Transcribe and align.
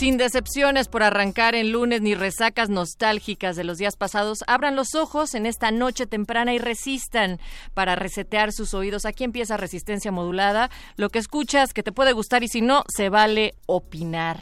Sin 0.00 0.16
decepciones 0.16 0.88
por 0.88 1.02
arrancar 1.02 1.54
en 1.54 1.72
lunes 1.72 2.00
ni 2.00 2.14
resacas 2.14 2.70
nostálgicas 2.70 3.54
de 3.54 3.64
los 3.64 3.76
días 3.76 3.96
pasados, 3.96 4.38
abran 4.46 4.74
los 4.74 4.94
ojos 4.94 5.34
en 5.34 5.44
esta 5.44 5.72
noche 5.72 6.06
temprana 6.06 6.54
y 6.54 6.58
resistan 6.58 7.38
para 7.74 7.96
resetear 7.96 8.50
sus 8.50 8.72
oídos. 8.72 9.04
Aquí 9.04 9.24
empieza 9.24 9.58
Resistencia 9.58 10.10
Modulada. 10.10 10.70
Lo 10.96 11.10
que 11.10 11.18
escuchas 11.18 11.74
que 11.74 11.82
te 11.82 11.92
puede 11.92 12.12
gustar 12.12 12.42
y 12.42 12.48
si 12.48 12.62
no, 12.62 12.84
se 12.88 13.10
vale 13.10 13.52
opinar. 13.66 14.40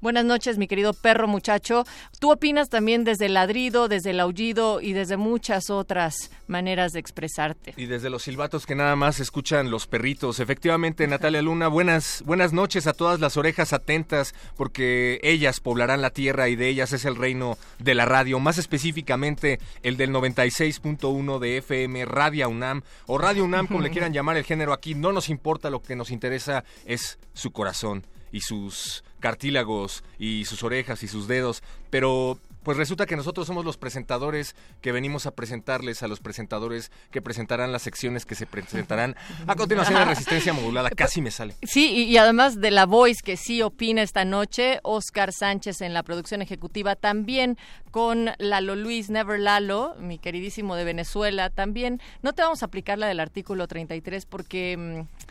Buenas 0.00 0.24
noches, 0.24 0.58
mi 0.58 0.68
querido 0.68 0.92
perro 0.92 1.26
muchacho. 1.26 1.84
Tú 2.20 2.30
opinas 2.30 2.68
también 2.68 3.02
desde 3.02 3.26
el 3.26 3.34
ladrido, 3.34 3.88
desde 3.88 4.10
el 4.10 4.20
aullido 4.20 4.80
y 4.80 4.92
desde 4.92 5.16
muchas 5.16 5.70
otras 5.70 6.30
maneras 6.46 6.92
de 6.92 7.00
expresarte. 7.00 7.74
Y 7.76 7.86
desde 7.86 8.08
los 8.08 8.22
silbatos 8.22 8.64
que 8.64 8.76
nada 8.76 8.94
más 8.94 9.18
escuchan 9.18 9.72
los 9.72 9.88
perritos. 9.88 10.38
Efectivamente, 10.38 11.08
Natalia 11.08 11.42
Luna, 11.42 11.66
buenas, 11.66 12.22
buenas 12.24 12.52
noches 12.52 12.86
a 12.86 12.92
todas 12.92 13.18
las 13.18 13.36
orejas 13.36 13.72
atentas, 13.72 14.36
porque 14.56 15.18
ellas 15.24 15.58
poblarán 15.58 16.00
la 16.00 16.10
tierra 16.10 16.48
y 16.48 16.54
de 16.54 16.68
ellas 16.68 16.92
es 16.92 17.04
el 17.04 17.16
reino 17.16 17.58
de 17.80 17.96
la 17.96 18.04
radio, 18.04 18.38
más 18.38 18.56
específicamente 18.58 19.58
el 19.82 19.96
del 19.96 20.12
96.1 20.12 21.40
de 21.40 21.56
FM, 21.56 22.04
Radio 22.04 22.48
UNAM, 22.48 22.82
o 23.06 23.18
Radio 23.18 23.44
UNAM, 23.44 23.66
como 23.66 23.80
le 23.80 23.90
quieran 23.90 24.12
llamar 24.12 24.36
el 24.36 24.44
género 24.44 24.72
aquí, 24.72 24.94
no 24.94 25.10
nos 25.10 25.28
importa, 25.28 25.70
lo 25.70 25.82
que 25.82 25.96
nos 25.96 26.12
interesa 26.12 26.62
es 26.86 27.18
su 27.34 27.50
corazón 27.50 28.06
y 28.30 28.42
sus 28.42 29.02
cartílagos 29.20 30.04
y 30.18 30.44
sus 30.44 30.62
orejas 30.62 31.02
y 31.02 31.08
sus 31.08 31.28
dedos, 31.28 31.62
pero 31.90 32.38
pues 32.62 32.76
resulta 32.76 33.06
que 33.06 33.16
nosotros 33.16 33.46
somos 33.46 33.64
los 33.64 33.78
presentadores 33.78 34.54
que 34.82 34.92
venimos 34.92 35.24
a 35.24 35.30
presentarles 35.30 36.02
a 36.02 36.08
los 36.08 36.20
presentadores 36.20 36.90
que 37.10 37.22
presentarán 37.22 37.72
las 37.72 37.80
secciones 37.80 38.26
que 38.26 38.34
se 38.34 38.44
presentarán 38.46 39.16
a 39.46 39.54
continuación 39.54 39.98
de 39.98 40.04
Resistencia 40.04 40.52
Modulada. 40.52 40.90
Casi 40.90 41.22
me 41.22 41.30
sale. 41.30 41.54
Sí, 41.62 41.90
y, 41.90 42.02
y 42.02 42.18
además 42.18 42.60
de 42.60 42.70
la 42.70 42.84
Voice 42.84 43.22
que 43.24 43.38
sí 43.38 43.62
opina 43.62 44.02
esta 44.02 44.26
noche, 44.26 44.80
Oscar 44.82 45.32
Sánchez 45.32 45.80
en 45.80 45.94
la 45.94 46.02
producción 46.02 46.42
ejecutiva, 46.42 46.94
también 46.94 47.56
con 47.90 48.32
Lalo 48.36 48.76
Luis, 48.76 49.08
Never 49.08 49.40
Lalo, 49.40 49.94
mi 49.98 50.18
queridísimo 50.18 50.76
de 50.76 50.84
Venezuela, 50.84 51.48
también. 51.48 52.02
No 52.22 52.34
te 52.34 52.42
vamos 52.42 52.62
a 52.62 52.66
aplicar 52.66 52.98
la 52.98 53.06
del 53.06 53.20
artículo 53.20 53.66
33 53.66 54.26
porque... 54.26 54.76
mm, 54.76 55.28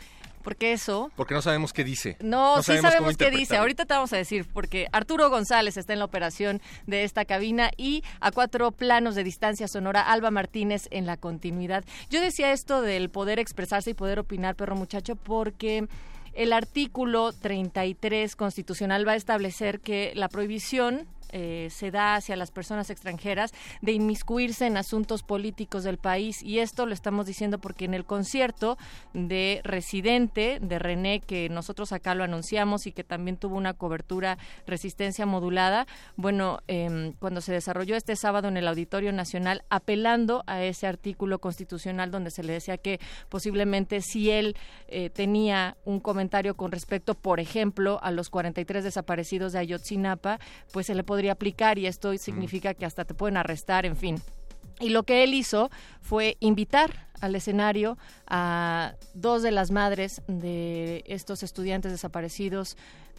porque 0.48 0.72
eso 0.72 1.12
Porque 1.14 1.34
no 1.34 1.42
sabemos 1.42 1.74
qué 1.74 1.84
dice. 1.84 2.16
no, 2.20 2.62
sí 2.62 2.78
sabemos 2.78 3.18
qué 3.18 3.30
dice. 3.30 3.58
Ahorita 3.58 3.84
te 3.84 3.92
vamos 3.92 4.14
a 4.14 4.16
decir, 4.16 4.46
porque 4.50 4.86
Arturo 4.92 5.28
González 5.28 5.76
está 5.76 5.92
en 5.92 5.98
la 5.98 6.06
operación 6.06 6.62
de 6.86 7.04
esta 7.04 7.26
cabina 7.26 7.70
y 7.76 8.02
a 8.20 8.30
cuatro 8.30 8.72
planos 8.72 9.14
de 9.14 9.24
distancia 9.24 9.68
sonora, 9.68 10.00
Alba 10.00 10.30
Martínez 10.30 10.88
en 10.90 11.04
la 11.04 11.18
continuidad. 11.18 11.84
Yo 12.08 12.22
decía 12.22 12.50
esto 12.52 12.80
del 12.80 13.10
poder 13.10 13.38
expresarse 13.38 13.90
y 13.90 13.94
poder 13.94 14.18
opinar, 14.18 14.56
perro 14.56 14.74
muchacho, 14.74 15.16
porque 15.16 15.86
el 16.32 16.54
artículo 16.54 17.34
33 17.34 18.34
constitucional 18.34 19.06
va 19.06 19.12
a 19.12 19.16
establecer 19.16 19.80
que 19.80 20.12
la 20.14 20.30
prohibición 20.30 21.06
eh, 21.30 21.68
se 21.70 21.90
da 21.90 22.16
hacia 22.16 22.36
las 22.36 22.50
personas 22.50 22.90
extranjeras 22.90 23.52
de 23.80 23.92
inmiscuirse 23.92 24.66
en 24.66 24.76
asuntos 24.76 25.22
políticos 25.22 25.84
del 25.84 25.98
país. 25.98 26.42
Y 26.42 26.58
esto 26.58 26.86
lo 26.86 26.94
estamos 26.94 27.26
diciendo 27.26 27.58
porque 27.58 27.84
en 27.84 27.94
el 27.94 28.04
concierto 28.04 28.78
de 29.12 29.60
Residente 29.64 30.58
de 30.60 30.78
René 30.78 31.20
que 31.20 31.48
nosotros 31.48 31.92
acá 31.92 32.14
lo 32.14 32.24
anunciamos 32.24 32.86
y 32.86 32.92
que 32.92 33.04
también 33.04 33.36
tuvo 33.36 33.56
una 33.56 33.74
cobertura 33.74 34.38
resistencia 34.66 35.26
modulada 35.26 35.86
bueno 36.16 36.60
em, 36.66 37.12
cuando 37.12 37.40
se 37.40 37.52
desarrolló 37.52 37.96
este 37.96 38.16
sábado 38.16 38.48
en 38.48 38.56
el 38.56 38.68
Auditorio 38.68 39.12
Nacional 39.12 39.62
apelando 39.70 40.44
a 40.46 40.62
ese 40.62 40.86
artículo 40.86 41.38
constitucional 41.38 42.10
donde 42.10 42.30
se 42.30 42.42
le 42.42 42.52
decía 42.52 42.78
que 42.78 43.00
posiblemente 43.28 44.00
si 44.00 44.30
él 44.30 44.56
eh, 44.88 45.10
tenía 45.10 45.76
un 45.84 46.00
comentario 46.00 46.56
con 46.56 46.72
respecto 46.72 47.14
por 47.14 47.40
ejemplo 47.40 47.98
a 48.02 48.10
los 48.10 48.30
43 48.30 48.84
desaparecidos 48.84 49.52
de 49.52 49.60
Ayotzinapa 49.60 50.38
pues 50.72 50.86
se 50.86 50.94
le 50.94 51.04
podría 51.18 51.32
aplicar 51.32 51.80
y 51.80 51.86
esto 51.88 52.16
significa 52.16 52.74
que 52.74 52.86
hasta 52.86 53.04
te 53.04 53.12
pueden 53.12 53.36
arrestar, 53.36 53.84
en 53.84 53.96
fin. 53.96 54.22
Y 54.78 54.90
lo 54.90 55.02
que 55.02 55.24
él 55.24 55.34
hizo 55.34 55.68
fue 56.00 56.36
invitar 56.38 57.08
al 57.20 57.34
escenario 57.34 57.98
a 58.28 58.92
dos 59.14 59.42
de 59.42 59.50
las 59.50 59.72
madres 59.72 60.22
de 60.28 61.02
estos 61.08 61.42
estudiantes 61.42 61.90
desaparecidos 61.90 62.76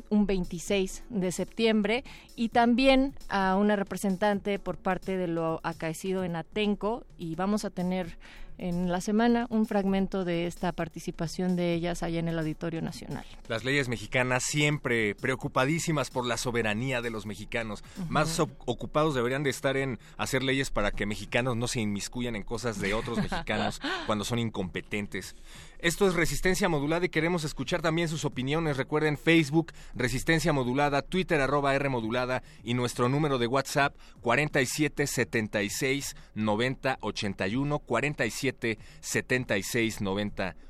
un 0.10 0.26
26 0.26 1.04
de 1.10 1.32
septiembre 1.34 2.06
y 2.38 2.48
también 2.48 3.16
a 3.28 3.58
una 3.58 3.76
representante 3.76 4.60
por 4.60 4.78
parte 4.78 5.18
de 5.18 5.28
lo 5.28 5.60
acaecido 5.64 6.24
en 6.24 6.38
Atenco 6.38 7.04
y 7.18 7.36
vamos 7.36 7.66
a 7.66 7.70
tener 7.70 8.18
en 8.60 8.92
la 8.92 9.02
semana 9.02 9.48
un 9.50 9.66
fragmento 9.66 10.26
de 10.26 10.46
esta 10.46 10.72
participación 10.72 11.56
de 11.56 11.74
ellas 11.74 12.04
allá 12.04 12.20
en 12.20 12.28
el 12.28 12.38
Auditorio 12.38 12.82
Nacional. 12.82 13.26
Las 13.48 13.64
leyes 13.64 13.88
mexicanas 13.88 14.44
siempre 14.44 15.16
preocupadísimas 15.16 16.10
por 16.10 16.26
la 16.26 16.38
soberanía 16.38 17.02
de 17.02 17.10
los 17.10 17.26
mexicanos. 17.26 17.84
Más 18.10 18.40
ocupados 18.40 19.16
deberían 19.16 19.44
de 19.44 19.50
estar 19.50 19.78
en 19.78 20.00
hacer 20.18 20.44
leyes 20.44 20.70
para 20.70 20.92
que 20.92 21.06
mexicanos 21.06 21.56
no 21.56 21.68
se 21.68 21.82
inmiscuyan 21.82 22.36
en 22.36 22.44
cosas 22.44 22.80
de 22.80 22.94
otros 22.94 23.18
mexicanos 23.18 23.82
cuando 24.06 24.26
son 24.26 24.40
incompetentes. 24.40 25.36
Esto 25.82 26.06
es 26.08 26.14
Resistencia 26.14 26.68
Modulada 26.68 27.06
y 27.06 27.10
queremos 27.10 27.46
escuchar 27.46 27.82
también 27.82 28.10
sus 28.10 28.26
opiniones. 28.26 28.76
Recuerden 28.76 29.18
Facebook, 29.18 29.72
Resistencia 29.96 30.52
Modulada, 30.52 31.02
Twitter 31.02 31.40
arroba 31.40 31.74
R 31.74 31.88
Modulada 31.88 32.44
y 32.66 32.74
nuestro 32.74 33.08
número 33.08 33.38
de 33.38 33.48
WhatsApp 33.48 33.96
47 34.20 35.08
76 35.08 36.18
90 36.36 36.98
81 37.00 37.80
47 37.80 38.78
76 39.00 40.02
90 40.02 40.44
81. 40.48 40.69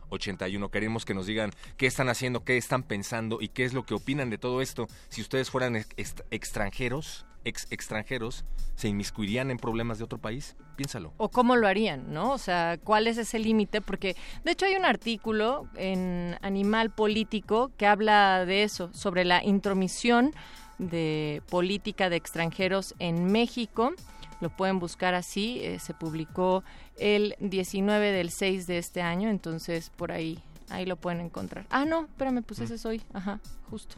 Queremos 0.72 1.06
que 1.06 1.14
nos 1.14 1.26
digan 1.26 1.52
qué 1.78 1.86
están 1.88 2.10
haciendo, 2.10 2.44
qué 2.44 2.58
están 2.58 2.84
pensando 2.84 3.40
y 3.42 3.50
qué 3.50 3.64
es 3.66 3.74
lo 3.74 3.84
que 3.86 3.94
opinan 3.94 4.30
de 4.30 4.38
todo 4.38 4.62
esto. 4.62 4.88
Si 5.10 5.22
ustedes 5.22 5.50
fueran 5.50 5.76
ex- 5.76 5.90
ex- 5.98 6.24
extranjeros, 6.32 7.26
ex 7.46 7.68
extranjeros, 7.72 8.44
¿se 8.76 8.88
inmiscuirían 8.90 9.50
en 9.52 9.58
problemas 9.58 9.98
de 9.98 10.04
otro 10.04 10.18
país? 10.18 10.56
Piénsalo. 10.76 11.14
o 11.18 11.30
cómo 11.30 11.56
lo 11.58 11.68
harían, 11.68 12.14
¿no? 12.14 12.32
O 12.32 12.38
sea, 12.38 12.78
¿cuál 12.84 13.08
es 13.08 13.18
ese 13.18 13.38
límite? 13.40 13.82
Porque 13.82 14.16
de 14.46 14.52
hecho 14.52 14.66
hay 14.66 14.76
un 14.76 14.86
artículo 14.86 15.68
en 15.76 16.38
Animal 16.42 16.90
Político 16.92 17.72
que 17.78 17.86
habla 17.86 18.46
de 18.46 18.64
eso, 18.64 18.90
sobre 18.94 19.26
la 19.26 19.44
intromisión 19.44 20.34
de 20.78 21.42
política 21.50 22.10
de 22.10 22.16
extranjeros 22.16 22.96
en 23.00 23.26
México. 23.32 23.92
Lo 24.42 24.50
pueden 24.50 24.80
buscar 24.80 25.16
así, 25.16 25.60
eh, 25.62 25.80
se 25.80 25.94
publicó 25.94 26.64
el 26.98 27.36
19 27.40 28.12
del 28.12 28.32
6 28.32 28.68
de 28.68 28.78
este 28.78 29.02
año, 29.02 29.30
entonces 29.30 29.90
por 29.90 30.12
ahí 30.12 30.40
ahí 30.70 30.86
lo 30.86 30.96
pueden 30.98 31.20
encontrar. 31.20 31.66
Ah, 31.72 31.84
no, 31.86 32.02
espérame, 32.06 32.44
pues 32.44 32.60
ese 32.60 32.78
soy, 32.78 33.02
ajá, 33.14 33.40
justo. 33.70 33.96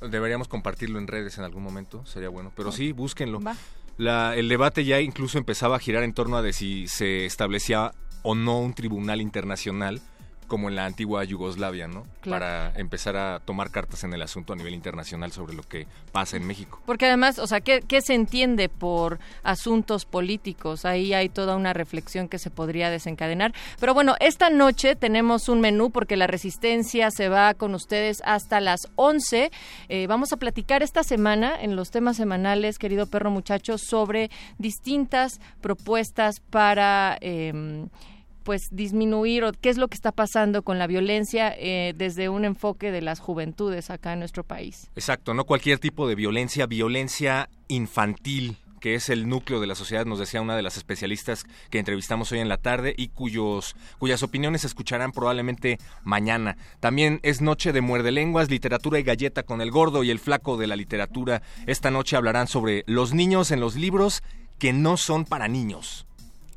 Deberíamos 0.00 0.48
compartirlo 0.48 0.98
en 0.98 1.06
redes 1.06 1.38
en 1.38 1.44
algún 1.44 1.62
momento, 1.62 2.04
sería 2.06 2.28
bueno. 2.30 2.52
Pero 2.56 2.72
sí, 2.72 2.92
búsquenlo. 2.92 3.40
Va. 3.40 3.54
La- 3.98 4.34
el 4.36 4.48
debate 4.48 4.84
ya 4.84 5.00
incluso 5.00 5.38
empezaba 5.38 5.76
a 5.76 5.78
girar 5.78 6.02
en 6.02 6.12
torno 6.14 6.36
a 6.36 6.42
de 6.42 6.52
si 6.52 6.86
se 6.88 7.24
establecía 7.26 7.92
o 8.22 8.34
no 8.34 8.58
un 8.60 8.74
tribunal 8.74 9.20
internacional 9.20 10.00
como 10.46 10.68
en 10.68 10.76
la 10.76 10.86
antigua 10.86 11.24
Yugoslavia, 11.24 11.88
¿no? 11.88 12.06
Claro. 12.20 12.44
Para 12.44 12.72
empezar 12.78 13.16
a 13.16 13.40
tomar 13.40 13.70
cartas 13.70 14.04
en 14.04 14.12
el 14.12 14.22
asunto 14.22 14.52
a 14.52 14.56
nivel 14.56 14.74
internacional 14.74 15.32
sobre 15.32 15.54
lo 15.54 15.62
que 15.62 15.86
pasa 16.12 16.36
en 16.36 16.46
México. 16.46 16.80
Porque 16.86 17.06
además, 17.06 17.38
o 17.38 17.46
sea, 17.46 17.60
¿qué, 17.60 17.82
qué 17.86 18.00
se 18.00 18.14
entiende 18.14 18.68
por 18.68 19.18
asuntos 19.42 20.04
políticos? 20.04 20.84
Ahí 20.84 21.12
hay 21.14 21.28
toda 21.28 21.56
una 21.56 21.72
reflexión 21.72 22.28
que 22.28 22.38
se 22.38 22.50
podría 22.50 22.90
desencadenar. 22.90 23.52
Pero 23.80 23.94
bueno, 23.94 24.14
esta 24.20 24.50
noche 24.50 24.96
tenemos 24.96 25.48
un 25.48 25.60
menú 25.60 25.90
porque 25.90 26.16
la 26.16 26.26
resistencia 26.26 27.10
se 27.10 27.28
va 27.28 27.54
con 27.54 27.74
ustedes 27.74 28.22
hasta 28.24 28.60
las 28.60 28.88
11. 28.96 29.50
Eh, 29.88 30.06
vamos 30.06 30.32
a 30.32 30.36
platicar 30.36 30.82
esta 30.82 31.02
semana 31.02 31.54
en 31.60 31.76
los 31.76 31.90
temas 31.90 32.16
semanales, 32.16 32.78
querido 32.78 33.06
perro 33.06 33.30
muchacho, 33.30 33.78
sobre 33.78 34.30
distintas 34.58 35.40
propuestas 35.60 36.40
para... 36.40 37.18
em, 37.20 37.88
pues 38.46 38.68
disminuir 38.70 39.42
o 39.42 39.50
qué 39.52 39.70
es 39.70 39.76
lo 39.76 39.88
que 39.88 39.96
está 39.96 40.12
pasando 40.12 40.62
con 40.62 40.78
la 40.78 40.86
violencia 40.86 41.52
eh, 41.58 41.94
desde 41.96 42.28
un 42.28 42.44
enfoque 42.44 42.92
de 42.92 43.02
las 43.02 43.18
juventudes 43.18 43.90
acá 43.90 44.12
en 44.12 44.20
nuestro 44.20 44.44
país. 44.44 44.88
Exacto, 44.94 45.34
no 45.34 45.44
cualquier 45.44 45.80
tipo 45.80 46.06
de 46.06 46.14
violencia, 46.14 46.66
violencia 46.66 47.50
infantil 47.66 48.56
que 48.80 48.94
es 48.94 49.08
el 49.08 49.28
núcleo 49.28 49.58
de 49.58 49.66
la 49.66 49.74
sociedad, 49.74 50.06
nos 50.06 50.20
decía 50.20 50.42
una 50.42 50.54
de 50.54 50.62
las 50.62 50.76
especialistas 50.76 51.44
que 51.70 51.80
entrevistamos 51.80 52.30
hoy 52.30 52.38
en 52.38 52.48
la 52.48 52.58
tarde 52.58 52.94
y 52.96 53.08
cuyos, 53.08 53.74
cuyas 53.98 54.22
opiniones 54.22 54.64
escucharán 54.64 55.10
probablemente 55.10 55.78
mañana. 56.04 56.56
También 56.78 57.18
es 57.24 57.40
noche 57.40 57.72
de 57.72 57.80
muerde 57.80 58.12
lenguas, 58.12 58.48
literatura 58.48 59.00
y 59.00 59.02
galleta 59.02 59.42
con 59.42 59.60
el 59.60 59.72
gordo 59.72 60.04
y 60.04 60.10
el 60.10 60.20
flaco 60.20 60.56
de 60.56 60.68
la 60.68 60.76
literatura. 60.76 61.42
Esta 61.66 61.90
noche 61.90 62.16
hablarán 62.16 62.46
sobre 62.46 62.84
los 62.86 63.12
niños 63.12 63.50
en 63.50 63.58
los 63.58 63.74
libros 63.74 64.22
que 64.60 64.72
no 64.72 64.96
son 64.96 65.24
para 65.24 65.48
niños. 65.48 66.05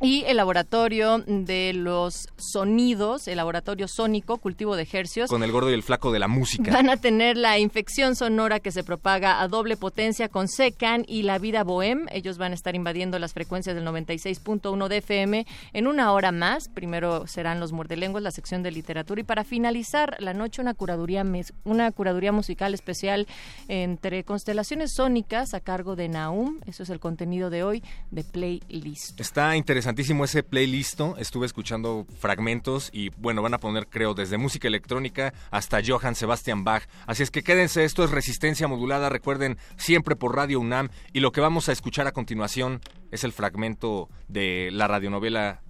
Y 0.01 0.23
el 0.27 0.37
laboratorio 0.37 1.17
de 1.27 1.73
los 1.73 2.27
sonidos, 2.37 3.27
el 3.27 3.35
laboratorio 3.37 3.87
sónico, 3.89 4.37
cultivo 4.37 4.77
de 4.77 4.87
hercios, 4.89 5.29
Con 5.29 5.43
el 5.43 5.51
gordo 5.51 5.69
y 5.71 5.73
el 5.73 5.83
flaco 5.83 6.11
de 6.13 6.19
la 6.19 6.27
música. 6.29 6.71
van 6.71 6.89
a 6.89 6.95
tener 6.97 7.35
la 7.35 7.59
infección 7.59 8.15
sonora 8.15 8.61
que 8.61 8.71
se 8.71 8.83
propaga 8.85 9.41
a 9.41 9.47
doble 9.49 9.75
potencia 9.75 10.29
con 10.29 10.47
SECAN 10.47 11.03
y 11.07 11.23
la 11.23 11.37
vida 11.37 11.63
bohem. 11.65 12.05
Ellos 12.11 12.37
van 12.37 12.53
a 12.53 12.55
estar 12.55 12.75
invadiendo 12.75 13.19
las 13.19 13.33
frecuencias 13.33 13.75
del 13.75 13.83
96.1 13.85 14.87
de 14.87 14.97
FM 14.97 15.45
en 15.73 15.87
una 15.87 16.13
hora 16.13 16.31
más. 16.31 16.69
Primero 16.69 17.27
serán 17.27 17.59
los 17.59 17.73
muerdelenguas, 17.73 18.23
la 18.23 18.31
sección 18.31 18.63
de 18.63 18.71
literatura. 18.71 19.19
Y 19.19 19.25
para 19.25 19.43
finalizar 19.43 20.15
la 20.19 20.33
noche, 20.33 20.61
una 20.61 20.73
curaduría, 20.75 21.23
mes- 21.25 21.53
una 21.65 21.91
curaduría 21.91 22.31
musical 22.31 22.73
especial 22.73 23.27
entre 23.67 24.23
constelaciones 24.23 24.93
sónicas 24.93 25.53
a 25.53 25.59
cargo 25.59 25.95
de 25.97 26.07
Naum. 26.07 26.59
Eso 26.65 26.83
es 26.83 26.89
el 26.89 27.01
contenido 27.01 27.49
de 27.49 27.63
hoy 27.63 27.83
de 28.11 28.23
Playlist. 28.23 29.19
Está 29.19 29.55
interesantísimo 29.89 30.24
ese 30.24 30.44
playlist. 30.44 31.01
Estuve 31.18 31.47
escuchando 31.47 32.06
fragmentos 32.19 32.89
y 32.94 33.09
bueno, 33.18 33.41
van 33.41 33.56
a 33.56 33.57
poner, 33.57 33.88
creo, 33.88 34.13
desde 34.13 34.38
música 34.38 34.68
electrónica 34.68 35.33
hasta 35.50 35.81
Johann 35.83 36.13
Sebastian 36.13 36.63
Bach. 36.63 36.83
Así 37.07 37.24
es 37.24 37.31
que 37.31 37.41
quédense, 37.41 37.86
esto 37.86 38.03
es 38.03 38.12
Resistencia 38.12 38.68
Modulada, 38.68 39.09
recuerden, 39.09 39.57
siempre 39.77 40.15
por 40.15 40.36
Radio 40.36 40.59
UNAM. 40.59 40.89
Y 41.12 41.21
lo 41.21 41.31
que 41.31 41.41
vamos 41.41 41.69
a 41.69 41.71
escuchar 41.71 42.06
a 42.06 42.12
continuación 42.12 42.81
es 43.12 43.24
el 43.24 43.31
fragmento 43.31 44.09
de 44.27 44.69
la 44.71 44.88
radionovela 44.88 45.62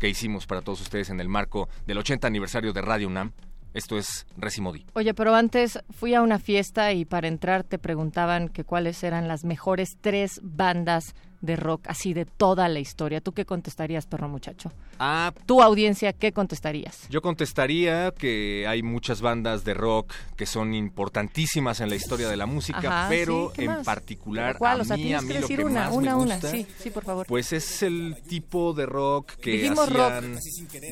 que 0.00 0.08
hicimos 0.08 0.46
para 0.46 0.62
todos 0.62 0.80
ustedes 0.80 1.10
en 1.10 1.20
el 1.20 1.28
marco 1.28 1.68
del 1.86 1.98
80 1.98 2.26
aniversario 2.26 2.72
de 2.72 2.82
Radio 2.82 3.06
UNAM. 3.06 3.32
Esto 3.74 3.96
es 3.96 4.26
Resimodi. 4.38 4.86
Oye, 4.94 5.12
pero 5.14 5.34
antes 5.34 5.78
fui 5.90 6.14
a 6.14 6.22
una 6.22 6.38
fiesta 6.38 6.92
y 6.94 7.04
para 7.04 7.28
entrar 7.28 7.62
te 7.62 7.78
preguntaban 7.78 8.48
que 8.48 8.64
cuáles 8.64 9.04
eran 9.04 9.28
las 9.28 9.44
mejores 9.44 9.98
tres 10.00 10.40
bandas 10.42 11.14
de 11.46 11.56
rock 11.56 11.82
así 11.88 12.12
de 12.12 12.24
toda 12.26 12.68
la 12.68 12.78
historia. 12.80 13.20
¿Tú 13.20 13.32
qué 13.32 13.44
contestarías, 13.46 14.06
perro 14.06 14.28
muchacho? 14.28 14.70
Ah, 14.98 15.32
Tu 15.46 15.62
audiencia, 15.62 16.12
¿qué 16.12 16.32
contestarías? 16.32 17.08
Yo 17.08 17.22
contestaría 17.22 18.12
que 18.12 18.66
hay 18.68 18.82
muchas 18.82 19.20
bandas 19.20 19.64
de 19.64 19.74
rock 19.74 20.12
que 20.36 20.46
son 20.46 20.74
importantísimas 20.74 21.80
en 21.80 21.88
la 21.90 21.96
historia 21.96 22.28
de 22.28 22.36
la 22.36 22.46
música, 22.46 22.78
Ajá, 22.78 23.06
pero 23.08 23.48
sí, 23.50 23.56
¿qué 23.56 23.64
en 23.64 23.70
más? 23.72 23.84
particular 23.86 24.58
¿Cuál? 24.58 24.80
a 24.80 24.82
O 24.82 24.84
sea, 24.84 24.96
mí, 24.96 25.12
a 25.14 25.20
mí 25.22 25.28
que 25.28 25.34
lo 25.34 25.40
decir 25.42 25.58
que 25.58 25.64
una, 25.64 25.84
más 25.84 25.92
una, 25.94 26.16
me 26.16 26.22
una. 26.22 26.34
gusta, 26.34 26.50
Sí, 26.50 26.66
sí, 26.82 26.90
por 26.90 27.04
favor. 27.04 27.26
pues 27.26 27.52
es 27.52 27.82
el 27.82 28.16
tipo 28.28 28.72
de 28.72 28.86
rock 28.86 29.32
que 29.36 29.52
Dijimos 29.52 29.88
hacían 29.88 30.38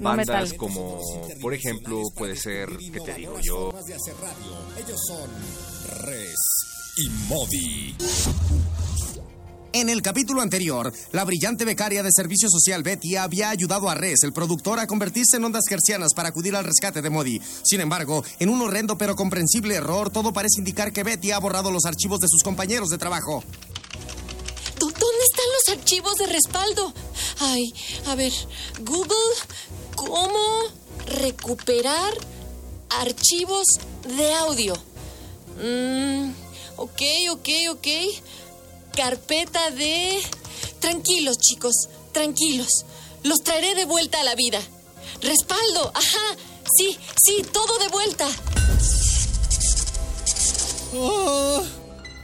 bandas 0.03 0.27
metal. 0.50 0.57
como, 0.57 1.00
por 1.41 1.53
ejemplo, 1.55 2.03
puede 2.17 2.37
ser, 2.37 2.69
¿qué 2.93 3.00
te 3.00 3.15
digo 3.15 3.39
yo? 3.41 3.73
de 3.87 3.95
hacer 3.95 4.15
radio. 4.15 4.87
Ellos 4.87 5.00
son 5.09 6.05
Res 6.07 6.37
y 6.99 7.09
Modi. 7.29 7.97
En 9.75 9.88
el 9.88 10.03
capítulo 10.03 10.41
anterior, 10.41 10.93
la 11.11 11.25
brillante 11.25 11.65
becaria 11.65 12.05
de 12.05 12.11
Servicio 12.15 12.49
Social 12.49 12.85
Betty 12.85 13.17
había 13.17 13.50
ayudado 13.50 13.88
a 13.91 13.97
Res, 13.97 14.23
el 14.23 14.32
productor, 14.32 14.79
a 14.79 14.87
convertirse 14.87 15.37
en 15.37 15.44
ondas 15.44 15.65
gercianas 15.69 16.15
para 16.15 16.29
acudir 16.29 16.55
al 16.55 16.65
rescate 16.65 17.03
de 17.03 17.11
Modi. 17.11 17.41
Sin 17.65 17.81
embargo, 17.81 18.23
en 18.38 18.50
un 18.50 18.62
horrendo 18.62 18.97
pero 18.97 19.17
comprensible 19.17 19.75
error, 19.75 20.11
todo 20.11 20.32
parece 20.32 20.61
indicar 20.61 20.93
que 20.93 21.03
Betty 21.03 21.32
ha 21.32 21.41
borrado 21.41 21.73
los 21.73 21.87
archivos 21.87 22.21
de 22.21 22.29
sus 22.29 22.44
compañeros 22.44 22.88
de 22.88 22.99
trabajo. 22.99 23.43
¿Dó- 24.79 24.87
¿Dónde 24.87 25.25
están 25.25 25.47
los 25.53 25.79
archivos 25.81 26.15
de 26.19 26.26
respaldo? 26.26 26.94
Ay, 27.41 27.75
a 28.06 28.15
ver, 28.15 28.32
Google, 28.82 29.35
¿cómo 29.97 30.38
recuperar 31.06 32.12
archivos 32.91 33.67
de 34.17 34.32
audio? 34.35 34.75
Mm, 35.61 36.31
ok, 36.76 37.03
ok, 37.32 37.49
ok. 37.71 37.87
Carpeta 38.96 39.70
de... 39.70 40.20
Tranquilos, 40.81 41.38
chicos, 41.38 41.88
tranquilos. 42.12 42.85
Los 43.23 43.43
traeré 43.43 43.75
de 43.75 43.87
vuelta 43.87 44.20
a 44.20 44.25
la 44.25 44.35
vida. 44.35 44.61
Respaldo, 45.20 45.93
ajá. 45.94 46.37
Sí, 46.76 46.96
sí, 47.25 47.44
todo 47.52 47.79
de 47.79 47.88
vuelta. 47.88 48.29
Oh, 50.94 51.62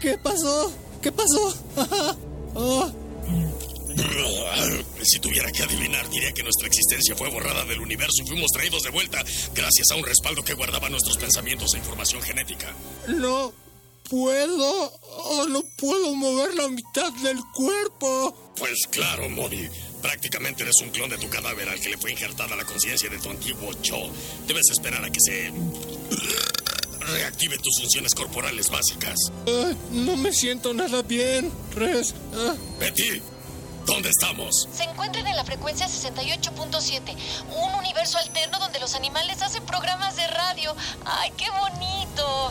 ¿Qué 0.00 0.17
pasó? 0.19 0.72
¿Qué 1.02 1.11
pasó? 1.11 1.55
Oh. 2.55 2.90
Si 5.02 5.19
tuviera 5.19 5.50
que 5.50 5.62
adivinar, 5.62 6.08
diría 6.11 6.32
que 6.32 6.43
nuestra 6.43 6.66
existencia 6.66 7.16
fue 7.16 7.31
borrada 7.31 7.64
del 7.64 7.81
universo 7.81 8.23
y 8.23 8.28
fuimos 8.28 8.50
traídos 8.52 8.82
de 8.82 8.90
vuelta 8.90 9.23
gracias 9.55 9.90
a 9.90 9.96
un 9.96 10.05
respaldo 10.05 10.44
que 10.44 10.55
guardaba 10.55 10.88
nuestros 10.88 11.16
pensamientos 11.16 11.75
e 11.75 11.78
información 11.78 12.20
genética. 12.23 12.75
No 13.08 13.52
puedo. 14.11 14.93
oh, 15.03 15.47
no 15.49 15.62
puedo 15.77 16.15
mover 16.15 16.55
la 16.57 16.69
mitad 16.69 17.12
del 17.23 17.39
cuerpo. 17.55 18.53
Pues 18.57 18.87
claro, 18.91 19.29
Modi. 19.31 19.69
Prácticamente 20.03 20.62
eres 20.62 20.81
un 20.83 20.91
clon 20.91 21.11
de 21.11 21.19
tu 21.19 21.29
cadáver 21.29 21.69
al 21.69 21.79
que 21.79 21.91
le 21.91 21.99
fue 21.99 22.11
injertada 22.11 22.57
la 22.57 22.65
conciencia 22.65 23.09
de 23.09 23.19
tu 23.19 23.31
antiguo 23.31 23.71
yo. 23.83 23.99
Debes 24.47 24.71
esperar 24.71 25.05
a 25.05 25.11
que 25.11 25.21
se 25.21 25.53
reactive 27.01 27.59
tus 27.59 27.79
funciones 27.81 28.15
corporales 28.15 28.71
básicas. 28.71 29.15
Ah, 29.47 29.73
no 29.93 30.17
me 30.17 30.33
siento 30.33 30.73
nada 30.73 31.03
bien, 31.03 31.53
Res. 31.75 32.15
Ah. 32.35 32.55
Betty, 32.79 33.21
¿dónde 33.85 34.09
estamos? 34.09 34.69
Se 34.75 34.85
encuentran 34.85 35.27
en 35.27 35.37
la 35.37 35.45
frecuencia 35.45 35.87
68.7, 35.87 37.15
un 37.62 37.75
universo 37.75 38.19
alterno 38.19 38.59
donde 38.59 38.81
los 38.81 38.95
animales 38.95 39.43
hacen 39.43 39.65
programas 39.67 40.17
de 40.17 40.27
radio. 40.27 40.75
¡Ay, 41.05 41.31
qué 41.37 41.47
bonito! 41.51 42.51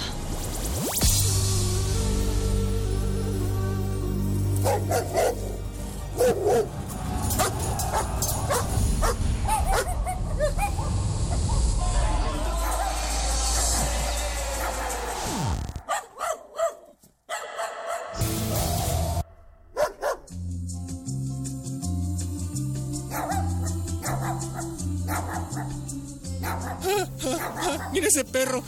Mira 27.91 28.07
ese 28.07 28.23
perro. 28.23 28.63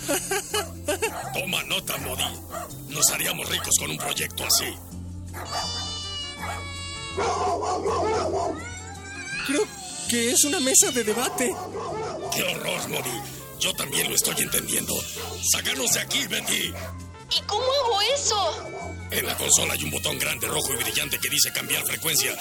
Toma 1.33 1.63
nota, 1.63 1.97
Modi. 1.99 2.23
Nos 2.89 3.09
haríamos 3.11 3.47
ricos 3.49 3.75
con 3.79 3.91
un 3.91 3.97
proyecto 3.97 4.43
así. 4.45 4.75
Creo 9.47 9.67
que 10.09 10.31
es 10.31 10.43
una 10.43 10.59
mesa 10.59 10.91
de 10.91 11.03
debate. 11.03 11.53
¡Qué 12.33 12.43
horror, 12.43 12.89
Modi! 12.89 13.21
Yo 13.59 13.73
también 13.73 14.09
lo 14.09 14.15
estoy 14.15 14.35
entendiendo. 14.39 14.93
¡Sácanos 15.51 15.93
de 15.93 15.99
aquí, 15.99 16.25
Betty! 16.27 16.73
¿Y 17.37 17.41
cómo 17.45 17.63
hago 17.63 18.01
eso? 18.15 18.67
En 19.11 19.25
la 19.25 19.37
consola 19.37 19.73
hay 19.73 19.83
un 19.83 19.91
botón 19.91 20.17
grande, 20.17 20.47
rojo 20.47 20.73
y 20.73 20.77
brillante 20.83 21.19
que 21.19 21.29
dice 21.29 21.51
cambiar 21.51 21.83
frecuencia. 21.85 22.35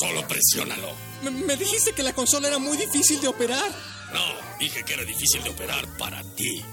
Solo 0.00 0.26
presiónalo. 0.26 0.92
Me, 1.22 1.30
me 1.30 1.56
dijiste 1.56 1.92
que 1.92 2.02
la 2.02 2.12
consola 2.12 2.48
era 2.48 2.58
muy 2.58 2.76
difícil 2.76 3.20
de 3.20 3.28
operar. 3.28 3.70
No, 4.12 4.58
dije 4.58 4.84
que 4.84 4.94
era 4.94 5.04
difícil 5.04 5.42
de 5.42 5.50
operar 5.50 5.86
para 5.98 6.22
ti. 6.34 6.64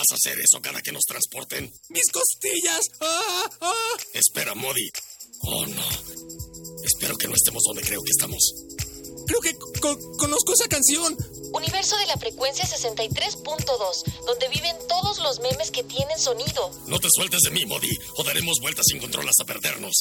¿Vas 0.00 0.12
a 0.12 0.14
hacer 0.14 0.40
eso 0.40 0.62
cada 0.62 0.80
que 0.80 0.92
nos 0.92 1.02
transporten? 1.02 1.70
Mis 1.90 2.10
costillas. 2.10 2.80
Ah, 3.02 3.50
ah. 3.60 3.96
Espera, 4.14 4.54
Modi. 4.54 4.88
Oh, 5.42 5.66
no. 5.66 5.82
Espero 6.82 7.18
que 7.18 7.28
no 7.28 7.34
estemos 7.34 7.62
donde 7.66 7.82
creo 7.82 8.00
que 8.00 8.08
estamos. 8.10 8.38
Creo 9.26 9.40
que 9.42 9.54
co- 9.78 10.16
conozco 10.16 10.54
esa 10.54 10.68
canción. 10.68 11.14
Universo 11.52 11.98
de 11.98 12.06
la 12.06 12.16
frecuencia 12.16 12.64
63.2, 12.64 14.24
donde 14.24 14.48
viven 14.48 14.74
todos 14.88 15.18
los 15.18 15.40
memes 15.40 15.70
que 15.70 15.84
tienen 15.84 16.18
sonido. 16.18 16.70
No 16.86 16.98
te 16.98 17.08
sueltes 17.10 17.40
de 17.42 17.50
mí, 17.50 17.66
Modi, 17.66 17.90
o 18.16 18.22
daremos 18.24 18.56
vueltas 18.62 18.86
sin 18.88 19.00
control 19.00 19.28
hasta 19.28 19.44
perdernos. 19.44 19.92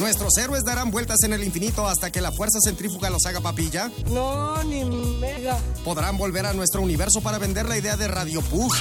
Nuestros 0.00 0.36
héroes 0.38 0.64
darán 0.64 0.90
vueltas 0.90 1.18
en 1.24 1.34
el 1.34 1.44
infinito 1.44 1.86
hasta 1.86 2.10
que 2.10 2.22
la 2.22 2.32
fuerza 2.32 2.58
centrífuga 2.64 3.10
los 3.10 3.26
haga 3.26 3.40
papilla. 3.40 3.92
No, 4.10 4.62
ni 4.64 4.82
mega. 4.84 5.58
Podrán 5.84 6.16
volver 6.16 6.46
a 6.46 6.54
nuestro 6.54 6.80
universo 6.80 7.20
para 7.20 7.38
vender 7.38 7.68
la 7.68 7.76
idea 7.76 7.96
de 7.96 8.08
Radio 8.08 8.40
Pug. 8.40 8.72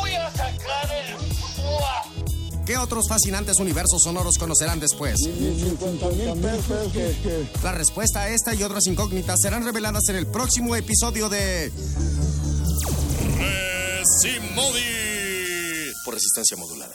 Voy 0.00 0.14
a 0.14 0.30
sacar 0.32 0.90
el. 0.92 1.20
¿Qué 2.66 2.76
otros 2.76 3.08
fascinantes 3.08 3.58
universos 3.58 4.02
sonoros 4.02 4.38
conocerán 4.38 4.78
después? 4.78 5.16
La 7.62 7.72
respuesta 7.72 8.20
a 8.20 8.28
esta 8.28 8.54
y 8.54 8.62
otras 8.62 8.86
incógnitas 8.86 9.40
serán 9.40 9.64
reveladas 9.64 10.08
en 10.08 10.16
el 10.16 10.26
próximo 10.26 10.76
episodio 10.76 11.28
de 11.28 11.72
Resimodi. 14.18 14.82
Por 16.04 16.14
resistencia 16.14 16.56
modulada. 16.56 16.94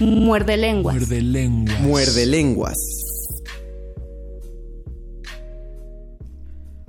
Muerde 0.00 0.56
lenguas. 0.56 0.96
Muerde 0.96 1.20
lenguas. 1.20 1.80
Muerde 1.80 2.26
lenguas. 2.26 2.76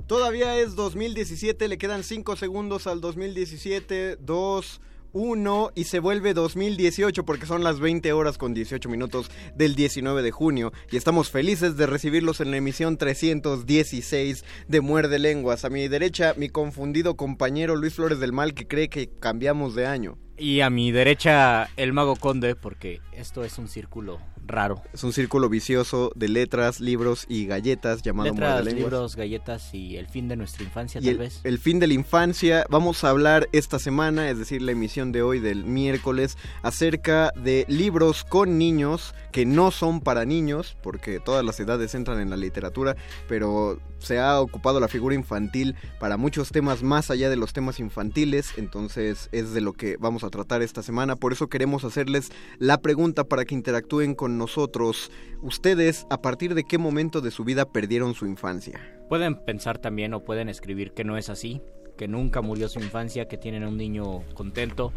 Todavía 0.06 0.58
es 0.58 0.74
2017, 0.76 1.68
le 1.68 1.76
quedan 1.76 2.04
5 2.04 2.36
segundos 2.36 2.86
al 2.86 3.02
2017, 3.02 4.16
2, 4.16 4.80
1 5.12 5.72
y 5.74 5.84
se 5.84 5.98
vuelve 5.98 6.32
2018 6.32 7.24
porque 7.26 7.44
son 7.44 7.62
las 7.62 7.80
20 7.80 8.12
horas 8.14 8.38
con 8.38 8.54
18 8.54 8.88
minutos 8.88 9.30
del 9.54 9.74
19 9.74 10.22
de 10.22 10.30
junio 10.30 10.72
y 10.90 10.96
estamos 10.96 11.30
felices 11.30 11.76
de 11.76 11.86
recibirlos 11.86 12.40
en 12.40 12.50
la 12.50 12.56
emisión 12.56 12.96
316 12.96 14.42
de 14.68 14.80
Muerde 14.80 15.18
Lenguas. 15.18 15.66
A 15.66 15.70
mi 15.70 15.86
derecha, 15.86 16.32
mi 16.38 16.48
confundido 16.48 17.16
compañero 17.16 17.76
Luis 17.76 17.94
Flores 17.94 18.20
del 18.20 18.32
Mal 18.32 18.54
que 18.54 18.66
cree 18.66 18.88
que 18.88 19.10
cambiamos 19.20 19.74
de 19.74 19.86
año. 19.86 20.18
Y 20.42 20.60
a 20.60 20.70
mi 20.70 20.90
derecha, 20.90 21.68
el 21.76 21.92
mago 21.92 22.16
conde, 22.16 22.56
porque 22.56 23.00
esto 23.12 23.44
es 23.44 23.58
un 23.58 23.68
círculo 23.68 24.18
raro. 24.44 24.82
Es 24.92 25.04
un 25.04 25.12
círculo 25.12 25.48
vicioso 25.48 26.10
de 26.16 26.28
letras, 26.28 26.80
libros 26.80 27.26
y 27.28 27.46
galletas 27.46 28.02
llamado 28.02 28.30
Letras, 28.30 28.64
libros, 28.64 29.14
galletas 29.16 29.72
y 29.72 29.96
el 29.96 30.08
fin 30.08 30.26
de 30.26 30.36
nuestra 30.36 30.64
infancia, 30.64 31.00
Y 31.00 31.04
tal 31.04 31.12
el, 31.12 31.18
vez. 31.18 31.40
el 31.44 31.58
fin 31.60 31.78
de 31.78 31.86
la 31.86 31.94
infancia, 31.94 32.66
vamos 32.68 33.04
a 33.04 33.10
hablar 33.10 33.48
esta 33.52 33.78
semana, 33.78 34.30
es 34.30 34.38
decir, 34.38 34.62
la 34.62 34.72
emisión 34.72 35.12
de 35.12 35.22
hoy 35.22 35.38
del 35.38 35.64
miércoles, 35.64 36.36
acerca 36.62 37.30
de 37.36 37.64
libros 37.68 38.24
con 38.24 38.58
niños 38.58 39.14
que 39.30 39.46
no 39.46 39.70
son 39.70 40.00
para 40.00 40.24
niños, 40.24 40.76
porque 40.82 41.20
todas 41.20 41.44
las 41.44 41.58
edades 41.60 41.94
entran 41.94 42.20
en 42.20 42.30
la 42.30 42.36
literatura, 42.36 42.96
pero 43.28 43.78
se 43.98 44.18
ha 44.18 44.40
ocupado 44.40 44.80
la 44.80 44.88
figura 44.88 45.14
infantil 45.14 45.76
para 46.00 46.16
muchos 46.16 46.50
temas 46.50 46.82
más 46.82 47.10
allá 47.10 47.30
de 47.30 47.36
los 47.36 47.52
temas 47.52 47.78
infantiles, 47.78 48.52
entonces 48.56 49.28
es 49.32 49.54
de 49.54 49.60
lo 49.60 49.72
que 49.72 49.96
vamos 49.98 50.24
a 50.24 50.30
tratar 50.32 50.62
esta 50.62 50.82
semana, 50.82 51.14
por 51.14 51.32
eso 51.32 51.48
queremos 51.48 51.84
hacerles 51.84 52.32
la 52.58 52.80
pregunta 52.80 53.22
para 53.22 53.44
que 53.44 53.54
interactúen 53.54 54.16
con 54.16 54.36
nosotros. 54.36 55.12
Ustedes, 55.40 56.08
¿a 56.10 56.20
partir 56.20 56.56
de 56.56 56.64
qué 56.64 56.78
momento 56.78 57.20
de 57.20 57.30
su 57.30 57.44
vida 57.44 57.70
perdieron 57.70 58.14
su 58.14 58.26
infancia? 58.26 58.80
Pueden 59.08 59.36
pensar 59.36 59.78
también 59.78 60.12
o 60.14 60.24
pueden 60.24 60.48
escribir 60.48 60.92
que 60.92 61.04
no 61.04 61.16
es 61.16 61.28
así, 61.28 61.62
que 61.96 62.08
nunca 62.08 62.42
murió 62.42 62.68
su 62.68 62.80
infancia, 62.80 63.28
que 63.28 63.38
tienen 63.38 63.62
a 63.62 63.68
un 63.68 63.76
niño 63.76 64.24
contento 64.34 64.92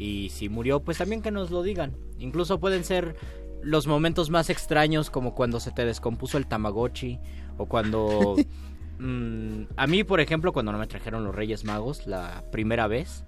y 0.00 0.30
si 0.30 0.48
murió, 0.48 0.80
pues 0.80 0.98
también 0.98 1.22
que 1.22 1.30
nos 1.30 1.50
lo 1.50 1.62
digan. 1.62 1.94
Incluso 2.18 2.58
pueden 2.58 2.84
ser 2.84 3.16
los 3.62 3.86
momentos 3.86 4.30
más 4.30 4.48
extraños 4.48 5.10
como 5.10 5.34
cuando 5.34 5.60
se 5.60 5.72
te 5.72 5.84
descompuso 5.84 6.38
el 6.38 6.46
Tamagotchi 6.46 7.20
o 7.58 7.66
cuando... 7.66 8.36
mm, 8.98 9.62
a 9.76 9.86
mí, 9.86 10.02
por 10.02 10.20
ejemplo, 10.20 10.52
cuando 10.52 10.72
no 10.72 10.78
me 10.78 10.86
trajeron 10.86 11.24
los 11.24 11.34
Reyes 11.34 11.64
Magos 11.64 12.06
la 12.06 12.44
primera 12.50 12.86
vez 12.86 13.24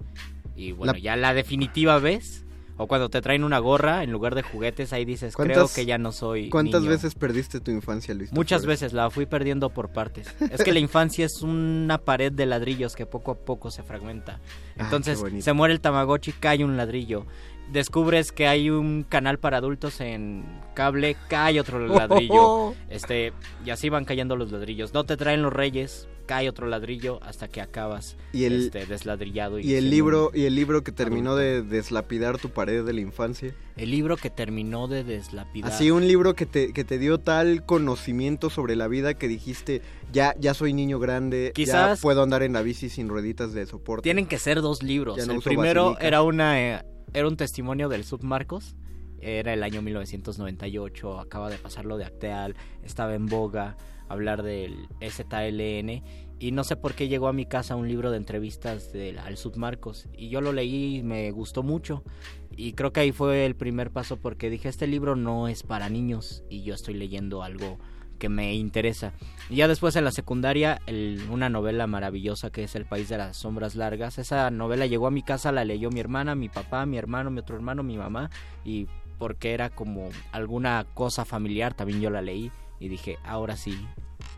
y 0.57 0.73
bueno, 0.73 0.93
La- 0.93 0.99
ya 0.99 1.17
la 1.17 1.35
definitiva 1.35 1.99
vez... 1.99 2.45
O 2.79 2.89
cuando 2.89 3.11
te 3.11 3.21
traen 3.21 3.45
una 3.45 3.59
gorra 3.59 4.03
en 4.03 4.11
lugar 4.11 4.35
de 4.35 4.41
juguetes, 4.43 4.95
ahí 4.95 5.05
dices, 5.05 5.37
creo 5.37 5.47
¿Cuántas- 5.47 5.75
que 5.75 5.85
ya 5.85 5.99
no 5.99 6.11
soy 6.11 6.49
¿Cuántas 6.49 6.81
niño". 6.81 6.91
veces 6.93 7.15
perdiste 7.15 7.61
tu 7.61 7.71
infancia, 7.71 8.15
Luis? 8.15 8.33
Muchas 8.33 8.63
Flores? 8.63 8.81
veces 8.81 8.93
la 8.95 9.11
fui 9.11 9.27
perdiendo 9.27 9.69
por 9.69 9.91
partes. 9.93 10.35
Es 10.51 10.65
que 10.65 10.73
la 10.73 10.79
infancia 10.81 11.27
es 11.27 11.43
una 11.43 11.99
pared 11.99 12.33
de 12.33 12.47
ladrillos 12.47 12.97
que 12.97 13.05
poco 13.05 13.33
a 13.33 13.35
poco 13.37 13.71
se 13.71 13.83
fragmenta. 13.83 14.41
Ah, 14.79 14.85
Entonces 14.85 15.23
se 15.41 15.53
muere 15.53 15.75
el 15.75 15.81
Tamagotchi, 15.81 16.33
cae 16.33 16.65
un 16.65 16.79
ladrillo. 16.79 17.27
Descubres 17.73 18.33
que 18.33 18.47
hay 18.47 18.69
un 18.69 19.03
canal 19.09 19.39
para 19.39 19.57
adultos 19.57 20.01
en 20.03 20.45
cable, 20.75 21.17
cae 21.29 21.59
otro 21.59 21.79
ladrillo. 21.89 22.75
Este, 22.91 23.33
y 23.65 23.71
así 23.71 23.89
van 23.89 24.05
cayendo 24.05 24.37
los 24.37 24.53
ladrillos. 24.53 24.93
No 24.93 25.05
te 25.05 25.17
traen 25.17 25.41
los 25.43 25.53
reyes, 25.53 26.07
cae 26.27 26.51
otro 26.51 26.67
ladrillo 26.67 27.19
hasta 27.23 27.49
que 27.49 27.63
acabas 27.63 28.17
Y 28.35 28.45
el- 28.45 28.67
este, 28.67 28.85
desladrillado. 28.85 29.59
Y 29.59 29.75
el 29.75 29.89
libro 29.89 30.31
y 30.35 30.45
el 30.45 30.55
libro 30.55 30.85
que 30.85 30.93
terminó 30.93 31.35
de 31.35 31.63
deslapidar 31.63 32.37
tu 32.39 32.51
pared 32.51 32.85
de 32.85 32.93
la 32.93 33.01
infancia. 33.01 33.55
El 33.77 33.91
libro 33.91 34.19
que 34.19 34.29
terminó 34.29 34.87
de 34.87 35.03
deslapidar. 35.03 35.73
Así 35.73 35.91
un 35.91 36.07
libro 36.07 36.35
que 36.35 36.45
te, 36.45 36.75
que 36.75 36.85
te 36.85 36.99
dio 36.99 37.17
tal 37.19 37.65
conocimiento 37.65 38.51
sobre 38.51 38.77
la 38.77 38.87
vida 38.87 39.15
que 39.15 39.29
dijiste, 39.29 39.81
ya, 40.13 40.35
ya 40.39 40.53
soy 40.53 40.75
niño 40.75 40.99
grande, 40.99 41.53
Quizás- 41.55 41.99
ya 41.99 42.03
puedo 42.03 42.23
andar 42.23 42.43
en 42.43 42.53
la 42.53 42.61
bici 42.61 42.91
sin 42.91 43.09
rueditas 43.09 43.55
de 43.55 43.65
soporte. 43.65 44.03
Tienen 44.03 44.27
que 44.27 44.39
ser 44.39 44.61
dos 44.61 44.83
libros. 44.83 45.17
No 45.27 45.33
el 45.33 45.41
primero 45.41 45.99
era 46.01 46.21
una 46.23 46.61
eh, 46.61 46.83
era 47.13 47.29
un 47.29 47.37
testimonio 47.37 47.89
del 47.89 48.05
Submarcos. 48.05 48.77
Era 49.21 49.53
el 49.53 49.63
año 49.63 49.83
1998, 49.83 51.21
acaba 51.21 51.49
de 51.49 51.57
pasarlo 51.57 51.97
de 51.97 52.05
Acteal, 52.05 52.57
estaba 52.83 53.15
en 53.15 53.27
boga 53.27 53.77
hablar 54.13 54.43
del 54.43 54.89
ZLN 55.01 56.03
y 56.39 56.51
no 56.53 56.65
sé 56.65 56.77
por 56.77 56.95
qué 56.95 57.09
llegó 57.09 57.29
a 57.29 57.33
mi 57.33 57.47
casa 57.47 57.77
un 57.77 57.89
libro 57.89 58.11
de 58.11 58.19
entrevistas 58.19 58.93
del, 58.93 59.19
al 59.19 59.37
Submarcos 59.37 60.07
y 60.13 60.29
yo 60.29 60.41
lo 60.41 60.53
leí 60.53 60.97
y 60.97 61.03
me 61.03 61.31
gustó 61.31 61.63
mucho 61.63 62.05
y 62.51 62.75
creo 62.75 62.93
que 62.93 63.01
ahí 63.01 63.13
fue 63.13 63.47
el 63.47 63.57
primer 63.57 63.91
paso 63.91 64.19
porque 64.19 64.51
dije 64.51 64.69
este 64.69 64.87
libro 64.87 65.17
no 65.17 65.49
es 65.49 65.63
para 65.63 65.89
niños 65.89 66.45
y 66.51 66.63
yo 66.63 66.75
estoy 66.75 66.95
leyendo 66.95 67.43
algo 67.43 67.79
que 68.23 68.29
me 68.29 68.55
interesa. 68.55 69.13
Y 69.51 69.57
ya 69.57 69.67
después 69.67 69.97
en 69.97 70.05
la 70.05 70.13
secundaria, 70.13 70.81
el- 70.87 71.27
una 71.29 71.49
novela 71.49 71.89
maravillosa 71.89 72.51
que 72.51 72.63
es 72.63 72.77
El 72.77 72.85
País 72.87 73.09
de 73.09 73.19
las 73.19 73.37
Sombras 73.37 73.75
Largas. 73.75 74.17
Esa 74.19 74.49
novela 74.53 74.87
llegó 74.87 75.09
a 75.09 75.11
mi 75.11 75.25
casa, 75.25 75.51
la 75.51 75.65
leyó 75.65 75.91
mi 75.91 75.99
hermana, 75.99 76.37
mi 76.37 76.49
papá, 76.49 76.87
mi 76.87 76.99
hermano, 76.99 77.33
mi 77.33 77.41
otro 77.41 77.57
hermano, 77.57 77.83
mi 77.83 77.97
mamá. 77.99 78.31
Y 78.65 78.87
porque 79.19 79.55
era 79.55 79.71
como 79.71 80.09
alguna 80.31 80.87
cosa 80.95 81.25
familiar, 81.25 81.75
también 81.75 82.01
yo 82.01 82.11
la 82.11 82.23
leí. 82.23 82.53
Y 82.79 82.87
dije, 82.89 83.17
ahora 83.25 83.57
sí, 83.57 83.77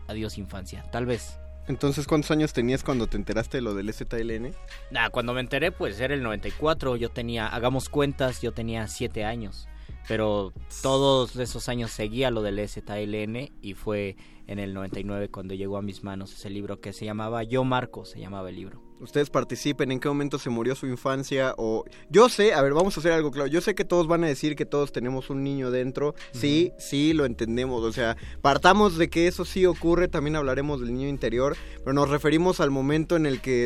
adiós 0.07 0.39
infancia. 0.39 0.83
Tal 0.91 1.05
vez. 1.05 1.37
Entonces, 1.67 2.07
¿cuántos 2.07 2.31
años 2.31 2.51
tenías 2.53 2.83
cuando 2.83 3.05
te 3.05 3.17
enteraste 3.17 3.57
de 3.57 3.61
lo 3.61 3.75
del 3.75 3.93
ZLN? 3.93 4.51
Nah, 4.89 5.09
cuando 5.09 5.33
me 5.35 5.41
enteré, 5.41 5.71
pues 5.71 5.99
era 5.99 6.15
el 6.15 6.23
94. 6.23 6.95
Yo 6.95 7.09
tenía, 7.09 7.45
hagamos 7.47 7.87
cuentas, 7.89 8.41
yo 8.41 8.51
tenía 8.51 8.87
7 8.87 9.25
años. 9.25 9.67
Pero 10.07 10.53
todos 10.81 11.35
esos 11.35 11.67
años 11.69 11.91
seguía 11.91 12.29
lo 12.31 12.41
del 12.41 12.59
ZLN 12.67 13.51
y 13.61 13.73
fue 13.73 14.15
en 14.47 14.59
el 14.59 14.73
99 14.73 15.29
cuando 15.29 15.55
llegó 15.55 15.77
a 15.77 15.81
mis 15.81 16.03
manos 16.03 16.31
ese 16.33 16.49
libro 16.49 16.79
que 16.79 16.93
se 16.93 17.05
llamaba 17.05 17.43
Yo 17.43 17.63
Marco, 17.63 18.05
se 18.05 18.19
llamaba 18.19 18.49
el 18.49 18.55
libro. 18.55 18.81
Ustedes 19.01 19.29
participen, 19.29 19.91
en 19.91 19.99
qué 19.99 20.07
momento 20.07 20.37
se 20.39 20.49
murió 20.49 20.73
su 20.75 20.87
infancia 20.87 21.53
o... 21.57 21.83
Yo 22.09 22.29
sé, 22.29 22.53
a 22.53 22.61
ver, 22.61 22.73
vamos 22.73 22.95
a 22.95 22.99
hacer 23.01 23.11
algo 23.11 23.29
claro. 23.31 23.47
Yo 23.47 23.59
sé 23.59 23.75
que 23.75 23.83
todos 23.83 24.07
van 24.07 24.23
a 24.23 24.27
decir 24.27 24.55
que 24.55 24.65
todos 24.65 24.93
tenemos 24.93 25.29
un 25.29 25.43
niño 25.43 25.69
dentro. 25.69 26.15
Sí, 26.31 26.71
sí, 26.77 27.11
lo 27.11 27.25
entendemos. 27.25 27.83
O 27.83 27.91
sea, 27.91 28.15
partamos 28.41 28.97
de 28.97 29.09
que 29.09 29.27
eso 29.27 29.43
sí 29.43 29.65
ocurre, 29.65 30.07
también 30.07 30.37
hablaremos 30.37 30.79
del 30.79 30.93
niño 30.93 31.09
interior, 31.09 31.57
pero 31.79 31.91
nos 31.93 32.09
referimos 32.09 32.61
al 32.61 32.71
momento 32.71 33.17
en 33.17 33.25
el 33.25 33.41
que 33.41 33.65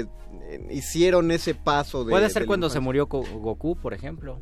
eh, 0.50 0.67
hicieron 0.72 1.29
ese 1.29 1.53
paso 1.53 2.05
de... 2.05 2.10
Puede 2.12 2.24
de 2.27 2.31
ser 2.34 2.48
cuando 2.48 2.69
se 2.72 2.79
murió 2.79 3.05
Go- 3.05 3.22
Goku, 3.24 3.75
por 3.75 3.93
ejemplo. 3.93 4.41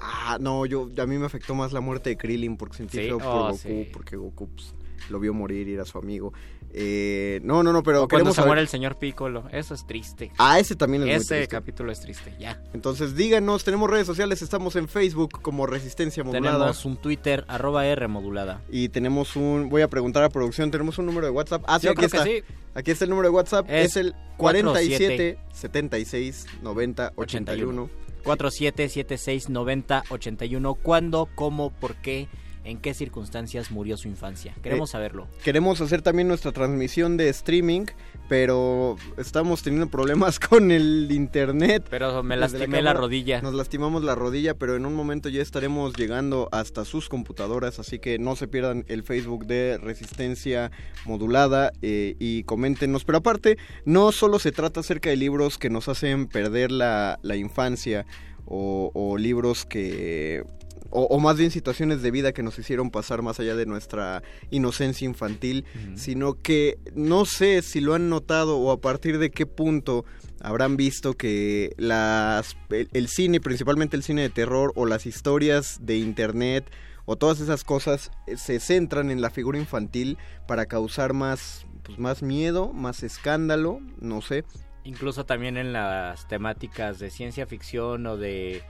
Ah, 0.00 0.38
no, 0.40 0.64
yo 0.66 0.88
a 0.98 1.06
mí 1.06 1.18
me 1.18 1.26
afectó 1.26 1.54
más 1.54 1.72
la 1.72 1.80
muerte 1.80 2.10
de 2.10 2.16
Krillin 2.16 2.56
porque 2.56 2.78
sentí 2.78 2.98
Sí, 2.98 3.04
feo 3.04 3.18
por 3.18 3.26
oh, 3.26 3.42
Goku, 3.48 3.58
sí. 3.58 3.88
porque 3.92 4.16
Goku 4.16 4.48
pues, 4.48 4.74
lo 5.10 5.20
vio 5.20 5.34
morir 5.34 5.68
y 5.68 5.74
era 5.74 5.84
su 5.84 5.98
amigo. 5.98 6.32
Eh, 6.72 7.40
no, 7.42 7.64
no, 7.64 7.72
no, 7.72 7.82
pero 7.82 8.04
O 8.04 8.08
cuando 8.08 8.08
queremos 8.30 8.34
se 8.36 8.40
muere 8.42 8.50
saber- 8.52 8.62
el 8.62 8.68
señor 8.68 8.96
Piccolo. 8.96 9.44
Eso 9.50 9.74
es 9.74 9.84
triste. 9.86 10.30
Ah, 10.38 10.60
ese 10.60 10.76
también 10.76 11.02
es 11.02 11.06
muy 11.06 11.14
Ese 11.16 11.34
triste. 11.36 11.48
capítulo 11.48 11.90
es 11.90 12.00
triste, 12.00 12.32
ya. 12.38 12.62
Entonces 12.72 13.16
díganos, 13.16 13.64
tenemos 13.64 13.90
redes 13.90 14.06
sociales, 14.06 14.40
estamos 14.40 14.76
en 14.76 14.86
Facebook 14.86 15.42
como 15.42 15.66
Resistencia 15.66 16.22
Modulada. 16.22 16.56
Tenemos 16.58 16.84
un 16.84 16.96
Twitter, 16.96 17.44
arroba 17.48 17.84
R 17.86 18.06
modulada. 18.06 18.62
Y 18.70 18.88
tenemos 18.88 19.34
un, 19.34 19.68
voy 19.68 19.82
a 19.82 19.88
preguntar 19.88 20.22
a 20.22 20.28
producción, 20.28 20.70
tenemos 20.70 20.96
un 20.98 21.06
número 21.06 21.26
de 21.26 21.32
WhatsApp. 21.32 21.64
Ah, 21.66 21.80
sí, 21.80 21.86
Yo 21.86 21.90
aquí 21.90 21.96
creo 22.06 22.10
que 22.10 22.16
está. 22.16 22.24
sí. 22.48 22.54
Aquí 22.72 22.90
está 22.92 23.04
el 23.04 23.10
número 23.10 23.28
de 23.28 23.34
WhatsApp, 23.34 23.66
es, 23.68 23.86
Es 23.90 23.96
el 23.96 24.14
47 24.36 25.38
76 25.52 26.46
90 26.62 27.12
81. 27.16 27.90
47769081. 28.22 30.76
¿Cuándo, 30.82 31.28
cómo, 31.34 31.70
por 31.70 31.94
qué, 31.96 32.28
en 32.64 32.78
qué 32.78 32.94
circunstancias 32.94 33.70
murió 33.70 33.96
su 33.96 34.08
infancia? 34.08 34.54
Queremos 34.62 34.90
Eh, 34.90 34.92
saberlo. 34.92 35.28
Queremos 35.44 35.80
hacer 35.80 36.02
también 36.02 36.28
nuestra 36.28 36.52
transmisión 36.52 37.16
de 37.16 37.28
streaming, 37.30 37.86
pero 38.28 38.96
estamos 39.16 39.62
teniendo 39.62 39.88
problemas 39.88 40.38
con 40.40 40.70
el 40.70 41.08
internet. 41.10 41.86
Pero 41.90 42.22
me 42.22 42.36
lastimé 42.36 42.82
la 42.82 42.90
cámara. 42.90 43.00
rodilla. 43.00 43.42
Nos 43.42 43.54
lastimamos 43.54 44.04
la 44.04 44.14
rodilla, 44.14 44.54
pero 44.54 44.76
en 44.76 44.86
un 44.86 44.94
momento 44.94 45.28
ya 45.28 45.42
estaremos 45.42 45.94
llegando 45.96 46.48
hasta 46.52 46.84
sus 46.84 47.08
computadoras, 47.08 47.78
así 47.78 47.98
que 47.98 48.18
no 48.18 48.36
se 48.36 48.46
pierdan 48.48 48.84
el 48.88 49.02
Facebook 49.02 49.46
de 49.46 49.78
Resistencia 49.78 50.70
Modulada 51.06 51.72
eh, 51.82 52.14
y 52.18 52.42
coméntenos. 52.44 53.04
Pero 53.04 53.18
aparte, 53.18 53.56
no 53.84 54.12
solo 54.12 54.38
se 54.38 54.52
trata 54.52 54.80
acerca 54.80 55.10
de 55.10 55.16
libros 55.16 55.58
que 55.58 55.70
nos 55.70 55.88
hacen 55.88 56.26
perder 56.26 56.70
la, 56.72 57.18
la 57.22 57.36
infancia 57.36 58.06
o, 58.44 58.90
o 58.94 59.16
libros 59.16 59.64
que... 59.64 60.44
O, 60.90 61.04
o 61.04 61.18
más 61.20 61.36
bien 61.36 61.50
situaciones 61.50 62.02
de 62.02 62.10
vida 62.10 62.32
que 62.32 62.42
nos 62.42 62.58
hicieron 62.58 62.90
pasar 62.90 63.22
más 63.22 63.38
allá 63.40 63.54
de 63.54 63.66
nuestra 63.66 64.22
inocencia 64.50 65.06
infantil, 65.06 65.64
sino 65.94 66.34
que 66.34 66.78
no 66.94 67.24
sé 67.24 67.62
si 67.62 67.80
lo 67.80 67.94
han 67.94 68.08
notado 68.08 68.58
o 68.58 68.72
a 68.72 68.80
partir 68.80 69.18
de 69.18 69.30
qué 69.30 69.46
punto 69.46 70.04
habrán 70.40 70.76
visto 70.76 71.14
que 71.14 71.74
las 71.76 72.56
el, 72.70 72.88
el 72.92 73.08
cine, 73.08 73.40
principalmente 73.40 73.96
el 73.96 74.02
cine 74.02 74.22
de 74.22 74.30
terror 74.30 74.72
o 74.74 74.86
las 74.86 75.06
historias 75.06 75.78
de 75.80 75.98
internet 75.98 76.70
o 77.04 77.16
todas 77.16 77.40
esas 77.40 77.64
cosas 77.64 78.10
eh, 78.26 78.36
se 78.36 78.60
centran 78.60 79.10
en 79.10 79.20
la 79.20 79.30
figura 79.30 79.58
infantil 79.58 80.18
para 80.46 80.66
causar 80.66 81.12
más 81.12 81.66
pues 81.82 81.98
más 81.98 82.22
miedo, 82.22 82.72
más 82.72 83.02
escándalo, 83.02 83.80
no 84.00 84.20
sé. 84.20 84.44
Incluso 84.84 85.26
también 85.26 85.56
en 85.56 85.72
las 85.72 86.28
temáticas 86.28 86.98
de 86.98 87.10
ciencia 87.10 87.46
ficción 87.46 88.06
o 88.06 88.16
de 88.16 88.62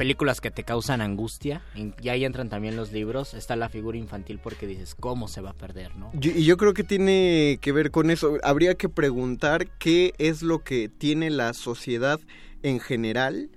películas 0.00 0.40
que 0.40 0.50
te 0.50 0.64
causan 0.64 1.02
angustia. 1.02 1.60
Y 2.02 2.08
ahí 2.08 2.24
entran 2.24 2.48
también 2.48 2.74
los 2.74 2.90
libros. 2.90 3.34
Está 3.34 3.54
la 3.54 3.68
figura 3.68 3.98
infantil 3.98 4.40
porque 4.42 4.66
dices, 4.66 4.94
¿cómo 4.98 5.28
se 5.28 5.42
va 5.42 5.50
a 5.50 5.52
perder, 5.52 5.94
no? 5.96 6.10
Yo- 6.14 6.30
y 6.34 6.44
yo 6.46 6.56
creo 6.56 6.72
que 6.72 6.84
tiene 6.84 7.58
que 7.60 7.70
ver 7.72 7.90
con 7.90 8.10
eso. 8.10 8.38
Habría 8.42 8.76
que 8.76 8.88
preguntar 8.88 9.66
qué 9.78 10.14
es 10.16 10.40
lo 10.40 10.60
que 10.60 10.88
tiene 10.88 11.28
la 11.28 11.52
sociedad 11.52 12.18
en 12.62 12.80
general 12.80 13.50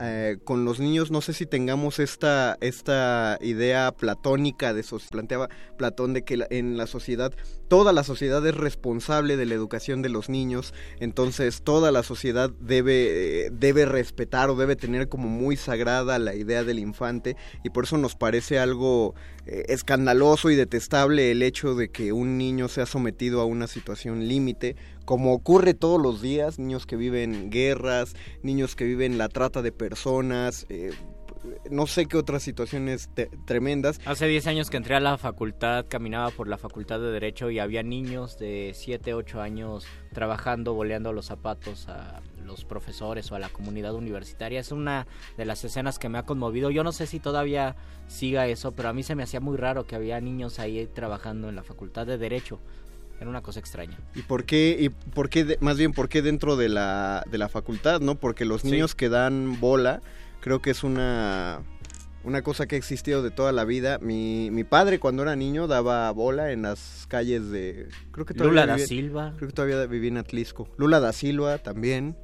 eh, 0.00 0.38
con 0.44 0.64
los 0.64 0.78
niños. 0.80 1.10
No 1.10 1.20
sé 1.20 1.32
si 1.32 1.46
tengamos 1.46 1.98
esta, 1.98 2.56
esta 2.60 3.38
idea 3.40 3.92
platónica 3.92 4.72
de 4.74 4.82
so- 4.82 5.00
planteaba 5.10 5.48
Platón 5.76 6.12
de 6.12 6.22
que 6.24 6.36
la- 6.36 6.46
en 6.50 6.76
la 6.76 6.86
sociedad 6.86 7.32
toda 7.68 7.92
la 7.92 8.02
sociedad 8.02 8.44
es 8.46 8.54
responsable 8.56 9.36
de 9.36 9.46
la 9.46 9.54
educación 9.54 10.02
de 10.02 10.08
los 10.08 10.28
niños. 10.28 10.74
Entonces 10.98 11.62
toda 11.62 11.92
la 11.92 12.02
sociedad 12.02 12.50
debe 12.60 13.46
eh, 13.46 13.50
debe 13.52 13.86
respetar 13.86 14.50
o 14.50 14.56
debe 14.56 14.76
tener 14.76 15.08
como 15.08 15.28
muy 15.28 15.56
sagrada 15.56 16.18
la 16.18 16.34
idea 16.34 16.64
del 16.64 16.78
infante 16.80 17.36
y 17.64 17.70
por 17.70 17.84
eso 17.84 17.96
nos 17.96 18.16
parece 18.16 18.58
algo 18.58 19.14
eh, 19.46 19.64
escandaloso 19.68 20.50
y 20.50 20.56
detestable 20.56 21.30
el 21.30 21.42
hecho 21.42 21.74
de 21.74 21.90
que 21.90 22.12
un 22.12 22.38
niño 22.38 22.68
sea 22.68 22.86
sometido 22.86 23.40
a 23.40 23.44
una 23.44 23.66
situación 23.66 24.26
límite, 24.28 24.76
como 25.10 25.32
ocurre 25.32 25.74
todos 25.74 26.00
los 26.00 26.22
días, 26.22 26.60
niños 26.60 26.86
que 26.86 26.94
viven 26.94 27.50
guerras, 27.50 28.14
niños 28.44 28.76
que 28.76 28.84
viven 28.84 29.18
la 29.18 29.28
trata 29.28 29.60
de 29.60 29.72
personas, 29.72 30.66
eh, 30.68 30.92
no 31.68 31.88
sé 31.88 32.06
qué 32.06 32.16
otras 32.16 32.44
situaciones 32.44 33.10
te- 33.12 33.28
tremendas. 33.44 33.98
Hace 34.04 34.28
10 34.28 34.46
años 34.46 34.70
que 34.70 34.76
entré 34.76 34.94
a 34.94 35.00
la 35.00 35.18
facultad, 35.18 35.86
caminaba 35.88 36.30
por 36.30 36.46
la 36.46 36.58
facultad 36.58 37.00
de 37.00 37.10
Derecho 37.10 37.50
y 37.50 37.58
había 37.58 37.82
niños 37.82 38.38
de 38.38 38.70
7, 38.72 39.12
8 39.14 39.40
años 39.40 39.84
trabajando, 40.12 40.74
boleando 40.74 41.12
los 41.12 41.26
zapatos 41.26 41.88
a 41.88 42.22
los 42.44 42.64
profesores 42.64 43.32
o 43.32 43.34
a 43.34 43.40
la 43.40 43.48
comunidad 43.48 43.94
universitaria. 43.94 44.60
Es 44.60 44.70
una 44.70 45.08
de 45.36 45.44
las 45.44 45.64
escenas 45.64 45.98
que 45.98 46.08
me 46.08 46.18
ha 46.18 46.22
conmovido. 46.24 46.70
Yo 46.70 46.84
no 46.84 46.92
sé 46.92 47.08
si 47.08 47.18
todavía 47.18 47.74
siga 48.06 48.46
eso, 48.46 48.70
pero 48.72 48.88
a 48.90 48.92
mí 48.92 49.02
se 49.02 49.16
me 49.16 49.24
hacía 49.24 49.40
muy 49.40 49.56
raro 49.56 49.86
que 49.88 49.96
había 49.96 50.20
niños 50.20 50.60
ahí 50.60 50.86
trabajando 50.94 51.48
en 51.48 51.56
la 51.56 51.64
facultad 51.64 52.06
de 52.06 52.16
Derecho. 52.16 52.60
Era 53.20 53.28
una 53.28 53.42
cosa 53.42 53.60
extraña. 53.60 53.98
¿Y 54.14 54.22
por 54.22 54.44
qué, 54.44 54.76
y 54.80 54.88
por 54.88 55.28
qué 55.28 55.44
de- 55.44 55.58
más 55.60 55.76
bien, 55.76 55.92
por 55.92 56.08
qué 56.08 56.22
dentro 56.22 56.56
de 56.56 56.68
la, 56.70 57.22
de 57.30 57.36
la 57.38 57.48
facultad, 57.48 58.00
no? 58.00 58.14
Porque 58.14 58.44
los 58.44 58.62
Sí. 58.62 58.70
niños 58.70 58.94
que 58.94 59.08
dan 59.10 59.60
bola, 59.60 60.00
creo 60.40 60.62
que 60.62 60.70
es 60.70 60.82
una, 60.82 61.60
una 62.24 62.40
cosa 62.42 62.66
que 62.66 62.76
ha 62.76 62.78
existido 62.78 63.22
de 63.22 63.30
toda 63.30 63.52
la 63.52 63.64
vida. 63.66 63.98
Mi, 63.98 64.50
mi 64.50 64.64
padre 64.64 64.98
cuando 64.98 65.22
era 65.22 65.36
niño 65.36 65.66
daba 65.66 66.10
bola 66.12 66.50
en 66.52 66.62
las 66.62 67.04
calles 67.08 67.50
de... 67.50 67.88
Creo 68.10 68.24
que 68.24 68.32
todavía 68.34 68.62
Lula 68.62 68.78
da 68.78 68.78
Silva. 68.78 69.34
Creo 69.36 69.48
que 69.48 69.54
todavía 69.54 69.84
vivía 69.86 70.08
en 70.08 70.16
Atlisco. 70.16 70.68
Lula 70.78 70.98
da 71.00 71.12
Silva 71.12 71.58
también. 71.58 72.16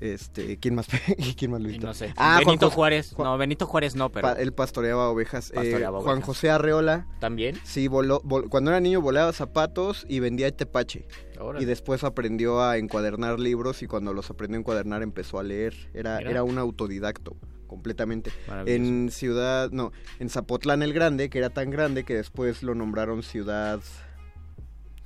Este, 0.00 0.58
¿quién 0.58 0.74
más? 0.74 0.86
¿Quién 1.36 1.50
más 1.50 1.60
lo 1.60 1.68
Y 1.68 1.76
hizo? 1.76 1.86
no 1.86 1.92
sé. 1.94 2.14
Ah, 2.16 2.40
Benito 2.44 2.70
Juárez. 2.70 3.12
Juan- 3.14 3.28
No, 3.28 3.36
Benito 3.38 3.66
Juárez 3.66 3.94
no, 3.94 4.10
pero 4.10 4.28
Pa- 4.28 4.40
él 4.40 4.52
pastoreaba 4.54 5.08
ovejas. 5.10 5.52
Eh, 5.54 5.84
Juan. 5.90 6.22
José 6.22 6.50
Arreola. 6.50 7.06
también. 7.18 7.58
Sí, 7.64 7.86
voló, 7.86 8.22
vol- 8.22 8.48
cuando 8.48 8.70
era 8.70 8.80
niño 8.80 9.02
volaba 9.02 9.32
zapatos 9.34 10.06
y 10.08 10.20
vendía 10.20 10.50
tepache. 10.56 11.06
Órale. 11.38 11.62
Y 11.62 11.66
después 11.66 12.02
aprendió 12.02 12.62
a 12.62 12.78
encuadernar 12.78 13.38
libros 13.38 13.82
y 13.82 13.86
cuando 13.86 14.14
los 14.14 14.30
aprendió 14.30 14.56
a 14.56 14.60
encuadernar 14.60 15.02
empezó 15.02 15.38
a 15.38 15.42
leer. 15.42 15.74
Era, 15.92 16.16
Mira. 16.18 16.30
era 16.30 16.42
un 16.44 16.56
autodidacto 16.58 17.36
completamente. 17.66 18.32
En 18.66 19.10
ciudad, 19.10 19.70
no, 19.70 19.92
en 20.18 20.28
Zapotlán 20.30 20.82
el 20.82 20.92
Grande, 20.92 21.30
que 21.30 21.38
era 21.38 21.50
tan 21.50 21.70
grande 21.70 22.04
que 22.04 22.14
después 22.14 22.62
lo 22.62 22.74
nombraron 22.74 23.22
ciudad... 23.22 23.80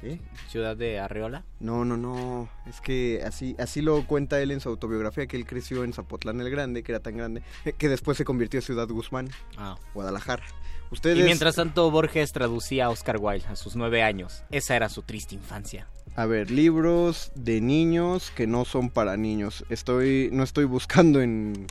¿Qué? 0.04 0.20
Ciudad 0.48 0.76
de 0.76 1.00
Arreola. 1.00 1.44
No, 1.60 1.86
no, 1.86 1.96
no. 1.96 2.50
Es 2.66 2.82
que 2.82 3.22
así, 3.26 3.56
así 3.58 3.80
lo 3.80 4.06
cuenta 4.06 4.38
él 4.42 4.50
en 4.50 4.60
su 4.60 4.68
autobiografía, 4.68 5.26
que 5.26 5.38
él 5.38 5.46
creció 5.46 5.82
en 5.82 5.94
Zapotlán 5.94 6.38
el 6.42 6.50
Grande, 6.50 6.82
que 6.82 6.92
era 6.92 7.00
tan 7.00 7.16
grande, 7.16 7.42
que 7.78 7.88
después 7.88 8.18
se 8.18 8.26
convirtió 8.26 8.58
en 8.58 8.62
Ciudad 8.62 8.86
Guzmán, 8.86 9.30
Ah. 9.56 9.78
Guadalajara. 9.94 10.44
Ustedes... 10.90 11.18
Y 11.18 11.22
mientras 11.22 11.56
tanto, 11.56 11.90
Borges 11.90 12.32
traducía 12.32 12.84
a 12.84 12.90
Oscar 12.90 13.16
Wilde 13.18 13.46
a 13.48 13.56
sus 13.56 13.76
nueve 13.76 14.02
años. 14.02 14.44
Esa 14.50 14.76
era 14.76 14.90
su 14.90 15.00
triste 15.02 15.34
infancia. 15.34 15.88
A 16.16 16.26
ver, 16.26 16.50
libros 16.50 17.32
de 17.34 17.62
niños 17.62 18.30
que 18.36 18.46
no 18.46 18.66
son 18.66 18.90
para 18.90 19.16
niños. 19.16 19.64
Estoy, 19.70 20.28
no 20.32 20.42
estoy 20.44 20.66
buscando 20.66 21.22
en, 21.22 21.66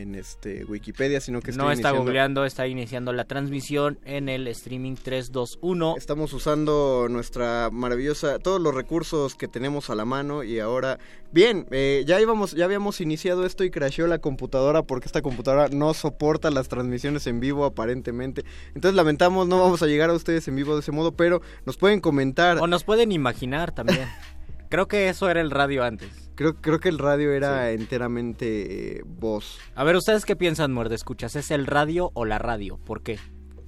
en 0.00 0.14
este 0.14 0.64
Wikipedia, 0.64 1.20
sino 1.20 1.40
que 1.40 1.52
No 1.52 1.70
está 1.70 1.90
iniciando- 1.90 1.98
googleando, 2.02 2.44
está 2.44 2.66
iniciando 2.66 3.12
la 3.12 3.24
transmisión 3.24 3.98
en 4.04 4.28
el 4.28 4.46
streaming 4.48 4.94
321. 4.94 5.94
Estamos 5.96 6.32
usando 6.32 7.06
nuestra 7.10 7.70
maravillosa, 7.72 8.38
todos 8.38 8.60
los 8.60 8.74
recursos 8.74 9.34
que 9.34 9.48
tenemos 9.48 9.90
a 9.90 9.94
la 9.94 10.04
mano 10.04 10.42
y 10.44 10.60
ahora, 10.60 10.98
bien, 11.32 11.66
eh, 11.70 12.04
ya 12.06 12.20
íbamos, 12.20 12.52
ya 12.52 12.64
habíamos 12.64 13.00
iniciado 13.00 13.44
esto 13.44 13.64
y 13.64 13.70
crasheó 13.70 14.06
la 14.06 14.18
computadora 14.18 14.82
porque 14.82 15.06
esta 15.06 15.22
computadora 15.22 15.68
no 15.68 15.94
soporta 15.94 16.50
las 16.50 16.68
transmisiones 16.68 17.26
en 17.26 17.40
vivo 17.40 17.64
aparentemente. 17.64 18.44
Entonces 18.74 18.94
lamentamos, 18.94 19.48
no 19.48 19.58
vamos 19.60 19.82
a 19.82 19.86
llegar 19.86 20.10
a 20.10 20.14
ustedes 20.14 20.46
en 20.48 20.56
vivo 20.56 20.74
de 20.74 20.80
ese 20.80 20.92
modo, 20.92 21.12
pero 21.12 21.42
nos 21.66 21.76
pueden 21.76 22.00
comentar. 22.00 22.58
O 22.58 22.66
nos 22.66 22.84
pueden 22.84 23.12
imaginar 23.12 23.72
también. 23.74 24.08
Creo 24.68 24.86
que 24.86 25.08
eso 25.08 25.30
era 25.30 25.40
el 25.40 25.50
radio 25.50 25.82
antes. 25.82 26.27
Creo, 26.38 26.54
creo 26.54 26.78
que 26.78 26.88
el 26.88 26.98
radio 27.00 27.32
era 27.32 27.72
enteramente 27.72 28.98
eh, 28.98 29.02
voz. 29.04 29.58
A 29.74 29.82
ver, 29.82 29.96
¿ustedes 29.96 30.24
qué 30.24 30.36
piensan, 30.36 30.72
muerde 30.72 30.94
escuchas? 30.94 31.34
¿Es 31.34 31.50
el 31.50 31.66
radio 31.66 32.12
o 32.14 32.24
la 32.24 32.38
radio? 32.38 32.78
¿Por 32.78 33.02
qué? 33.02 33.18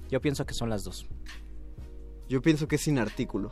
Yo 0.09 0.21
pienso 0.21 0.45
que 0.45 0.53
son 0.53 0.69
las 0.69 0.85
dos. 0.85 1.05
Yo 2.29 2.41
pienso 2.41 2.69
que 2.69 2.75
es 2.77 2.81
sin 2.81 2.97
artículo. 2.97 3.51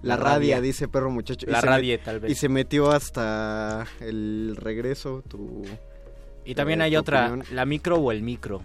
La, 0.00 0.16
La 0.16 0.22
radia, 0.22 0.56
radia. 0.56 0.60
dice 0.60 0.86
perro 0.86 1.10
muchacho. 1.10 1.44
La 1.50 1.60
radie, 1.60 1.98
met- 1.98 2.04
tal 2.04 2.20
vez. 2.20 2.30
Y 2.30 2.34
se 2.36 2.48
metió 2.48 2.92
hasta 2.92 3.84
el 4.00 4.54
regreso, 4.60 5.22
tu... 5.26 5.64
Y 6.44 6.54
también 6.54 6.82
eh, 6.82 6.84
hay 6.84 6.92
tu 6.92 6.98
otra, 7.00 7.26
opinión. 7.26 7.46
la 7.52 7.64
micro 7.66 7.96
o 7.96 8.12
el 8.12 8.22
micro. 8.22 8.62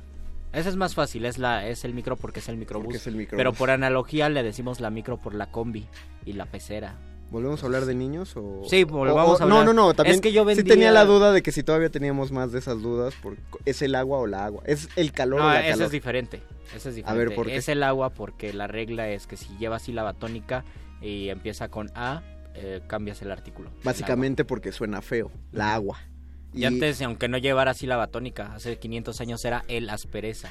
Ese 0.54 0.70
es 0.70 0.76
más 0.76 0.94
fácil, 0.94 1.26
es 1.26 1.38
la 1.40 1.66
es 1.68 1.86
el 1.86 1.94
micro 1.96 2.18
porque 2.18 2.40
es 2.40 2.50
el 2.50 2.58
microbús. 2.58 2.86
Porque 2.86 2.98
es 2.98 3.08
el 3.08 3.16
microbús. 3.16 3.38
Pero 3.40 3.54
por 3.54 3.72
analogía 3.72 4.30
le 4.30 4.44
decimos 4.44 4.80
la 4.80 4.90
micro 4.92 5.18
por 5.18 5.34
la 5.34 5.50
combi 5.52 5.88
y 6.26 6.34
la 6.34 6.46
pecera. 6.46 6.98
¿Volvemos 7.32 7.62
a 7.62 7.68
hablar 7.68 7.86
de 7.86 7.94
niños 7.94 8.34
o...? 8.36 8.64
Sí, 8.68 8.84
volvamos 8.86 9.40
o- 9.40 9.44
a 9.44 9.48
No, 9.48 9.60
hablar. 9.60 9.74
no, 9.76 9.88
no, 9.88 9.94
también 9.94 10.16
Es 10.16 10.22
que 10.22 10.32
yo 10.32 10.42
sí 10.42 10.48
vendía- 10.48 10.64
tenía 10.74 10.92
la 10.92 11.06
duda 11.06 11.32
de 11.32 11.44
que 11.44 11.52
si 11.52 11.62
todavía 11.64 11.90
teníamos 11.90 12.32
más 12.32 12.52
de 12.52 12.60
esas 12.60 12.82
dudas, 12.82 13.14
porque 13.22 13.42
¿es 13.66 13.82
el 13.84 13.94
agua 13.96 14.18
o 14.20 14.26
la 14.28 14.46
agua? 14.46 14.64
¿Es 14.66 14.90
el 14.96 15.12
calor 15.12 15.40
No, 15.42 15.46
o 15.46 15.50
la 15.50 15.62
calor? 15.62 15.86
es 15.86 15.92
diferente. 15.92 16.42
Ese 16.76 16.90
es 16.90 16.96
diferente. 16.96 17.10
A 17.10 17.14
ver, 17.14 17.36
¿por 17.36 17.46
qué? 17.48 17.56
Es 17.58 17.70
el 17.70 17.84
agua 17.84 18.10
porque 18.10 18.52
la 18.54 18.66
regla 18.68 19.10
es 19.10 19.28
que 19.28 19.38
si 19.38 19.56
lleva 19.58 19.78
sílaba 19.80 20.14
tónica 20.14 20.66
y 21.02 21.30
empieza 21.30 21.70
con 21.70 21.92
A, 21.96 22.24
eh, 22.56 22.82
cambias 22.88 23.22
el 23.22 23.32
artículo. 23.32 23.70
El 23.70 23.84
Básicamente 23.84 24.44
porque 24.44 24.72
suena 24.72 25.02
feo, 25.02 25.32
la 25.52 25.74
agua. 25.76 26.00
Y, 26.52 26.66
antes, 26.66 27.00
aunque 27.04 27.28
no 27.28 27.38
llevara 27.38 27.76
sílaba 27.76 28.08
tónica, 28.08 28.56
hace 28.56 28.80
500 28.80 29.22
años 29.22 29.46
era 29.46 29.64
el 29.68 29.88
aspereza, 29.92 30.50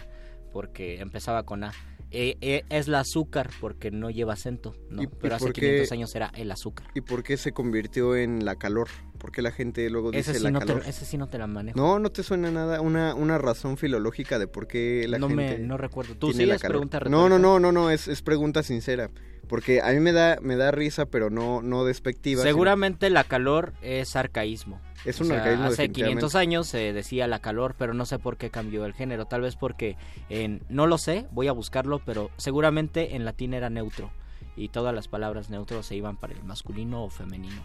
porque 0.52 1.00
empezaba 1.00 1.42
con 1.42 1.64
A. 1.64 1.72
eh, 2.10 2.36
eh, 2.40 2.64
es 2.70 2.88
la 2.88 3.00
azúcar 3.00 3.50
porque 3.60 3.90
no 3.90 4.10
lleva 4.10 4.32
acento, 4.34 4.74
¿no? 4.90 5.02
¿Y- 5.02 5.04
y 5.04 5.08
pero 5.08 5.34
hace 5.36 5.52
qué- 5.52 5.60
500 5.60 5.92
años 5.92 6.14
era 6.14 6.30
el 6.36 6.50
azúcar. 6.50 6.86
¿Y 6.94 7.00
por 7.02 7.22
qué 7.22 7.36
se 7.36 7.52
convirtió 7.52 8.16
en 8.16 8.44
la 8.44 8.56
calor? 8.56 8.88
¿Por 9.18 9.32
qué 9.32 9.42
la 9.42 9.50
gente 9.50 9.88
luego 9.90 10.10
dice 10.12 10.30
Ese 10.30 10.38
sí, 10.38 10.44
la 10.44 10.50
no 10.52 10.60
te, 10.60 10.72
ese 10.88 11.04
sí 11.04 11.18
no 11.18 11.26
te 11.26 11.38
la 11.38 11.46
manejo. 11.48 11.76
No, 11.76 11.98
no 11.98 12.10
te 12.10 12.22
suena 12.22 12.50
nada 12.50 12.80
una, 12.80 13.14
una 13.14 13.36
razón 13.36 13.76
filológica 13.76 14.38
de 14.38 14.46
por 14.46 14.66
qué 14.68 15.06
la 15.08 15.18
No 15.18 15.28
me- 15.28 15.48
gente 15.48 15.62
no 15.64 15.76
recuerdo. 15.76 16.14
¿Tú 16.14 16.32
sí 16.32 16.46
la 16.46 16.54
es 16.54 16.62
calor? 16.62 16.76
pregunta 16.88 17.00
No, 17.10 17.28
no, 17.28 17.38
no, 17.38 17.58
no, 17.58 17.72
no, 17.72 17.90
es, 17.90 18.06
es 18.08 18.22
pregunta 18.22 18.62
sincera. 18.62 19.10
Porque 19.48 19.80
a 19.80 19.92
mí 19.92 20.00
me 20.00 20.12
da, 20.12 20.38
me 20.42 20.56
da 20.56 20.70
risa, 20.70 21.06
pero 21.06 21.30
no, 21.30 21.62
no 21.62 21.84
despectiva. 21.84 22.42
sino- 22.42 22.50
Seguramente 22.52 23.08
la 23.10 23.24
calor 23.24 23.72
es 23.82 24.14
arcaísmo. 24.14 24.80
Es 25.04 25.20
O 25.20 25.24
un 25.24 25.28
sea, 25.30 25.38
arcaísmo, 25.38 25.64
Hace 25.66 25.82
definitivamente. 25.82 26.20
500 26.20 26.34
años 26.34 26.66
se 26.68 26.92
decía 26.92 27.26
la 27.26 27.38
calor, 27.40 27.74
pero 27.78 27.94
no 27.94 28.04
sé 28.06 28.18
por 28.18 28.37
qué 28.37 28.50
cambió 28.50 28.84
el 28.84 28.94
género. 28.94 29.26
Tal 29.26 29.40
vez 29.42 29.56
porque, 29.56 29.96
en, 30.28 30.62
no 30.68 30.87
lo 30.87 30.98
sé, 30.98 31.26
voy 31.30 31.48
a 31.48 31.52
buscarlo, 31.52 32.00
pero 32.04 32.30
seguramente 32.37 33.14
en 33.16 33.24
latín 33.24 33.54
era 33.54 33.70
neutro. 33.70 34.11
Y 34.56 34.68
todas 34.70 34.94
las 34.94 35.06
palabras 35.08 35.50
neutros 35.50 35.87
se 35.87 35.94
iban 35.94 36.16
para 36.16 36.32
el 36.34 36.42
masculino 36.42 37.04
o 37.04 37.11
femenino. 37.11 37.62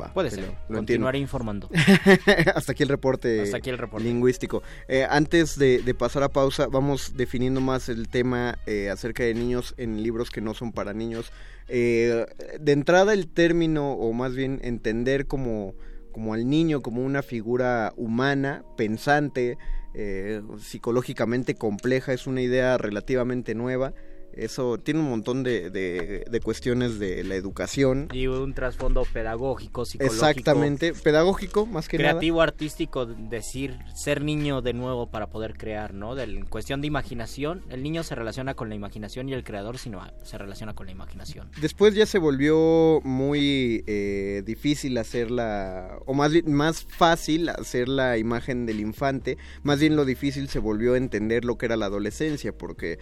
Va, 0.00 0.12
Puede 0.12 0.30
ser. 0.30 0.52
lo 0.68 0.76
Continuaré 0.78 1.18
entiendo. 1.18 1.18
informando. 1.18 1.68
Hasta 2.54 2.72
aquí 2.72 2.84
el 2.84 2.88
reporte, 2.88 3.40
Hasta 3.42 3.56
aquí 3.56 3.70
el 3.70 3.78
reporte. 3.78 4.06
lingüístico. 4.06 4.62
Eh, 4.88 5.04
antes 5.08 5.58
de, 5.58 5.80
de 5.82 5.94
pasar 5.94 6.22
a 6.22 6.28
pausa, 6.28 6.68
vamos 6.68 7.16
definiendo 7.16 7.60
más 7.60 7.88
el 7.88 8.08
tema 8.08 8.56
eh, 8.66 8.88
acerca 8.90 9.24
de 9.24 9.34
niños 9.34 9.74
en 9.78 10.02
libros 10.02 10.30
que 10.30 10.40
no 10.40 10.54
son 10.54 10.72
para 10.72 10.92
niños. 10.92 11.32
Eh, 11.68 12.24
de 12.60 12.72
entrada 12.72 13.12
el 13.12 13.28
término, 13.28 13.92
o 13.92 14.12
más 14.12 14.34
bien 14.34 14.60
entender 14.62 15.26
como, 15.26 15.74
como 16.12 16.34
al 16.34 16.48
niño 16.48 16.82
como 16.82 17.04
una 17.04 17.22
figura 17.22 17.92
humana, 17.96 18.64
pensante, 18.76 19.58
eh, 19.94 20.42
psicológicamente 20.58 21.54
compleja, 21.54 22.12
es 22.12 22.26
una 22.26 22.42
idea 22.42 22.78
relativamente 22.78 23.54
nueva. 23.54 23.94
Eso 24.34 24.78
tiene 24.78 25.00
un 25.00 25.10
montón 25.10 25.42
de, 25.42 25.70
de- 25.70 26.24
de 26.30 26.40
cuestiones 26.40 26.98
de 26.98 27.24
la 27.24 27.34
educación. 27.34 28.08
Y 28.12 28.26
un 28.26 28.54
trasfondo 28.54 29.04
pedagógico, 29.12 29.84
psicológico. 29.84 30.26
Exactamente, 30.26 30.92
pedagógico 30.94 31.66
más 31.66 31.88
que 31.88 31.98
nada. 31.98 32.10
creativo, 32.10 32.40
artístico, 32.42 33.06
decir, 33.06 33.76
ser 33.94 34.22
niño 34.22 34.62
de 34.62 34.72
nuevo 34.72 35.10
para 35.10 35.26
poder 35.28 35.56
crear, 35.56 35.94
¿no? 35.94 36.14
Del- 36.14 36.38
en 36.38 36.46
cuestión 36.46 36.80
de 36.80 36.86
imaginación, 36.86 37.62
el 37.70 37.82
niño 37.82 38.02
se 38.02 38.14
relaciona 38.14 38.54
con 38.54 38.68
la 38.68 38.74
imaginación 38.74 39.28
y 39.28 39.32
el 39.34 39.44
creador 39.44 39.78
sino 39.78 40.00
se 40.22 40.38
relaciona 40.38 40.74
con 40.74 40.86
la 40.86 40.92
imaginación. 40.92 41.50
Después 41.60 41.94
ya 41.94 42.06
se 42.06 42.18
volvió 42.18 43.00
muy 43.04 43.84
eh, 43.86 44.42
difícil 44.46 44.96
hacer 44.98 45.30
la, 45.30 45.98
o 46.06 46.14
más 46.14 46.30
más 46.46 46.82
fácil 46.84 47.48
hacer 47.48 47.88
la 47.88 48.16
imagen 48.18 48.66
del 48.66 48.80
infante, 48.80 49.36
más 49.62 49.80
bien 49.80 49.96
lo 49.96 50.04
difícil 50.04 50.48
se 50.48 50.58
volvió 50.58 50.94
a 50.94 50.96
entender 50.96 51.44
lo 51.44 51.58
que 51.58 51.66
era 51.66 51.76
la 51.76 51.86
adolescencia, 51.86 52.56
porque 52.56 52.98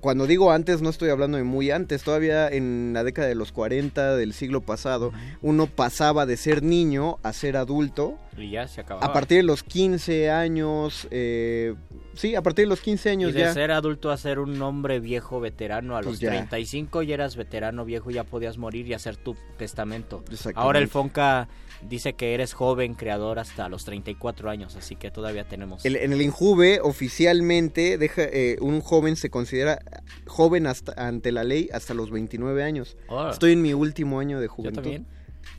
cuando 0.00 0.26
digo 0.26 0.52
antes 0.52 0.80
no 0.82 0.90
estoy 0.90 1.10
hablando 1.10 1.36
de 1.36 1.44
muy 1.44 1.70
antes, 1.70 2.02
todavía 2.02 2.48
en 2.48 2.92
la 2.94 3.04
década 3.04 3.28
de 3.28 3.34
los 3.34 3.52
40 3.52 4.16
del 4.16 4.32
siglo 4.32 4.60
pasado, 4.62 5.12
uno 5.42 5.66
pasaba 5.66 6.26
de 6.26 6.36
ser 6.36 6.62
niño 6.62 7.18
a 7.22 7.32
ser 7.32 7.56
adulto. 7.56 8.18
Y 8.36 8.50
ya 8.50 8.68
se 8.68 8.80
acababa. 8.82 9.06
A 9.06 9.12
partir 9.12 9.38
de 9.38 9.42
los 9.42 9.62
15 9.62 10.30
años, 10.30 11.06
eh, 11.10 11.74
sí, 12.14 12.34
a 12.34 12.42
partir 12.42 12.64
de 12.66 12.68
los 12.70 12.80
15 12.80 13.08
y 13.08 13.12
años 13.12 13.34
de 13.34 13.40
ya. 13.40 13.52
ser 13.54 13.70
adulto 13.70 14.10
a 14.10 14.16
ser 14.16 14.38
un 14.38 14.60
hombre 14.62 15.00
viejo 15.00 15.40
veterano 15.40 15.96
a 15.96 16.00
Pues 16.00 16.12
los 16.12 16.20
ya. 16.20 16.30
35 16.30 17.02
ya 17.02 17.14
eras 17.14 17.36
veterano 17.36 17.84
viejo 17.84 18.10
ya 18.10 18.24
podías 18.24 18.58
morir 18.58 18.86
y 18.86 18.94
hacer 18.94 19.16
tu 19.16 19.36
testamento. 19.58 20.22
Ahora 20.54 20.78
el 20.78 20.88
Fonca 20.88 21.48
dice 21.88 22.14
que 22.14 22.34
eres 22.34 22.52
joven 22.52 22.94
creador 22.94 23.38
hasta 23.38 23.68
los 23.68 23.84
34 23.84 24.50
años, 24.50 24.76
así 24.76 24.96
que 24.96 25.10
todavía 25.10 25.44
tenemos 25.48 25.84
El- 25.84 25.96
en 25.96 26.12
el 26.12 26.22
Injuve 26.22 26.80
oficialmente 26.82 27.98
deja, 27.98 28.22
eh, 28.24 28.56
un 28.60 28.80
joven 28.80 29.16
se 29.16 29.30
considera 29.30 29.78
joven 30.26 30.66
hasta 30.66 30.92
ante 30.96 31.32
la 31.32 31.44
ley 31.44 31.68
hasta 31.72 31.94
los 31.94 32.10
29 32.10 32.62
años. 32.62 32.96
Ah. 33.08 33.30
Estoy 33.32 33.52
en 33.52 33.62
mi 33.62 33.72
último 33.74 34.20
año 34.20 34.40
de 34.40 34.46
Yo 34.46 34.52
juventud. 34.52 34.82
también. 34.82 35.06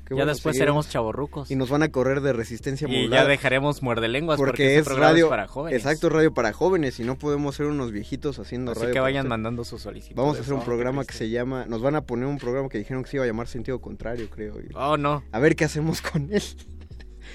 Ya 0.10 0.16
bueno, 0.16 0.32
después 0.32 0.56
seguimos. 0.56 0.86
seremos 0.86 0.90
chavorrucos. 0.90 1.52
Y 1.52 1.56
nos 1.56 1.70
van 1.70 1.84
a 1.84 1.90
correr 1.90 2.22
de 2.22 2.34
resistencia 2.34 2.88
Y 2.90 3.10
ya 3.10 3.26
dejaremos 3.26 3.82
muerde 3.82 4.08
lenguas 4.08 4.38
porque, 4.38 4.52
porque, 4.52 4.78
este 4.78 4.92
es 4.92 4.98
radio 4.98 5.26
es 5.26 5.30
para 5.30 5.48
jóvenes. 5.48 5.80
Exacto, 5.80 6.10
radio 6.10 6.34
para 6.34 6.54
jóvenes 6.54 7.00
y 7.00 7.04
no 7.04 7.18
podemos 7.18 7.56
ser 7.56 7.68
unos 7.68 7.92
viejitos 7.92 8.40
haciendo 8.40 8.72
Así 8.72 8.82
radio. 8.82 8.94
que 8.94 9.00
para 9.00 9.04
vayan 9.04 9.28
mandando 9.28 9.64
sus 9.64 9.82
solicitudes. 9.82 10.18
Vamos 10.18 10.38
a 10.38 10.42
hacer 10.42 10.54
un 10.54 10.64
programa 10.64 11.06
que 11.06 11.14
se 11.14 11.30
llama, 11.30 11.66
nos 11.66 11.82
van 11.82 11.96
a 11.96 12.02
poner 12.02 12.28
un 12.28 12.38
programa 12.38 12.70
que 12.70 12.78
dijeron 12.78 13.04
que 13.04 13.10
se 13.10 13.18
iba 13.18 13.24
a 13.24 13.28
llamar 13.28 13.48
sentido 13.48 13.80
contrario, 13.80 14.30
creo. 14.30 14.56
Oh, 14.76 14.98
no. 14.98 15.24
A 15.32 15.40
ver 15.40 15.56
qué 15.56 15.66
hacemos 15.66 16.02
con 16.02 16.30
él. 16.32 16.44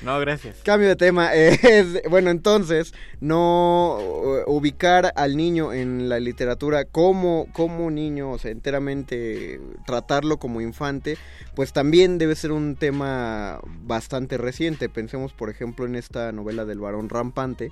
No, 0.05 0.19
gracias. 0.19 0.57
Cambio 0.65 0.89
de 0.89 0.97
tema. 0.97 1.35
eh, 1.35 1.59
es- 1.63 2.03
bueno, 2.11 2.31
entonces, 2.31 2.93
no 3.21 3.99
ubicar 4.47 5.13
al 5.17 5.37
niño 5.37 5.73
en 5.73 6.09
la 6.09 6.19
literatura 6.19 6.85
como, 6.85 7.47
como 7.53 7.91
niño, 7.91 8.31
o 8.33 8.39
sea, 8.39 8.51
enteramente 8.51 9.61
tratarlo 9.87 10.39
como 10.39 10.61
infante, 10.61 11.17
pues 11.55 11.73
también 11.73 12.19
debe 12.19 12.35
ser 12.35 12.53
un 12.53 12.77
tema 12.77 13.61
bastante 13.85 14.39
reciente. 14.39 14.89
Pensemos, 14.89 15.33
por 15.33 15.51
ejemplo, 15.51 15.87
en 15.87 15.95
esta 15.95 16.33
novela 16.33 16.65
del 16.65 16.81
varón 16.81 17.09
rampante. 17.09 17.71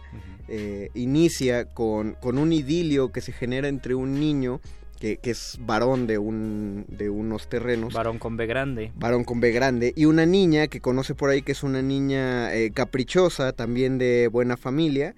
Eh, 0.49 0.90
inicia 0.95 1.64
con, 1.66 2.14
con 2.14 2.38
un 2.38 2.53
idilio 2.53 3.12
que 3.12 3.21
se 3.21 3.33
genera 3.33 3.69
entre 3.69 3.95
un 3.95 4.19
niño 4.19 4.61
que, 5.01 5.17
que 5.17 5.31
es 5.31 5.59
varón 5.61 6.07
de, 6.07 6.19
un, 6.19 6.85
de 6.89 7.11
unos 7.11 7.49
terrenos. 7.49 7.95
Varón 7.95 8.19
con 8.19 8.37
B 8.37 8.47
grande. 8.47 8.93
Varón 8.95 9.25
con 9.25 9.41
B 9.41 9.51
grande. 9.51 9.93
Y 9.97 10.05
una 10.05 10.27
niña 10.27 10.69
que 10.69 10.81
conoce 10.81 11.15
por 11.15 11.31
ahí 11.31 11.43
que 11.43 11.53
es 11.53 11.63
una 11.65 11.83
niña 11.83 12.55
eh, 12.55 12.71
caprichosa, 12.71 13.53
también 13.53 13.99
de 13.99 14.29
buena 14.29 14.57
familia. 14.59 15.17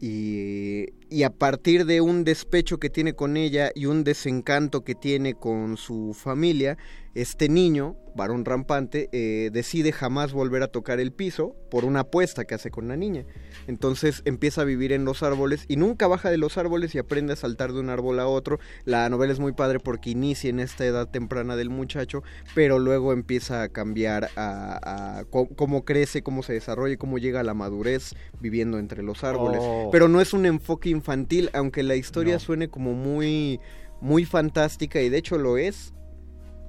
Y, 0.00 0.86
y 1.10 1.24
a 1.24 1.30
partir 1.30 1.84
de 1.84 2.00
un 2.00 2.24
despecho 2.24 2.78
que 2.78 2.90
tiene 2.90 3.14
con 3.14 3.36
ella 3.36 3.70
y 3.74 3.86
un 3.86 4.04
desencanto 4.04 4.84
que 4.84 4.94
tiene 4.94 5.34
con 5.34 5.76
su 5.76 6.14
familia, 6.14 6.78
este 7.14 7.48
niño, 7.48 7.96
varón 8.16 8.44
rampante, 8.44 9.08
eh, 9.12 9.50
decide 9.52 9.92
jamás 9.92 10.32
volver 10.32 10.62
a 10.62 10.68
tocar 10.68 11.00
el 11.00 11.12
piso 11.12 11.56
por 11.70 11.84
una 11.84 12.00
apuesta 12.00 12.44
que 12.44 12.54
hace 12.54 12.70
con 12.70 12.88
la 12.88 12.96
niña. 12.96 13.24
Entonces 13.66 14.22
empieza 14.24 14.62
a 14.62 14.64
vivir 14.64 14.92
en 14.92 15.04
los 15.04 15.22
árboles 15.22 15.64
y 15.68 15.76
nunca 15.76 16.06
baja 16.06 16.30
de 16.30 16.38
los 16.38 16.58
árboles 16.58 16.94
y 16.94 16.98
aprende 16.98 17.32
a 17.32 17.36
saltar 17.36 17.72
de 17.72 17.80
un 17.80 17.90
árbol 17.90 18.20
a 18.20 18.26
otro. 18.26 18.58
La 18.84 19.08
novela 19.08 19.32
es 19.32 19.38
muy 19.40 19.52
padre 19.52 19.80
porque 19.80 20.10
inicia 20.10 20.50
en 20.50 20.60
esta 20.60 20.84
edad 20.84 21.08
temprana 21.08 21.56
del 21.56 21.70
muchacho, 21.70 22.22
pero 22.54 22.78
luego 22.78 23.12
empieza 23.12 23.62
a 23.62 23.68
cambiar 23.68 24.30
a, 24.36 25.24
cómo 25.30 25.84
crece, 25.84 26.22
cómo 26.22 26.42
se 26.42 26.52
desarrolla, 26.52 26.96
cómo 26.96 27.18
llega 27.18 27.40
a 27.40 27.44
la 27.44 27.54
madurez 27.54 28.14
viviendo 28.40 28.78
entre 28.78 29.02
los 29.02 29.24
árboles. 29.24 29.60
Oh. 29.62 29.88
Pero 29.90 30.08
no 30.08 30.20
es 30.20 30.32
un 30.32 30.46
enfoque 30.46 30.88
infantil, 30.90 31.50
aunque 31.52 31.82
la 31.82 31.96
historia 31.96 32.34
No. 32.34 32.40
suene 32.40 32.68
como 32.68 32.92
muy, 32.92 33.60
muy 34.00 34.24
fantástica 34.24 35.00
y 35.00 35.08
de 35.08 35.18
hecho 35.18 35.38
lo 35.38 35.58
es. 35.58 35.92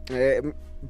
Eh, 0.10 0.42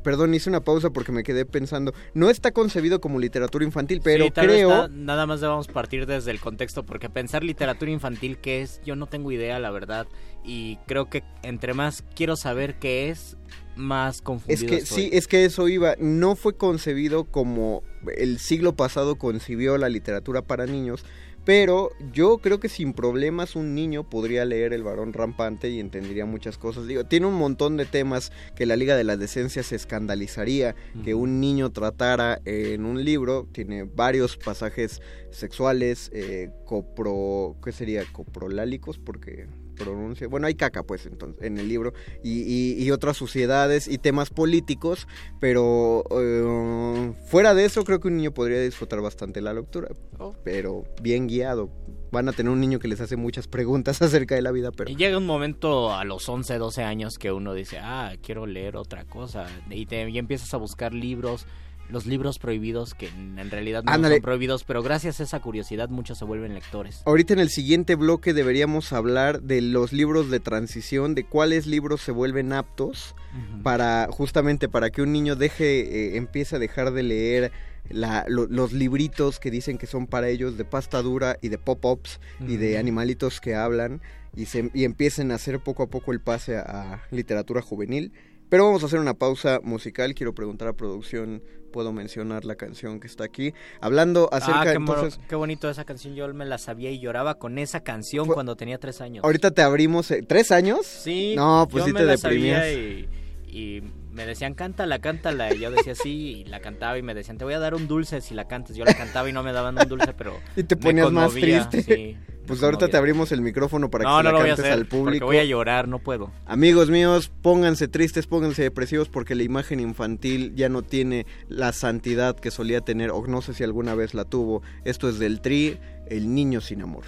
perdón, 0.03 0.33
hice 0.33 0.49
una 0.49 0.61
pausa 0.61 0.89
porque 0.89 1.11
me 1.11 1.23
quedé 1.23 1.45
pensando. 1.45 1.93
No 2.13 2.29
está 2.29 2.51
concebido 2.51 2.99
como 2.99 3.19
literatura 3.19 3.63
infantil, 3.63 4.01
pero 4.03 4.25
Sí, 4.25 4.31
tal 4.31 4.47
vez 4.47 4.55
creo. 4.57 4.69
na- 4.69 4.87
nada 4.89 5.25
más 5.25 5.41
debamos 5.41 5.67
partir 5.67 6.05
desde 6.05 6.31
el 6.31 6.39
contexto, 6.39 6.83
porque 6.85 7.09
pensar 7.09 7.43
literatura 7.43 7.91
infantil 7.91 8.37
qué 8.37 8.61
es, 8.61 8.81
yo 8.85 8.95
no 8.95 9.07
tengo 9.07 9.31
idea, 9.31 9.59
la 9.59 9.71
verdad. 9.71 10.07
Y 10.43 10.77
creo 10.85 11.09
que 11.09 11.23
entre 11.43 11.73
más 11.73 12.03
quiero 12.15 12.35
saber 12.35 12.75
qué 12.79 13.09
es, 13.09 13.37
más 13.77 14.21
confundido 14.21 14.65
Es 14.65 14.69
que 14.69 14.77
estoy. 14.83 15.03
sí, 15.03 15.09
es 15.11 15.27
que 15.27 15.43
eso 15.45 15.67
iba. 15.67 15.95
No 15.99 16.35
fue 16.35 16.55
concebido 16.55 17.25
como 17.25 17.83
el 18.15 18.39
siglo 18.39 18.75
pasado 18.75 19.15
concibió 19.17 19.77
la 19.77 19.89
literatura 19.89 20.41
para 20.41 20.65
niños. 20.65 21.03
Pero 21.45 21.91
yo 22.11 22.39
creo 22.39 22.59
que 22.59 22.69
sin 22.69 22.93
problemas 22.93 23.55
un 23.55 23.75
niño 23.75 24.09
podría 24.09 24.45
leer 24.45 24.73
El 24.73 24.83
varón 24.83 25.13
rampante 25.13 25.69
y 25.69 25.79
entendería 25.79 26.25
muchas 26.25 26.57
cosas. 26.57 26.87
Digo, 26.87 27.05
tiene 27.05 27.27
un 27.27 27.35
montón 27.35 27.77
de 27.77 27.85
temas 27.85 28.31
que 28.55 28.65
la 28.65 28.75
Liga 28.75 28.95
de 28.95 29.03
la 29.03 29.15
Decencia 29.15 29.61
se 29.61 29.75
escandalizaría 29.75 30.75
que 31.03 31.13
un 31.13 31.39
niño 31.39 31.71
tratara 31.71 32.41
en 32.45 32.85
un 32.85 33.03
libro. 33.03 33.47
Tiene 33.51 33.83
varios 33.83 34.37
pasajes 34.37 35.01
sexuales, 35.29 36.09
eh, 36.13 36.49
copro... 36.65 37.55
¿Qué 37.63 37.71
sería? 37.71 38.03
Coprolálicos, 38.11 38.97
porque 38.97 39.47
pronuncia... 39.75 40.27
Bueno, 40.27 40.47
hay 40.47 40.55
caca, 40.55 40.83
pues, 40.83 41.05
entonces, 41.05 41.43
en 41.43 41.57
el 41.57 41.67
libro. 41.67 41.93
Y, 42.23 42.41
y- 42.41 42.83
y 42.83 42.91
otras 42.91 43.17
suciedades 43.17 43.87
y 43.87 43.97
temas 43.97 44.29
políticos. 44.29 45.07
Pero 45.39 46.03
eh, 46.11 47.13
fuera 47.27 47.53
de 47.53 47.65
eso, 47.65 47.83
creo 47.83 47.99
que 47.99 48.07
un 48.07 48.17
niño 48.17 48.33
podría 48.33 48.61
disfrutar 48.61 49.01
bastante 49.01 49.41
la 49.41 49.53
lectura. 49.53 49.89
Oh. 50.17 50.33
Pero 50.43 50.83
bien 51.01 51.27
guiado. 51.27 51.69
Van 52.11 52.29
a 52.29 52.33
tener 52.33 52.51
un 52.51 52.61
niño 52.61 52.79
que 52.79 52.87
les 52.87 53.01
hace 53.01 53.17
muchas 53.17 53.47
preguntas 53.47 54.01
acerca 54.01 54.35
de 54.35 54.41
la 54.41 54.51
vida, 54.51 54.71
pero... 54.71 54.89
Y 54.89 54.95
llega 54.95 55.17
un 55.17 55.25
momento 55.25 55.93
a 55.93 56.05
los 56.05 56.27
11, 56.29 56.57
12 56.57 56.83
años 56.83 57.17
que 57.17 57.31
uno 57.31 57.53
dice, 57.53 57.77
ah, 57.79 58.13
quiero 58.23 58.45
leer 58.45 58.77
otra 58.77 59.05
cosa. 59.05 59.47
Y, 59.69 59.85
te, 59.85 60.09
y 60.09 60.17
empiezas 60.17 60.53
a 60.53 60.57
buscar 60.57 60.93
libros, 60.93 61.45
los 61.89 62.05
libros 62.05 62.39
prohibidos 62.39 62.93
que 62.95 63.07
en 63.07 63.51
realidad 63.51 63.83
no 63.83 63.91
Ándale. 63.91 64.15
son 64.15 64.21
prohibidos, 64.23 64.63
pero 64.63 64.81
gracias 64.81 65.19
a 65.19 65.23
esa 65.23 65.39
curiosidad 65.39 65.89
muchos 65.89 66.17
se 66.17 66.25
vuelven 66.25 66.53
lectores. 66.53 67.01
Ahorita 67.05 67.33
en 67.33 67.39
el 67.39 67.49
siguiente 67.49 67.95
bloque 67.95 68.33
deberíamos 68.33 68.91
hablar 68.93 69.41
de 69.43 69.61
los 69.61 69.93
libros 69.93 70.29
de 70.29 70.39
transición, 70.39 71.13
de 71.15 71.25
cuáles 71.25 71.67
libros 71.67 72.01
se 72.01 72.11
vuelven 72.11 72.53
aptos 72.53 73.15
para 73.63 74.07
justamente 74.09 74.69
para 74.69 74.89
que 74.89 75.01
un 75.01 75.11
niño 75.11 75.35
deje, 75.35 75.81
eh, 76.13 76.17
empiece 76.17 76.55
a 76.55 76.59
dejar 76.59 76.91
de 76.91 77.03
leer 77.03 77.51
la- 77.89 78.25
lo- 78.27 78.47
los 78.47 78.73
libritos 78.73 79.39
que 79.39 79.51
dicen 79.51 79.77
que 79.77 79.85
son 79.85 80.07
para 80.07 80.29
ellos 80.29 80.57
de 80.57 80.65
pasta 80.65 81.01
dura 81.01 81.37
y 81.41 81.49
de 81.49 81.57
pop-ups 81.59 82.19
y 82.47 82.57
de 82.57 82.77
animalitos 82.79 83.39
que 83.41 83.53
hablan 83.55 84.01
y, 84.35 84.45
se, 84.47 84.71
y 84.73 84.85
empiecen 84.85 85.31
a 85.31 85.35
hacer 85.35 85.59
poco 85.59 85.83
a 85.83 85.87
poco 85.87 86.11
el 86.11 86.19
pase 86.19 86.57
a, 86.57 86.93
a 86.95 87.01
literatura 87.11 87.61
juvenil. 87.61 88.11
Pero 88.49 88.65
vamos 88.65 88.83
a 88.83 88.85
hacer 88.85 88.99
una 88.99 89.13
pausa 89.13 89.59
musical. 89.63 90.13
Quiero 90.13 90.33
preguntar 90.33 90.67
a 90.67 90.73
producción, 90.73 91.41
¿puedo 91.71 91.91
mencionar 91.91 92.45
la 92.45 92.55
canción 92.55 92.99
que 92.99 93.07
está 93.07 93.23
aquí? 93.23 93.53
Hablando 93.81 94.29
acerca 94.31 94.61
ah, 94.61 94.65
qué, 94.65 94.71
entonces... 94.73 95.19
qué 95.27 95.35
bonito 95.35 95.69
esa 95.69 95.83
canción. 95.83 96.15
Yo 96.15 96.31
me 96.33 96.45
la 96.45 96.57
sabía 96.57 96.91
y 96.91 96.99
lloraba 96.99 97.35
con 97.35 97.57
esa 97.57 97.81
canción 97.81 98.27
cuando 98.27 98.55
tenía 98.55 98.77
tres 98.77 99.01
años. 99.01 99.23
Ahorita 99.23 99.51
te 99.51 99.61
abrimos... 99.61 100.11
eh, 100.11 100.21
¿Tres 100.21 100.51
años? 100.51 100.85
Sí. 100.85 101.33
No, 101.35 101.67
pues 101.69 101.83
yo 101.83 101.87
sí 101.87 101.93
me 101.93 101.99
te 102.01 102.05
la 102.05 102.17
sabía 102.17 102.61
deprimías. 102.61 103.09
Y, 103.11 103.24
y 103.55 103.81
me 104.11 104.25
decían, 104.25 104.53
cántala, 104.53 104.99
cántala. 104.99 105.53
Y 105.55 105.59
yo 105.59 105.71
decía 105.71 105.95
sí, 105.95 106.41
y 106.41 106.43
la 106.43 106.59
cantaba 106.59 106.97
y 106.97 107.01
me 107.01 107.13
decían, 107.13 107.37
te 107.37 107.45
voy 107.45 107.53
a 107.53 107.59
dar 107.59 107.73
un 107.73 107.87
dulce 107.87 108.19
si 108.19 108.33
la 108.33 108.49
cantas. 108.49 108.75
Yo 108.75 108.83
la 108.83 108.93
cantaba 108.93 109.29
y 109.29 109.31
no 109.33 109.43
me 109.43 109.53
daban 109.53 109.77
un 109.77 109.87
dulce, 109.87 110.13
pero. 110.13 110.33
Y 110.57 110.63
te 110.63 110.75
me 110.75 110.81
ponías 110.81 111.09
más 111.11 111.31
triste. 111.33 111.81
sí, 111.81 112.17
pues 112.45 112.61
ahorita 112.61 112.89
te 112.89 112.97
abrimos 112.97 113.31
el 113.31 113.39
micrófono 113.41 113.89
para 113.89 114.03
No, 114.03 114.17
que 114.17 114.23
no 114.23 114.23
la 114.23 114.31
lo 114.31 114.37
voy 114.39 114.47
a 114.47 114.49
cantes 114.49 114.65
hacer, 114.65 114.77
al 114.77 114.87
público. 114.87 115.25
voy 115.25 115.37
a 115.37 115.45
llorar, 115.45 115.87
no 115.87 115.99
puedo. 115.99 116.31
Amigos 116.45 116.89
míos, 116.89 117.31
pónganse 117.41 117.87
tristes, 117.87 118.27
pónganse 118.27 118.61
depresivos 118.63 119.07
porque 119.07 119.35
la 119.35 119.43
imagen 119.43 119.79
infantil 119.79 120.53
ya 120.53 120.67
no 120.67 120.81
tiene 120.81 121.25
la 121.47 121.71
santidad 121.71 122.35
que 122.37 122.51
solía 122.51 122.81
tener 122.81 123.09
o 123.11 123.25
no 123.25 123.41
sé 123.41 123.53
si 123.53 123.63
alguna 123.63 123.95
vez 123.95 124.13
la 124.13 124.25
tuvo. 124.25 124.63
Esto 124.83 125.07
es 125.07 125.17
del 125.17 125.39
Tri, 125.39 125.79
El 126.07 126.35
Niño 126.35 126.59
Sin 126.59 126.81
Amor. 126.81 127.05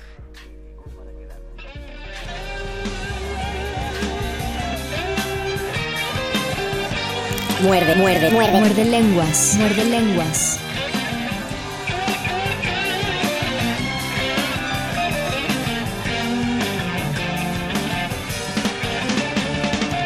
Muerde, 7.62 7.96
muerde, 7.96 8.30
muerde. 8.30 8.60
Muerde 8.60 8.86
lenguas. 8.86 9.56
Muerde 9.56 9.84
lenguas. 9.86 10.60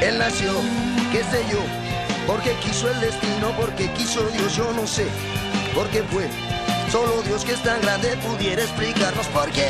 Él 0.02 0.18
nació, 0.18 0.54
qué 1.12 1.20
sé 1.24 1.44
yo, 1.52 1.60
porque 2.26 2.54
quiso 2.64 2.90
el 2.90 3.02
destino, 3.02 3.52
porque 3.60 3.92
quiso 3.92 4.24
Dios, 4.30 4.56
yo 4.56 4.72
no 4.72 4.88
sé, 4.88 5.06
porque 5.76 6.04
fue. 6.04 6.30
Solo 6.90 7.22
Dios 7.24 7.44
que 7.44 7.52
es 7.52 7.64
tan 7.64 7.82
grande 7.82 8.16
pudiera 8.18 8.62
explicarnos 8.62 9.28
por 9.28 9.50
qué 9.52 9.68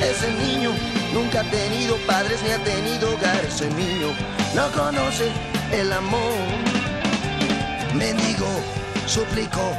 ese 0.00 0.30
niño 0.44 0.72
nunca 1.14 1.40
ha 1.40 1.44
tenido 1.44 1.96
padres 1.98 2.42
ni 2.42 2.50
ha 2.50 2.58
tenido 2.58 3.14
hogar. 3.14 3.44
Ese 3.44 3.68
niño 3.70 4.08
no 4.54 4.70
conoce 4.72 5.28
el 5.72 5.92
amor. 5.92 6.81
Mendigó, 7.94 8.60
suplicó, 9.06 9.72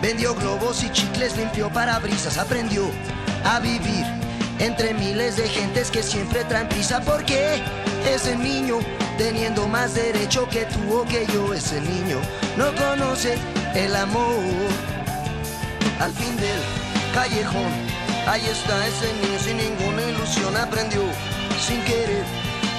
vendió 0.00 0.34
globos 0.34 0.82
y 0.84 0.90
chicles, 0.90 1.36
limpió 1.36 1.68
parabrisas, 1.70 2.38
aprendió 2.38 2.84
a 3.44 3.58
vivir 3.60 4.06
entre 4.58 4.94
miles 4.94 5.36
de 5.36 5.48
gentes 5.48 5.90
que 5.90 6.02
siempre 6.02 6.44
traen 6.44 6.68
prisa. 6.68 7.00
Porque 7.00 7.60
ese 8.08 8.36
niño, 8.36 8.78
teniendo 9.18 9.66
más 9.66 9.94
derecho 9.94 10.48
que 10.48 10.64
tú 10.66 10.98
o 10.98 11.04
que 11.04 11.26
yo, 11.32 11.52
ese 11.52 11.80
niño 11.80 12.18
no 12.56 12.74
conoce 12.74 13.36
el 13.74 13.96
amor. 13.96 14.44
Al 16.00 16.12
fin 16.12 16.36
del 16.36 16.60
callejón, 17.14 17.72
ahí 18.28 18.46
está 18.46 18.86
ese 18.86 19.12
niño 19.22 19.38
sin 19.40 19.56
ninguna 19.56 20.02
ilusión, 20.02 20.56
aprendió 20.56 21.02
sin 21.66 21.80
querer 21.82 22.24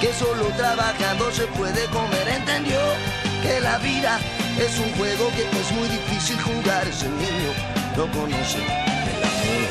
que 0.00 0.12
solo 0.14 0.46
trabajando 0.56 1.30
se 1.32 1.46
puede 1.48 1.84
comer, 1.86 2.28
entendió 2.28 2.78
que 3.42 3.60
la 3.60 3.78
vida 3.78 4.20
es 4.58 4.78
un 4.78 4.92
juego 4.96 5.30
que 5.36 5.42
es 5.42 5.72
muy 5.72 5.88
difícil 5.88 6.40
jugar, 6.40 6.86
ese 6.88 7.08
niño 7.08 7.52
no 7.96 8.10
conoce 8.10 8.58
el 8.58 8.70
amor, 8.70 9.70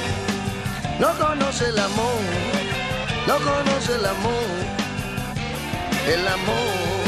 no 0.99 1.25
conoce 1.25 1.65
el 1.69 1.79
amor, 1.79 2.21
no 3.27 3.35
conoce 3.37 3.95
el 3.95 4.05
amor, 4.05 4.49
el 6.07 6.27
amor, 6.27 7.05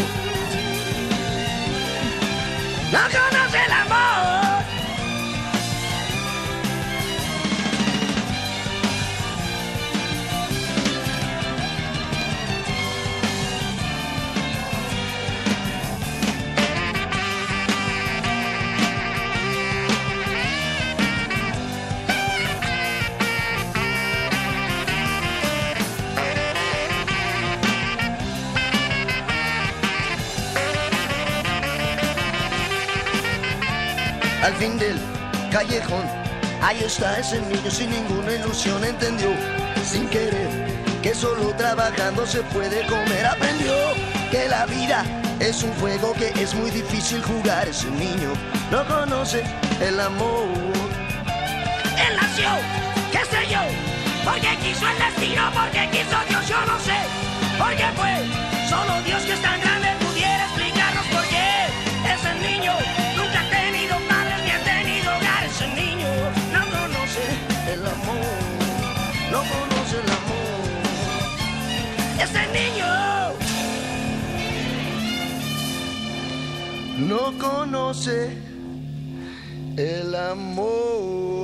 no 2.92 3.00
conoce 3.00 3.66
el 3.66 3.72
amor. 3.72 4.19
Al 34.44 34.54
fin 34.56 34.78
del 34.78 34.98
callejón. 35.52 36.06
Ahí 36.62 36.80
está 36.84 37.20
ese 37.20 37.42
niño 37.42 37.72
sin 37.72 37.90
ninguna 37.90 38.34
ilusión, 38.34 38.84
entendió 38.84 39.30
sin 39.84 40.08
querer 40.10 40.70
que 41.02 41.14
solo 41.16 41.54
trabajando 41.56 42.26
se 42.26 42.42
puede 42.44 42.86
comer. 42.88 43.26
Aprendió 43.26 43.74
que 44.32 44.48
la 44.48 44.66
vida 44.66 45.06
es 45.40 45.64
un 45.64 45.74
juego 45.76 46.14
que 46.14 46.30
es 46.42 46.54
muy 46.54 46.70
difícil 46.72 47.22
jugar. 47.24 47.68
Ese 47.68 47.90
niño 47.92 48.34
no 48.72 48.86
conoce 48.86 49.44
el 49.82 50.00
amor. 50.00 50.48
Él 51.98 52.16
nació, 52.16 52.50
qué 53.12 53.20
sé 53.20 53.52
yo, 53.52 53.62
porque 54.24 54.50
quiso 54.62 54.86
el 54.88 54.98
destino, 54.98 55.52
porque 55.54 55.90
quiso 55.92 56.18
Dios, 56.28 56.48
yo 56.48 56.66
no 56.66 56.80
sé, 56.80 56.98
porque 57.58 57.86
fue 57.96 58.70
solo 58.70 59.02
Dios 59.04 59.22
que 59.24 59.34
es 59.34 59.42
tan 59.42 59.69
no 69.40 69.46
conoce 69.46 69.96
el 70.00 70.10
amor. 70.20 70.60
Ese 72.24 72.44
niño 72.58 72.92
no 77.08 77.22
conoce 77.38 78.18
el 79.78 80.16
amor. 80.16 81.39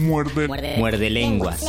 Muerde. 0.00 0.48
Muerde 0.78 1.10
lenguas. 1.10 1.62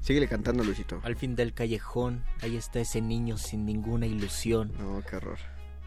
Síguele 0.00 0.26
cantando, 0.26 0.64
Luisito. 0.64 1.00
Al 1.04 1.14
fin 1.16 1.36
del 1.36 1.52
callejón, 1.54 2.24
ahí 2.40 2.56
está 2.56 2.80
ese 2.80 3.00
niño 3.00 3.36
sin 3.38 3.64
ninguna 3.64 4.06
ilusión. 4.06 4.72
No, 4.78 5.02
qué 5.08 5.16
horror. 5.16 5.38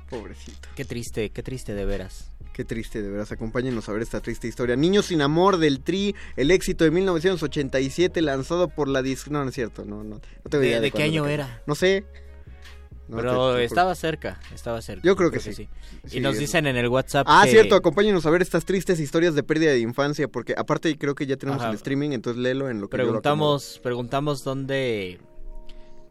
Pobrecito. 0.10 0.70
Qué 0.76 0.86
triste, 0.86 1.32
qué 1.32 1.44
triste 1.44 1.74
de 1.74 1.84
veras. 1.84 2.32
Qué 2.54 2.64
triste, 2.64 3.02
de 3.02 3.10
veras. 3.10 3.34
Acompáñenos 3.34 3.90
a 3.90 3.92
ver 3.92 4.02
esta 4.04 4.22
triste 4.22 4.48
historia. 4.48 4.78
Niños 4.78 5.08
sin 5.08 5.22
amor 5.22 5.58
del 5.58 5.82
Tri, 5.82 6.16
el 6.38 6.52
éxito 6.52 6.86
de 6.86 6.92
1987 6.92 8.22
lanzado 8.22 8.70
por 8.70 8.88
la 8.88 9.02
disc... 9.02 9.28
No, 9.28 9.44
no 9.44 9.50
es 9.50 9.56
cierto, 9.56 9.84
no, 9.84 10.04
no, 10.04 10.16
no 10.16 10.50
tengo 10.50 10.62
¿De- 10.62 10.70
idea 10.70 10.80
de 10.80 10.92
qué 10.92 11.04
año 11.04 11.26
era? 11.28 11.62
No 11.68 11.76
sé. 11.76 12.06
No, 13.08 13.18
Pero 13.18 13.52
te- 13.54 13.58
te- 13.60 13.64
estaba 13.66 13.94
cerca, 13.94 14.40
estaba 14.54 14.82
cerca. 14.82 15.04
Yo 15.06 15.16
creo 15.16 15.30
que 15.30 15.40
sí. 15.40 15.68
Y 16.06 16.10
Sí, 16.10 16.20
nos 16.20 16.40
dicen 16.40 16.66
en 16.66 16.76
el 16.76 16.88
WhatsApp 16.88 17.28
Ah, 17.30 17.42
que- 17.46 17.52
cierto, 17.52 17.76
acompáñenos 17.76 18.26
a 18.26 18.30
ver 18.32 18.42
estas 18.42 18.66
tristes 18.66 19.00
historias 19.00 19.36
de 19.36 19.44
pérdida 19.44 19.72
de 19.72 19.80
infancia, 19.80 20.28
porque 20.28 20.56
aparte 20.58 20.98
creo 20.98 21.14
que 21.14 21.28
ya 21.28 21.38
tenemos 21.38 21.62
Ajá. 21.62 21.70
el 21.70 21.76
streaming, 21.76 22.12
entonces 22.12 22.42
léelo 22.42 22.70
en 22.70 22.82
lo 22.82 22.90
que 22.90 22.98
yo 22.98 23.04
lo 23.04 23.10
Preguntamos, 23.10 23.80
preguntamos 23.84 24.44
dónde... 24.44 25.20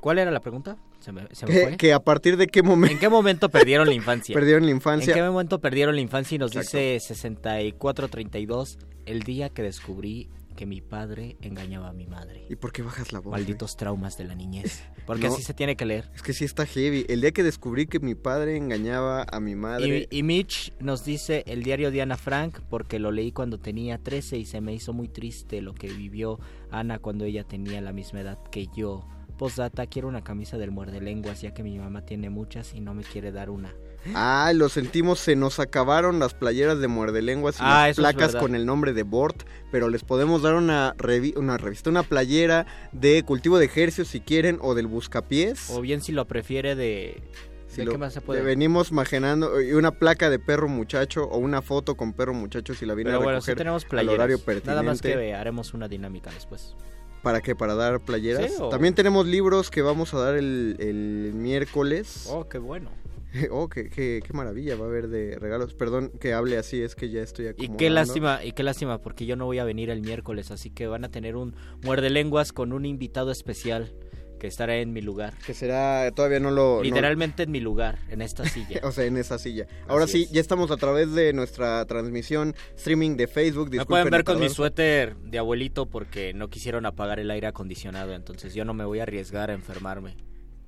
¿Cuál 0.01 0.19
era 0.19 0.31
la 0.31 0.41
pregunta? 0.41 0.77
Se 1.01 1.13
me, 1.13 1.27
se 1.33 1.47
me 1.47 1.53
Que, 1.53 1.63
fue. 1.63 1.77
que 1.79 1.93
a 1.95 2.01
partir 2.01 2.37
de 2.37 2.47
qué 2.47 2.63
momento 2.63 2.93
¿En 2.95 2.99
qué 3.01 3.09
momento 3.09 3.49
perdieron 3.49 3.89
la 3.89 3.95
infancia? 3.95 4.33
perdieron 4.35 4.65
la 4.65 4.71
infancia. 4.71 5.13
¿En 5.13 5.19
qué 5.19 5.23
momento 5.29 5.59
perdieron 5.61 5.95
la 5.97 6.01
infancia? 6.01 6.37
Y 6.37 6.39
nos 6.39 6.55
Exacto. 6.55 6.77
dice 6.79 7.01
6432, 7.01 8.79
el 9.07 9.23
día 9.23 9.49
que 9.51 9.63
descubrí 9.63 10.29
que 10.55 10.67
mi 10.67 10.81
padre 10.81 11.37
engañaba 11.40 11.88
a 11.88 11.93
mi 11.93 12.07
madre. 12.07 12.47
¿Y 12.49 12.57
por 12.57 12.73
qué 12.73 12.83
bajas 12.83 13.12
la 13.12 13.21
voz? 13.21 13.33
Malditos 13.33 13.77
traumas 13.77 14.17
de 14.17 14.25
la 14.25 14.35
niñez. 14.35 14.83
Porque 15.07 15.27
No. 15.29 15.35
así 15.35 15.43
se 15.43 15.53
tiene 15.55 15.77
que 15.77 15.85
leer. 15.85 16.11
Es 16.14 16.23
que 16.23 16.33
sí 16.33 16.45
está 16.45 16.64
heavy. 16.67 17.05
El 17.09 17.21
día 17.21 17.33
que 17.33 17.43
descubrí 17.43 17.87
que 17.87 18.01
mi 18.01 18.14
padre 18.14 18.57
engañaba 18.57 19.27
a 19.31 19.40
mi 19.40 19.55
madre. 19.55 20.09
Y, 20.11 20.19
y 20.19 20.23
Mitch 20.23 20.73
nos 20.81 21.05
dice 21.05 21.45
el 21.47 21.62
diario 21.62 21.90
de 21.90 22.01
Ana 22.03 22.17
Frank 22.17 22.61
porque 22.71 22.99
lo 22.99 23.11
leí 23.11 23.33
cuando 23.33 23.59
tenía 23.59 23.99
13 23.99 24.38
y 24.38 24.45
se 24.47 24.61
me 24.61 24.73
hizo 24.73 24.93
muy 24.93 25.09
triste 25.09 25.61
lo 25.61 25.75
que 25.75 25.88
vivió 25.88 26.38
Ana 26.71 26.99
cuando 26.99 27.25
ella 27.25 27.45
tenía 27.45 27.81
la 27.81 27.93
misma 27.93 28.21
edad 28.23 28.38
que 28.51 28.69
yo. 28.75 29.07
Postdata, 29.38 29.87
quiero 29.88 30.07
una 30.09 30.23
camisa 30.23 30.59
del 30.59 30.71
muerde 30.71 31.01
lenguas, 31.01 31.43
ya 31.43 31.53
que 31.53 31.64
mi 31.64 31.77
mamá 31.77 32.03
tiene 32.07 32.31
muchas 32.31 32.73
y 32.73 32.81
no 32.81 32.95
me 32.95 33.03
quiere 33.03 33.33
dar 33.33 33.51
una. 33.51 33.75
Ah, 34.14 34.53
lo 34.55 34.69
sentimos, 34.69 35.19
se 35.19 35.37
nos 35.37 35.59
acabaron 35.61 36.19
las 36.19 36.35
playeras 36.35 36.79
de 36.81 36.88
muerde 36.88 37.23
lenguas 37.23 37.57
y 37.57 37.62
Ah, 37.62 37.87
las 37.88 37.97
placas 37.97 38.37
con 38.37 38.55
el 38.55 38.67
nombre 38.67 38.93
de 38.93 39.03
Bort, 39.03 39.45
pero 39.73 39.88
les 39.88 40.05
podemos 40.05 40.43
dar 40.43 40.55
una, 40.55 40.95
revi- 40.97 41.37
una 41.37 41.57
revista, 41.57 41.88
una 41.90 42.03
playera 42.03 42.67
de 42.93 43.23
cultivo 43.23 43.59
de 43.59 43.64
ejercicios 43.67 44.09
si 44.09 44.21
quieren 44.21 44.59
o 44.61 44.75
del 44.75 44.87
buscapiés. 44.87 45.71
O 45.71 45.81
bien 45.81 46.01
si 46.03 46.12
lo 46.12 46.27
prefiere 46.27 46.75
de... 46.75 47.23
Si 47.67 47.79
¿De 47.79 47.87
lo- 47.87 47.93
qué 47.93 47.99
más 47.99 48.12
se 48.12 48.21
puede? 48.21 48.40
venimos 48.43 48.90
imaginando 48.93 49.61
y 49.61 49.73
una 49.73 49.90
placa 49.90 50.31
de 50.31 50.38
perro 50.38 50.69
muchacho 50.69 51.25
o 51.25 51.38
una 51.38 51.61
foto 51.61 51.97
con 51.97 52.12
perro 52.12 52.33
muchacho 52.33 52.73
si 52.75 52.87
la 52.87 52.95
viene 52.95 53.11
Pero 53.11 53.21
a 53.21 53.25
bueno, 53.25 53.40
sí 53.40 53.47
recoger 53.51 53.59
tenemos 53.59 53.87
al 53.90 54.09
horario 54.11 54.38
pertinente. 54.38 54.71
Nada 54.71 54.83
más 54.85 55.03
que 55.03 55.35
haremos 55.35 55.75
una 55.75 55.88
dinámica 55.88 56.31
después. 56.31 56.77
¿Para 57.25 57.40
qué? 57.40 57.57
¿Para 57.57 57.75
dar 57.75 58.01
playeras? 58.01 58.53
Sí, 58.53 58.62
También 58.71 58.95
tenemos 58.95 59.27
libros 59.27 59.71
que 59.71 59.83
vamos 59.83 60.14
a 60.14 60.19
dar 60.19 60.37
el, 60.37 60.77
el 60.79 61.33
miércoles. 61.35 62.27
Oh, 62.31 62.49
qué 62.49 62.59
bueno. 62.59 62.90
Oh, 63.51 63.68
qué, 63.68 63.88
qué, 63.90 64.23
qué 64.25 64.33
maravilla 64.33 64.77
va 64.77 64.85
a 64.85 64.88
haber 64.88 65.09
de 65.09 65.38
regalos. 65.38 65.75
Perdón 65.75 66.12
que 66.20 66.33
hable 66.33 66.57
así, 66.57 66.81
es 66.83 66.94
que 66.94 67.11
ya 67.11 67.20
estoy 67.23 67.47
Y 67.47 67.49
acomodando. 67.49 67.77
qué 67.79 67.90
lástima, 67.90 68.44
y 68.44 68.53
qué 68.53 68.62
lástima, 68.62 69.01
porque 69.01 69.27
yo 69.27 69.37
no 69.37 69.47
voy 69.47 69.59
a 69.59 69.64
venir 69.64 69.90
el 69.90 70.01
miércoles, 70.03 70.51
así 70.51 70.70
que 70.70 70.87
van 70.87 71.05
a 71.05 71.11
tener 71.11 71.37
un 71.37 71.55
muerde 71.83 72.11
lenguas 72.11 72.53
con 72.53 72.73
un 72.73 72.87
invitado 72.87 73.31
especial 73.31 73.92
que 74.38 74.47
estará 74.49 74.77
en 74.77 74.92
mi 74.92 75.01
lugar. 75.01 75.33
Que 75.47 75.55
será, 75.55 76.11
todavía 76.14 76.38
no 76.38 76.51
lo... 76.51 76.77
no- 76.77 76.83
Literalmente 76.83 77.44
en 77.44 77.51
mi 77.51 77.61
lugar, 77.61 77.99
en 78.11 78.20
esta 78.20 78.44
silla. 78.49 78.81
o 78.83 78.92
sea, 78.92 79.05
en 79.07 79.16
esa 79.16 79.38
silla. 79.38 79.66
Ahora 79.88 80.05
Así 80.05 80.18
sí, 80.18 80.23
es. 80.25 80.31
ya 80.33 80.40
estamos 80.40 80.70
a 80.70 80.77
través 80.77 81.12
de 81.14 81.33
nuestra 81.33 81.85
transmisión 81.87 82.55
streaming 82.77 83.16
de 83.16 83.27
Facebook. 83.27 83.70
Me 83.70 83.87
pueden 83.87 84.11
ver 84.11 84.25
con 84.25 84.38
mi 84.40 84.49
suéter 84.51 85.16
de 85.16 85.38
abuelito 85.38 85.87
porque 85.87 86.35
no 86.35 86.51
quisieron 86.51 86.85
apagar 86.85 87.20
el 87.20 87.31
aire 87.31 87.47
acondicionado, 87.47 88.12
entonces 88.14 88.55
yo 88.55 88.64
no 88.64 88.75
me 88.75 88.85
voy 88.85 88.99
a 88.99 89.05
arriesgar 89.05 89.51
a 89.51 89.55
enfermarme. 89.55 90.16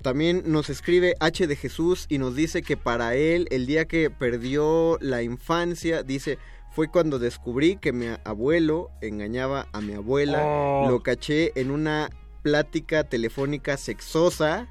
También 0.07 0.43
nos 0.45 0.69
escribe 0.69 1.15
H 1.19 1.47
de 1.47 1.57
Jesús 1.57 2.05
y 2.07 2.17
nos 2.17 2.33
dice 2.33 2.61
que 2.61 2.77
para 2.77 3.15
él 3.15 3.45
el 3.51 3.65
día 3.65 3.89
que 3.89 4.09
perdió 4.09 4.97
la 5.01 5.21
infancia, 5.21 6.01
dice, 6.01 6.39
fue 6.71 6.87
cuando 6.87 7.19
descubrí 7.19 7.75
que 7.75 7.91
mi 7.91 8.07
abuelo 8.23 8.89
engañaba 9.01 9.67
a 9.73 9.81
mi 9.81 9.95
abuela. 9.95 10.45
Oh. 10.45 10.89
Lo 10.89 11.03
caché 11.03 11.51
en 11.59 11.71
una 11.71 12.09
plática 12.41 13.03
telefónica 13.03 13.75
sexosa. 13.75 14.69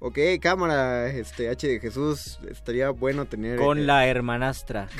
Ok, 0.00 0.18
cámara, 0.42 1.08
este 1.08 1.48
H 1.48 1.66
de 1.66 1.80
Jesús, 1.80 2.38
estaría 2.50 2.90
bueno 2.90 3.24
tener... 3.24 3.58
Con 3.58 3.78
eh, 3.78 3.84
la 3.84 4.06
hermanastra. 4.06 4.90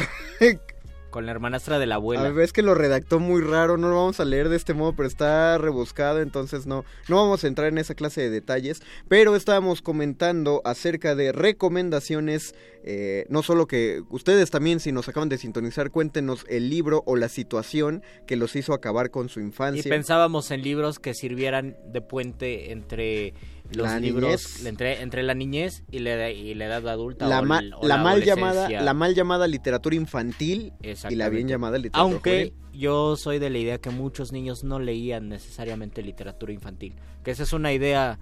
con 1.14 1.27
la 1.27 1.31
hermanastra 1.31 1.79
de 1.79 1.87
la 1.87 1.94
A 1.94 1.98
abuela. 1.98 2.29
ver, 2.31 2.42
es 2.44 2.53
que 2.53 2.62
lo 2.62 2.74
redactó 2.74 3.20
muy 3.20 3.40
raro, 3.40 3.77
no 3.77 3.88
lo 3.88 3.94
vamos 3.94 4.18
a 4.18 4.24
leer 4.24 4.48
de 4.48 4.57
este 4.57 4.74
modo, 4.74 4.94
pero 4.96 5.07
está 5.07 5.57
rebuscado, 5.59 6.20
entonces 6.20 6.66
no, 6.66 6.85
no 7.09 7.16
vamos 7.16 7.44
a 7.44 7.46
entrar 7.46 7.68
en 7.68 7.79
esa 7.79 7.94
clase 7.94 8.20
de 8.20 8.31
detalles. 8.31 8.83
Pero 9.07 9.37
estábamos 9.37 9.81
comentando 9.81 10.61
acerca 10.64 11.14
de 11.14 11.31
recomendaciones, 11.31 12.57
eh, 12.83 13.27
no 13.29 13.44
solo 13.44 13.68
que 13.68 14.03
ustedes 14.11 14.50
también, 14.50 14.81
si 14.81 14.90
nos 14.90 15.09
acaban 15.09 15.29
de 15.29 15.38
sintonizar, 15.38 15.92
cuéntenos 15.92 16.44
el 16.48 16.68
libro 16.68 17.05
o 17.07 17.14
la 17.14 17.29
situación 17.29 18.03
que 18.27 18.35
los 18.35 18.57
hizo 18.57 18.72
acabar 18.74 19.11
con 19.11 19.29
su 19.29 19.38
Y 19.38 19.44
infancia. 19.44 19.88
pensábamos 19.88 20.50
en 20.50 20.62
libros 20.62 20.98
que 20.98 21.14
sirvieran 21.14 21.77
de 21.92 22.00
puente 22.00 22.72
entre 22.72 23.35
los 23.72 23.87
La 23.88 23.98
libros, 23.98 24.64
entre, 24.66 25.00
entre 25.03 25.22
la 25.22 25.35
niñez 25.35 25.85
y 25.90 26.00
la, 26.00 26.11
edad- 26.14 26.29
y 26.31 26.55
la 26.55 26.66
edad 26.66 26.87
adulta. 26.88 27.27
la, 27.27 27.40
o 27.40 27.44
ma- 27.44 27.59
el- 27.61 27.74
o 27.74 27.87
la 27.87 27.96
mal 27.96 28.22
llamada 28.22 28.68
la 28.68 28.94
mal 28.94 29.14
llamada 29.14 29.46
literatura 29.48 29.96
infantil 29.96 30.72
y 31.11 31.14
la 31.14 31.29
bien 31.31 31.48
llamada 31.48 31.79
literatura 31.79 32.03
Aunque 32.03 32.31
juvenil. 32.53 32.79
yo 32.79 33.16
soy 33.16 33.38
de 33.38 33.50
la 33.50 33.59
idea 33.59 33.79
que 33.79 33.90
muchos 33.90 34.33
niños 34.33 34.64
no 34.64 34.79
leían 34.79 35.29
necesariamente 35.29 36.03
literatura 36.03 36.53
infantil. 36.53 36.94
Que 37.24 37.31
esa 37.31 37.42
es 37.44 37.53
una 37.55 37.72
idea, 37.72 38.18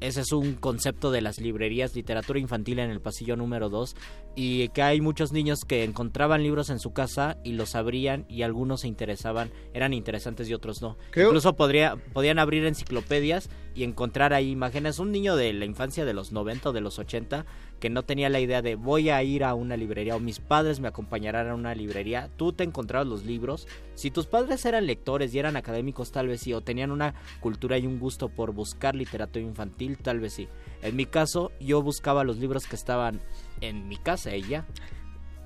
ese 0.00 0.20
es 0.22 0.32
un 0.32 0.54
concepto 0.54 1.10
de 1.12 1.20
las 1.20 1.38
librerías, 1.38 1.94
literatura 1.94 2.40
infantil 2.40 2.80
en 2.80 2.90
el 2.90 3.00
pasillo 3.00 3.36
número 3.36 3.68
2. 3.70 3.94
Y 4.34 4.68
que 4.70 4.80
hay 4.82 5.00
muchos 5.02 5.32
niños 5.32 5.64
que 5.66 5.84
encontraban 5.84 6.42
libros 6.42 6.70
en 6.70 6.78
su 6.78 6.92
casa 6.94 7.36
y 7.44 7.52
los 7.52 7.74
abrían 7.74 8.24
y 8.30 8.42
algunos 8.42 8.80
se 8.80 8.88
interesaban, 8.88 9.50
eran 9.74 9.92
interesantes 9.92 10.48
y 10.48 10.54
otros 10.54 10.80
no. 10.80 10.96
Creo- 11.10 11.28
Incluso 11.28 11.54
podría, 11.54 11.96
podían 12.14 12.38
abrir 12.38 12.64
enciclopedias 12.64 13.50
y 13.74 13.84
encontrar 13.84 14.32
ahí 14.32 14.50
imágenes. 14.50 14.98
Un 14.98 15.12
niño 15.12 15.36
de 15.36 15.52
la 15.52 15.66
infancia 15.66 16.04
de 16.06 16.14
los 16.14 16.32
90 16.32 16.70
o 16.70 16.72
de 16.72 16.80
los 16.80 16.98
80 16.98 17.44
que 17.78 17.90
no 17.90 18.04
tenía 18.04 18.28
la 18.30 18.38
idea 18.38 18.62
de 18.62 18.76
voy 18.76 19.10
a 19.10 19.22
ir 19.24 19.42
a 19.44 19.54
una 19.54 19.76
librería 19.76 20.14
o 20.16 20.20
mis 20.20 20.38
padres 20.38 20.78
me 20.78 20.86
acompañarán 20.88 21.48
a 21.48 21.54
una 21.54 21.74
librería, 21.74 22.30
tú 22.36 22.52
te 22.52 22.62
encontrabas 22.64 23.08
los 23.08 23.24
libros. 23.24 23.66
Si 23.96 24.10
tus 24.12 24.26
padres 24.26 24.64
eran 24.64 24.86
lectores 24.86 25.34
y 25.34 25.40
eran 25.40 25.56
académicos, 25.56 26.12
tal 26.12 26.28
vez 26.28 26.40
sí, 26.42 26.52
o 26.54 26.60
tenían 26.60 26.90
una 26.92 27.14
cultura 27.40 27.76
y 27.78 27.86
un 27.86 27.98
gusto 27.98 28.28
por 28.28 28.52
buscar 28.52 28.94
literatura 28.94 29.44
infantil, 29.44 29.98
tal 29.98 30.20
vez 30.20 30.32
sí. 30.34 30.48
En 30.82 30.96
mi 30.96 31.06
caso, 31.06 31.52
yo 31.60 31.80
buscaba 31.82 32.24
los 32.24 32.38
libros 32.38 32.66
que 32.66 32.76
estaban 32.76 33.20
en 33.60 33.88
mi 33.88 33.96
casa 33.96 34.34
ya. 34.36 34.66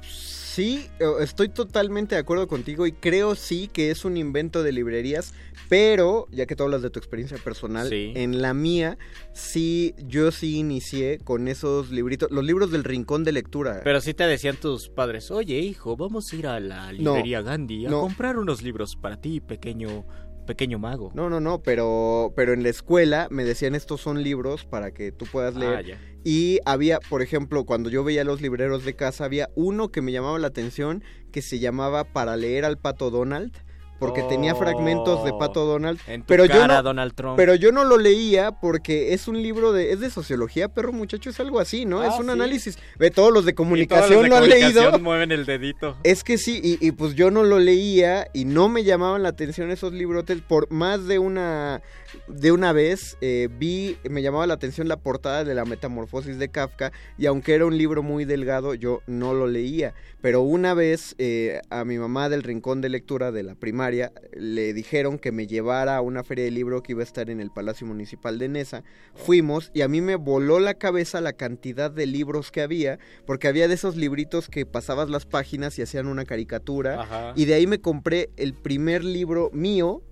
Sí, 0.02 0.86
eh, 1.00 1.04
estoy 1.20 1.50
totalmente 1.50 2.14
de 2.14 2.22
acuerdo 2.22 2.48
contigo 2.48 2.86
y 2.86 2.92
creo 2.92 3.34
sí 3.34 3.68
que 3.70 3.90
es 3.90 4.06
un 4.06 4.16
invento 4.16 4.62
de 4.62 4.72
librerías, 4.72 5.34
pero 5.68 6.26
ya 6.30 6.46
que 6.46 6.56
tú 6.56 6.62
hablas 6.62 6.80
de 6.80 6.88
tu 6.88 6.98
experiencia 6.98 7.36
personal, 7.36 7.90
Sí. 7.90 8.12
en 8.16 8.40
la 8.40 8.54
mía 8.54 8.96
sí, 9.34 9.94
yo 9.98 10.30
sí 10.32 10.56
inicié 10.56 11.18
con 11.18 11.48
esos 11.48 11.90
libritos, 11.90 12.30
los 12.30 12.42
libros 12.42 12.70
del 12.70 12.84
rincón 12.84 13.22
de 13.22 13.32
lectura. 13.32 13.82
Pero 13.84 14.00
sí 14.00 14.14
te 14.14 14.24
decían 14.26 14.56
tus 14.56 14.88
padres, 14.88 15.30
oye 15.30 15.58
hijo, 15.58 15.94
vamos 15.94 16.32
a 16.32 16.36
ir 16.36 16.46
a 16.46 16.58
la 16.58 16.90
librería 16.90 17.42
Gandhi 17.42 17.84
a 17.84 17.90
no. 17.90 18.00
comprar 18.00 18.38
unos 18.38 18.62
libros 18.62 18.96
para 18.96 19.20
ti, 19.20 19.40
pequeño, 19.40 20.06
pequeño 20.46 20.78
mago. 20.78 21.10
No, 21.14 21.28
no, 21.28 21.40
no, 21.40 21.62
pero, 21.62 22.32
pero 22.34 22.52
en 22.52 22.62
la 22.62 22.70
escuela 22.70 23.28
me 23.30 23.44
decían 23.44 23.74
estos 23.74 24.00
son 24.00 24.22
libros 24.22 24.64
para 24.64 24.92
que 24.92 25.12
tú 25.12 25.26
puedas 25.26 25.54
leer. 25.56 25.76
Ah, 25.76 25.80
ya. 25.82 26.00
Y 26.24 26.58
había, 26.64 26.98
por 26.98 27.22
ejemplo, 27.22 27.64
cuando 27.64 27.90
yo 27.90 28.02
veía 28.02 28.24
los 28.24 28.40
libreros 28.40 28.84
de 28.84 28.96
casa, 28.96 29.24
había 29.24 29.50
uno 29.54 29.90
que 29.90 30.02
me 30.02 30.12
llamaba 30.12 30.38
la 30.38 30.48
atención 30.48 31.04
que 31.30 31.42
se 31.42 31.58
llamaba 31.58 32.04
Para 32.04 32.36
leer 32.36 32.64
al 32.64 32.78
Pato 32.78 33.10
Donald. 33.10 33.52
Porque 33.98 34.22
tenía 34.24 34.54
fragmentos 34.54 35.24
de 35.24 35.32
Pato 35.32 35.64
Donald. 35.64 35.98
Oh, 36.06 36.10
En 36.10 36.20
tu 36.20 36.26
pero 36.26 36.44
yo 36.44 36.66
no, 36.66 36.82
Donald 36.82 37.14
Trump. 37.14 37.36
Pero 37.36 37.54
yo 37.54 37.72
no 37.72 37.84
lo 37.84 37.96
leía 37.96 38.52
porque 38.52 39.14
es 39.14 39.26
un 39.28 39.42
libro 39.42 39.72
de. 39.72 39.92
Es 39.92 40.00
de 40.00 40.10
sociología, 40.10 40.68
perro 40.68 40.92
muchacho, 40.92 41.30
es 41.30 41.40
algo 41.40 41.60
así, 41.60 41.86
¿no? 41.86 42.00
Ah, 42.02 42.08
es 42.08 42.18
un 42.18 42.26
¿sí? 42.26 42.30
análisis. 42.32 42.78
Ve, 42.98 43.10
todos 43.10 43.32
los 43.32 43.44
de 43.44 43.52
Y 43.52 43.54
todos 43.54 43.66
comunicación 43.66 44.12
los 44.14 44.22
de 44.24 44.28
lo 44.28 44.36
han 44.36 44.42
comunicación 44.42 44.84
leído. 44.84 44.98
mueven 44.98 45.32
el 45.32 45.46
dedito. 45.46 45.96
Es 46.02 46.24
que 46.24 46.36
sí, 46.38 46.60
y, 46.62 46.86
y 46.86 46.92
pues 46.92 47.14
yo 47.14 47.30
no 47.30 47.42
lo 47.42 47.58
leía 47.58 48.28
y 48.34 48.44
no 48.44 48.68
me 48.68 48.84
llamaban 48.84 49.22
la 49.22 49.30
atención 49.30 49.70
esos 49.70 49.92
librotes. 49.92 50.40
Por 50.42 50.70
más 50.70 51.06
de 51.06 51.18
una 51.18 51.80
de 52.28 52.52
una 52.52 52.72
vez 52.72 53.16
eh, 53.20 53.48
vi, 53.58 53.96
me 54.08 54.22
llamaba 54.22 54.46
la 54.46 54.54
atención 54.54 54.88
la 54.88 54.96
portada 54.96 55.44
de 55.44 55.54
la 55.54 55.64
Metamorfosis 55.64 56.38
de 56.38 56.48
Kafka 56.48 56.92
y 57.18 57.26
aunque 57.26 57.54
era 57.54 57.66
un 57.66 57.76
libro 57.76 58.02
muy 58.02 58.24
delgado, 58.24 58.74
yo 58.74 59.02
no 59.06 59.34
lo 59.34 59.46
leía. 59.46 59.94
Pero 60.20 60.42
una 60.42 60.74
vez 60.74 61.14
eh, 61.18 61.60
a 61.70 61.84
mi 61.84 61.98
mamá 61.98 62.28
del 62.28 62.42
rincón 62.42 62.80
de 62.80 62.88
lectura 62.88 63.32
de 63.32 63.42
la 63.42 63.54
primaria 63.54 64.12
le 64.32 64.72
dijeron 64.72 65.18
que 65.18 65.32
me 65.32 65.46
llevara 65.46 65.96
a 65.96 66.00
una 66.00 66.24
feria 66.24 66.44
de 66.44 66.50
libro 66.50 66.82
que 66.82 66.92
iba 66.92 67.02
a 67.02 67.04
estar 67.04 67.30
en 67.30 67.40
el 67.40 67.50
Palacio 67.50 67.86
Municipal 67.86 68.38
de 68.38 68.48
Nesa. 68.48 68.82
Fuimos 69.14 69.70
y 69.74 69.82
a 69.82 69.88
mí 69.88 70.00
me 70.00 70.16
voló 70.16 70.58
la 70.58 70.74
cabeza 70.74 71.20
la 71.20 71.34
cantidad 71.34 71.90
de 71.90 72.06
libros 72.06 72.50
que 72.50 72.62
había, 72.62 72.98
porque 73.26 73.48
había 73.48 73.68
de 73.68 73.74
esos 73.74 73.96
libritos 73.96 74.48
que 74.48 74.66
pasabas 74.66 75.10
las 75.10 75.26
páginas 75.26 75.78
y 75.78 75.82
hacían 75.82 76.06
una 76.06 76.24
caricatura. 76.24 77.02
Ajá. 77.02 77.32
Y 77.36 77.44
de 77.44 77.54
ahí 77.54 77.66
me 77.66 77.80
compré 77.80 78.30
el 78.36 78.54
primer 78.54 79.04
libro 79.04 79.50
mío 79.52 80.02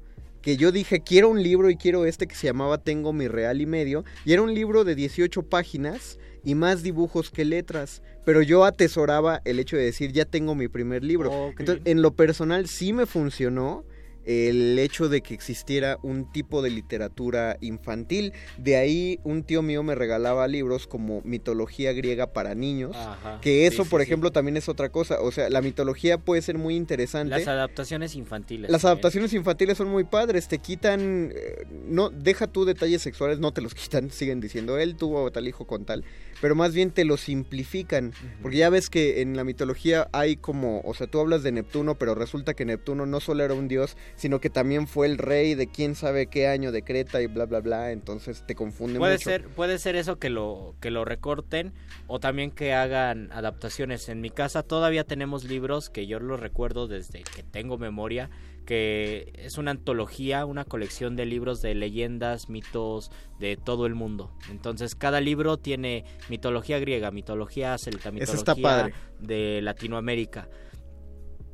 que 0.44 0.58
yo 0.58 0.72
dije, 0.72 1.00
quiero 1.00 1.30
un 1.30 1.42
libro 1.42 1.70
y 1.70 1.76
quiero 1.76 2.04
este 2.04 2.26
que 2.26 2.34
se 2.34 2.46
llamaba 2.46 2.76
Tengo 2.76 3.14
mi 3.14 3.28
real 3.28 3.62
y 3.62 3.66
medio. 3.66 4.04
Y 4.26 4.34
era 4.34 4.42
un 4.42 4.54
libro 4.54 4.84
de 4.84 4.94
18 4.94 5.42
páginas 5.44 6.18
y 6.44 6.54
más 6.54 6.82
dibujos 6.82 7.30
que 7.30 7.46
letras. 7.46 8.02
Pero 8.26 8.42
yo 8.42 8.64
atesoraba 8.66 9.40
el 9.46 9.58
hecho 9.58 9.78
de 9.78 9.84
decir, 9.84 10.12
ya 10.12 10.26
tengo 10.26 10.54
mi 10.54 10.68
primer 10.68 11.02
libro. 11.02 11.30
Oh, 11.32 11.48
Entonces, 11.58 11.82
bien. 11.82 11.96
en 11.96 12.02
lo 12.02 12.12
personal 12.12 12.68
sí 12.68 12.92
me 12.92 13.06
funcionó 13.06 13.84
el 14.24 14.78
hecho 14.78 15.08
de 15.08 15.20
que 15.22 15.34
existiera 15.34 15.98
un 16.02 16.30
tipo 16.32 16.62
de 16.62 16.70
literatura 16.70 17.56
infantil. 17.60 18.32
De 18.58 18.76
ahí 18.76 19.20
un 19.24 19.42
tío 19.44 19.62
mío 19.62 19.82
me 19.82 19.94
regalaba 19.94 20.46
libros 20.48 20.86
como 20.86 21.20
mitología 21.24 21.92
griega 21.92 22.32
para 22.32 22.54
niños. 22.54 22.96
Ajá. 22.96 23.38
Que 23.40 23.66
eso, 23.66 23.84
Sí, 23.84 23.90
por 23.90 24.00
sí. 24.00 24.04
ejemplo, 24.06 24.30
también 24.32 24.56
es 24.56 24.68
otra 24.68 24.88
cosa. 24.90 25.20
O 25.20 25.30
sea, 25.32 25.50
la 25.50 25.60
mitología 25.62 26.18
puede 26.18 26.42
ser 26.42 26.58
muy 26.58 26.74
interesante. 26.76 27.30
Las 27.36 27.48
adaptaciones 27.48 28.14
infantiles. 28.14 28.70
Las 28.70 28.82
también. 28.82 28.92
adaptaciones 28.92 29.32
infantiles 29.34 29.76
son 29.78 29.88
muy 29.88 30.04
padres, 30.04 30.48
te 30.48 30.58
quitan, 30.58 31.32
eh, 31.34 31.66
no, 31.88 32.10
deja 32.10 32.46
tú 32.46 32.64
detalles 32.64 33.02
sexuales, 33.02 33.38
no 33.38 33.52
te 33.52 33.60
los 33.60 33.74
quitan, 33.74 34.10
siguen 34.10 34.40
diciendo, 34.40 34.78
él 34.78 34.96
tuvo 34.96 35.30
tal 35.30 35.46
hijo 35.48 35.66
con 35.66 35.84
tal, 35.84 36.04
pero 36.40 36.54
más 36.54 36.74
bien 36.74 36.90
te 36.90 37.04
lo 37.04 37.16
simplifican, 37.16 38.12
porque 38.42 38.58
ya 38.58 38.70
ves 38.70 38.90
que 38.90 39.20
en 39.22 39.36
la 39.36 39.44
mitología 39.44 40.08
hay 40.12 40.36
como, 40.36 40.80
o 40.80 40.94
sea, 40.94 41.06
tú 41.06 41.20
hablas 41.20 41.42
de 41.42 41.52
Neptuno, 41.52 41.96
pero 41.96 42.14
resulta 42.14 42.54
que 42.54 42.64
Neptuno 42.64 43.06
no 43.06 43.20
solo 43.20 43.44
era 43.44 43.54
un 43.54 43.68
dios, 43.68 43.96
sino 44.16 44.40
que 44.40 44.50
también 44.50 44.86
fue 44.86 45.06
el 45.06 45.18
rey 45.18 45.54
de 45.54 45.66
quién 45.66 45.94
sabe 45.94 46.26
qué 46.26 46.48
año 46.48 46.72
de 46.72 46.82
Creta 46.82 47.22
y 47.22 47.26
bla, 47.26 47.46
bla, 47.46 47.60
bla, 47.60 47.92
entonces 47.92 48.44
te 48.46 48.54
confunde 48.54 48.98
Puede 48.98 49.14
mucho. 49.14 49.30
ser, 49.30 49.48
puede 49.48 49.78
ser 49.78 49.96
eso 49.96 50.18
que 50.18 50.30
lo, 50.30 50.74
que 50.80 50.90
lo 50.90 51.04
recorten 51.04 51.72
o 52.06 52.20
también 52.20 52.50
que 52.50 52.72
hagan 52.72 53.30
adaptaciones. 53.32 54.08
En 54.08 54.20
mi 54.20 54.30
casa 54.30 54.62
todavía 54.62 55.04
tenemos 55.04 55.44
libros 55.44 55.90
que 55.90 56.06
yo 56.06 56.20
los 56.20 56.40
recuerdo 56.40 56.86
desde 56.88 57.22
que 57.22 57.42
tengo 57.42 57.78
memoria, 57.78 58.30
que 58.64 59.32
es 59.36 59.58
una 59.58 59.72
antología, 59.72 60.46
una 60.46 60.64
colección 60.64 61.16
de 61.16 61.26
libros 61.26 61.60
de 61.62 61.74
leyendas, 61.74 62.48
mitos 62.48 63.10
de 63.38 63.56
todo 63.56 63.86
el 63.86 63.94
mundo. 63.94 64.30
Entonces 64.50 64.94
cada 64.94 65.20
libro 65.20 65.58
tiene 65.58 66.04
mitología 66.28 66.78
griega, 66.78 67.10
mitología 67.10 67.76
celta, 67.78 68.10
mitología 68.10 68.34
está 68.34 68.54
padre. 68.54 68.94
de 69.20 69.60
Latinoamérica. 69.62 70.48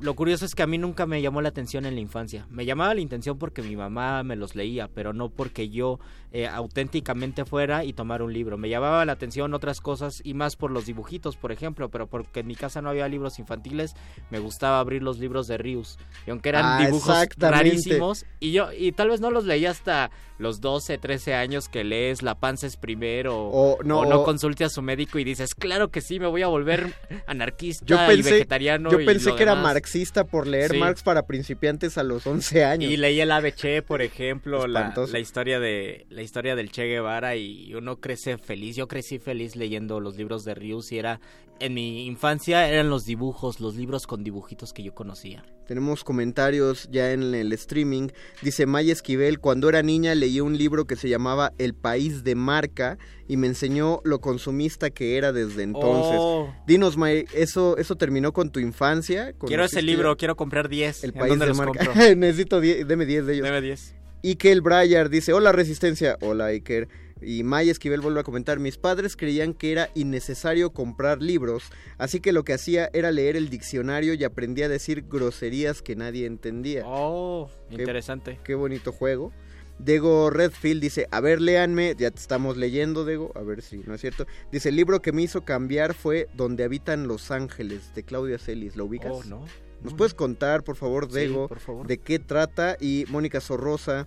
Lo 0.01 0.15
curioso 0.15 0.47
es 0.47 0.55
que 0.55 0.63
a 0.63 0.67
mí 0.67 0.79
nunca 0.79 1.05
me 1.05 1.21
llamó 1.21 1.43
la 1.43 1.51
atención 1.51 1.85
en 1.85 1.95
la 1.95 2.01
infancia. 2.01 2.47
Me 2.49 2.65
llamaba 2.65 2.95
la 2.95 3.03
atención 3.03 3.37
porque 3.39 3.61
mi 3.61 3.77
mamá 3.77 4.23
me 4.23 4.35
los 4.35 4.55
leía, 4.55 4.89
pero 4.89 5.13
no 5.13 5.29
porque 5.29 5.69
yo 5.69 6.01
eh, 6.33 6.47
auténticamente 6.47 7.45
fuera 7.45 7.85
y 7.85 7.93
tomara 7.93 8.25
un 8.25 8.33
libro. 8.33 8.57
Me 8.57 8.69
llamaba 8.69 9.05
la 9.05 9.13
atención 9.13 9.53
otras 9.55 9.81
cosas 9.81 10.21
y 10.25 10.35
más 10.35 10.57
por 10.57 10.71
los 10.71 10.87
dibujitos, 10.87 11.37
por 11.37 11.53
ejemplo, 11.53 11.89
pero 11.91 12.07
porque 12.07 12.41
en 12.41 12.47
mi 12.47 12.55
casa 12.55 12.81
no 12.83 12.91
había 12.91 13.09
libros 13.09 13.39
infantiles, 13.39 13.95
me 14.31 14.39
gustaba 14.39 14.79
abrir 14.81 15.03
los 15.03 15.19
libros 15.19 15.47
de 15.49 15.59
Rius. 15.59 15.99
Y 16.27 16.31
aunque 16.31 16.51
eran 16.51 16.65
Ah, 16.65 16.87
dibujos 16.87 17.27
rarísimos, 17.37 18.25
y 18.39 18.53
yo 18.53 18.73
y 18.73 18.93
tal 18.93 19.09
vez 19.11 19.21
no 19.21 19.31
los 19.31 19.45
leí 19.45 19.67
hasta 19.67 20.11
los 20.39 20.61
12, 20.61 20.97
13 20.99 21.35
años 21.35 21.69
que 21.69 21.85
lees 21.85 22.23
La 22.23 22.35
panza 22.35 22.67
es 22.67 22.79
primero 22.79 23.37
O 23.39 23.79
no, 23.85 24.01
o 24.01 24.05
no 24.07 24.21
o- 24.21 24.25
consulte 24.25 24.65
a 24.65 24.71
su 24.71 24.81
médico 24.81 25.19
y 25.19 25.25
dices, 25.25 25.55
claro 25.55 25.91
que 25.91 26.01
sí, 26.01 26.19
me 26.19 26.27
voy 26.27 26.41
a 26.43 26.47
volver 26.47 26.95
anarquista 27.27 27.85
Yo 27.85 27.97
y 28.05 28.07
pensé, 28.15 28.33
vegetariano. 28.33 28.91
yo 28.91 29.01
y 29.01 29.07
pensé 29.07 29.35
que 29.35 29.43
era 29.43 29.53
demás". 29.55 29.75
marxista 29.75 30.25
por 30.25 30.47
leer 30.47 30.71
Sí. 30.71 30.79
Marx 30.79 31.03
para 31.03 31.27
principiantes 31.27 31.99
a 31.99 32.03
los 32.03 32.27
11 32.27 32.65
años. 32.65 32.91
Y 32.91 32.97
leí 32.97 33.21
el 33.21 33.31
ABC, 33.33 33.83
por 33.87 34.01
ejemplo, 34.03 34.67
la, 34.67 34.95
la 35.11 35.19
historia 35.19 35.61
de 35.61 36.07
la 36.21 36.25
historia 36.25 36.55
del 36.55 36.71
Che 36.71 36.87
Guevara 36.87 37.35
y 37.35 37.73
uno 37.75 37.99
crece 37.99 38.37
feliz. 38.37 38.77
Yo 38.77 38.87
crecí 38.89 39.19
feliz 39.19 39.57
leyendo 39.57 40.01
los 40.01 40.19
libros 40.19 40.45
de 40.45 40.55
Rius 40.55 40.93
y 40.93 40.99
era 40.99 41.19
en 41.61 41.73
mi 41.73 42.05
infancia 42.07 42.69
eran 42.69 42.91
los 42.91 43.07
dibujos, 43.07 43.59
los 43.59 43.75
libros 43.75 44.07
con 44.07 44.23
dibujitos 44.23 44.75
que 44.75 44.83
yo 44.83 44.95
conocía. 44.95 45.43
Tenemos 45.67 46.05
comentarios 46.05 46.89
ya 46.91 47.13
en 47.13 47.35
el 47.35 47.53
streaming. 47.55 48.09
Dice 48.43 48.67
Maya 48.67 48.93
Esquivel, 48.93 49.41
cuando 49.41 49.71
era 49.71 49.83
niña 49.83 50.15
leí 50.15 50.41
un 50.41 50.59
libro 50.59 50.87
que 50.87 50.97
se 50.97 51.09
llamaba 51.09 51.53
El 51.57 51.73
País 51.73 52.23
de 52.23 52.35
Marca 52.35 52.99
y 53.27 53.39
me 53.39 53.47
enseñó 53.47 54.03
lo 54.05 54.21
consumista 54.21 54.91
que 54.91 55.17
era 55.17 55.33
desde 55.33 55.63
entonces. 55.63 56.19
Oh. 56.19 56.53
Dinos, 56.67 56.99
May, 56.99 57.25
¿eso, 57.33 57.79
¿eso 57.79 57.97
terminó 57.97 58.33
con 58.35 58.51
tu 58.51 58.61
infancia? 58.61 59.33
Quiero 59.33 59.65
ese 59.65 59.77
¿Conociste 59.77 59.83
libro, 59.83 60.17
quiero 60.19 60.37
comprar 60.37 60.69
10. 60.69 61.05
El 61.05 61.11
¿En 61.13 61.19
País 61.19 61.31
dónde 61.31 61.45
de 61.47 61.49
los 61.49 61.57
Marca. 61.57 61.87
compro? 61.87 61.95
Necesito 62.17 62.61
10, 62.61 62.87
deme 62.87 63.07
10 63.07 63.27
de 63.27 63.35
ellos. 63.35 63.45
Deme 63.45 63.63
10. 63.63 64.00
Y 64.23 64.37
que 64.37 64.53
el 64.53 64.61
Briar 64.61 65.09
dice, 65.09 65.33
hola 65.33 65.53
Resistencia, 65.53 66.17
hola 66.21 66.47
Iker. 66.47 66.89
Y 67.23 67.43
Maya 67.43 67.71
Esquivel 67.71 68.01
vuelve 68.01 68.21
a 68.21 68.25
comentar, 68.25 68.59
mis 68.61 68.79
padres 68.79 69.15
creían 69.15 69.53
que 69.53 69.73
era 69.73 69.91
innecesario 69.95 70.71
comprar 70.73 71.21
libros, 71.21 71.65
así 71.99 72.21
que 72.21 72.33
lo 72.33 72.45
que 72.45 72.55
hacía 72.55 72.89
era 72.95 73.13
leer 73.13 73.37
el 73.37 73.51
diccionario 73.51 74.15
y 74.15 74.25
aprendí 74.25 74.63
a 74.63 74.71
decir 74.71 75.05
groserías 75.07 75.83
que 75.83 75.97
nadie 75.97 76.25
entendía. 76.25 76.83
Oh, 76.87 77.51
Qué- 77.69 77.77
interesante. 77.77 78.39
Qué 78.43 78.55
bonito 78.55 78.91
juego. 78.93 79.33
Dego 79.79 80.29
Redfield 80.31 80.81
dice, 80.83 81.09
a 81.11 81.21
ver, 81.21 81.41
léanme, 81.41 81.95
ya 81.99 82.11
te 82.11 82.19
estamos 82.19 82.57
leyendo, 82.59 83.05
Dego, 83.07 83.33
a 83.35 83.43
ver 83.43 83.63
si 83.63 83.79
no 83.79 83.95
es 83.95 84.01
cierto. 84.01 84.27
Dice, 84.53 84.69
el 84.71 84.77
libro 84.77 85.01
que 85.01 85.13
me 85.13 85.23
hizo 85.23 85.43
cambiar 85.45 85.95
fue 85.95 86.29
Donde 86.35 86.65
habitan 86.65 87.07
los 87.07 87.31
ángeles, 87.31 87.95
de 87.95 88.03
Claudia 88.03 88.39
Celis, 88.39 88.77
¿lo 88.77 88.85
ubicas? 88.87 89.13
Oh, 89.13 89.25
no. 89.25 89.45
¿Nos 89.83 89.93
No. 89.93 89.97
puedes 89.97 90.15
contar, 90.15 90.63
por 90.63 90.77
favor, 90.77 91.07
Sí, 91.09 91.15
Dego, 91.15 91.49
por 91.49 91.61
favor. 91.61 91.87
de 91.87 91.99
qué 91.99 92.19
trata? 92.19 92.77
Y 92.81 93.05
Mónica 93.09 93.41
Sorrosa 93.41 94.07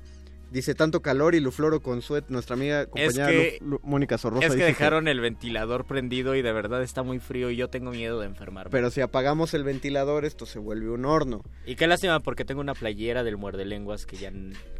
dice, 0.53 0.75
tanto 0.75 1.01
calor 1.01 1.35
y 1.35 1.39
Lufloro 1.41 1.81
Consuet, 1.81 2.25
nuestra 2.29 2.55
amiga 2.55 2.85
compañera 2.85 3.27
que- 3.27 3.57
Lu- 3.61 3.71
Lu- 3.71 3.79
Mónica 3.83 4.17
Sorrosa. 4.17 4.47
Es 4.47 4.55
que 4.55 4.63
dejaron 4.63 5.07
el 5.07 5.19
ventilador 5.19 5.85
prendido 5.85 6.35
y 6.35 6.41
de 6.41 6.53
verdad 6.53 6.81
está 6.83 7.03
muy 7.03 7.19
frío 7.19 7.49
y 7.49 7.55
yo 7.57 7.69
tengo 7.69 7.91
miedo 7.91 8.19
de 8.19 8.27
enfermarme. 8.27 8.71
Pero 8.71 8.89
si 8.91 9.01
apagamos 9.01 9.53
el 9.53 9.63
ventilador, 9.63 10.23
esto 10.25 10.45
se 10.45 10.59
vuelve 10.59 10.89
un 10.89 11.05
horno. 11.05 11.41
Y 11.65 11.75
qué 11.75 11.87
lástima 11.87 12.19
porque 12.21 12.45
tengo 12.45 12.61
una 12.61 12.73
playera 12.75 13.23
del 13.23 13.37
Muerde 13.37 13.65
Lenguas 13.65 14.05
que 14.05 14.15
ya 14.17 14.31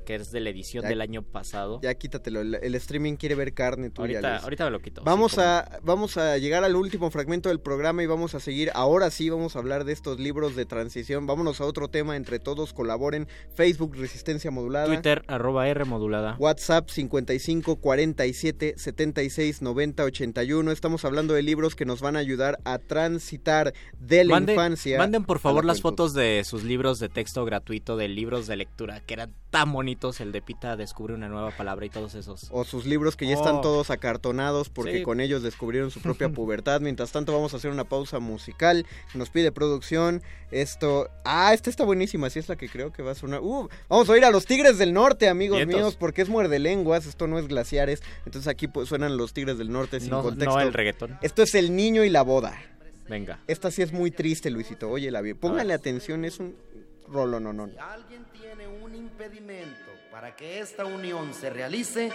que 0.06 0.16
es 0.16 0.32
de 0.32 0.42
la 0.42 0.50
edición 0.50 0.84
Ya- 0.84 0.90
del 0.90 1.00
año 1.00 1.22
pasado. 1.24 1.80
Ya 1.82 1.94
quítatelo, 1.96 2.42
el, 2.42 2.56
el 2.56 2.76
streaming 2.76 3.16
quiere 3.16 3.36
ver 3.36 3.54
carne 3.54 3.90
tuya. 3.90 4.18
ahorita, 4.20 4.38
ahorita 4.38 4.66
me 4.66 4.72
lo 4.72 4.80
quito. 4.82 5.02
Vamos 5.04 5.32
sí, 5.34 5.42
a, 5.42 5.80
vamos 5.82 6.18
a 6.18 6.38
llegar 6.38 6.64
al 6.66 6.76
último 6.76 7.10
fragmento 7.10 7.48
del 7.48 7.62
programa 7.62 8.04
y 8.04 8.06
vamos 8.06 8.36
a 8.36 8.42
seguir. 8.42 8.70
Ahora 8.74 9.10
sí 9.12 9.30
vamos 9.30 9.56
a 9.56 9.60
hablar 9.60 9.86
de 9.86 9.94
estos 9.94 10.20
libros 10.20 10.58
de 10.58 10.66
transición. 10.66 11.26
Vámonos 11.26 11.62
a 11.62 11.66
otro 11.66 11.88
tema, 11.88 12.18
entre 12.18 12.40
todos 12.40 12.74
colaboren. 12.74 13.28
Facebook 13.56 13.96
Resistencia. 13.96 14.52
Modulada. 14.52 14.88
Twitter, 14.88 15.24
arroba 15.28 15.63
R 15.68 15.86
modulada. 15.86 16.36
WhatsApp 16.40 16.90
55 16.90 17.78
47 17.78 18.74
76 18.78 19.62
90 19.62 20.04
81. 20.04 20.72
Estamos 20.72 21.06
hablando 21.06 21.34
de 21.34 21.42
libros 21.44 21.76
que 21.76 21.86
nos 21.86 22.02
van 22.02 22.16
a 22.16 22.20
ayudar 22.20 22.60
a 22.66 22.78
transitar 22.80 23.74
de 24.00 24.24
la 24.24 24.36
Manden- 24.40 24.52
infancia. 24.54 24.98
Manden 24.98 25.24
por 25.26 25.40
favor 25.40 25.64
la 25.66 25.74
las 25.74 25.82
fotos 25.82 26.14
de 26.14 26.44
sus 26.46 26.64
libros 26.64 27.00
de 27.00 27.10
texto 27.10 27.44
gratuito, 27.46 27.98
de 27.98 28.08
libros 28.08 28.48
de 28.48 28.56
lectura, 28.58 29.00
que 29.02 29.14
eran 29.16 29.34
tan 29.50 29.72
bonitos. 29.72 30.20
El 30.22 30.32
de 30.32 30.42
Pita 30.42 30.76
descubre 30.78 31.14
una 31.14 31.28
nueva 31.30 31.52
palabra 31.52 31.86
y 31.86 31.90
todos 31.90 32.16
esos. 32.16 32.48
O 32.52 32.64
sus 32.64 32.86
libros 32.86 33.16
que 33.16 33.26
ya 33.28 33.36
Oh. 33.36 33.40
están 33.40 33.62
todos 33.62 33.90
acartonados 33.90 34.70
porque 34.70 34.98
Sí. 34.98 35.04
con 35.04 35.20
ellos 35.20 35.44
descubrieron 35.44 35.92
su 35.92 36.00
propia 36.02 36.30
pubertad. 36.34 36.82
Mientras 36.82 37.12
tanto 37.12 37.34
vamos 37.34 37.54
a 37.54 37.58
hacer 37.58 37.72
una 37.72 37.84
pausa 37.84 38.20
musical. 38.20 38.86
Nos 39.14 39.30
pide 39.30 39.52
producción. 39.52 40.22
Esto... 40.52 41.10
Ah, 41.26 41.52
esta 41.54 41.70
está 41.72 41.84
buenísima. 41.84 42.28
Así 42.28 42.38
es 42.40 42.48
la 42.50 42.56
que 42.56 42.70
creo 42.70 42.92
que 42.94 43.02
va 43.02 43.12
a 43.12 43.16
sonar. 43.16 43.42
Uh, 43.42 43.68
vamos 43.90 44.08
a 44.08 44.12
oír 44.12 44.24
a 44.26 44.30
los 44.32 44.46
Tigres 44.46 44.78
del 44.78 44.94
Norte, 44.94 45.28
amigos 45.28 45.53
Vientos. 45.56 45.80
míos, 45.80 45.96
porque 46.00 46.22
es 46.22 46.30
muerde 46.30 46.60
lenguas. 46.60 47.06
Esto 47.06 47.28
no 47.28 47.40
es 47.40 47.48
glaciares. 47.48 48.02
Entonces 48.26 48.48
aquí 48.48 48.68
pues, 48.68 48.90
suenan 48.90 49.18
los 49.18 49.34
Tigres 49.34 49.58
del 49.58 49.72
Norte 49.72 50.00
sin 50.00 50.10
No, 50.10 50.22
contexto. 50.22 50.56
no 50.56 50.62
el 50.62 50.74
reggaetón. 50.74 51.18
Esto 51.22 51.44
es 51.44 51.56
El 51.56 51.76
Niño 51.76 52.04
y 52.04 52.10
la 52.10 52.22
Boda. 52.22 52.60
Venga. 53.10 53.40
Esta 53.48 53.70
sí 53.72 53.82
es 53.82 53.92
muy 53.92 54.12
triste, 54.12 54.50
Luisito. 54.50 54.90
Óyela 54.90 55.22
bien. 55.22 55.38
Póngale 55.38 55.74
atención, 55.74 56.24
es 56.26 56.40
un 56.40 56.56
rolo, 57.08 57.40
no, 57.40 57.52
no. 57.54 57.70
alguien 57.80 58.26
tiene 58.32 58.68
un 58.68 58.96
impedimento 58.96 59.92
para 60.12 60.36
que 60.36 60.60
esta 60.60 60.86
unión 60.86 61.34
se 61.34 61.50
realice, 61.50 62.12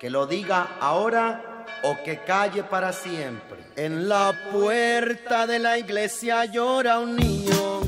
que 0.00 0.10
lo 0.10 0.26
diga 0.26 0.76
ahora 0.80 1.64
o 1.84 1.96
que 2.04 2.18
calle 2.26 2.64
para 2.64 2.92
siempre. 2.92 3.58
En 3.76 4.08
la 4.08 4.34
puerta 4.52 5.46
de 5.46 5.58
la 5.60 5.78
iglesia 5.78 6.44
llora 6.46 6.98
un 6.98 7.14
niño, 7.16 7.80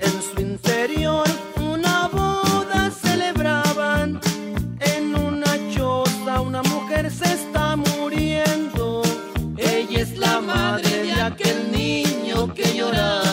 en 0.00 0.22
su 0.22 0.40
interior 0.40 1.26
niño 12.92 13.23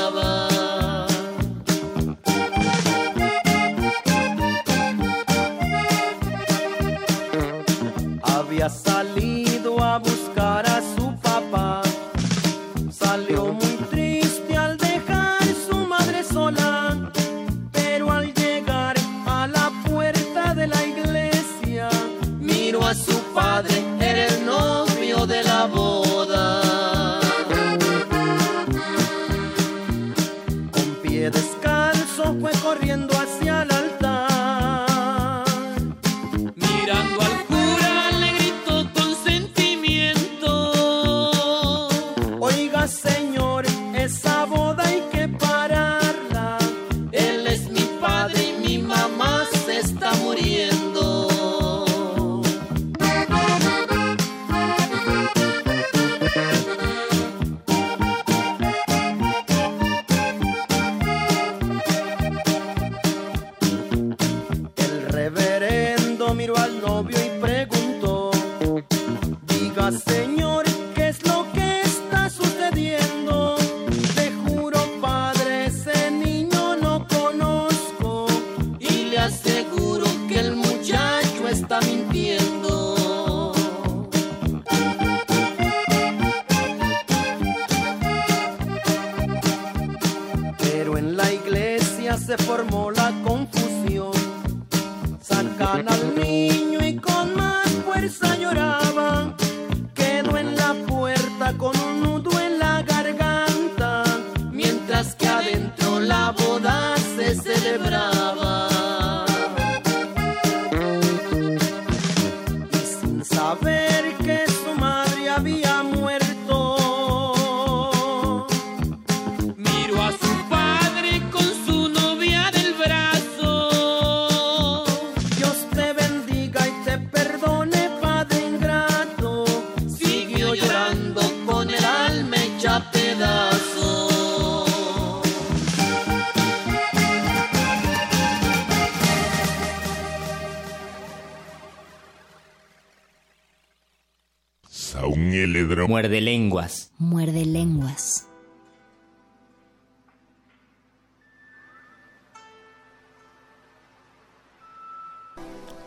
Muerde 145.92 146.22
lenguas. 146.22 146.94
Muerde 147.00 147.46
lenguas. 147.46 148.26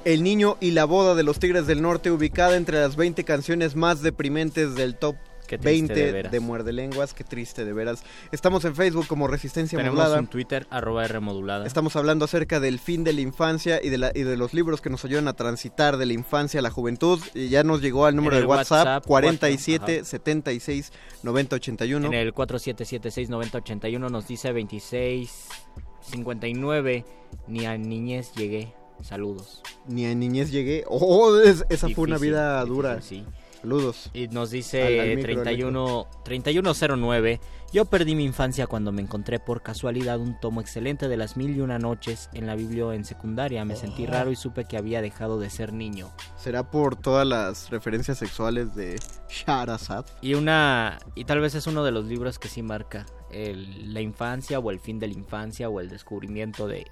El 0.05 0.23
niño 0.23 0.59
y 0.61 0.73
la 0.73 0.85
boda 0.85 1.15
de 1.15 1.23
los 1.23 1.39
Tigres 1.39 1.67
del 1.67 1.81
Norte, 1.81 2.11
ubicada 2.11 2.57
entre 2.57 2.81
las 2.81 2.97
20 2.97 3.25
canciones 3.25 3.77
más 3.77 4.03
deprimentes 4.03 4.75
del 4.75 4.95
top 4.95 5.17
Qué 5.47 5.59
triste, 5.59 6.13
20 6.13 6.29
de. 6.31 6.41
Muerde 6.41 6.73
Lenguas. 6.73 7.15
Qué 7.15 7.23
triste, 7.25 7.65
de 7.65 7.73
veras. 7.73 8.03
Estamos 8.33 8.65
en 8.65 8.75
Facebook 8.75 9.07
como 9.07 9.27
Resistencia 9.29 9.77
Tenemos 9.79 9.99
Modulada. 9.99 10.21
un 10.21 10.27
Twitter, 10.27 10.67
arroba 10.71 11.05
R 11.05 11.21
modulada. 11.21 11.67
Estamos 11.67 11.95
hablando 11.97 12.25
acerca 12.25 12.61
del 12.61 12.79
fin 12.79 13.05
de 13.05 13.13
la 13.13 13.21
infancia 13.21 13.81
y 13.83 13.91
de, 13.91 13.99
la- 13.99 14.13
y 14.15 14.23
de 14.23 14.37
los 14.37 14.55
libros 14.55 14.81
que 14.81 14.91
nos 14.91 15.05
ayudan 15.05 15.29
a 15.29 15.35
transitar 15.35 15.97
de 15.97 16.07
la 16.07 16.13
infancia 16.15 16.61
a 16.61 16.63
la 16.63 16.71
juventud. 16.71 17.21
Y 17.35 17.49
ya 17.49 17.63
nos 17.65 17.81
llegó 17.83 18.07
al 18.07 18.17
número 18.17 18.37
En 18.37 18.43
de 18.43 18.47
WhatsApp, 18.49 18.87
WhatsApp, 18.87 19.07
47 19.07 19.79
cuatro, 19.79 19.95
ajá. 19.97 20.05
76 20.05 20.93
90 21.23 21.57
81. 21.57 22.07
En 22.09 22.15
el 22.15 22.33
47769081 22.35 24.11
nos 24.11 24.27
dice 24.27 24.49
2659. 24.53 27.05
Ni 27.49 27.67
a 27.67 27.77
niñez 27.77 28.33
llegué. 28.35 28.73
Saludos. 29.03 29.61
Ni 29.89 30.07
a 30.07 30.15
niñez 30.15 30.51
llegué. 30.51 30.85
Oh, 30.89 31.39
es- 31.41 31.65
esa 31.69 31.89
fue 31.89 32.05
una 32.05 32.17
vida 32.19 32.61
difícil, 32.61 32.75
dura. 32.75 33.03
sí. 33.03 33.25
Saludos. 33.69 34.11
Y 34.13 34.29
nos 34.29 34.51
dice 34.51 35.01
al 35.01 35.17
micro, 35.17 35.43
31, 35.43 36.07
3109. 36.23 37.41
Yo 37.73 37.87
perdí 37.87 38.15
mi 38.15 38.23
infancia 38.25 38.67
cuando 38.67 38.93
me 38.93 39.01
encontré 39.01 39.41
por 39.41 39.63
casualidad 39.63 40.21
un 40.21 40.39
tomo 40.39 40.61
excelente 40.61 41.09
de 41.09 41.17
las 41.17 41.39
mil 41.39 41.57
y 41.57 41.61
una 41.63 41.79
noches 41.79 42.29
en 42.35 42.47
la 42.47 42.57
biblio 42.57 42.93
en 42.93 43.07
secundaria. 43.07 43.65
Me 43.65 43.75
sentí 43.75 44.05
Oh. 44.05 44.11
raro 44.11 44.31
y 44.31 44.37
supe 44.37 44.67
que 44.67 44.77
había 44.77 45.01
dejado 45.01 45.41
de 45.41 45.49
ser 45.49 45.73
niño. 45.73 46.11
Será 46.37 46.71
por 46.71 46.97
todas 46.97 47.27
las 47.27 47.71
referencias 47.71 48.19
sexuales 48.19 48.75
de 48.75 49.01
Sharazad. 49.31 50.05
Y 50.21 50.35
una 50.35 50.99
y 51.15 51.25
tal 51.25 51.41
vez 51.41 51.55
es 51.55 51.67
uno 51.67 51.85
de 51.85 51.91
los 51.91 52.05
libros 52.05 52.39
que 52.39 52.49
sí 52.49 52.61
marca 52.63 53.07
el- 53.31 53.95
la 53.95 54.03
infancia 54.03 54.59
o 54.59 54.71
el 54.71 54.79
fin 54.79 54.99
de 54.99 55.07
la 55.09 55.15
infancia 55.15 55.71
o 55.71 55.81
el 55.81 55.89
descubrimiento 55.89 56.69
de 56.69 56.87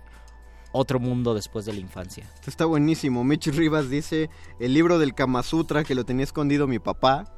otro 0.72 0.98
mundo 0.98 1.34
después 1.34 1.64
de 1.64 1.72
la 1.72 1.80
infancia. 1.80 2.24
Esto 2.34 2.50
Está 2.50 2.64
buenísimo. 2.64 3.24
Mitch 3.24 3.48
Rivas 3.48 3.88
dice 3.90 4.30
el 4.58 4.74
libro 4.74 4.98
del 4.98 5.14
Kama 5.14 5.42
Sutra 5.42 5.84
que 5.84 5.94
lo 5.94 6.04
tenía 6.04 6.24
escondido 6.24 6.66
mi 6.66 6.78
papá. 6.78 7.32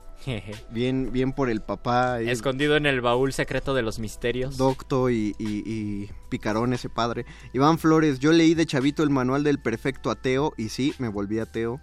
Bien, 0.70 1.10
bien 1.12 1.32
por 1.34 1.50
el 1.50 1.60
papá. 1.60 2.22
y- 2.22 2.30
Escondido 2.30 2.76
en 2.76 2.86
el 2.86 3.02
baúl 3.02 3.32
secreto 3.34 3.74
de 3.74 3.82
los 3.82 3.98
misterios. 3.98 4.56
Docto 4.56 5.10
y, 5.10 5.34
y- 5.38 5.62
y 5.70 6.10
Picarón, 6.30 6.72
ese 6.72 6.88
padre. 6.88 7.26
Iván 7.52 7.78
Flores, 7.78 8.20
yo 8.20 8.32
leí 8.32 8.54
de 8.54 8.64
chavito 8.64 9.02
el 9.02 9.10
manual 9.10 9.42
del 9.44 9.58
perfecto 9.58 10.10
ateo 10.10 10.54
y 10.56 10.70
sí, 10.70 10.94
me 10.98 11.08
volví 11.08 11.40
ateo. 11.40 11.78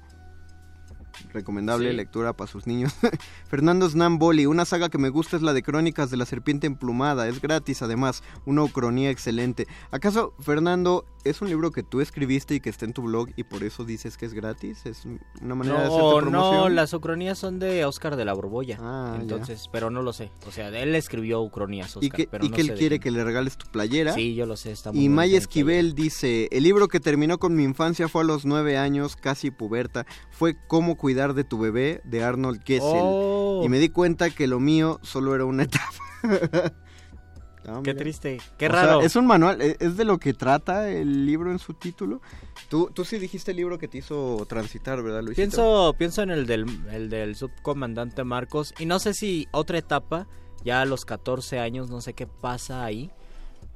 Recomendable 1.33 1.89
Sí. 1.91 1.95
lectura 1.95 2.33
para 2.33 2.51
sus 2.51 2.67
niños. 2.67 2.93
Fernando 3.49 3.89
Snamboli, 3.89 4.45
una 4.45 4.65
saga 4.65 4.89
que 4.89 4.97
me 4.97 5.09
gusta 5.09 5.35
es 5.35 5.41
la 5.41 5.53
de 5.53 5.63
Crónicas 5.63 6.09
de 6.11 6.17
la 6.17 6.25
Serpiente 6.25 6.67
Emplumada. 6.67 7.27
Es 7.27 7.41
gratis, 7.41 7.81
además, 7.81 8.23
una 8.45 8.63
ucronía 8.63 9.09
excelente. 9.09 9.67
¿Acaso, 9.91 10.33
Fernando, 10.39 11.05
es 11.23 11.41
un 11.41 11.49
libro 11.49 11.71
que 11.71 11.83
tú 11.83 12.01
escribiste 12.01 12.55
y 12.55 12.59
que 12.59 12.69
está 12.69 12.85
en 12.85 12.93
tu 12.93 13.03
blog 13.03 13.29
y 13.35 13.43
por 13.43 13.63
eso 13.63 13.83
dices 13.85 14.17
que 14.17 14.25
es 14.25 14.33
gratis? 14.33 14.85
¿Es 14.85 15.03
una 15.41 15.55
manera 15.55 15.79
de 15.81 15.85
hacerte 15.87 16.03
No, 16.03 16.17
promoción? 16.17 16.55
no, 16.55 16.69
las 16.69 16.93
ucronías 16.93 17.37
son 17.37 17.59
de 17.59 17.85
Oscar 17.85 18.15
de 18.15 18.25
la 18.25 18.33
Borbolla. 18.33 18.77
Ah, 18.81 19.13
ya. 19.15 19.21
entonces, 19.21 19.69
pero 19.71 19.89
no 19.89 20.01
lo 20.01 20.13
sé. 20.13 20.31
O 20.47 20.51
sea, 20.51 20.67
él 20.69 20.95
escribió 20.95 21.41
ucronías, 21.41 21.95
Oscar, 21.95 22.03
y 22.03 22.09
que, 22.09 22.27
pero 22.27 22.45
y 22.45 22.49
no 22.49 22.55
que 22.55 22.61
él 22.61 22.73
quiere 22.75 22.99
que 22.99 23.11
le 23.11 23.23
regales 23.23 23.57
tu 23.57 23.67
playera. 23.69 24.13
Sí, 24.13 24.33
yo 24.35 24.45
lo 24.45 24.57
sé, 24.57 24.71
está 24.71 24.91
muy 24.91 25.03
Y 25.05 25.09
Maya 25.09 25.37
Esquivel 25.37 25.93
dice, 25.93 26.47
el 26.51 26.63
libro 26.63 26.87
que 26.87 26.99
terminó 26.99 27.37
con 27.37 27.55
mi 27.55 27.63
infancia 27.63 28.07
fue 28.07 28.21
a 28.23 28.25
los 28.25 28.45
nueve 28.45 28.77
años, 28.77 29.15
casi 29.15 29.51
puberta, 29.51 30.05
fue 30.31 30.55
Cómo 30.67 30.95
cuidar 30.95 31.10
de 31.15 31.43
tu 31.43 31.57
bebé, 31.59 32.01
de 32.03 32.23
Arnold 32.23 32.63
Kessel. 32.63 32.89
Oh. 33.03 33.61
Y 33.63 33.69
me 33.69 33.79
di 33.79 33.89
cuenta 33.89 34.29
que 34.29 34.47
lo 34.47 34.59
mío 34.59 34.99
solo 35.03 35.35
era 35.35 35.45
una 35.45 35.63
etapa. 35.63 35.85
Ah, 37.67 37.79
Qué 37.83 37.93
triste, 37.93 38.41
qué 38.57 38.67
O 38.67 38.71
sea, 38.71 38.85
raro. 38.85 39.01
es 39.01 39.15
un 39.15 39.27
manual, 39.27 39.61
e- 39.61 39.77
es 39.79 39.95
de 39.95 40.03
lo 40.03 40.17
que 40.17 40.33
trata 40.33 40.89
el 40.89 41.27
libro 41.27 41.51
en 41.51 41.59
su 41.59 41.75
título. 41.75 42.19
Tú, 42.69 42.89
tú 42.91 43.05
sí 43.05 43.19
dijiste 43.19 43.51
el 43.51 43.57
libro 43.57 43.77
que 43.77 43.87
te 43.87 43.99
hizo 43.99 44.43
transitar, 44.49 45.03
¿verdad, 45.03 45.21
Luis? 45.21 45.35
Pienso, 45.35 45.93
pienso 45.95 46.23
en 46.23 46.31
el 46.31 46.47
del, 46.47 46.65
el 46.91 47.11
del 47.11 47.35
subcomandante 47.35 48.23
Marcos 48.23 48.73
y 48.79 48.87
no 48.87 48.97
sé 48.97 49.13
si 49.13 49.47
otra 49.51 49.77
etapa, 49.77 50.27
ya 50.65 50.81
a 50.81 50.85
los 50.85 51.05
14 51.05 51.59
años, 51.59 51.91
no 51.91 52.01
sé 52.01 52.13
qué 52.15 52.25
pasa 52.25 52.83
ahí. 52.83 53.11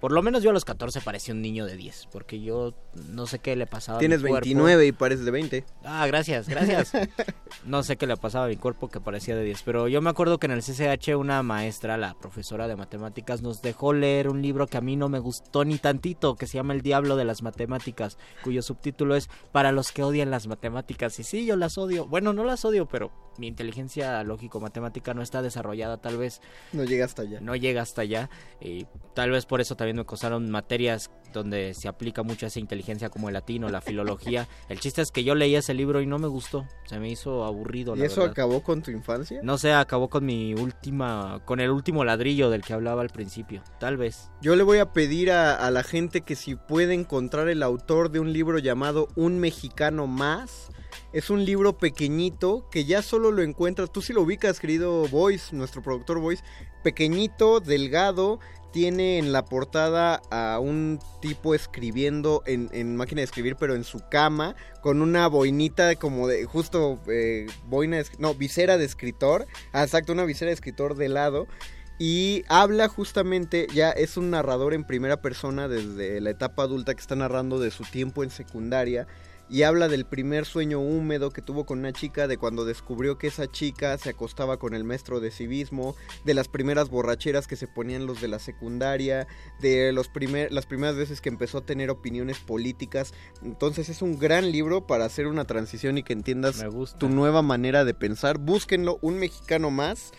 Por 0.06 0.12
lo 0.12 0.22
menos 0.22 0.44
yo 0.44 0.52
a 0.52 0.54
los 0.54 0.66
14 0.66 1.02
parecía 1.02 1.34
un 1.34 1.42
niño 1.42 1.66
de 1.66 1.76
10, 1.76 2.10
porque 2.12 2.40
yo 2.40 2.76
no 3.10 3.26
sé 3.26 3.40
qué 3.40 3.56
le 3.56 3.66
pasaba 3.66 3.98
Tienes 3.98 4.20
a 4.20 4.24
mi 4.24 4.30
cuerpo. 4.30 4.46
29 4.46 4.86
y 4.86 4.92
pareces 4.92 5.26
de 5.26 5.32
20. 5.32 5.66
Ah, 5.84 6.06
gracias, 6.06 6.48
gracias. 6.48 6.92
No 7.66 7.82
sé 7.82 7.96
qué 7.98 8.06
le 8.06 8.16
pasaba 8.16 8.46
a 8.46 8.48
mi 8.48 8.58
cuerpo 8.58 8.90
que 8.90 9.00
parecía 9.00 9.36
de 9.36 9.44
10, 9.44 9.64
pero 9.64 9.88
yo 9.88 10.02
me 10.02 10.12
acuerdo 10.12 10.38
que 10.38 10.46
en 10.46 10.52
el 10.52 10.62
CCH 10.62 11.16
una 11.16 11.42
maestra, 11.42 11.98
la 11.98 12.14
profesora 12.14 12.68
de 12.68 12.76
matemáticas, 12.76 13.42
nos 13.42 13.64
dejó 13.64 13.94
leer 13.94 14.30
un 14.30 14.44
libro 14.44 14.68
que 14.68 14.78
a 14.78 14.82
mí 14.82 14.96
no 14.96 15.10
me 15.10 15.18
gustó 15.18 15.66
ni 15.66 15.80
tantito, 15.80 16.36
que 16.36 16.46
se 16.46 16.58
llama 16.60 16.74
El 16.74 16.82
Diablo 16.82 17.16
de 17.16 17.26
las 17.26 17.42
Matemáticas, 17.42 18.20
cuyo 18.44 18.62
subtítulo 18.62 19.16
es 19.16 19.28
Para 19.52 19.72
los 19.72 19.92
que 19.92 20.04
odian 20.04 20.30
las 20.30 20.46
matemáticas. 20.46 21.18
Y 21.20 21.24
sí, 21.24 21.48
yo 21.48 21.56
las 21.56 21.80
odio. 21.80 22.06
Bueno, 22.06 22.34
no 22.34 22.44
las 22.44 22.66
odio, 22.66 22.88
pero 22.88 23.12
mi 23.38 23.48
inteligencia 23.48 24.24
lógico-matemática 24.24 25.14
no 25.14 25.22
está 25.22 25.42
desarrollada, 25.42 25.98
tal 25.98 26.18
vez 26.18 26.42
No 26.72 26.84
llega 26.84 27.06
hasta 27.06 27.24
allá. 27.24 27.40
no 27.42 27.56
llega 27.56 27.82
hasta 27.82 28.02
allá 28.02 28.30
y 28.62 28.86
tal 29.14 29.32
vez 29.32 29.46
por 29.46 29.62
eso 29.62 29.76
también 29.76 29.95
me 29.96 30.06
costaron 30.06 30.50
materias 30.52 31.10
donde 31.34 31.74
se 31.74 31.88
aplica 31.88 32.24
mucho 32.24 32.46
esa 32.46 32.60
inteligencia 32.60 33.10
como 33.10 33.28
el 33.28 33.34
latino, 33.34 33.68
la 33.70 33.82
filología. 33.82 34.48
El 34.70 34.80
chiste 34.80 35.02
es 35.02 35.12
que 35.12 35.24
yo 35.24 35.36
leí 35.36 35.56
ese 35.56 35.74
libro 35.74 36.02
y 36.02 36.06
no 36.06 36.18
me 36.18 36.28
gustó, 36.28 36.66
se 36.86 37.00
me 37.00 37.10
hizo 37.10 37.44
aburrido. 37.44 37.96
¿Y 37.96 38.00
la 38.00 38.06
eso 38.06 38.22
verdad. 38.22 38.32
acabó 38.32 38.64
con 38.64 38.82
tu 38.82 38.92
infancia? 38.92 39.40
No 39.44 39.58
sé, 39.58 39.74
acabó 39.74 40.10
con 40.10 40.26
mi 40.26 40.54
última, 40.54 41.42
con 41.46 41.60
el 41.60 41.72
último 41.72 42.06
ladrillo 42.06 42.50
del 42.50 42.62
que 42.62 42.74
hablaba 42.74 43.02
al 43.02 43.10
principio, 43.10 43.64
tal 43.80 43.98
vez. 43.98 44.30
Yo 44.42 44.56
le 44.56 44.64
voy 44.64 44.78
a 44.78 44.94
pedir 44.94 45.32
a, 45.32 45.56
a 45.56 45.72
la 45.72 45.84
gente 45.84 46.22
que 46.22 46.36
si 46.36 46.56
puede 46.56 46.94
encontrar 46.94 47.50
el 47.50 47.64
autor 47.64 48.12
de 48.12 48.20
un 48.20 48.32
libro 48.32 48.60
llamado 48.60 49.10
Un 49.16 49.40
Mexicano 49.40 50.08
Más. 50.08 50.70
Es 51.16 51.30
un 51.30 51.46
libro 51.46 51.78
pequeñito 51.78 52.68
que 52.70 52.84
ya 52.84 53.02
solo 53.02 53.32
lo 53.32 53.42
encuentras. 53.42 53.90
Tú 53.90 54.02
sí 54.02 54.12
lo 54.12 54.22
ubicas, 54.24 54.60
querido 54.60 55.08
Voice, 55.08 55.56
nuestro 55.56 55.82
productor 55.82 56.20
Voice. 56.20 56.44
Pequeñito, 56.84 57.62
delgado. 57.62 58.42
Tiene 58.74 59.18
en 59.18 59.32
la 59.32 59.46
portada 59.46 60.22
a 60.30 60.60
un 60.60 61.00
tipo 61.22 61.56
escribiendo 61.56 62.44
en, 62.46 62.98
máquina 62.98 63.22
de 63.22 63.24
escribir, 63.24 63.56
pero 63.56 63.76
en 63.76 63.86
su 63.86 64.02
cama, 64.12 64.58
con 64.82 65.02
una 65.02 65.28
boinita 65.28 65.96
como 65.96 66.28
de, 66.28 66.44
justo, 66.44 67.00
eh, 67.08 67.48
boina, 67.68 67.96
de 67.96 68.06
no, 68.20 68.36
visera 68.36 68.78
de 68.78 68.84
escritor. 68.84 69.48
Ah, 69.72 69.84
exacto, 69.84 70.12
una 70.12 70.26
visera 70.26 70.50
de 70.50 70.56
escritor 70.56 70.98
de 70.98 71.08
lado. 71.08 71.48
Y 71.98 72.44
habla 72.50 72.90
justamente, 72.90 73.68
ya 73.74 73.92
es 73.92 74.18
un 74.18 74.32
narrador 74.32 74.74
en 74.74 74.84
primera 74.84 75.22
persona 75.22 75.70
desde 75.70 76.20
la 76.20 76.32
etapa 76.32 76.64
adulta 76.64 76.94
que 76.94 77.00
está 77.00 77.16
narrando 77.16 77.58
de 77.58 77.72
su 77.72 77.86
tiempo 77.86 78.22
en 78.22 78.32
secundaria. 78.32 79.08
Y 79.50 79.64
habla 79.64 79.88
del 79.88 80.06
primer 80.06 80.46
sueño 80.46 80.80
húmedo 80.80 81.30
que 81.30 81.42
tuvo 81.42 81.66
con 81.66 81.80
una 81.80 81.94
chica, 81.94 82.28
de 82.28 82.38
cuando 82.38 82.66
descubrió 82.66 83.18
que 83.18 83.28
esa 83.28 83.50
chica 83.52 83.98
se 83.98 84.10
acostaba 84.10 84.58
con 84.58 84.74
el 84.74 84.84
maestro 84.84 85.20
de 85.20 85.32
civismo, 85.32 85.96
de 86.24 86.34
las 86.34 86.48
primeras 86.48 86.90
borracheras 86.90 87.46
que 87.46 87.56
se 87.56 87.68
ponían 87.68 88.08
los 88.08 88.22
de 88.22 88.28
la 88.28 88.40
secundaria, 88.40 89.28
de 89.60 89.92
los 89.92 90.08
primer, 90.08 90.52
las 90.52 90.66
primeras 90.66 90.96
veces 90.96 91.22
que 91.22 91.30
empezó 91.30 91.60
a 91.60 91.66
tener 91.66 91.90
opiniones 91.90 92.40
políticas. 92.40 93.14
Entonces 93.44 93.90
es 93.90 94.02
un 94.02 94.18
gran 94.18 94.52
libro 94.52 94.88
para 94.88 95.06
hacer 95.06 95.28
una 95.28 95.46
transición 95.46 95.98
y 95.98 96.04
que 96.04 96.14
entiendas 96.14 96.64
tu 96.98 97.10
nueva 97.10 97.42
manera 97.42 97.86
de 97.86 97.94
pensar. 97.94 98.40
Búsquenlo, 98.40 98.98
un 99.02 99.20
mexicano 99.20 99.70
más. 99.70 100.12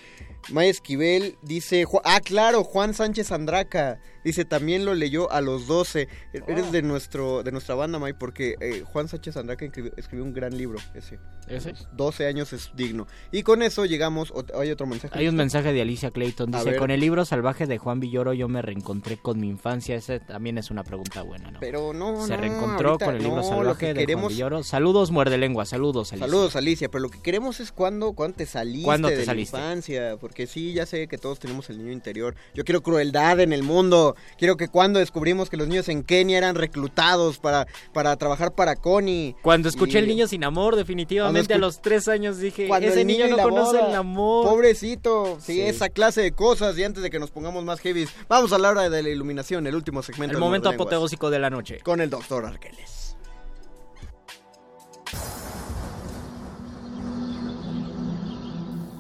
Maya 0.51 0.71
Esquivel 0.71 1.37
dice, 1.43 1.85
ah, 2.05 2.21
claro, 2.21 2.63
Juan 2.65 2.95
Sánchez 2.95 3.33
Andraca. 3.33 3.99
Dice, 4.25 4.45
también 4.45 4.85
lo 4.85 4.95
leyó 4.95 5.31
a 5.33 5.41
los 5.41 5.67
12. 5.67 6.03
E- 6.03 6.09
Eres 6.47 6.71
de 6.73 6.83
nuestro 6.83 7.43
de 7.43 7.53
nuestra 7.53 7.75
banda, 7.75 7.99
May, 7.99 8.13
porque 8.13 8.55
eh, 8.61 8.83
Juan 8.85 9.09
Sánchez 9.09 9.37
Andraca 9.37 9.65
escribió, 9.65 9.93
escribió 9.97 10.25
un 10.25 10.33
gran 10.33 10.57
libro 10.57 10.79
ese. 10.95 11.19
Ese. 11.49 11.75
12 11.97 12.27
años 12.27 12.53
es 12.53 12.71
digno. 12.75 13.07
Y 13.33 13.43
con 13.43 13.63
eso 13.63 13.85
llegamos. 13.85 14.33
¿Hay 14.59 14.71
otro 14.71 14.87
mensaje? 14.87 15.19
Hay 15.19 15.29
un 15.29 15.37
mensaje 15.37 15.73
de 15.73 15.81
Alicia 15.83 16.11
Clayton. 16.11 16.51
Dice, 16.51 16.77
con 16.77 16.91
el 16.91 17.01
libro 17.01 17.25
salvaje 17.25 17.67
de 17.67 17.79
Juan 17.79 18.01
Villoro 18.01 18.33
yo 18.33 18.49
me 18.49 18.63
reencontré 18.63 19.17
con 19.17 19.41
mi 19.41 19.49
infancia. 19.49 19.95
Ese 19.97 20.21
también 20.21 20.59
es 20.59 20.71
una 20.71 20.83
pregunta 20.85 21.23
buena, 21.23 21.51
¿no? 21.51 21.61
Pero 21.61 21.93
no, 21.93 22.27
Se 22.27 22.37
reencontró 22.37 22.91
ahorita 22.91 23.05
con 23.07 23.15
el 23.17 23.23
libro 23.23 23.37
no, 23.37 23.43
salvaje 23.49 23.95
que 23.95 24.07
de 24.07 24.15
Juan 24.15 24.29
Villoro. 24.29 24.63
Saludos, 24.63 25.11
muerde 25.11 25.39
lengua. 25.39 25.65
Saludos, 25.67 26.13
Alicia. 26.13 26.27
Saludos, 26.27 26.57
Alicia, 26.57 26.89
pero 26.91 27.03
lo 27.03 27.11
que 27.11 27.21
queremos 27.23 27.61
es 27.61 27.73
cuándo, 27.73 28.13
cuándo 28.13 28.37
te 28.37 28.47
saliste 28.47 28.85
¿Cuándo 28.85 29.09
te 29.09 29.17
de 29.19 29.25
saliste? 29.25 29.57
la 29.57 29.63
infancia, 29.65 30.17
porque 30.21 30.47
sí, 30.47 30.73
ya 30.73 30.87
sé 30.87 31.07
que 31.09 31.19
todos 31.19 31.39
tenemos 31.39 31.71
el 31.71 31.79
niño 31.79 31.93
interior. 31.93 32.35
Yo 32.55 32.65
quiero 32.65 32.83
crueldad 32.83 33.41
en 33.41 33.53
el 33.53 33.63
mundo. 33.63 34.17
Quiero 34.39 34.57
que 34.57 34.69
cuando 34.69 34.99
descubrimos 34.99 35.49
que 35.51 35.57
los 35.57 35.69
niños 35.69 35.89
en 35.89 36.03
Kenia 36.03 36.39
eran 36.39 36.55
reclutados 36.57 37.39
para, 37.39 37.67
para 37.93 38.17
trabajar 38.17 38.53
para 38.53 38.77
Connie. 38.77 39.35
Cuando 39.43 39.69
escuché 39.69 39.99
Y- 39.99 40.03
El 40.03 40.09
Niño 40.09 40.27
Sin 40.27 40.45
Amor, 40.45 40.77
definitivamente 40.77 41.36
Cuando 41.39 41.55
a 41.55 41.59
los 41.59 41.81
tres 41.83 42.09
años 42.09 42.39
dije, 42.39 42.69
Cuando 42.69 42.89
ese 42.89 43.01
el 43.03 43.07
niño, 43.07 43.27
y 43.27 43.31
no 43.31 43.39
conoce 43.39 43.77
boda. 43.79 43.89
el 43.91 43.95
amor. 43.97 44.47
Pobrecito, 44.47 45.39
sí, 45.41 45.55
Sí. 45.55 45.61
esa 45.63 45.89
clase 45.89 46.23
de 46.23 46.33
cosas. 46.33 46.77
Y 46.79 46.85
antes 46.85 47.03
de 47.03 47.11
que 47.11 47.19
nos 47.19 47.31
pongamos 47.31 47.65
más 47.65 47.81
heavy, 47.81 48.09
vamos 48.29 48.53
a 48.53 48.59
la 48.59 48.71
hora 48.71 48.89
de 48.89 49.03
la 49.03 49.09
iluminación, 49.09 49.67
el 49.67 49.75
último 49.75 50.03
segmento. 50.03 50.33
El 50.33 50.37
del 50.37 50.41
momento 50.41 50.69
apoteósico 50.69 51.31
de 51.31 51.39
la 51.39 51.51
noche. 51.51 51.81
Con 51.83 52.01
el 52.01 52.11
doctor 52.11 52.45
Arqueles. 52.47 53.17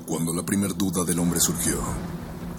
Cuando 0.06 0.32
la 0.32 0.44
primer 0.44 0.74
duda 0.76 1.04
del 1.04 1.18
hombre 1.18 1.40
surgió, 1.40 1.78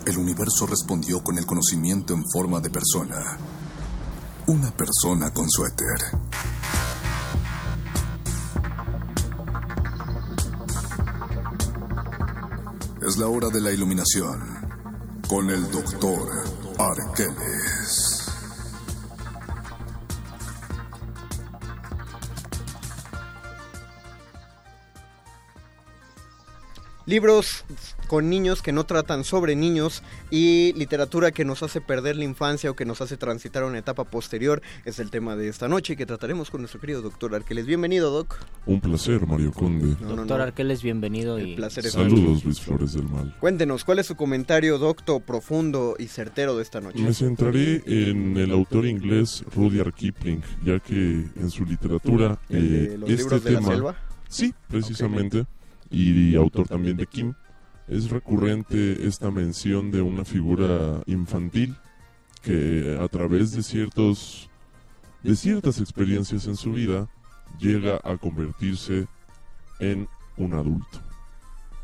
el 0.05 0.17
universo 0.17 0.65
respondió 0.67 1.23
con 1.23 1.37
el 1.37 1.45
conocimiento 1.45 2.13
en 2.13 2.23
forma 2.29 2.59
de 2.59 2.69
persona. 2.69 3.37
Una 4.47 4.71
persona 4.71 5.31
con 5.33 5.49
suéter. 5.49 5.97
Es 13.01 13.17
la 13.17 13.27
hora 13.27 13.49
de 13.49 13.61
la 13.61 13.71
iluminación 13.71 14.41
con 15.29 15.49
el 15.49 15.69
doctor 15.71 16.29
Arqueles. 16.79 18.31
Libros 27.05 27.63
con 28.07 28.29
niños 28.29 28.61
que 28.61 28.71
no 28.71 28.85
tratan 28.85 29.23
sobre 29.23 29.55
niños 29.55 30.01
y 30.31 30.73
literatura 30.73 31.31
que 31.31 31.45
nos 31.45 31.61
hace 31.63 31.81
perder 31.81 32.15
la 32.15 32.23
infancia 32.23 32.71
o 32.71 32.75
que 32.75 32.85
nos 32.85 33.01
hace 33.01 33.17
transitar 33.17 33.63
a 33.63 33.67
una 33.67 33.77
etapa 33.77 34.05
posterior 34.05 34.61
es 34.85 34.99
el 34.99 35.11
tema 35.11 35.35
de 35.35 35.49
esta 35.49 35.67
noche 35.67 35.95
que 35.95 36.05
trataremos 36.05 36.49
con 36.49 36.61
nuestro 36.61 36.79
querido 36.79 37.01
doctor 37.01 37.35
Arqueles. 37.35 37.65
Bienvenido, 37.65 38.11
Doc. 38.11 38.37
Un 38.65 38.81
placer, 38.81 39.27
Mario 39.27 39.51
Conde. 39.51 39.95
No, 40.01 40.15
Doctor 40.15 40.37
no. 40.37 40.43
Arqueles, 40.43 40.81
bienvenido. 40.81 41.37
El 41.37 41.49
y... 41.49 41.55
placer 41.55 41.85
es 41.85 41.93
Saludos, 41.93 42.43
Luis 42.45 42.61
Flores 42.61 42.93
del 42.93 43.07
Mal. 43.09 43.35
Cuéntenos, 43.39 43.83
¿cuál 43.83 43.99
es 43.99 44.07
su 44.07 44.15
comentario 44.15 44.77
docto, 44.77 45.19
profundo 45.19 45.95
y 45.99 46.07
certero 46.07 46.55
de 46.55 46.63
esta 46.63 46.81
noche? 46.81 46.99
Me 46.99 47.13
centraré 47.13 47.83
en 47.85 48.37
el 48.37 48.51
autor 48.51 48.85
inglés 48.85 49.43
Rudyard 49.55 49.93
Kipling, 49.93 50.41
ya 50.63 50.79
que 50.79 50.93
en 51.35 51.49
su 51.49 51.65
literatura 51.65 52.39
¿El 52.49 52.71
de 52.71 52.93
eh, 52.93 52.97
los 52.97 53.09
este 53.09 53.23
libros 53.23 53.43
de 53.43 53.51
la 53.51 53.59
tema, 53.59 53.71
selva? 53.71 53.95
sí, 54.29 54.53
precisamente, 54.67 55.45
y 55.89 56.35
autor 56.35 56.67
también 56.67 56.97
de 56.97 57.07
Kim, 57.07 57.33
es 57.87 58.09
recurrente 58.09 59.07
esta 59.07 59.31
mención 59.31 59.91
de 59.91 60.01
una 60.01 60.25
figura 60.25 61.01
infantil 61.05 61.75
que 62.43 62.97
a 62.99 63.07
través 63.07 63.51
de 63.51 63.63
ciertos 63.63 64.49
de 65.23 65.35
ciertas 65.35 65.79
experiencias 65.79 66.45
en 66.47 66.55
su 66.55 66.73
vida 66.73 67.09
llega 67.59 67.99
a 68.03 68.17
convertirse 68.17 69.07
en 69.79 70.07
un 70.37 70.53
adulto. 70.53 71.01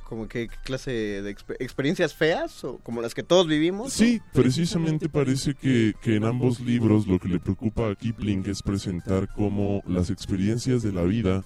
¿Como 0.07 0.27
qué 0.27 0.47
clase 0.63 0.91
de 0.91 1.35
exper- 1.35 1.55
experiencias 1.59 2.13
feas 2.13 2.63
o 2.63 2.77
como 2.77 3.01
las 3.01 3.15
que 3.15 3.23
todos 3.23 3.47
vivimos? 3.47 3.91
Sí, 3.91 4.21
precisamente 4.31 5.09
parece 5.09 5.55
que, 5.55 5.95
que 6.01 6.15
en 6.17 6.25
ambos 6.25 6.59
libros 6.59 7.07
lo 7.07 7.17
que 7.19 7.27
le 7.29 7.39
preocupa 7.39 7.89
a 7.89 7.95
Kipling 7.95 8.43
es 8.47 8.61
presentar 8.61 9.27
cómo 9.35 9.81
las 9.87 10.11
experiencias 10.11 10.83
de 10.83 10.91
la 10.91 11.01
vida 11.03 11.43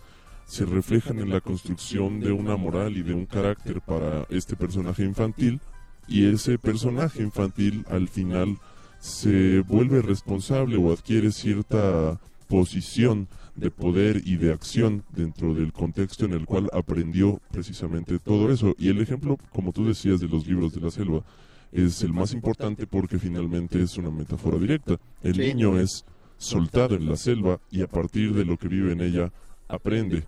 se 0.47 0.65
reflejan 0.65 1.19
en 1.19 1.29
la 1.29 1.41
construcción 1.41 2.21
de 2.21 2.31
una 2.31 2.55
moral 2.55 2.97
y 2.97 3.03
de 3.03 3.13
un 3.13 3.25
carácter 3.25 3.81
para 3.81 4.25
este 4.29 4.55
personaje 4.55 5.03
infantil 5.03 5.59
y 6.07 6.25
ese 6.25 6.57
personaje 6.57 7.21
infantil 7.21 7.85
al 7.89 8.07
final 8.07 8.57
se 8.99 9.59
vuelve 9.59 10.01
responsable 10.01 10.77
o 10.77 10.91
adquiere 10.91 11.33
cierta 11.33 12.17
posición 12.47 13.27
de 13.55 13.71
poder 13.71 14.21
y 14.25 14.37
de 14.37 14.53
acción 14.53 15.03
dentro 15.09 15.53
del 15.53 15.73
contexto 15.73 16.23
en 16.23 16.31
el 16.31 16.45
cual 16.45 16.69
aprendió 16.71 17.41
precisamente 17.51 18.17
todo 18.17 18.49
eso. 18.49 18.73
Y 18.79 18.87
el 18.87 19.01
ejemplo, 19.01 19.37
como 19.51 19.73
tú 19.73 19.85
decías, 19.85 20.21
de 20.21 20.29
los 20.29 20.47
libros 20.47 20.73
de 20.73 20.79
la 20.79 20.91
selva 20.91 21.23
es 21.73 22.01
el 22.03 22.13
más 22.13 22.33
importante 22.33 22.87
porque 22.87 23.19
finalmente 23.19 23.81
es 23.81 23.97
una 23.97 24.11
metáfora 24.11 24.57
directa. 24.57 24.95
El 25.21 25.37
niño 25.39 25.77
es 25.77 26.05
soltado 26.37 26.95
en 26.95 27.09
la 27.09 27.17
selva 27.17 27.59
y 27.69 27.81
a 27.81 27.87
partir 27.87 28.33
de 28.33 28.45
lo 28.45 28.55
que 28.55 28.69
vive 28.69 28.93
en 28.93 29.01
ella 29.01 29.33
aprende 29.67 30.23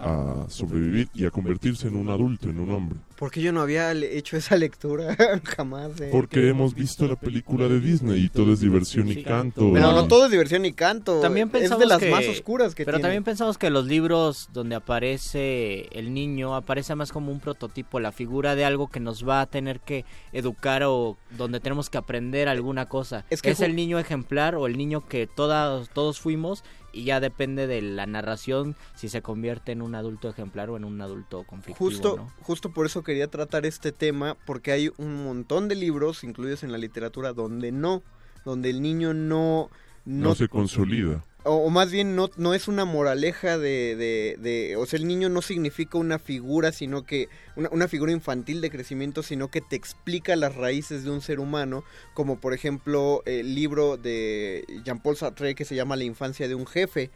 a 0.00 0.46
sobrevivir 0.48 1.08
y 1.14 1.26
a 1.26 1.30
convertirse 1.30 1.88
en 1.88 1.96
un 1.96 2.08
adulto, 2.08 2.48
en 2.48 2.60
un 2.60 2.70
hombre. 2.70 2.98
Porque 3.20 3.40
yo 3.40 3.52
no 3.52 3.60
había 3.60 3.92
hecho 3.92 4.36
esa 4.36 4.56
lectura 4.56 5.14
jamás. 5.44 6.00
eh. 6.00 6.08
Porque 6.10 6.48
hemos 6.48 6.74
visto 6.74 7.06
la 7.06 7.14
película 7.16 7.68
de 7.68 7.78
Disney 7.78 8.24
y 8.24 8.28
todo 8.30 8.52
es 8.54 8.60
diversión 8.60 9.08
y 9.08 9.22
canto. 9.22 9.70
Pero 9.72 9.92
no 9.92 10.08
todo 10.08 10.24
es 10.24 10.30
diversión 10.32 10.64
y 10.64 10.72
canto. 10.72 11.20
También 11.20 11.46
es 11.48 11.52
pensamos 11.52 11.80
de 11.80 11.86
las 11.86 11.98
que- 11.98 12.10
más 12.10 12.26
oscuras 12.26 12.74
que 12.74 12.84
Pero 12.84 12.96
tiene. 12.96 13.02
también 13.02 13.22
pensamos 13.24 13.58
que 13.58 13.70
los 13.70 13.84
libros 13.86 14.48
donde 14.52 14.74
aparece 14.74 15.88
el 15.98 16.14
niño 16.14 16.54
aparece 16.54 16.94
más 16.94 17.12
como 17.12 17.30
un 17.30 17.40
prototipo, 17.40 18.00
la 18.00 18.10
figura 18.12 18.54
de 18.56 18.64
algo 18.64 18.88
que 18.88 19.00
nos 19.00 19.28
va 19.28 19.42
a 19.42 19.46
tener 19.46 19.80
que 19.80 20.04
educar 20.32 20.82
o 20.84 21.16
donde 21.36 21.60
tenemos 21.60 21.90
que 21.90 21.98
aprender 21.98 22.48
alguna 22.48 22.86
cosa. 22.86 23.24
Es 23.30 23.38
Es, 23.38 23.42
que 23.42 23.54
ju- 23.54 23.64
el 23.66 23.76
niño 23.76 23.98
ejemplar 23.98 24.54
o 24.54 24.66
el 24.66 24.76
niño 24.78 25.06
que 25.06 25.26
todas, 25.26 25.90
todos 25.90 26.20
fuimos 26.20 26.64
y 26.92 27.04
ya 27.04 27.20
depende 27.20 27.66
de 27.68 27.82
la 27.82 28.06
narración 28.06 28.74
si 28.96 29.08
se 29.08 29.22
convierte 29.22 29.70
en 29.70 29.80
un 29.80 29.94
adulto 29.94 30.28
ejemplar 30.28 30.70
o 30.70 30.76
en 30.76 30.84
un 30.84 31.00
adulto 31.00 31.44
conflictivo. 31.44 31.76
Justo, 31.88 32.16
¿no? 32.16 32.32
justo 32.42 32.72
por 32.72 32.84
eso 32.86 33.04
quería 33.10 33.26
tratar 33.28 33.66
este 33.66 33.90
tema, 33.92 34.36
porque 34.46 34.70
hay 34.72 34.90
un 34.98 35.24
montón 35.24 35.68
de 35.68 35.74
libros 35.74 36.22
incluidos 36.24 36.62
en 36.62 36.70
la 36.72 36.78
literatura 36.78 37.32
donde 37.32 37.72
no, 37.72 38.02
donde 38.44 38.70
el 38.70 38.80
niño 38.82 39.12
no... 39.14 39.68
no 40.04 40.34
se 40.34 40.48
consolida. 40.48 41.24
o, 41.44 41.56
o 41.66 41.70
más 41.70 41.90
bien 41.90 42.14
no, 42.14 42.30
no 42.36 42.54
es 42.54 42.68
una 42.68 42.84
moraleja 42.84 43.58
de, 43.58 43.96
de, 43.96 44.36
de- 44.40 44.76
O 44.76 44.86
sea, 44.86 44.98
el 44.98 45.06
niño 45.06 45.28
no 45.28 45.42
significa 45.42 45.98
una 45.98 46.18
figura, 46.18 46.70
sino 46.72 47.02
que... 47.04 47.28
Una, 47.56 47.68
una 47.70 47.88
figura 47.88 48.12
infantil 48.12 48.60
de 48.60 48.70
crecimiento, 48.70 49.22
sino 49.22 49.48
que 49.50 49.60
te 49.60 49.74
explica 49.76 50.36
las 50.36 50.54
raíces 50.54 51.02
de 51.04 51.10
un 51.10 51.20
ser 51.20 51.40
humano, 51.40 51.82
como 52.14 52.38
por 52.40 52.54
ejemplo 52.54 53.22
el 53.26 53.54
libro 53.54 53.96
de 53.96 54.64
Jean-Paul 54.84 55.16
Sartre 55.16 55.54
que 55.54 55.64
se 55.64 55.74
llama 55.74 55.96
La 55.96 56.04
infancia 56.04 56.46
de 56.48 56.54
un 56.54 56.66
jefe, 56.66 57.10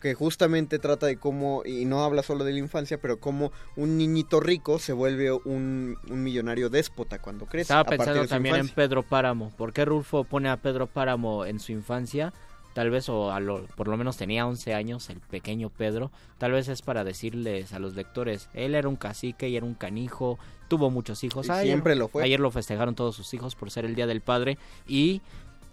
que 0.00 0.14
justamente 0.14 0.78
trata 0.78 1.06
de 1.06 1.16
cómo, 1.16 1.62
y 1.64 1.84
no 1.84 2.04
habla 2.04 2.22
solo 2.22 2.44
de 2.44 2.52
la 2.52 2.58
infancia, 2.58 2.98
pero 3.00 3.18
cómo 3.20 3.52
un 3.76 3.96
niñito 3.98 4.40
rico 4.40 4.78
se 4.78 4.92
vuelve 4.92 5.32
un, 5.32 5.96
un 6.08 6.22
millonario 6.22 6.70
déspota 6.70 7.18
cuando 7.20 7.46
crece. 7.46 7.62
Estaba 7.62 7.84
pensando 7.84 8.20
también 8.28 8.54
en. 8.56 8.68
Pedro 8.68 9.02
Páramo. 9.02 9.50
¿Por 9.56 9.72
qué 9.72 9.84
Rulfo 9.84 10.24
pone 10.24 10.48
a 10.48 10.56
Pedro 10.56 10.86
Páramo 10.86 11.44
en 11.44 11.60
su 11.60 11.72
infancia? 11.72 12.32
Tal 12.74 12.90
vez, 12.90 13.08
o 13.08 13.32
a 13.32 13.40
lo- 13.40 13.66
por 13.76 13.88
lo 13.88 13.96
menos 13.96 14.16
tenía 14.16 14.46
11 14.46 14.72
años, 14.74 15.10
el 15.10 15.18
pequeño 15.20 15.68
Pedro. 15.68 16.12
Tal 16.38 16.52
vez 16.52 16.68
es 16.68 16.80
para 16.82 17.02
decirles 17.02 17.72
a 17.72 17.80
los 17.80 17.94
lectores, 17.96 18.48
él 18.54 18.76
era 18.76 18.88
un 18.88 18.94
cacique 18.96 19.48
y 19.48 19.56
era 19.56 19.66
un 19.66 19.74
canijo, 19.74 20.38
tuvo 20.68 20.88
muchos 20.90 21.24
hijos. 21.24 21.50
Ayer- 21.50 21.64
siempre 21.66 21.96
lo 21.96 22.06
fue. 22.06 22.22
Ayer 22.22 22.38
lo 22.38 22.52
festejaron 22.52 22.94
todos 22.94 23.16
sus 23.16 23.34
hijos 23.34 23.56
por 23.56 23.72
ser 23.72 23.84
el 23.84 23.96
Día 23.96 24.06
del 24.06 24.20
Padre. 24.20 24.58
Y 24.86 25.22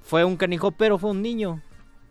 fue 0.02 0.24
un 0.26 0.36
canijo, 0.38 0.72
pero 0.72 0.98
fue 0.98 1.12
un 1.12 1.22
niño. 1.22 1.62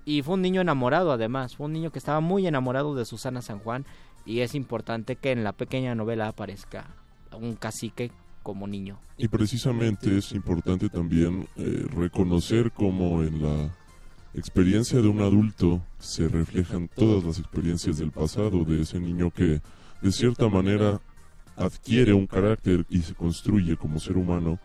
Y 0.04 0.22
fue 0.22 0.34
un 0.34 0.42
niño 0.42 0.60
enamorado 0.60 1.12
además. 1.12 1.56
Fue 1.56 1.66
un 1.66 1.72
niño 1.72 1.90
que 1.90 1.98
estaba 1.98 2.20
muy 2.20 2.46
enamorado 2.46 2.94
de 2.94 3.04
Susana 3.04 3.42
San 3.42 3.58
Juan. 3.58 3.84
Y 4.26 4.40
es 4.40 4.54
importante 4.54 5.16
que 5.16 5.32
en 5.32 5.44
la 5.44 5.52
pequeña 5.52 5.94
novela 5.94 6.28
aparezca 6.28 6.86
un 7.32 7.54
cacique 7.54 8.10
como 8.42 8.66
niño. 8.66 8.98
Y 9.16 9.28
precisamente 9.28 10.18
es 10.18 10.32
importante 10.32 10.88
también 10.88 11.48
eh, 11.56 11.86
reconocer 11.96 12.70
cómo 12.72 13.22
en 13.22 13.42
la 13.42 13.70
experiencia 14.34 15.00
de 15.00 15.08
un 15.08 15.20
adulto 15.20 15.80
se 15.98 16.28
reflejan 16.28 16.88
todas 16.88 17.24
las 17.24 17.38
experiencias 17.38 17.98
del 17.98 18.10
pasado 18.10 18.64
de 18.64 18.82
ese 18.82 19.00
niño 19.00 19.30
que 19.30 19.60
de 20.02 20.12
cierta 20.12 20.48
manera 20.48 21.00
adquiere 21.56 22.12
un 22.12 22.26
carácter 22.26 22.84
y 22.88 23.00
se 23.00 23.14
construye 23.14 23.76
como 23.76 24.00
ser 24.00 24.16
humano 24.16 24.58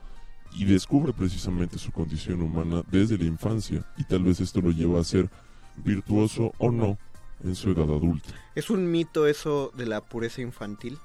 y 0.53 0.65
descubre 0.65 1.13
precisamente 1.13 1.77
su 1.77 1.91
condición 1.91 2.41
humana 2.41 2.83
desde 2.91 3.17
la 3.17 3.25
infancia 3.25 3.85
y 3.97 4.03
tal 4.03 4.23
vez 4.23 4.39
esto 4.39 4.61
lo 4.61 4.71
lleva 4.71 4.99
a 4.99 5.03
ser 5.03 5.29
virtuoso 5.77 6.51
o 6.57 6.71
no 6.71 6.97
en 7.43 7.55
su 7.55 7.71
edad 7.71 7.83
adulta. 7.83 8.29
¿Es 8.55 8.69
un 8.69 8.91
mito 8.91 9.27
eso 9.27 9.71
de 9.75 9.85
la 9.85 10.01
pureza 10.01 10.41
infantil? 10.41 10.97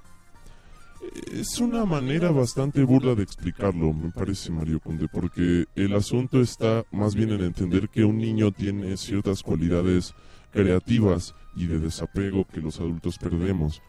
Es 1.33 1.59
una 1.61 1.85
manera 1.85 2.31
bastante 2.31 2.83
burda 2.83 3.15
de 3.15 3.23
explicarlo, 3.23 3.93
me 3.93 4.11
parece, 4.11 4.51
Mario 4.51 4.81
Conde, 4.81 5.07
porque 5.09 5.67
el 5.75 5.95
asunto 5.95 6.41
está 6.41 6.85
más 6.91 7.15
bien 7.15 7.31
en 7.31 7.43
entender 7.43 7.89
que 7.89 8.05
un 8.05 8.19
niño 8.19 8.53
tiene 8.53 8.97
ciertas 8.97 9.43
cualidades 9.43 10.15
creativas 10.51 11.35
y 11.57 11.67
de 11.67 11.79
desapego 11.79 12.47
que 12.47 12.61
los 12.61 12.81
adultos 12.81 13.19
perdemos. 13.19 13.83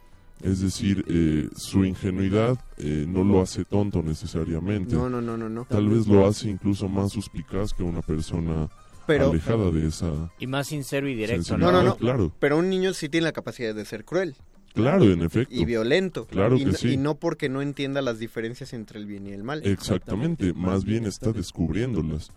Es 0.46 0.62
decir, 0.62 1.04
eh, 1.08 1.50
su 1.58 1.84
ingenuidad 1.86 2.58
eh, 2.78 3.06
no 3.08 3.24
lo 3.24 3.42
hace 3.42 3.66
tonto 3.66 4.04
necesariamente. 4.04 4.94
No, 4.96 5.10
no, 5.10 5.20
no, 5.22 5.36
no, 5.38 5.50
no. 5.50 5.66
Tal 5.66 5.88
vez 5.90 6.06
lo 6.08 6.28
hace 6.28 6.50
incluso 6.50 6.88
más 6.88 7.12
suspicaz 7.14 7.74
que 7.74 7.82
una 7.82 8.02
persona 8.04 8.70
Pero- 9.08 9.32
alejada 9.32 9.72
de 9.72 9.88
esa... 9.88 10.32
Y 10.40 10.46
más 10.48 10.68
sincero 10.68 11.10
y 11.10 11.16
directo. 11.16 11.58
No, 11.58 11.72
no, 11.72 11.82
no. 11.82 11.98
Claro. 11.98 12.32
Pero 12.40 12.58
un 12.60 12.70
niño 12.70 12.94
sí 12.94 13.10
tiene 13.10 13.26
la 13.26 13.32
capacidad 13.32 13.74
de 13.74 13.86
ser 13.86 14.06
cruel. 14.06 14.36
Claro, 14.76 15.06
en 15.06 15.22
efecto. 15.24 15.56
Y 15.56 15.66
violento. 15.66 16.26
Claro 16.28 16.58
y, 16.58 16.60
que 16.60 16.66
no- 16.66 16.74
sí. 16.74 16.90
y 16.92 16.98
no 16.98 17.16
porque 17.16 17.50
no 17.50 17.62
entienda 17.64 18.02
las 18.04 18.20
diferencias 18.20 18.74
entre 18.74 19.00
el 19.00 19.08
bien 19.08 19.26
y 19.26 19.32
el 19.32 19.44
mal. 19.44 19.66
Exactamente, 19.66 20.54
más 20.54 20.84
bien 20.86 21.06
está 21.06 21.32
descubriéndolas. 21.32 22.30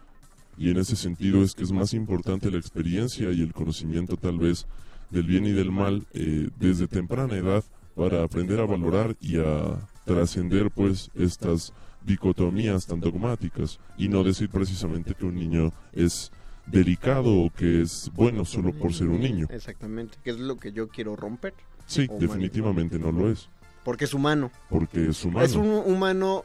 Y 0.57 0.71
en 0.71 0.79
ese 0.79 0.97
sentido 0.97 1.43
es 1.43 1.55
que 1.55 1.63
es 1.65 1.73
más 1.73 1.93
importante 1.95 2.51
la 2.51 2.59
experiencia 2.59 3.31
y 3.33 3.43
el 3.43 3.53
conocimiento 3.53 4.17
tal 4.17 4.39
vez 4.39 4.67
del 5.11 5.25
bien 5.25 5.47
y 5.47 5.53
del 5.53 5.71
mal 5.71 6.07
eh, 6.15 6.49
desde 6.59 6.87
temprana 6.89 7.37
edad 7.37 7.65
para 7.99 8.23
aprender 8.23 8.61
a 8.61 8.65
valorar 8.65 9.17
y 9.21 9.39
a 9.39 9.77
trascender 10.05 10.71
pues 10.71 11.11
estas 11.17 11.73
dicotomías 12.07 12.87
tan 12.87 13.01
dogmáticas 13.01 13.81
y 13.99 14.09
no 14.09 14.23
decir 14.23 14.49
precisamente 14.49 15.15
que 15.17 15.27
un 15.27 15.35
niño 15.35 15.73
es 15.93 16.31
delicado 16.67 17.35
o 17.41 17.51
que 17.51 17.83
es 17.83 18.09
bueno 18.15 18.45
solo 18.45 18.73
por 18.73 18.95
ser 18.95 19.09
un 19.09 19.21
niño. 19.21 19.49
Exactamente. 19.51 20.17
Que 20.23 20.31
es 20.31 20.39
lo 20.39 20.57
que 20.59 20.71
yo 20.73 20.87
quiero 20.89 21.17
romper. 21.17 21.55
Sí, 21.87 22.07
definitivamente 22.21 23.01
no 23.01 23.11
lo 23.11 23.31
es, 23.33 23.49
Porque 23.83 24.05
es 24.05 24.15
humano. 24.15 24.53
porque 24.71 25.09
es 25.09 25.25
humano. 25.25 25.45
Es 25.45 25.57
un 25.57 25.69
humano 25.69 26.45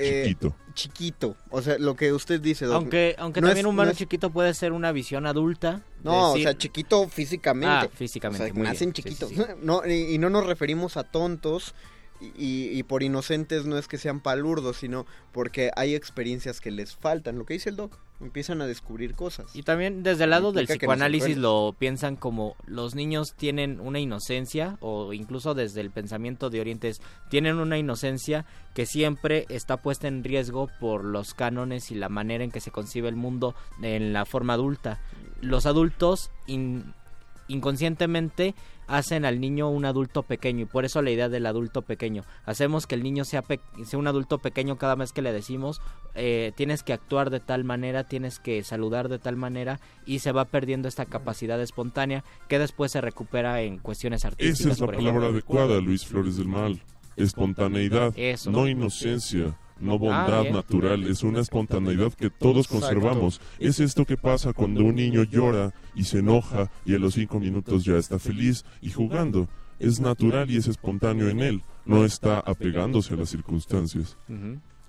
eh, 0.00 0.22
Chiquito. 0.26 0.56
chiquito. 0.74 1.36
O 1.50 1.62
sea, 1.62 1.78
lo 1.78 1.94
que 1.96 2.12
usted 2.12 2.40
dice. 2.40 2.64
Doc, 2.66 2.76
Aunque, 2.76 3.14
aunque 3.18 3.40
no 3.40 3.48
también 3.48 3.66
es- 3.66 3.68
un 3.68 3.74
humano 3.74 3.86
no 3.88 3.92
es- 3.92 3.98
chiquito 3.98 4.30
puede 4.30 4.54
ser 4.54 4.72
una 4.72 4.92
visión 4.92 5.26
adulta. 5.26 5.82
No, 6.02 6.32
decir- 6.34 6.46
o 6.46 6.50
sea, 6.50 6.58
chiquito 6.58 7.08
físicamente. 7.08 7.86
Ah, 7.86 7.88
físicamente, 7.94 8.44
O 8.44 8.46
sea, 8.46 8.54
muy 8.54 8.62
nacen 8.64 8.92
bien. 8.92 8.94
Sí, 8.96 9.02
chiquitos. 9.02 9.28
sí, 9.30 9.34
sí. 9.36 9.42
No, 9.62 9.82
y, 9.86 10.14
y 10.14 10.18
no 10.18 10.30
nos 10.30 10.46
referimos 10.46 10.96
a 10.96 11.04
tontos. 11.04 11.74
Y, 12.20 12.68
y 12.78 12.82
por 12.82 13.02
inocentes 13.02 13.64
no 13.64 13.78
es 13.78 13.88
que 13.88 13.96
sean 13.96 14.20
palurdos, 14.20 14.76
sino 14.76 15.06
porque 15.32 15.70
hay 15.74 15.94
experiencias 15.94 16.60
que 16.60 16.70
les 16.70 16.94
faltan. 16.94 17.38
Lo 17.38 17.46
que 17.46 17.54
dice 17.54 17.70
el 17.70 17.76
doc, 17.76 17.96
empiezan 18.20 18.60
a 18.60 18.66
descubrir 18.66 19.14
cosas. 19.14 19.54
Y 19.56 19.62
también 19.62 20.02
desde 20.02 20.24
el 20.24 20.30
lado 20.30 20.52
del 20.52 20.66
psicoanálisis 20.66 21.36
lo 21.38 21.74
piensan 21.78 22.16
como 22.16 22.54
los 22.66 22.94
niños 22.94 23.34
tienen 23.36 23.80
una 23.80 23.98
inocencia 23.98 24.76
o 24.80 25.12
incluso 25.12 25.54
desde 25.54 25.80
el 25.80 25.90
pensamiento 25.90 26.50
de 26.50 26.60
Orientes 26.60 27.00
tienen 27.30 27.56
una 27.58 27.78
inocencia 27.78 28.44
que 28.74 28.86
siempre 28.86 29.46
está 29.48 29.78
puesta 29.78 30.06
en 30.08 30.22
riesgo 30.22 30.68
por 30.80 31.04
los 31.04 31.34
cánones 31.34 31.90
y 31.90 31.94
la 31.94 32.08
manera 32.08 32.44
en 32.44 32.50
que 32.50 32.60
se 32.60 32.70
concibe 32.70 33.08
el 33.08 33.16
mundo 33.16 33.54
en 33.82 34.12
la 34.12 34.24
forma 34.26 34.52
adulta. 34.52 35.00
Los 35.40 35.64
adultos 35.66 36.30
in- 36.46 36.92
inconscientemente 37.48 38.54
hacen 38.90 39.24
al 39.24 39.40
niño 39.40 39.70
un 39.70 39.84
adulto 39.84 40.22
pequeño 40.24 40.62
y 40.62 40.66
por 40.66 40.84
eso 40.84 41.00
la 41.00 41.10
idea 41.10 41.28
del 41.28 41.46
adulto 41.46 41.82
pequeño. 41.82 42.24
Hacemos 42.44 42.86
que 42.86 42.96
el 42.96 43.02
niño 43.02 43.24
sea, 43.24 43.42
pe- 43.42 43.60
sea 43.84 43.98
un 43.98 44.06
adulto 44.06 44.38
pequeño 44.38 44.76
cada 44.78 44.94
vez 44.96 45.12
que 45.12 45.22
le 45.22 45.32
decimos 45.32 45.80
eh, 46.14 46.52
tienes 46.56 46.82
que 46.82 46.92
actuar 46.92 47.30
de 47.30 47.38
tal 47.40 47.62
manera, 47.64 48.04
tienes 48.04 48.38
que 48.40 48.62
saludar 48.64 49.08
de 49.08 49.18
tal 49.18 49.36
manera 49.36 49.78
y 50.06 50.18
se 50.18 50.32
va 50.32 50.44
perdiendo 50.46 50.88
esta 50.88 51.06
capacidad 51.06 51.60
espontánea 51.62 52.24
que 52.48 52.58
después 52.58 52.90
se 52.92 53.00
recupera 53.00 53.62
en 53.62 53.78
cuestiones 53.78 54.24
artísticas. 54.24 54.60
Esa 54.60 54.70
es 54.72 54.80
la 54.80 54.86
palabra 54.86 55.08
ejemplo. 55.10 55.28
adecuada, 55.28 55.80
Luis 55.80 56.04
Flores 56.04 56.36
del 56.36 56.48
Mal. 56.48 56.82
Espontaneidad, 57.16 58.12
Eso. 58.16 58.50
no 58.50 58.66
inocencia, 58.66 59.56
no 59.80 59.94
Ah, 59.94 59.96
bondad 59.96 60.50
natural, 60.50 61.04
es 61.06 61.22
una 61.22 61.40
espontaneidad 61.40 62.12
que 62.12 62.30
todos 62.30 62.68
conservamos. 62.68 63.40
Es 63.58 63.80
esto 63.80 64.04
que 64.04 64.16
pasa 64.16 64.52
cuando 64.52 64.84
un 64.84 64.94
niño 64.94 65.22
llora 65.24 65.72
y 65.94 66.04
se 66.04 66.18
enoja 66.18 66.70
y 66.84 66.94
a 66.94 66.98
los 66.98 67.14
cinco 67.14 67.40
minutos 67.40 67.84
ya 67.84 67.96
está 67.96 68.18
feliz 68.18 68.64
y 68.80 68.90
jugando. 68.90 69.48
Es 69.78 69.98
natural 70.00 70.50
y 70.50 70.58
es 70.58 70.66
espontáneo 70.68 71.28
en 71.30 71.40
él, 71.40 71.62
no 71.86 72.04
está 72.04 72.38
apegándose 72.40 73.14
a 73.14 73.16
las 73.16 73.30
circunstancias. 73.30 74.16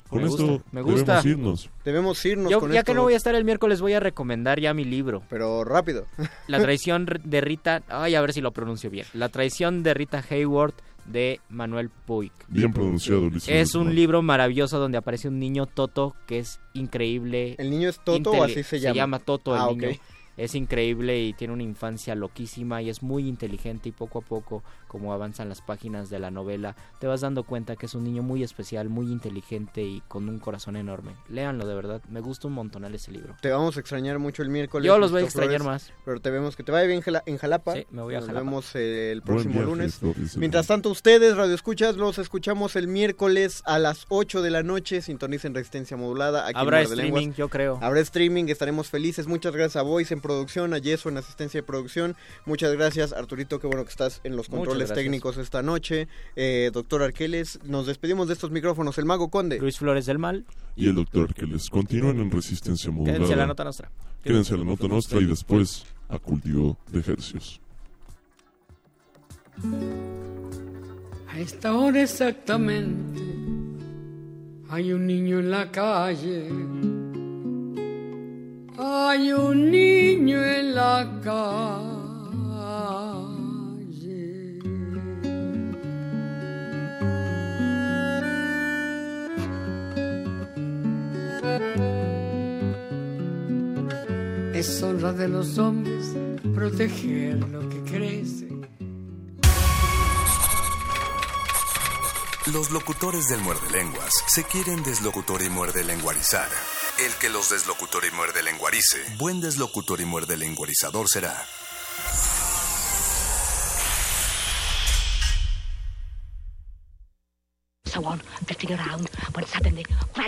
Con 0.09 0.23
Me 0.23 0.27
esto 0.27 0.45
gusta, 0.45 0.65
me 0.73 0.81
gusta. 0.81 1.21
debemos 1.21 1.25
irnos. 1.25 1.69
Debemos 1.85 2.25
irnos 2.25 2.51
Yo, 2.51 2.59
con 2.59 2.71
ya 2.73 2.79
esto, 2.79 2.91
que 2.91 2.95
no 2.97 3.03
voy 3.03 3.13
a 3.13 3.17
estar 3.17 3.33
el 3.33 3.45
miércoles 3.45 3.79
voy 3.79 3.93
a 3.93 4.01
recomendar 4.01 4.59
ya 4.59 4.73
mi 4.73 4.83
libro. 4.83 5.23
Pero 5.29 5.63
rápido. 5.63 6.05
La 6.47 6.59
traición 6.61 7.05
de 7.23 7.39
Rita, 7.39 7.81
ay 7.87 8.15
a 8.15 8.19
ver 8.21 8.33
si 8.33 8.41
lo 8.41 8.51
pronuncio 8.51 8.89
bien. 8.89 9.05
La 9.13 9.29
traición 9.29 9.83
de 9.83 9.93
Rita 9.93 10.21
Hayworth 10.29 10.75
de 11.05 11.39
Manuel 11.49 11.89
Puig. 11.89 12.31
Bien 12.47 12.71
pronunciado, 12.73 13.29
Luis. 13.29 13.47
Es 13.47 13.75
un 13.75 13.93
libro 13.95 14.21
maravilloso 14.21 14.79
donde 14.79 14.97
aparece 14.97 15.27
un 15.27 15.39
niño 15.39 15.65
Toto 15.65 16.15
que 16.27 16.39
es 16.39 16.59
increíble. 16.73 17.55
¿El 17.57 17.69
niño 17.69 17.89
es 17.89 17.99
Toto 18.03 18.31
o 18.31 18.43
así 18.43 18.63
se 18.63 18.79
llama? 18.79 18.93
Se 18.93 18.97
llama 18.97 19.19
Toto 19.19 19.55
el 19.55 19.61
Ah, 19.61 19.67
niño. 19.69 19.89
Es 20.37 20.55
increíble 20.55 21.19
y 21.21 21.33
tiene 21.33 21.53
una 21.53 21.63
infancia 21.63 22.15
loquísima 22.15 22.81
y 22.81 22.89
es 22.89 23.03
muy 23.03 23.27
inteligente 23.27 23.89
y 23.89 23.91
poco 23.91 24.19
a 24.19 24.21
poco, 24.21 24.63
como 24.87 25.13
avanzan 25.13 25.49
las 25.49 25.61
páginas 25.61 26.09
de 26.09 26.19
la 26.19 26.31
novela, 26.31 26.75
te 26.99 27.07
vas 27.07 27.21
dando 27.21 27.43
cuenta 27.43 27.75
que 27.75 27.85
es 27.85 27.95
un 27.95 28.03
niño 28.03 28.23
muy 28.23 28.43
especial, 28.43 28.89
muy 28.89 29.11
inteligente 29.11 29.83
y 29.83 30.01
con 30.07 30.29
un 30.29 30.39
corazón 30.39 30.75
enorme. 30.77 31.11
Léanlo 31.29 31.65
de 31.67 31.75
verdad, 31.75 32.01
me 32.09 32.21
gusta 32.21 32.47
un 32.47 32.53
montonal 32.53 32.93
ese 32.95 33.11
libro. 33.11 33.35
Te 33.41 33.49
vamos 33.49 33.77
a 33.77 33.79
extrañar 33.79 34.19
mucho 34.19 34.41
el 34.41 34.49
miércoles. 34.49 34.87
Yo 34.87 34.97
los 34.97 35.11
voy 35.11 35.21
a 35.21 35.25
extrañar 35.25 35.61
Flores, 35.61 35.83
más. 35.89 35.93
Pero 36.05 36.21
te 36.21 36.29
vemos 36.31 36.55
que 36.55 36.63
te 36.63 36.71
vaya 36.71 36.87
bien 36.87 37.03
en 37.25 37.37
Jalapa. 37.37 37.73
Sí, 37.75 37.85
me 37.91 38.01
voy 38.01 38.15
a 38.15 38.19
Nos 38.19 38.27
Jalapa. 38.27 38.45
vemos 38.45 38.75
eh, 38.75 39.11
el 39.11 39.21
próximo 39.21 39.53
viaje, 39.55 39.65
lunes. 39.67 39.99
Mientras 40.37 40.67
tanto, 40.67 40.89
ustedes, 40.89 41.35
Radio 41.35 41.55
Escuchas, 41.55 41.97
los 41.97 42.17
escuchamos 42.17 42.75
el 42.75 42.87
miércoles 42.87 43.61
a 43.65 43.79
las 43.79 44.05
8 44.09 44.41
de 44.41 44.49
la 44.51 44.63
noche. 44.63 45.01
Sintonicen 45.01 45.53
Resistencia 45.53 45.97
Modulada. 45.97 46.43
Aquí 46.47 46.51
en 46.51 46.57
Habrá 46.57 46.77
Muerde 46.79 46.93
streaming, 46.95 47.19
Lenguas. 47.19 47.37
yo 47.37 47.49
creo. 47.49 47.79
Habrá 47.81 47.99
streaming, 48.01 48.45
estaremos 48.47 48.89
felices. 48.89 49.27
Muchas 49.27 49.53
gracias 49.53 49.75
a 49.77 49.81
Voice 49.81 50.13
en 50.21 50.27
producción, 50.27 50.73
a 50.73 50.77
Yeso 50.77 51.09
en 51.09 51.17
asistencia 51.17 51.59
de 51.59 51.63
producción. 51.63 52.15
Muchas 52.45 52.71
gracias, 52.73 53.11
Arturito, 53.11 53.59
qué 53.59 53.65
bueno 53.67 53.83
que 53.83 53.89
estás 53.89 54.21
en 54.23 54.35
los 54.35 54.47
controles 54.49 54.93
técnicos 54.93 55.37
esta 55.37 55.63
noche. 55.63 56.07
Eh, 56.35 56.69
doctor 56.71 57.01
Arqueles, 57.01 57.59
nos 57.63 57.87
despedimos 57.87 58.27
de 58.27 58.33
estos 58.35 58.51
micrófonos. 58.51 58.97
El 58.97 59.05
Mago 59.05 59.29
Conde. 59.29 59.57
Luis 59.59 59.79
Flores 59.79 60.05
del 60.05 60.19
Mal, 60.19 60.45
Y 60.75 60.87
el 60.87 60.95
doctor 60.95 61.33
que 61.33 61.45
les 61.47 61.69
continúen 61.69 62.19
en 62.19 62.29
resistencia 62.29 62.91
modulada. 62.91 63.17
quédense 63.17 63.33
a 63.33 63.37
la 63.37 63.47
nota 63.47 63.63
nuestra. 63.63 63.91
Quédense 64.23 64.53
a 64.53 64.57
la 64.57 64.63
nota 64.63 64.87
nostra 64.87 65.19
y 65.19 65.25
después 65.25 65.85
a 66.09 66.19
cultivo 66.19 66.77
de 66.91 66.99
ejercicios. 66.99 67.59
A 71.27 71.39
esta 71.39 71.73
hora 71.73 72.01
exactamente 72.03 73.21
hay 74.69 74.93
un 74.93 75.07
niño 75.07 75.39
en 75.39 75.49
la 75.51 75.71
calle. 75.71 76.47
Hay 78.77 79.31
un 79.33 79.69
niño 79.69 80.43
en 80.43 80.75
la 80.75 81.19
calle. 81.23 81.91
Es 94.53 94.83
honra 94.83 95.11
de 95.13 95.27
los 95.27 95.57
hombres 95.57 96.15
proteger 96.53 97.39
lo 97.49 97.67
que 97.67 97.81
crece. 97.83 98.50
Los 102.51 102.69
locutores 102.69 103.29
del 103.29 103.39
muerde 103.39 103.69
lenguas 103.71 104.11
se 104.27 104.43
quieren 104.43 104.83
deslocutor 104.83 105.41
y 105.41 105.49
muerde 105.49 105.85
lenguarizar. 105.85 106.49
El 106.99 107.13
que 107.13 107.29
los 107.29 107.49
deslocutor 107.49 108.03
y 108.03 108.13
muerde 108.13 108.43
lenguarice, 108.43 108.97
buen 109.17 109.39
deslocutor 109.39 110.01
y 110.01 110.05
muerde 110.05 110.35
lenguarizador 110.35 111.07
será. 111.07 111.45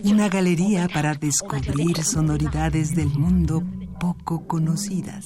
Una 0.03 0.29
galería 0.29 0.87
para 0.87 1.15
descubrir 1.15 2.03
sonoridades 2.05 2.95
del 2.95 3.09
mundo 3.09 3.63
poco 3.99 4.47
conocidas. 4.47 5.25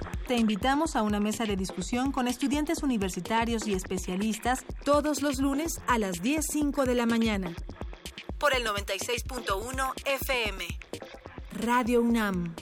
Te 0.31 0.37
invitamos 0.37 0.95
a 0.95 1.01
una 1.01 1.19
mesa 1.19 1.43
de 1.43 1.57
discusión 1.57 2.13
con 2.13 2.25
estudiantes 2.25 2.83
universitarios 2.83 3.67
y 3.67 3.73
especialistas 3.73 4.63
todos 4.85 5.21
los 5.21 5.39
lunes 5.39 5.81
a 5.87 5.97
las 5.97 6.23
10.05 6.23 6.85
de 6.85 6.95
la 6.95 7.05
mañana. 7.05 7.53
Por 8.37 8.53
el 8.53 8.65
96.1 8.65 9.91
FM. 10.05 10.65
Radio 11.59 12.01
UNAM. 12.01 12.55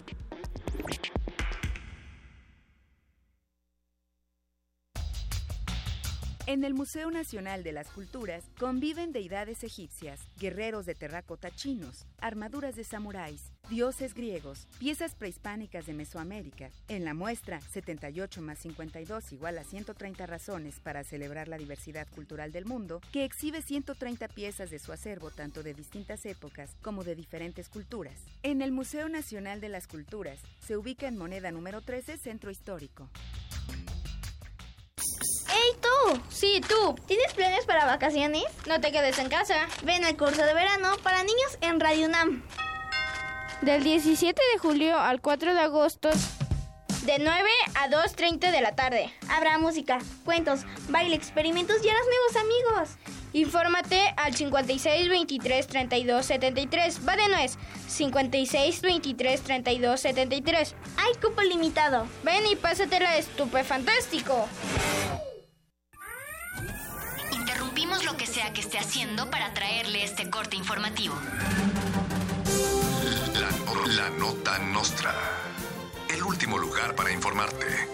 En 6.49 6.63
el 6.63 6.73
Museo 6.73 7.11
Nacional 7.11 7.61
de 7.61 7.71
las 7.71 7.89
Culturas 7.89 8.43
conviven 8.57 9.11
deidades 9.11 9.63
egipcias, 9.63 10.19
guerreros 10.39 10.87
de 10.87 10.95
terracota 10.95 11.51
chinos, 11.51 12.07
armaduras 12.17 12.75
de 12.75 12.83
samuráis, 12.83 13.51
dioses 13.69 14.15
griegos, 14.15 14.65
piezas 14.79 15.13
prehispánicas 15.13 15.85
de 15.85 15.93
Mesoamérica. 15.93 16.71
En 16.87 17.05
la 17.05 17.13
muestra 17.13 17.61
78 17.61 18.41
más 18.41 18.57
52 18.57 19.31
igual 19.31 19.59
a 19.59 19.63
130 19.63 20.25
razones 20.25 20.79
para 20.79 21.03
celebrar 21.03 21.47
la 21.47 21.59
diversidad 21.59 22.07
cultural 22.15 22.51
del 22.51 22.65
mundo, 22.65 22.99
que 23.11 23.25
exhibe 23.25 23.61
130 23.61 24.27
piezas 24.29 24.71
de 24.71 24.79
su 24.79 24.91
acervo 24.91 25.29
tanto 25.29 25.61
de 25.61 25.75
distintas 25.75 26.25
épocas 26.25 26.75
como 26.81 27.03
de 27.03 27.13
diferentes 27.13 27.69
culturas. 27.69 28.19
En 28.41 28.63
el 28.63 28.71
Museo 28.71 29.07
Nacional 29.07 29.61
de 29.61 29.69
las 29.69 29.85
Culturas 29.85 30.39
se 30.65 30.77
ubica 30.77 31.07
en 31.07 31.15
moneda 31.15 31.51
número 31.51 31.81
13, 31.81 32.17
Centro 32.17 32.49
Histórico. 32.49 33.07
¡Ey 35.69 35.75
tú! 35.81 36.21
Sí, 36.29 36.61
tú. 36.67 36.95
¿Tienes 37.05 37.33
planes 37.33 37.65
para 37.65 37.85
vacaciones? 37.85 38.43
No 38.67 38.81
te 38.81 38.91
quedes 38.91 39.19
en 39.19 39.29
casa. 39.29 39.67
Ven 39.83 40.03
al 40.03 40.17
curso 40.17 40.43
de 40.43 40.53
verano 40.53 40.95
para 41.03 41.23
niños 41.23 41.57
en 41.61 41.79
Radio 41.79 42.07
UNAM. 42.07 42.43
Del 43.61 43.83
17 43.83 44.41
de 44.53 44.59
julio 44.59 44.97
al 44.97 45.21
4 45.21 45.53
de 45.53 45.59
agosto. 45.59 46.09
De 47.03 47.19
9 47.19 47.49
a 47.75 47.87
2.30 47.89 48.51
de 48.51 48.61
la 48.61 48.75
tarde. 48.75 49.13
Habrá 49.29 49.59
música, 49.59 49.99
cuentos, 50.25 50.61
baile, 50.89 51.15
experimentos 51.15 51.77
y 51.83 51.89
harás 51.89 52.05
nuevos 52.07 52.35
amigos. 52.35 52.97
Infórmate 53.33 54.01
al 54.17 54.35
56 54.35 55.07
23 55.07 55.67
32 55.67 56.25
73. 56.25 57.07
Va 57.07 57.15
de 57.15 57.29
nuez. 57.29 57.57
56 57.87 58.81
23 58.81 59.41
32 59.41 59.99
73. 59.99 60.75
Hay 60.97 61.13
cupo 61.21 61.41
limitado. 61.41 62.07
Ven 62.23 62.47
y 62.47 62.55
pásatela 62.55 63.17
estupefantástico. 63.17 64.47
Interrumpimos 67.79 68.11
lo 68.11 68.17
que 68.17 68.27
sea 68.27 68.51
que 68.51 68.59
esté 68.59 68.77
haciendo 68.77 69.31
para 69.31 69.53
traerle 69.53 70.03
este 70.03 70.29
corte 70.29 70.57
informativo. 70.57 71.15
La, 73.35 74.03
la 74.03 74.09
nota 74.09 74.59
nostra. 74.59 75.15
El 76.09 76.21
último 76.23 76.57
lugar 76.57 76.93
para 76.93 77.13
informarte. 77.13 77.87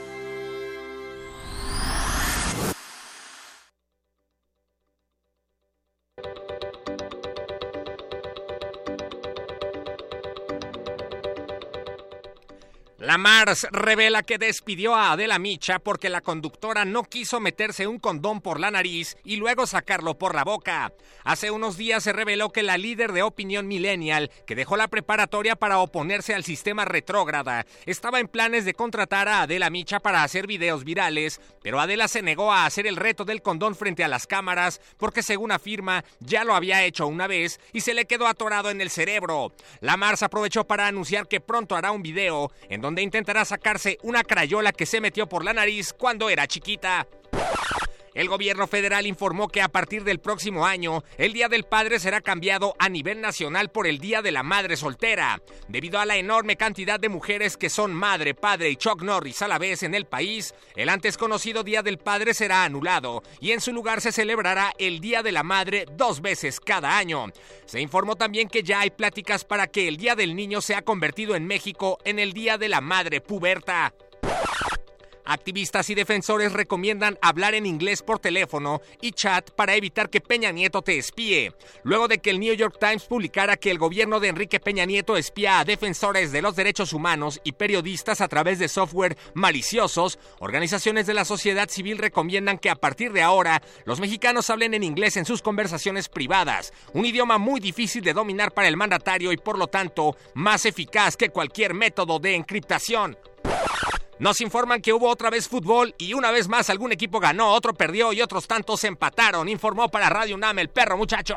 La 13.05 13.19
Mars 13.19 13.67
revela 13.69 14.23
que 14.23 14.39
despidió 14.39 14.95
a 14.95 15.11
Adela 15.11 15.37
Micha 15.37 15.77
porque 15.77 16.09
la 16.09 16.21
conductora 16.21 16.85
no 16.85 17.03
quiso 17.03 17.39
meterse 17.39 17.85
un 17.85 17.99
condón 17.99 18.41
por 18.41 18.59
la 18.59 18.71
nariz 18.71 19.15
y 19.23 19.35
luego 19.35 19.67
sacarlo 19.67 20.17
por 20.17 20.33
la 20.33 20.43
boca. 20.43 20.91
Hace 21.23 21.51
unos 21.51 21.77
días 21.77 22.03
se 22.03 22.13
reveló 22.13 22.51
que 22.51 22.63
la 22.63 22.79
líder 22.79 23.11
de 23.11 23.21
opinión 23.21 23.67
millennial, 23.67 24.31
que 24.47 24.55
dejó 24.55 24.75
la 24.75 24.87
preparatoria 24.87 25.55
para 25.55 25.77
oponerse 25.77 26.33
al 26.33 26.43
sistema 26.43 26.83
retrógrada, 26.83 27.67
estaba 27.85 28.19
en 28.19 28.27
planes 28.27 28.65
de 28.65 28.73
contratar 28.73 29.27
a 29.27 29.43
Adela 29.43 29.69
Micha 29.69 29.99
para 29.99 30.23
hacer 30.23 30.47
videos 30.47 30.83
virales, 30.83 31.39
pero 31.61 31.79
Adela 31.79 32.07
se 32.07 32.23
negó 32.23 32.51
a 32.51 32.65
hacer 32.65 32.87
el 32.87 32.95
reto 32.95 33.23
del 33.23 33.43
condón 33.43 33.75
frente 33.75 34.03
a 34.03 34.07
las 34.07 34.25
cámaras 34.25 34.81
porque 34.97 35.21
según 35.21 35.51
afirma 35.51 36.03
ya 36.21 36.43
lo 36.43 36.55
había 36.55 36.83
hecho 36.83 37.05
una 37.05 37.27
vez 37.27 37.59
y 37.71 37.81
se 37.81 37.93
le 37.93 38.05
quedó 38.05 38.25
atorado 38.25 38.71
en 38.71 38.81
el 38.81 38.89
cerebro. 38.89 39.53
La 39.79 39.95
Mars 39.95 40.23
aprovechó 40.23 40.65
para 40.65 40.87
anunciar 40.87 41.27
que 41.27 41.39
pronto 41.39 41.75
hará 41.75 41.91
un 41.91 42.01
video 42.01 42.51
en 42.67 42.81
donde 42.81 42.94
intentará 43.01 43.45
sacarse 43.45 43.97
una 44.03 44.23
crayola 44.23 44.71
que 44.71 44.85
se 44.85 45.01
metió 45.01 45.27
por 45.27 45.43
la 45.43 45.53
nariz 45.53 45.93
cuando 45.93 46.29
era 46.29 46.47
chiquita. 46.47 47.07
El 48.15 48.29
gobierno 48.29 48.65
federal 48.65 49.05
informó 49.05 49.49
que 49.49 49.61
a 49.61 49.67
partir 49.67 50.05
del 50.05 50.19
próximo 50.19 50.65
año, 50.65 51.03
el 51.17 51.33
Día 51.33 51.49
del 51.49 51.65
Padre 51.65 51.99
será 51.99 52.21
cambiado 52.21 52.73
a 52.79 52.87
nivel 52.87 53.19
nacional 53.19 53.69
por 53.69 53.87
el 53.87 53.99
Día 53.99 54.21
de 54.21 54.31
la 54.31 54.41
Madre 54.41 54.77
Soltera. 54.77 55.41
Debido 55.67 55.99
a 55.99 56.05
la 56.05 56.15
enorme 56.15 56.55
cantidad 56.55 56.97
de 56.97 57.09
mujeres 57.09 57.57
que 57.57 57.69
son 57.69 57.93
madre, 57.93 58.33
padre 58.33 58.69
y 58.69 58.77
Chuck 58.77 59.01
Norris 59.01 59.41
a 59.41 59.49
la 59.49 59.59
vez 59.59 59.83
en 59.83 59.93
el 59.93 60.05
país, 60.05 60.55
el 60.77 60.87
antes 60.87 61.17
conocido 61.17 61.63
Día 61.63 61.83
del 61.83 61.97
Padre 61.97 62.33
será 62.33 62.63
anulado 62.63 63.21
y 63.41 63.51
en 63.51 63.59
su 63.59 63.73
lugar 63.73 63.99
se 63.99 64.13
celebrará 64.13 64.71
el 64.79 65.01
Día 65.01 65.21
de 65.21 65.33
la 65.33 65.43
Madre 65.43 65.85
dos 65.91 66.21
veces 66.21 66.61
cada 66.61 66.97
año. 66.97 67.25
Se 67.65 67.81
informó 67.81 68.15
también 68.15 68.47
que 68.47 68.63
ya 68.63 68.79
hay 68.79 68.91
pláticas 68.91 69.43
para 69.43 69.67
que 69.67 69.89
el 69.89 69.97
Día 69.97 70.15
del 70.15 70.37
Niño 70.37 70.61
sea 70.61 70.83
convertido 70.83 71.35
en 71.35 71.45
México 71.45 71.97
en 72.05 72.19
el 72.19 72.31
Día 72.31 72.57
de 72.57 72.69
la 72.69 72.79
Madre 72.79 73.19
Puberta. 73.19 73.93
Activistas 75.25 75.89
y 75.89 75.95
defensores 75.95 76.53
recomiendan 76.53 77.17
hablar 77.21 77.55
en 77.55 77.65
inglés 77.65 78.03
por 78.03 78.19
teléfono 78.19 78.81
y 79.01 79.11
chat 79.11 79.49
para 79.51 79.75
evitar 79.75 80.11
que 80.11 80.21
Peña 80.21 80.51
Nieto 80.51 80.83
te 80.83 80.99
espíe. 80.99 81.53
Luego 81.83 82.07
de 82.07 82.19
que 82.19 82.29
el 82.29 82.39
New 82.39 82.53
York 82.53 82.77
Times 82.79 83.05
publicara 83.05 83.57
que 83.57 83.71
el 83.71 83.79
gobierno 83.79 84.19
de 84.19 84.27
Enrique 84.27 84.59
Peña 84.59 84.85
Nieto 84.85 85.17
espía 85.17 85.59
a 85.59 85.65
defensores 85.65 86.31
de 86.31 86.43
los 86.43 86.55
derechos 86.55 86.93
humanos 86.93 87.41
y 87.43 87.53
periodistas 87.53 88.21
a 88.21 88.27
través 88.27 88.59
de 88.59 88.67
software 88.67 89.17
maliciosos, 89.33 90.19
organizaciones 90.39 91.07
de 91.07 91.15
la 91.15 91.25
sociedad 91.25 91.69
civil 91.69 91.97
recomiendan 91.97 92.59
que 92.59 92.69
a 92.69 92.75
partir 92.75 93.11
de 93.11 93.23
ahora 93.23 93.63
los 93.85 93.99
mexicanos 93.99 94.49
hablen 94.51 94.75
en 94.75 94.83
inglés 94.83 95.17
en 95.17 95.25
sus 95.25 95.41
conversaciones 95.41 96.07
privadas, 96.07 96.71
un 96.93 97.05
idioma 97.05 97.39
muy 97.39 97.59
difícil 97.59 98.03
de 98.03 98.13
dominar 98.13 98.53
para 98.53 98.67
el 98.67 98.77
mandatario 98.77 99.31
y 99.31 99.37
por 99.37 99.57
lo 99.57 99.67
tanto 99.67 100.15
más 100.35 100.65
eficaz 100.65 101.17
que 101.17 101.29
cualquier 101.29 101.73
método 101.73 102.19
de 102.19 102.35
encriptación. 102.35 103.17
Nos 104.17 104.39
informan 104.39 104.81
que 104.81 104.93
hubo 104.93 105.09
otra 105.09 105.29
vez 105.29 105.49
fútbol 105.49 105.93
y 105.97 106.13
una 106.13 106.31
vez 106.31 106.47
más 106.47 106.69
algún 106.69 106.93
equipo 106.93 107.19
ganó, 107.19 107.51
otro 107.53 107.73
perdió 107.73 108.13
y 108.13 108.21
otros 108.21 108.47
tantos 108.47 108.85
empataron. 108.85 109.49
Informó 109.49 109.89
para 109.89 110.09
Radio 110.09 110.35
UNAM 110.35 110.59
el 110.59 110.69
perro 110.69 110.97
muchacho. 110.97 111.35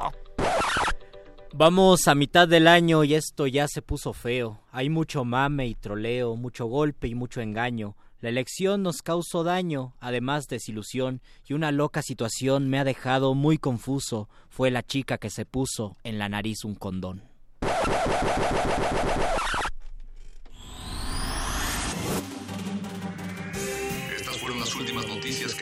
Vamos 1.53 2.07
a 2.07 2.15
mitad 2.15 2.47
del 2.47 2.69
año 2.69 3.03
y 3.03 3.15
esto 3.15 3.49
ya 3.49 3.67
se 3.67 3.83
puso 3.83 4.13
feo. 4.13 4.61
Hay 4.71 4.91
mucho 4.91 5.25
mame 5.25 5.67
y 5.67 5.75
troleo, 5.75 6.37
mucho 6.37 6.67
golpe 6.67 7.09
y 7.09 7.17
mucho 7.17 7.41
engaño. 7.41 7.97
La 8.21 8.29
elección 8.29 8.85
nos 8.85 9.03
causó 9.03 9.43
daño, 9.43 9.95
además 9.99 10.47
desilusión, 10.47 11.21
y 11.47 11.55
una 11.55 11.73
loca 11.73 12.03
situación 12.03 12.69
me 12.69 12.79
ha 12.79 12.85
dejado 12.85 13.35
muy 13.35 13.59
confuso. 13.59 14.29
Fue 14.49 14.71
la 14.71 14.85
chica 14.85 15.19
que 15.19 15.31
se 15.31 15.47
puso 15.47 15.97
en 16.05 16.19
la 16.19 16.29
nariz 16.29 16.65
un 16.65 16.77
condón. 16.77 17.23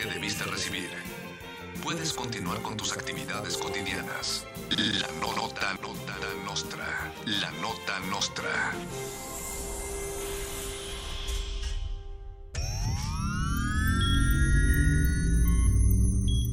Que 0.07 0.13
debiste 0.13 0.43
recibir. 0.45 0.89
Puedes 1.83 2.13
continuar 2.13 2.61
con 2.61 2.75
tus 2.77 2.91
actividades 2.93 3.57
cotidianas. 3.57 4.45
La 4.69 5.07
no- 5.19 5.33
nota, 5.35 5.73
nota 5.81 6.15
nostra. 6.45 7.13
La 7.25 7.51
nota 7.61 7.99
nostra. 8.09 8.73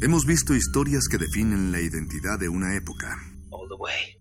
Hemos 0.03 0.27
visto 0.27 0.55
historias 0.55 1.09
que 1.11 1.17
definen 1.19 1.73
la 1.73 1.81
identidad 1.81 2.39
de 2.39 2.49
una 2.49 2.77
época. 2.77 3.17
All 3.51 3.69
the 3.69 3.77
way. 3.77 4.21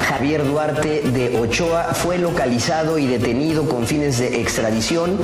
Javier 0.00 0.44
Duarte 0.44 1.02
de 1.02 1.38
Ochoa 1.38 1.94
fue 1.94 2.18
localizado 2.18 2.98
y 2.98 3.06
detenido 3.06 3.68
con 3.68 3.86
fines 3.86 4.18
de 4.18 4.40
extradición 4.40 5.18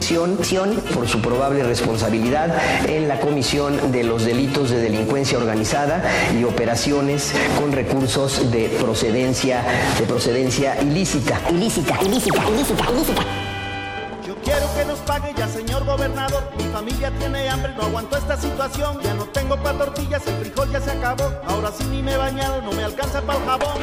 por 0.95 1.09
su 1.09 1.21
probable 1.21 1.65
responsabilidad 1.65 2.55
en 2.87 3.09
la 3.09 3.19
comisión 3.19 3.91
de 3.91 4.05
los 4.05 4.25
delitos 4.25 4.71
de 4.71 4.81
delincuencia 4.81 5.37
organizada 5.37 6.03
y 6.39 6.45
operaciones 6.45 7.33
con 7.59 7.73
recursos 7.73 8.53
de 8.53 8.69
procedencia 8.81 9.65
de 9.99 10.07
procedencia 10.07 10.81
ilícita. 10.81 11.41
Ilícita, 11.51 11.99
ilícita, 12.05 12.49
ilícita, 12.49 12.85
ilícita. 12.93 13.50
Pague 15.11 15.35
ya, 15.37 15.49
señor 15.49 15.85
gobernador. 15.85 16.41
Mi 16.57 16.63
familia 16.73 17.11
tiene 17.19 17.49
hambre, 17.49 17.75
no 17.77 17.83
aguanto 17.83 18.17
esta 18.17 18.37
situación. 18.37 19.01
Ya 19.03 19.13
no 19.15 19.25
tengo 19.25 19.57
pa' 19.57 19.73
tortillas, 19.73 20.25
el 20.29 20.37
frijol 20.37 20.71
ya 20.71 20.81
se 20.81 20.93
acabó. 20.93 21.29
Ahora 21.49 21.73
sí 21.77 21.83
ni 21.91 22.01
me 22.01 22.13
he 22.13 22.17
bañado, 22.17 22.63
no 22.63 22.71
me 22.71 22.85
alcanza 22.85 23.21
para 23.21 23.41
el 23.41 23.45
jabón. 23.45 23.77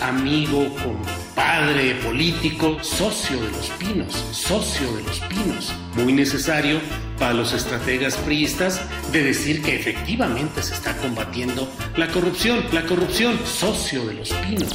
amigo, 0.00 0.66
compadre 0.82 1.94
político, 1.96 2.78
socio 2.80 3.36
de 3.38 3.50
los 3.50 3.68
pinos, 3.78 4.14
socio 4.32 4.90
de 4.96 5.02
los 5.02 5.20
pinos. 5.20 5.74
Muy 5.94 6.14
necesario 6.14 6.80
para 7.18 7.34
los 7.34 7.52
estrategas 7.52 8.16
priistas 8.16 8.80
de 9.12 9.22
decir 9.22 9.60
que 9.62 9.76
efectivamente 9.76 10.62
se 10.62 10.72
está 10.72 10.96
combatiendo 10.96 11.68
la 11.98 12.08
corrupción, 12.08 12.64
la 12.72 12.86
corrupción, 12.86 13.38
socio 13.44 14.06
de 14.06 14.14
los 14.14 14.32
pinos. 14.32 14.74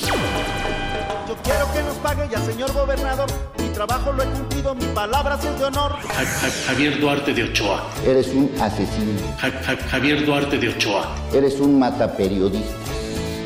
Yo 1.28 1.36
quiero 1.43 1.74
que 1.74 1.82
nos 1.82 1.97
pague 2.03 2.30
ya, 2.30 2.39
señor 2.41 2.72
gobernador. 2.72 3.32
Mi 3.76 3.80
trabajo 3.86 4.13
lo 4.13 4.23
he 4.23 4.28
cumplido, 4.28 4.73
mi 4.73 4.86
palabra 4.95 5.36
es 5.36 5.59
de 5.59 5.65
honor. 5.65 5.91
Ja- 6.07 6.26
Ja- 6.26 6.49
Javier 6.67 6.97
Duarte 6.97 7.34
de 7.34 7.43
Ochoa. 7.43 7.84
Eres 8.05 8.28
un 8.30 8.49
asesino. 8.61 9.19
Ja- 9.38 9.51
Ja- 9.51 9.76
Javier 9.91 10.26
Duarte 10.26 10.57
de 10.57 10.69
Ochoa. 10.69 11.13
Eres 11.34 11.59
un 11.59 11.78
mataperiodista. 11.78 12.73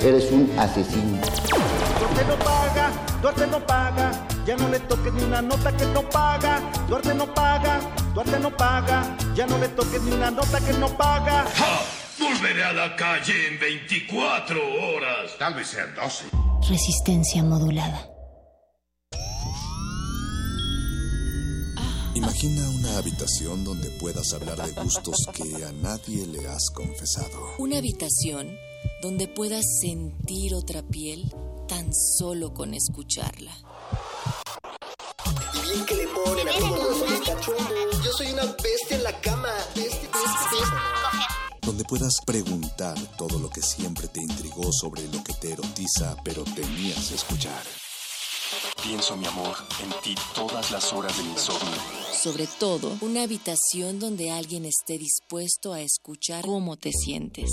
Eres 0.03 0.31
un 0.31 0.47
asesino. 0.59 1.17
Duarte 1.99 2.25
no 2.27 2.35
paga, 2.45 2.91
Duarte 3.23 3.47
no 3.47 3.59
paga. 3.65 4.11
Ya 4.45 4.55
no 4.55 4.69
le 4.69 4.79
toques 4.81 5.11
ni 5.13 5.23
una 5.23 5.41
nota 5.41 5.75
que 5.75 5.85
no 5.87 6.03
paga. 6.07 6.61
Duarte 6.87 7.15
no 7.15 7.25
paga, 7.33 7.79
Duarte 8.13 8.39
no 8.39 8.55
paga. 8.55 9.17
Ya 9.33 9.47
no 9.47 9.57
le 9.57 9.67
toques 9.69 9.99
ni 10.03 10.11
una 10.11 10.29
nota 10.29 10.59
que 10.61 10.73
no 10.73 10.89
paga. 10.89 11.43
Volveré 12.19 12.63
a 12.65 12.73
la 12.73 12.95
calle 12.95 13.33
en 13.47 13.59
24 13.59 14.59
horas. 14.61 15.35
Tal 15.39 15.55
vez 15.55 15.69
sean 15.69 15.91
12. 15.95 16.25
Resistencia 16.69 17.41
modulada. 17.41 18.05
Imagina 22.19 22.69
una 22.71 22.97
habitación 22.97 23.63
donde 23.63 23.89
puedas 23.91 24.33
hablar 24.33 24.57
de 24.57 24.81
gustos 24.81 25.15
que 25.33 25.63
a 25.63 25.71
nadie 25.71 26.27
le 26.27 26.49
has 26.49 26.69
confesado. 26.69 27.53
Una 27.57 27.77
habitación 27.77 28.57
donde 29.01 29.29
puedas 29.29 29.63
sentir 29.79 30.53
otra 30.53 30.81
piel 30.81 31.33
tan 31.69 31.89
solo 31.93 32.53
con 32.53 32.73
escucharla. 32.73 33.53
Y 35.53 35.61
bien 35.61 35.85
que 35.85 35.95
le 35.95 36.07
ponen 36.07 36.49
a 36.49 36.59
todos 36.59 37.09
los 37.09 37.19
cachondos. 37.21 38.03
Yo 38.03 38.11
soy 38.11 38.33
una 38.33 38.43
bestia 38.47 38.97
en 38.97 39.03
la 39.03 39.21
cama. 39.21 39.53
Bestia, 39.73 40.09
bestia, 40.11 40.49
bestia. 40.51 41.57
Donde 41.61 41.85
puedas 41.85 42.17
preguntar 42.25 42.97
todo 43.17 43.39
lo 43.39 43.49
que 43.49 43.61
siempre 43.61 44.09
te 44.09 44.19
intrigó 44.19 44.73
sobre 44.73 45.07
lo 45.07 45.23
que 45.23 45.31
te 45.35 45.53
erotiza, 45.53 46.17
pero 46.25 46.43
temías 46.43 47.11
escuchar. 47.11 47.63
Pienso, 48.83 49.15
mi 49.17 49.25
amor, 49.25 49.55
en 49.83 49.89
ti 50.01 50.15
todas 50.33 50.71
las 50.71 50.91
horas 50.93 51.15
del 51.17 51.27
insomnio. 51.27 51.77
Sobre 52.11 52.47
todo, 52.47 52.97
una 53.01 53.23
habitación 53.23 53.99
donde 53.99 54.31
alguien 54.31 54.65
esté 54.65 54.97
dispuesto 54.97 55.73
a 55.73 55.81
escuchar 55.81 56.43
cómo 56.43 56.77
te 56.77 56.91
sientes. 56.91 57.49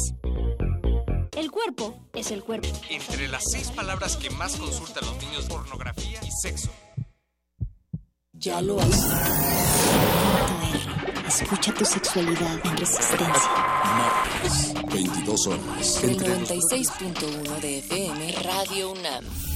El 1.32 1.50
cuerpo 1.50 1.98
es 2.14 2.30
el 2.30 2.42
cuerpo. 2.42 2.68
Entre 2.88 3.28
las 3.28 3.44
seis 3.50 3.70
palabras 3.70 4.16
que 4.16 4.30
más 4.30 4.56
consultan 4.56 5.04
los 5.04 5.16
niños, 5.18 5.44
pornografía 5.44 6.20
y 6.24 6.30
sexo. 6.30 6.70
Ya 8.32 8.60
lo 8.62 8.80
has. 8.80 9.04
Escucha 11.28 11.74
tu 11.74 11.84
sexualidad 11.84 12.60
en 12.64 12.76
resistencia. 12.76 13.50
Martes, 13.84 14.74
22 14.92 15.46
horas. 15.48 16.04
El 16.04 16.10
Entre 16.10 16.28
los 16.28 16.50
96.1 16.50 17.60
de 17.60 17.78
FM 17.78 18.32
Radio 18.42 18.92
UNAM. 18.92 19.55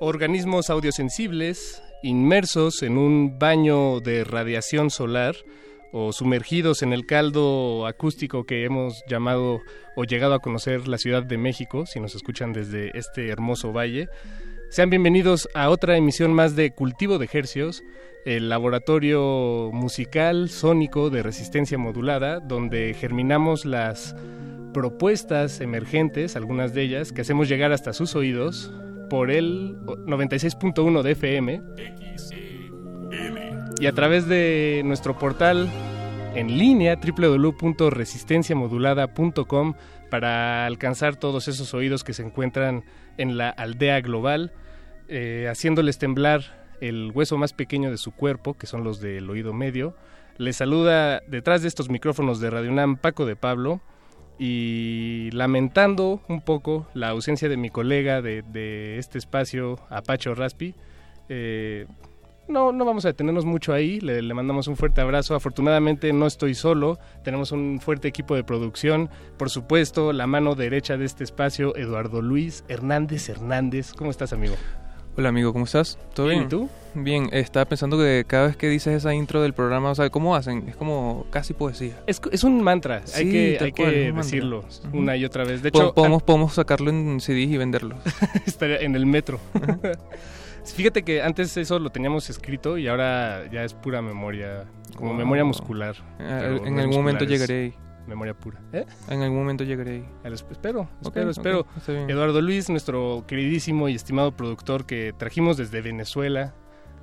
Organismos 0.00 0.70
audiosensibles 0.70 1.82
inmersos 2.02 2.82
en 2.82 2.98
un 2.98 3.38
baño 3.38 4.00
de 4.00 4.22
radiación 4.22 4.90
solar 4.90 5.34
o 5.92 6.12
sumergidos 6.12 6.82
en 6.82 6.92
el 6.92 7.06
caldo 7.06 7.86
acústico 7.86 8.44
que 8.44 8.64
hemos 8.64 9.02
llamado 9.08 9.60
o 9.96 10.04
llegado 10.04 10.34
a 10.34 10.38
conocer 10.38 10.86
la 10.86 10.98
Ciudad 10.98 11.24
de 11.24 11.38
México, 11.38 11.86
si 11.86 11.98
nos 11.98 12.14
escuchan 12.14 12.52
desde 12.52 12.96
este 12.96 13.28
hermoso 13.28 13.72
valle. 13.72 14.08
Sean 14.70 14.90
bienvenidos 14.90 15.48
a 15.54 15.70
otra 15.70 15.96
emisión 15.96 16.32
más 16.32 16.54
de 16.54 16.70
Cultivo 16.70 17.18
de 17.18 17.28
Hercios, 17.32 17.82
el 18.24 18.50
laboratorio 18.50 19.70
musical 19.72 20.50
sónico 20.50 21.10
de 21.10 21.22
resistencia 21.22 21.78
modulada, 21.78 22.38
donde 22.40 22.94
germinamos 22.94 23.64
las 23.64 24.14
propuestas 24.74 25.60
emergentes, 25.60 26.36
algunas 26.36 26.74
de 26.74 26.82
ellas, 26.82 27.12
que 27.12 27.22
hacemos 27.22 27.48
llegar 27.48 27.72
hasta 27.72 27.94
sus 27.94 28.14
oídos 28.14 28.70
por 29.08 29.30
el 29.30 29.78
96.1 29.80 31.02
de 31.02 31.12
FM 31.12 31.62
y 33.80 33.86
a 33.86 33.92
través 33.92 34.28
de 34.28 34.82
nuestro 34.84 35.16
portal 35.18 35.70
en 36.34 36.58
línea 36.58 36.96
www.resistenciamodulada.com 36.96 39.74
para 40.10 40.66
alcanzar 40.66 41.16
todos 41.16 41.48
esos 41.48 41.72
oídos 41.74 42.04
que 42.04 42.14
se 42.14 42.22
encuentran 42.22 42.84
en 43.16 43.36
la 43.36 43.50
aldea 43.50 44.00
global, 44.00 44.52
eh, 45.08 45.48
haciéndoles 45.50 45.98
temblar 45.98 46.56
el 46.80 47.10
hueso 47.14 47.36
más 47.36 47.52
pequeño 47.52 47.90
de 47.90 47.98
su 47.98 48.12
cuerpo, 48.12 48.54
que 48.54 48.66
son 48.66 48.84
los 48.84 49.00
del 49.00 49.28
oído 49.28 49.52
medio. 49.52 49.96
Les 50.36 50.56
saluda 50.56 51.20
detrás 51.26 51.62
de 51.62 51.68
estos 51.68 51.90
micrófonos 51.90 52.40
de 52.40 52.50
Radio 52.50 52.70
UNAM 52.70 52.96
Paco 52.96 53.26
de 53.26 53.36
Pablo 53.36 53.82
y 54.38 55.30
lamentando 55.32 56.20
un 56.28 56.40
poco 56.40 56.86
la 56.94 57.08
ausencia 57.08 57.48
de 57.48 57.56
mi 57.56 57.70
colega 57.70 58.22
de, 58.22 58.42
de 58.42 58.98
este 58.98 59.18
espacio, 59.18 59.78
Apacho 59.90 60.34
Raspi. 60.34 60.74
eh, 61.28 61.86
no, 62.48 62.72
no 62.72 62.86
vamos 62.86 63.04
a 63.04 63.08
detenernos 63.08 63.44
mucho 63.44 63.74
ahí, 63.74 64.00
le, 64.00 64.22
le 64.22 64.32
mandamos 64.32 64.68
un 64.68 64.76
fuerte 64.76 65.02
abrazo. 65.02 65.34
Afortunadamente 65.34 66.12
no 66.14 66.26
estoy 66.26 66.54
solo, 66.54 66.98
tenemos 67.22 67.52
un 67.52 67.78
fuerte 67.78 68.08
equipo 68.08 68.34
de 68.36 68.42
producción. 68.42 69.10
Por 69.36 69.50
supuesto, 69.50 70.14
la 70.14 70.26
mano 70.26 70.54
derecha 70.54 70.96
de 70.96 71.04
este 71.04 71.24
espacio, 71.24 71.76
Eduardo 71.76 72.22
Luis 72.22 72.64
Hernández 72.68 73.28
Hernández. 73.28 73.92
¿Cómo 73.92 74.10
estás, 74.10 74.32
amigo? 74.32 74.54
Hola 75.18 75.30
amigo, 75.30 75.52
¿cómo 75.52 75.64
estás? 75.64 75.98
¿Todo 76.14 76.28
Bien, 76.28 76.46
bien? 76.46 76.46
¿y 76.46 76.48
tú? 76.48 76.68
Bien, 76.94 77.28
estaba 77.32 77.64
pensando 77.64 77.98
que 77.98 78.24
cada 78.24 78.46
vez 78.46 78.56
que 78.56 78.68
dices 78.68 78.94
esa 78.94 79.12
intro 79.14 79.42
del 79.42 79.52
programa, 79.52 79.90
o 79.90 79.94
sea, 79.96 80.10
¿cómo 80.10 80.36
hacen? 80.36 80.68
Es 80.68 80.76
como 80.76 81.26
casi 81.30 81.54
poesía. 81.54 82.00
Es, 82.06 82.20
es 82.30 82.44
un 82.44 82.62
mantra, 82.62 83.02
hay 83.16 83.28
que, 83.28 83.58
hay 83.60 83.72
cual, 83.72 83.90
que 83.90 84.10
un 84.12 84.18
decirlo 84.18 84.64
una 84.92 85.16
y 85.16 85.24
otra 85.24 85.42
vez. 85.42 85.60
De 85.60 85.70
hecho, 85.70 85.92
podemos, 85.92 86.22
podemos 86.22 86.54
sacarlo 86.54 86.90
en 86.90 87.18
CDs 87.20 87.50
y 87.50 87.56
venderlo. 87.56 87.96
estaría 88.46 88.76
en 88.78 88.94
el 88.94 89.06
metro. 89.06 89.40
Fíjate 90.76 91.02
que 91.02 91.20
antes 91.20 91.56
eso 91.56 91.80
lo 91.80 91.90
teníamos 91.90 92.30
escrito 92.30 92.78
y 92.78 92.86
ahora 92.86 93.50
ya 93.50 93.64
es 93.64 93.74
pura 93.74 94.00
memoria, 94.00 94.66
como 94.94 95.10
Wow. 95.10 95.18
memoria 95.18 95.42
muscular. 95.42 95.96
Pero 96.16 96.64
en 96.64 96.78
algún 96.78 96.94
momento 96.94 97.24
llegaré 97.24 97.64
ahí. 97.64 97.74
Memoria 98.08 98.34
pura. 98.34 98.58
¿Eh? 98.72 98.86
En 99.08 99.22
algún 99.22 99.38
momento 99.38 99.64
llegaré 99.64 99.90
ahí. 99.92 100.08
Espero, 100.50 100.88
espero, 101.02 101.30
espero. 101.30 101.66
Eduardo 102.08 102.40
Luis, 102.40 102.70
nuestro 102.70 103.24
queridísimo 103.28 103.88
y 103.88 103.94
estimado 103.94 104.32
productor 104.32 104.86
que 104.86 105.14
trajimos 105.16 105.56
desde 105.58 105.82
Venezuela. 105.82 106.54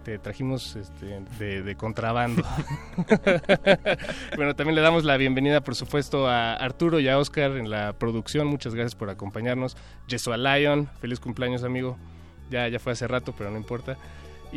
Te 0.04 0.20
trajimos 0.20 0.76
este, 0.76 1.22
de, 1.40 1.64
de 1.64 1.76
contrabando. 1.76 2.44
bueno, 4.36 4.56
también 4.56 4.76
le 4.76 4.82
damos 4.82 5.04
la 5.04 5.18
bienvenida, 5.18 5.62
por 5.62 5.76
supuesto, 5.76 6.28
a 6.28 6.54
Arturo 6.54 7.00
y 7.00 7.08
a 7.08 7.18
Oscar 7.18 7.52
en 7.58 7.70
la 7.70 7.94
producción. 7.94 8.46
Muchas 8.48 8.76
gracias 8.76 8.96
por 8.96 9.10
acompañarnos. 9.10 9.78
Jesua 10.08 10.38
Lion, 10.38 10.90
feliz 11.00 11.20
cumpleaños, 11.20 11.64
amigo. 11.64 11.98
ya, 12.52 12.68
ya 12.68 12.80
fue 12.80 12.94
hace 12.94 13.08
rato, 13.08 13.34
pero 13.36 13.50
no 13.50 13.58
importa. 13.58 13.98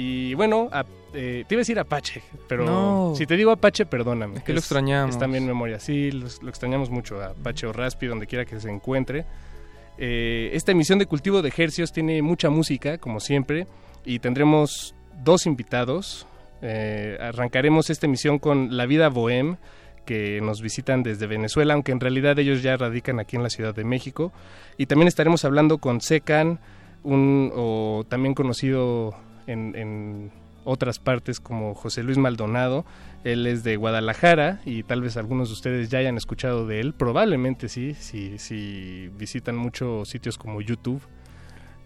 Y 0.00 0.32
bueno, 0.34 0.68
a- 0.70 0.84
eh, 1.12 1.44
te 1.48 1.54
iba 1.54 1.58
a 1.58 1.62
decir 1.62 1.76
Apache, 1.78 2.22
pero 2.48 2.64
No. 2.64 3.14
si 3.16 3.26
te 3.26 3.36
digo 3.36 3.50
Apache, 3.50 3.84
perdóname. 3.84 4.36
Es 4.36 4.42
que 4.44 4.52
lo 4.52 4.60
extrañamos. 4.60 5.16
Es 5.16 5.18
también 5.18 5.44
memoria, 5.44 5.80
sí, 5.80 6.12
lo, 6.12 6.28
lo 6.40 6.48
extrañamos 6.48 6.88
mucho, 6.88 7.20
a 7.20 7.30
Apache 7.30 7.66
o 7.66 7.72
Raspi, 7.72 8.06
donde 8.06 8.28
quiera 8.28 8.44
que 8.44 8.60
se 8.60 8.70
encuentre. 8.70 9.24
Eh, 9.98 10.50
esta 10.52 10.70
emisión 10.70 11.00
de 11.00 11.06
Cultivo 11.06 11.42
de 11.42 11.52
Hercios 11.56 11.92
tiene 11.92 12.22
mucha 12.22 12.48
música, 12.48 12.98
como 12.98 13.18
siempre, 13.18 13.66
y 14.04 14.20
tendremos 14.20 14.94
dos 15.24 15.46
invitados. 15.46 16.28
Eh, 16.62 17.18
arrancaremos 17.20 17.90
esta 17.90 18.06
emisión 18.06 18.38
con 18.38 18.76
La 18.76 18.86
Vida 18.86 19.08
Bohem, 19.08 19.56
que 20.06 20.40
nos 20.40 20.62
visitan 20.62 21.02
desde 21.02 21.26
Venezuela, 21.26 21.74
aunque 21.74 21.90
en 21.90 21.98
realidad 21.98 22.38
ellos 22.38 22.62
ya 22.62 22.76
radican 22.76 23.18
aquí 23.18 23.34
en 23.34 23.42
la 23.42 23.50
Ciudad 23.50 23.74
de 23.74 23.82
México. 23.82 24.32
Y 24.76 24.86
también 24.86 25.08
estaremos 25.08 25.44
hablando 25.44 25.78
con 25.78 26.00
Secan, 26.00 26.60
un, 27.02 27.50
o 27.54 28.04
también 28.08 28.34
conocido 28.34 29.14
en, 29.48 30.30
otras 30.64 30.98
partes 30.98 31.40
como 31.40 31.74
José 31.74 32.02
Luis 32.02 32.18
Maldonado. 32.18 32.84
Él 33.24 33.46
es 33.46 33.64
de 33.64 33.76
Guadalajara 33.76 34.60
y 34.66 34.82
tal 34.82 35.00
vez 35.00 35.16
algunos 35.16 35.48
de 35.48 35.54
ustedes 35.54 35.88
ya 35.88 35.98
hayan 35.98 36.18
escuchado 36.18 36.66
de 36.66 36.80
él. 36.80 36.92
Probablemente 36.92 37.68
sí, 37.70 37.94
si, 37.94 38.38
si 38.38 39.08
visitan 39.16 39.56
muchos 39.56 40.10
sitios 40.10 40.36
como 40.36 40.60
YouTube. 40.60 41.00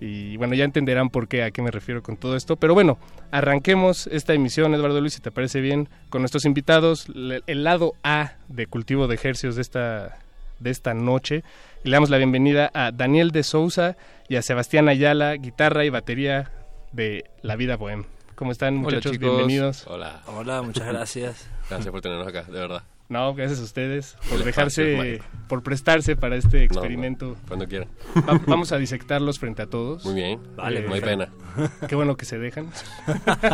Y 0.00 0.36
bueno, 0.36 0.54
ya 0.54 0.64
entenderán 0.64 1.10
por 1.10 1.28
qué, 1.28 1.44
a 1.44 1.52
qué 1.52 1.62
me 1.62 1.70
refiero 1.70 2.02
con 2.02 2.16
todo 2.16 2.34
esto. 2.34 2.56
Pero 2.56 2.74
bueno, 2.74 2.98
arranquemos 3.30 4.08
esta 4.08 4.34
emisión, 4.34 4.74
Eduardo 4.74 5.00
Luis, 5.00 5.14
si 5.14 5.20
te 5.20 5.30
parece 5.30 5.60
bien, 5.60 5.88
con 6.10 6.22
nuestros 6.22 6.44
invitados, 6.44 7.06
el 7.46 7.62
lado 7.62 7.94
A 8.02 8.32
de 8.48 8.66
cultivo 8.66 9.06
de 9.06 9.14
ejercicios 9.14 9.54
de 9.54 9.62
esta, 9.62 10.18
de 10.58 10.70
esta 10.70 10.92
noche. 10.92 11.44
Le 11.84 11.92
damos 11.92 12.10
la 12.10 12.16
bienvenida 12.16 12.68
a 12.74 12.90
Daniel 12.90 13.30
de 13.30 13.44
Sousa 13.44 13.96
y 14.28 14.34
a 14.34 14.42
Sebastián 14.42 14.88
Ayala, 14.88 15.34
guitarra 15.34 15.84
y 15.84 15.90
batería 15.90 16.50
de 16.92 17.24
La 17.42 17.56
Vida 17.56 17.76
Bohem. 17.76 18.04
¿Cómo 18.34 18.52
están, 18.52 18.76
muchachos? 18.76 19.18
Bienvenidos. 19.18 19.86
Hola. 19.86 20.22
Hola, 20.26 20.62
muchas 20.62 20.86
gracias. 20.88 21.48
Gracias 21.70 21.90
por 21.90 22.00
tenernos 22.02 22.26
acá, 22.26 22.42
de 22.42 22.58
verdad. 22.58 22.82
No, 23.08 23.34
gracias 23.34 23.60
a 23.60 23.64
ustedes 23.64 24.16
por 24.28 24.38
El 24.38 24.44
dejarse, 24.44 25.22
por 25.48 25.62
prestarse 25.62 26.16
para 26.16 26.36
este 26.36 26.64
experimento. 26.64 27.28
no, 27.28 27.36
cuando 27.48 27.66
quieran. 27.68 27.88
Va- 28.28 28.40
vamos 28.46 28.72
a 28.72 28.78
disectarlos 28.78 29.38
frente 29.38 29.62
a 29.62 29.66
todos. 29.66 30.04
Muy 30.04 30.14
bien. 30.14 30.40
Vale, 30.56 30.82
no 30.82 30.94
hay 30.94 31.00
pena. 31.00 31.28
Qué 31.88 31.94
bueno 31.94 32.16
que 32.16 32.24
se 32.24 32.38
dejan. 32.38 32.70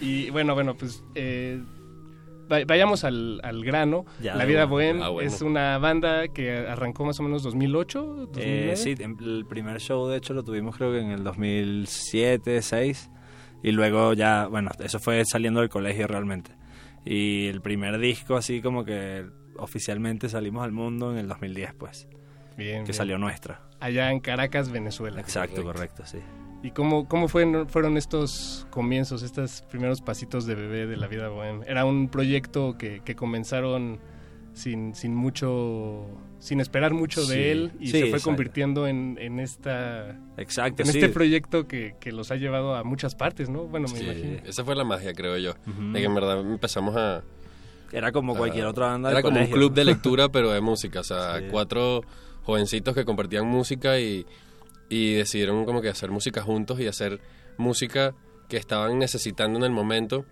y 0.00 0.30
bueno, 0.30 0.54
bueno, 0.54 0.76
pues 0.76 1.02
eh, 1.14 1.60
vayamos 2.48 3.04
al, 3.04 3.40
al 3.42 3.64
grano. 3.64 4.04
Ya, 4.20 4.34
La 4.34 4.44
Vida. 4.44 4.64
Bohem 4.66 5.02
Ah, 5.02 5.08
bueno. 5.10 5.28
es 5.28 5.40
una 5.42 5.78
banda 5.78 6.28
que 6.28 6.52
arrancó 6.66 7.04
más 7.04 7.18
o 7.20 7.22
menos 7.22 7.42
2008, 7.42 8.00
Eh, 8.36 8.70
2009. 8.72 8.76
sí, 8.76 8.94
en- 8.98 9.16
el 9.20 9.46
primer 9.46 9.80
show 9.80 10.06
de 10.08 10.16
hecho 10.18 10.34
lo 10.34 10.42
tuvimos 10.44 10.76
creo 10.76 10.92
que 10.92 11.00
en 11.00 11.10
el 11.10 11.24
2007, 11.24 12.54
2006 12.54 13.10
y 13.62 13.72
luego 13.72 14.12
ya, 14.12 14.46
bueno, 14.46 14.70
eso 14.82 14.98
fue 14.98 15.24
saliendo 15.24 15.60
del 15.60 15.68
colegio 15.70 16.06
realmente. 16.06 16.52
Y 17.04 17.46
el 17.48 17.60
primer 17.60 17.98
disco 17.98 18.36
así 18.36 18.60
como 18.62 18.84
que 18.84 19.26
oficialmente 19.56 20.28
salimos 20.28 20.64
al 20.64 20.72
mundo 20.72 21.12
en 21.12 21.18
el 21.18 21.28
2010 21.28 21.74
pues. 21.74 22.08
Bien, 22.56 22.78
que 22.78 22.82
bien. 22.84 22.94
salió 22.94 23.18
nuestra. 23.18 23.60
Allá 23.80 24.10
en 24.10 24.20
Caracas, 24.20 24.70
Venezuela. 24.70 25.20
Exacto, 25.20 25.62
correcto, 25.62 26.04
sí. 26.06 26.18
¿Y 26.64 26.70
cómo, 26.70 27.06
cómo 27.06 27.28
fueron, 27.28 27.68
fueron 27.68 27.96
estos 27.98 28.66
comienzos, 28.70 29.22
estos 29.22 29.62
primeros 29.70 30.00
pasitos 30.00 30.46
de 30.46 30.54
bebé 30.54 30.86
de 30.86 30.96
la 30.96 31.06
vida 31.06 31.28
bohem? 31.28 31.60
Era 31.66 31.84
un 31.84 32.08
proyecto 32.08 32.76
que, 32.78 33.02
que 33.04 33.14
comenzaron 33.14 33.98
sin, 34.54 34.94
sin 34.94 35.14
mucho, 35.14 36.06
sin 36.38 36.60
esperar 36.60 36.94
mucho 36.94 37.22
Sí, 37.22 37.32
de 37.32 37.52
él 37.52 37.72
y 37.80 37.86
sí, 37.88 37.92
se 37.92 37.98
fue 38.00 38.08
exacto. 38.10 38.24
convirtiendo 38.30 38.86
en, 38.86 39.18
en 39.20 39.40
esta, 39.40 40.18
Exacto, 40.38 40.82
en 40.84 40.88
sí. 40.88 40.98
este 40.98 41.10
proyecto 41.10 41.66
que, 41.68 41.96
que 42.00 42.12
los 42.12 42.30
ha 42.30 42.36
llevado 42.36 42.74
a 42.76 42.82
muchas 42.82 43.14
partes, 43.14 43.50
¿no? 43.50 43.64
Bueno, 43.64 43.86
me 43.92 43.98
Sí, 43.98 44.04
imagino. 44.04 44.38
esa 44.46 44.64
fue 44.64 44.74
la 44.74 44.84
magia, 44.84 45.12
creo 45.12 45.36
yo. 45.36 45.52
De 45.92 45.98
que 46.00 46.06
en 46.06 46.14
verdad 46.14 46.40
empezamos 46.40 46.96
a... 46.96 47.22
Era 47.92 48.10
como 48.10 48.34
cualquier 48.34 48.64
otra 48.66 48.86
banda 48.86 49.10
Era 49.10 49.18
del 49.18 49.22
como 49.22 49.34
colegio, 49.36 49.54
un 49.54 49.60
club 49.60 49.70
¿no? 49.72 49.74
de 49.76 49.84
lectura, 49.92 50.28
pero 50.30 50.50
de 50.50 50.60
música. 50.62 51.00
O 51.00 51.04
sea, 51.04 51.38
Sí. 51.40 51.44
cuatro 51.50 52.00
jovencitos 52.42 52.94
que 52.94 53.04
compartían 53.04 53.46
música 53.46 53.98
y, 54.00 54.24
y 54.94 55.14
decidieron 55.14 55.64
como 55.64 55.82
que 55.82 55.88
hacer 55.88 56.12
música 56.12 56.40
juntos 56.40 56.78
y 56.78 56.86
hacer 56.86 57.20
música 57.56 58.14
que 58.48 58.56
estaban 58.56 58.96
necesitando 58.96 59.58
en 59.58 59.64
el 59.64 59.72
momento. 59.72 60.24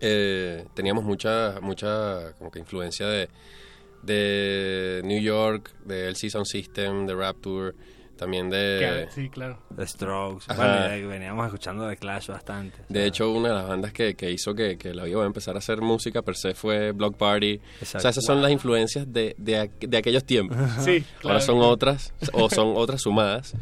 Eh, 0.00 0.64
teníamos 0.74 1.02
mucha, 1.02 1.58
mucha 1.60 2.34
como 2.34 2.52
que 2.52 2.60
influencia 2.60 3.08
de, 3.08 3.28
de 4.04 5.00
New 5.02 5.20
York, 5.20 5.72
del 5.84 6.14
Season 6.14 6.46
System, 6.46 7.04
de 7.04 7.16
Rapture, 7.16 7.74
también 8.18 8.50
de... 8.50 9.08
Sí, 9.14 9.30
claro. 9.30 9.58
The 9.74 9.86
Strokes. 9.86 10.44
Bueno, 10.54 10.94
y 10.96 11.02
veníamos 11.06 11.46
escuchando 11.46 11.88
The 11.88 11.96
Clash 11.96 12.28
bastante. 12.28 12.76
De 12.90 13.06
hecho, 13.06 13.30
una 13.30 13.48
de 13.48 13.54
las 13.54 13.66
bandas 13.68 13.92
que, 13.92 14.14
que 14.14 14.30
hizo 14.30 14.54
que, 14.54 14.76
que 14.76 14.92
la 14.92 15.08
iba 15.08 15.22
a 15.22 15.26
empezar 15.26 15.54
a 15.54 15.58
hacer 15.58 15.80
música 15.80 16.20
per 16.20 16.36
se 16.36 16.52
fue 16.54 16.92
Block 16.92 17.16
Party. 17.16 17.60
O 17.80 17.84
sea, 17.86 18.10
esas 18.10 18.22
son 18.24 18.42
las 18.42 18.50
influencias 18.50 19.10
de, 19.10 19.34
de, 19.38 19.70
de 19.80 19.96
aquellos 19.96 20.24
tiempos. 20.24 20.58
Sí, 20.80 21.04
Ahora 21.24 21.38
claro. 21.38 21.40
son 21.40 21.58
otras, 21.62 22.12
o 22.32 22.50
son 22.50 22.74
otras 22.76 23.00
sumadas. 23.00 23.54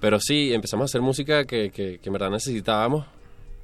Pero 0.00 0.18
sí, 0.20 0.52
empezamos 0.54 0.84
a 0.84 0.86
hacer 0.86 1.00
música 1.02 1.44
que, 1.44 1.70
que, 1.70 1.98
que 1.98 2.08
en 2.08 2.12
verdad 2.12 2.30
necesitábamos. 2.30 3.06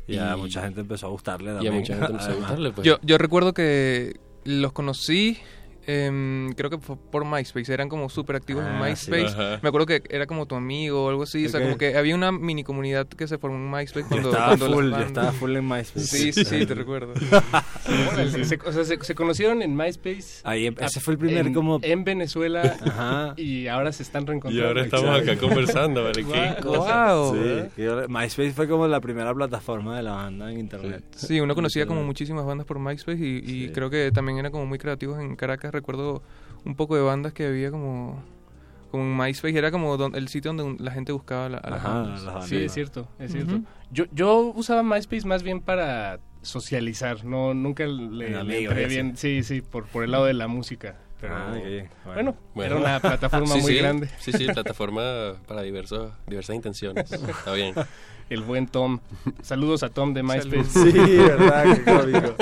Y 0.06 0.18
a 0.18 0.36
mucha 0.36 0.62
gente 0.62 0.82
empezó 0.82 1.06
a 1.06 1.10
gustarle 1.10 1.46
Y 1.46 1.52
a 1.52 1.54
también. 1.54 1.74
mucha 1.76 1.94
gente 1.94 2.12
empezó 2.12 2.30
a 2.30 2.34
gustarle, 2.34 2.70
pues. 2.72 2.86
Yo, 2.86 2.98
yo 3.02 3.16
recuerdo 3.16 3.54
que 3.54 4.14
los 4.44 4.72
conocí, 4.72 5.38
em, 5.86 6.52
creo 6.54 6.70
que 6.70 6.78
fue 6.78 6.96
por 6.96 7.24
MySpace, 7.24 7.72
eran 7.72 7.88
como 7.88 8.08
súper 8.08 8.36
activos 8.36 8.64
en 8.64 8.72
Ah, 8.72 8.82
MySpace. 8.84 9.28
sí. 9.28 9.58
Me 9.62 9.68
acuerdo 9.68 9.86
que 9.86 10.02
era 10.10 10.26
como 10.26 10.46
tu 10.46 10.54
amigo 10.54 11.04
o 11.04 11.08
algo 11.10 11.22
así, 11.24 11.46
o 11.46 11.48
sea, 11.48 11.60
como 11.62 11.76
que 11.78 11.96
había 11.96 12.14
una 12.14 12.32
mini 12.32 12.64
comunidad 12.64 13.06
que 13.06 13.26
se 13.28 13.38
formó 13.38 13.56
en 13.56 13.70
MySpace 13.70 14.02
Yo 14.02 14.08
cuando, 14.08 14.30
estaba 14.30 14.46
cuando 14.56 14.74
full, 14.76 14.90
yo 14.90 14.98
estaba 15.00 15.32
full 15.32 15.56
en 15.56 15.68
MySpace. 15.68 16.06
Sí, 16.06 16.32
sí, 16.32 16.44
sí, 16.44 16.66
te 16.66 16.74
recuerdo. 16.74 17.12
Órale, 18.12 18.44
se, 18.44 18.58
o 18.64 18.72
sea, 18.72 18.84
se, 18.84 19.02
se 19.02 19.14
conocieron 19.14 19.62
en 19.62 19.76
MySpace. 19.76 20.40
Ahí 20.44 20.66
em- 20.66 20.74
ese 20.80 21.00
fue 21.00 21.14
el 21.14 21.18
primer 21.18 21.46
en, 21.46 21.54
como- 21.54 21.78
En 21.82 22.04
Venezuela. 22.04 22.76
Ajá. 22.84 23.34
Y 23.36 23.66
ahora 23.68 23.92
se 23.92 24.02
están 24.02 24.26
reencontrando. 24.26 24.62
Y 24.64 24.66
ahora 24.66 24.82
estamos 24.84 25.20
acá 25.20 25.36
conversando, 25.36 26.04
¿vale? 26.04 26.24
Qué. 26.24 26.56
Wow. 26.64 27.34
Sí, 27.34 27.82
yo- 27.82 28.08
MySpace 28.08 28.52
fue 28.52 28.68
como 28.68 28.86
la 28.88 29.00
primera 29.00 29.34
plataforma 29.34 29.96
de 29.96 30.02
la 30.02 30.12
banda 30.12 30.50
en 30.52 30.58
internet. 30.60 31.04
Sí, 31.16 31.40
uno 31.40 31.54
conocía 31.54 31.86
como 31.86 32.02
muchísimas 32.02 32.44
bandas 32.44 32.66
por 32.66 32.78
MySpace 32.78 33.18
y, 33.18 33.42
y 33.44 33.68
creo 33.70 33.90
que 33.90 34.10
también 34.12 34.38
era 34.38 34.50
como 34.50 34.66
muy 34.66 34.78
creativos 34.78 35.20
en 35.20 35.36
Caracas. 35.36 35.72
Recuerdo 35.78 36.22
un 36.64 36.76
poco 36.76 36.94
de 36.96 37.02
bandas 37.02 37.32
que 37.32 37.46
había 37.46 37.70
como, 37.70 38.22
como 38.90 39.02
en 39.02 39.16
MySpace, 39.16 39.58
era 39.58 39.70
como 39.70 39.96
don- 39.96 40.14
el 40.14 40.28
sitio 40.28 40.50
donde 40.50 40.62
un- 40.62 40.76
la 40.78 40.92
gente 40.92 41.10
buscaba 41.12 41.48
la- 41.48 41.58
a 41.58 41.70
las 41.70 41.80
Ajá, 41.80 41.88
bandas. 41.94 42.22
las. 42.22 42.46
Sí, 42.48 42.56
es 42.58 42.72
cierto, 42.72 43.08
es 43.18 43.32
cierto. 43.32 43.60
Yo, 43.90 44.04
yo 44.12 44.52
usaba 44.54 44.82
MySpace 44.82 45.26
más 45.26 45.42
bien 45.42 45.60
para 45.60 46.20
socializar, 46.42 47.24
no 47.24 47.54
nunca 47.54 47.86
le, 47.86 48.26
En 48.26 48.32
le 48.34 48.38
amigos, 48.38 48.72
entré 48.76 48.86
bien, 48.86 49.16
sí, 49.16 49.42
sí, 49.42 49.62
por, 49.62 49.86
por 49.86 50.04
el 50.04 50.10
lado 50.12 50.26
de 50.26 50.34
la 50.34 50.46
música. 50.46 50.96
Pero 51.20 51.34
Ah, 51.36 51.54
bueno, 52.04 52.36
Bueno. 52.54 52.76
era 52.76 52.76
una 52.76 53.00
plataforma 53.00 53.46
Sí, 53.54 53.60
muy 53.62 53.72
sí. 53.72 53.78
grande. 53.78 54.10
Sí, 54.18 54.32
sí, 54.32 54.46
plataforma 54.46 55.34
para 55.46 55.62
diversos, 55.62 56.12
diversas 56.26 56.54
intenciones. 56.54 57.10
Está 57.28 57.52
bien. 57.54 57.74
El 58.30 58.40
buen 58.42 58.66
Tom. 58.66 59.00
Saludos 59.42 59.82
a 59.82 59.90
Tom 59.90 60.14
de 60.14 60.22
MySpace. 60.22 60.64
Sí, 60.64 60.92
verdad, 60.92 61.64
qué 61.76 61.84
cómico. 61.84 62.34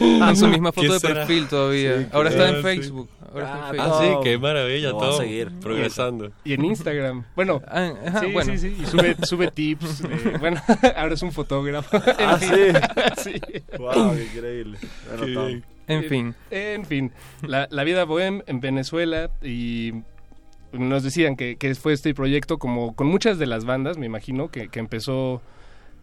En 0.00 0.36
su 0.36 0.48
misma 0.48 0.72
¿Qué 0.72 0.80
foto 0.82 0.92
de 0.94 1.00
será? 1.00 1.14
perfil 1.14 1.46
todavía. 1.48 1.98
Sí, 2.00 2.06
Ahora 2.12 2.28
está 2.30 2.48
en 2.48 2.56
sí. 2.56 2.62
Facebook. 2.62 3.08
Ahora 3.32 3.44
está 3.44 3.58
en 3.58 3.62
Ah, 3.62 3.68
Facebook. 3.70 3.92
Ah, 3.94 4.00
sí, 4.02 4.24
qué 4.24 4.38
maravilla, 4.38 4.92
voy 4.92 5.08
a 5.14 5.16
seguir. 5.16 5.52
Progresando. 5.60 6.30
Y 6.44 6.52
en 6.54 6.64
Instagram. 6.64 7.24
Bueno, 7.36 7.62
Ah, 7.68 7.92
ajá, 8.06 8.20
sí, 8.20 8.32
bueno. 8.32 8.52
sí, 8.52 8.58
sí. 8.58 8.76
Y 8.82 8.86
sube, 8.86 9.16
sube 9.22 9.50
tips. 9.50 10.00
eh, 10.02 10.36
bueno, 10.40 10.60
ahora 10.96 11.14
es 11.14 11.22
un 11.22 11.32
fotógrafo. 11.32 11.96
Ah, 12.18 12.36
fin. 12.40 12.74
sí. 13.22 13.40
Wow, 13.78 14.14
qué 14.16 14.24
increíble. 14.34 14.78
Bueno, 15.08 15.26
Qué 15.26 15.34
Tom. 15.34 15.62
En 15.86 16.04
fin. 16.04 16.34
En 16.50 16.84
fin, 16.84 17.12
la, 17.42 17.66
la 17.70 17.84
vida 17.84 18.04
bohem 18.04 18.42
en 18.46 18.60
Venezuela 18.60 19.30
y 19.40 19.92
nos 20.72 21.02
decían 21.02 21.36
que, 21.36 21.56
que 21.56 21.74
fue 21.74 21.92
este 21.92 22.14
proyecto 22.14 22.58
como 22.58 22.94
con 22.94 23.06
muchas 23.06 23.38
de 23.38 23.46
las 23.46 23.64
bandas, 23.64 23.98
me 23.98 24.06
imagino, 24.06 24.48
que, 24.50 24.68
que 24.68 24.78
empezó 24.80 25.40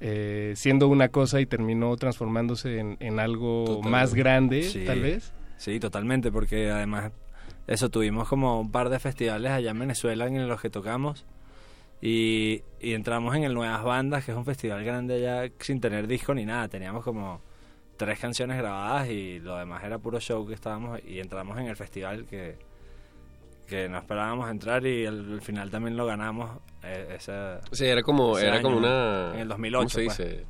eh, 0.02 0.54
siendo 0.56 0.88
una 0.88 1.10
cosa 1.10 1.40
y 1.42 1.46
terminó 1.46 1.96
transformándose 1.98 2.80
en, 2.80 2.98
en 3.00 3.20
algo 3.20 3.82
más 3.84 4.14
grande, 4.14 4.64
Sí. 4.64 4.84
tal 4.86 5.02
vez. 5.02 5.34
Sí, 5.58 5.80
totalmente, 5.80 6.32
porque 6.32 6.70
además 6.70 7.12
eso 7.68 7.90
tuvimos 7.90 8.28
como 8.28 8.60
un 8.60 8.72
par 8.72 8.90
de 8.90 9.00
festivales 9.00 9.52
allá 9.52 9.72
en 9.72 9.80
Venezuela 9.80 10.28
en 10.28 10.48
los 10.48 10.60
que 10.62 10.70
tocamos 10.70 11.26
y, 12.02 12.62
y 12.82 12.94
entramos 12.94 13.36
en 13.36 13.44
el 13.46 13.54
Nuevas 13.54 13.84
Bandas, 13.84 14.26
que 14.26 14.32
es 14.32 14.38
un 14.38 14.46
festival 14.46 14.84
grande 14.84 15.16
allá 15.16 15.52
sin 15.60 15.80
tener 15.80 16.08
disco 16.08 16.34
ni 16.34 16.46
nada, 16.46 16.68
teníamos 16.68 17.04
como 17.04 17.40
tres 17.98 18.20
canciones 18.20 18.58
grabadas 18.58 19.10
y 19.10 19.40
lo 19.40 19.56
demás 19.58 19.84
era 19.84 19.98
puro 19.98 20.20
show 20.20 20.46
que 20.46 20.54
estábamos 20.54 21.00
y 21.08 21.20
entramos 21.20 21.58
en 21.58 21.68
el 21.68 21.76
festival 21.78 22.26
que, 22.26 22.58
que 23.66 23.90
no 23.90 23.98
esperábamos 23.98 24.50
entrar 24.50 24.86
y 24.86 25.06
al, 25.06 25.34
al 25.34 25.42
final 25.42 25.70
también 25.72 25.98
lo 25.98 26.06
ganamos. 26.06 26.60
eh, 26.84 27.16
esa- 27.18 27.60
Sí, 27.72 27.86
era 27.86 28.04
como, 28.04 28.38
ese 28.38 28.48
era 28.48 28.62
como 28.62 28.78
año, 28.78 28.86
una... 28.88 29.32
En 29.34 29.40
el 29.42 29.48
2008. 29.48 29.78
¿Cómo 29.78 29.90
se 29.90 30.04
pues. 30.06 30.18
dice? 30.18 30.46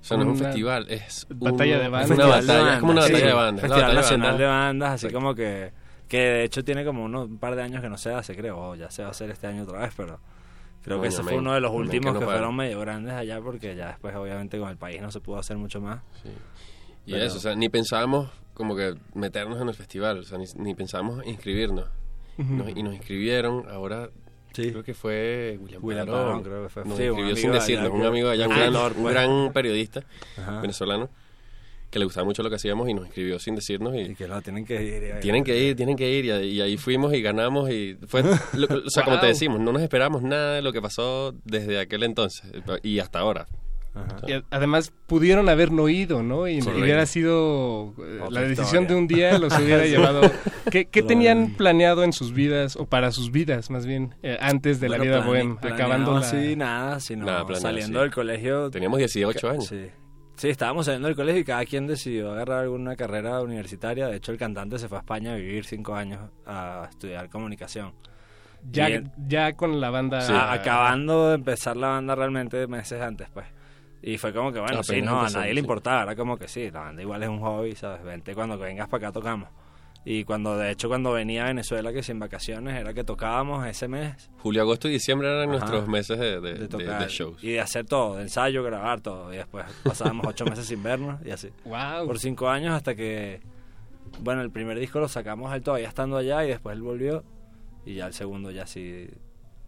O 0.00 0.04
sea, 0.04 0.16
no 0.16 0.22
es 0.24 0.28
un 0.30 0.34
Una 0.36 0.44
festival, 0.46 0.86
es 0.90 1.26
batalla 1.30 1.76
un- 1.76 1.82
de 1.82 1.88
bandas. 1.88 2.10
Una 2.10 2.16
Festival 2.16 2.46
de 2.46 2.52
batalla, 2.52 2.74
es 2.74 2.80
como 2.80 2.92
una 2.92 3.00
bandas, 3.02 3.12
batalla 3.12 3.18
sí. 3.18 3.26
de 3.26 3.32
bandas. 3.34 3.60
Festival 3.62 3.80
batalla 3.80 3.88
de 3.88 3.94
Nacional 4.02 4.38
de 4.38 4.44
bandas. 4.46 4.66
Bandas, 4.68 5.04
así 5.04 5.12
como 5.14 5.34
que, 5.34 5.72
que 6.08 6.18
de 6.18 6.44
hecho 6.44 6.64
tiene 6.64 6.84
como 6.84 7.04
unos, 7.04 7.26
un 7.28 7.38
par 7.38 7.54
de 7.56 7.62
años 7.62 7.80
que 7.82 7.88
no 7.88 7.96
se 7.98 8.12
hace, 8.12 8.34
creo, 8.36 8.58
o 8.58 8.74
ya 8.74 8.90
se 8.90 9.02
va 9.02 9.08
a 9.08 9.10
hacer 9.12 9.30
este 9.30 9.46
año 9.46 9.62
otra 9.62 9.78
vez, 9.80 9.92
pero 9.96 10.18
Creo 10.82 10.96
Coño, 10.96 11.02
que 11.02 11.14
ese 11.14 11.22
fue 11.22 11.36
uno 11.38 11.54
de 11.54 11.60
los 11.60 11.70
últimos 11.70 12.12
no 12.12 12.18
que 12.18 12.24
fueron 12.26 12.56
medio 12.56 12.80
grandes 12.80 13.14
allá 13.14 13.40
porque 13.40 13.76
ya 13.76 13.86
después 13.90 14.16
obviamente 14.16 14.58
con 14.58 14.68
el 14.68 14.76
país 14.76 15.00
no 15.00 15.12
se 15.12 15.20
pudo 15.20 15.38
hacer 15.38 15.56
mucho 15.56 15.80
más. 15.80 16.00
Y 17.06 17.12
Pero- 17.12 17.24
eso, 17.24 17.36
o 17.36 17.40
sea, 17.40 17.54
ni 17.54 17.68
pensábamos 17.68 18.30
como 18.52 18.74
que 18.74 18.96
meternos 19.14 19.60
en 19.62 19.68
el 19.68 19.74
festival, 19.76 20.18
o 20.18 20.22
sea, 20.24 20.38
ni, 20.38 20.44
ni 20.56 20.74
pensábamos 20.74 21.24
inscribirnos. 21.24 21.86
Nos- 22.48 22.76
y 22.76 22.82
nos 22.82 22.94
inscribieron, 22.94 23.64
ahora 23.70 24.10
creo 24.52 24.82
que 24.82 24.94
fue 24.94 25.58
William, 25.60 25.82
William 25.84 26.06
Parón. 26.06 26.24
Parón, 26.26 26.42
creo 26.42 26.62
que 26.64 26.68
fue. 26.68 26.84
Nos 26.84 26.98
Sí, 26.98 27.06
amigo 27.06 27.36
sin 27.36 27.50
de 27.52 27.58
decirnos, 27.58 27.90
un 27.92 28.04
amigo 28.04 28.28
de 28.28 28.34
allá, 28.34 28.48
un 28.48 28.54
gran, 28.54 28.76
un 28.96 29.04
gran 29.10 29.52
periodista 29.52 30.02
Ajá. 30.38 30.60
venezolano 30.60 31.08
que 31.90 31.98
le 31.98 32.06
gustaba 32.06 32.24
mucho 32.24 32.42
lo 32.42 32.48
que 32.48 32.56
hacíamos 32.56 32.88
y 32.88 32.94
nos 32.94 33.04
inscribió 33.04 33.38
sin 33.38 33.54
decirnos 33.54 33.94
y, 33.94 34.14
que 34.14 34.26
no, 34.26 34.40
tienen 34.40 34.64
que 34.64 34.82
ir. 34.82 35.20
tienen 35.20 35.44
que 35.44 35.58
ir, 35.62 35.76
tienen 35.76 35.94
que 35.96 36.10
ir 36.10 36.24
y, 36.24 36.30
ahí- 36.30 36.48
y 36.48 36.60
ahí 36.62 36.76
fuimos 36.78 37.12
y 37.12 37.20
ganamos 37.20 37.70
y 37.70 37.98
fue, 38.06 38.22
lo- 38.54 38.66
o 38.86 38.90
sea, 38.90 39.04
como 39.04 39.16
te 39.20 39.26
Wow. 39.26 39.28
decimos, 39.34 39.60
no 39.60 39.72
nos 39.72 39.82
esperamos 39.82 40.22
nada 40.22 40.54
de 40.54 40.62
lo 40.62 40.72
que 40.72 40.80
pasó 40.80 41.34
desde 41.44 41.78
aquel 41.78 42.02
entonces 42.02 42.50
y 42.82 42.98
hasta 42.98 43.18
ahora. 43.18 43.46
Y 44.26 44.32
a- 44.32 44.42
además 44.50 44.92
pudieron 45.06 45.48
haber 45.48 45.70
no 45.70 45.88
ido, 45.88 46.22
¿no? 46.22 46.48
Y, 46.48 46.60
hubiera 46.62 47.04
sido 47.06 47.94
eh, 47.98 48.20
Otra 48.22 48.30
la 48.30 48.40
decisión 48.48 48.84
historia. 48.84 48.88
de 48.88 48.94
un 48.94 49.06
día 49.06 49.38
los 49.38 49.58
hubiera 49.58 49.84
Sí. 49.84 49.90
llevado. 49.90 50.22
¿Qué, 50.70 50.86
qué 50.86 51.02
tenían 51.02 51.54
planeado 51.56 52.02
en 52.04 52.12
sus 52.12 52.32
vidas 52.32 52.76
o 52.76 52.86
para 52.86 53.12
sus 53.12 53.30
vidas, 53.30 53.68
más 53.70 53.84
bien, 53.84 54.14
eh, 54.22 54.38
antes 54.40 54.80
de 54.80 54.88
la 54.88 54.98
vida 54.98 55.20
bohem, 55.20 55.58
acabando 55.60 56.12
la... 56.12 56.20
así, 56.20 56.56
nada, 56.56 57.00
sino 57.00 57.26
Nada 57.26 57.44
planeado, 57.44 57.60
saliendo 57.60 57.98
sí. 57.98 58.02
del 58.02 58.12
colegio. 58.14 58.70
Teníamos 58.70 58.98
18 58.98 59.50
años. 59.50 59.66
Sí. 59.66 59.86
Sí, 60.36 60.48
estábamos 60.48 60.86
saliendo 60.86 61.08
del 61.08 61.16
colegio 61.16 61.42
y 61.42 61.44
cada 61.44 61.64
quien 61.66 61.86
decidió 61.86 62.32
agarrar 62.32 62.60
alguna 62.60 62.96
carrera 62.96 63.42
universitaria. 63.42 64.08
De 64.08 64.16
hecho, 64.16 64.32
el 64.32 64.38
cantante 64.38 64.78
se 64.78 64.88
fue 64.88 64.96
a 64.98 65.00
España 65.02 65.32
a 65.34 65.36
vivir 65.36 65.64
cinco 65.66 65.94
años 65.94 66.20
a 66.46 66.86
estudiar 66.90 67.28
comunicación. 67.28 67.92
Ya, 68.70 68.88
ya 69.28 69.52
con 69.54 69.80
la 69.80 69.90
banda... 69.90 70.20
a- 70.20 70.52
acabando 70.54 71.28
de 71.28 71.34
empezar 71.34 71.76
la 71.76 71.88
banda 71.88 72.14
realmente 72.14 72.66
meses 72.66 73.00
antes, 73.02 73.28
pues. 73.34 73.46
Y 74.02 74.18
fue 74.18 74.32
como 74.32 74.52
que, 74.52 74.58
bueno, 74.58 74.82
sí, 74.82 75.00
no, 75.00 75.20
a 75.20 75.30
nadie 75.30 75.50
sí. 75.50 75.54
le 75.54 75.60
importaba. 75.60 76.02
Era 76.02 76.16
como 76.16 76.36
que 76.36 76.48
sí, 76.48 76.70
la 76.70 76.80
banda 76.80 77.02
igual 77.02 77.22
es 77.22 77.28
un 77.28 77.38
hobby, 77.40 77.74
¿sabes? 77.76 78.02
Vente 78.02 78.34
cuando 78.34 78.58
vengas 78.58 78.88
para 78.88 79.06
acá 79.08 79.12
tocamos. 79.12 79.48
Y 80.04 80.24
cuando, 80.24 80.56
de 80.58 80.72
hecho, 80.72 80.88
cuando 80.88 81.12
venía 81.12 81.44
a 81.44 81.46
Venezuela, 81.46 81.92
que 81.92 82.02
sin 82.02 82.18
vacaciones, 82.18 82.74
era 82.74 82.92
que 82.92 83.04
tocábamos 83.04 83.64
ese 83.68 83.86
mes. 83.86 84.28
Julio, 84.38 84.62
agosto 84.62 84.88
y 84.88 84.92
diciembre 84.92 85.28
eran 85.28 85.48
Ajá. 85.48 85.58
nuestros 85.58 85.86
meses 85.86 86.18
de, 86.18 86.40
de- 86.40 86.54
de 86.54 86.58
de- 86.58 86.66
tocar 86.68 87.00
de 87.00 87.08
shows. 87.08 87.44
y 87.44 87.52
de 87.52 87.60
hacer 87.60 87.86
todo, 87.86 88.16
de 88.16 88.22
ensayo, 88.22 88.64
grabar 88.64 89.00
todo. 89.00 89.32
Y 89.32 89.36
después 89.36 89.64
pasábamos 89.84 90.26
ocho 90.26 90.44
meses 90.46 90.66
sin 90.66 90.82
vernos 90.82 91.24
y 91.24 91.30
así. 91.30 91.50
Wow. 91.64 92.06
Por 92.08 92.18
cinco 92.18 92.48
años 92.48 92.74
hasta 92.74 92.96
que, 92.96 93.40
bueno, 94.18 94.42
el 94.42 94.50
primer 94.50 94.76
disco 94.80 94.98
lo 94.98 95.06
sacamos 95.06 95.54
él 95.54 95.62
todavía 95.62 95.86
estando 95.86 96.16
allá 96.16 96.44
y 96.44 96.48
después 96.48 96.74
él 96.74 96.82
volvió. 96.82 97.22
Y 97.86 97.94
ya 97.94 98.06
el 98.08 98.12
segundo 98.14 98.50
ya 98.50 98.66
sí 98.66 99.08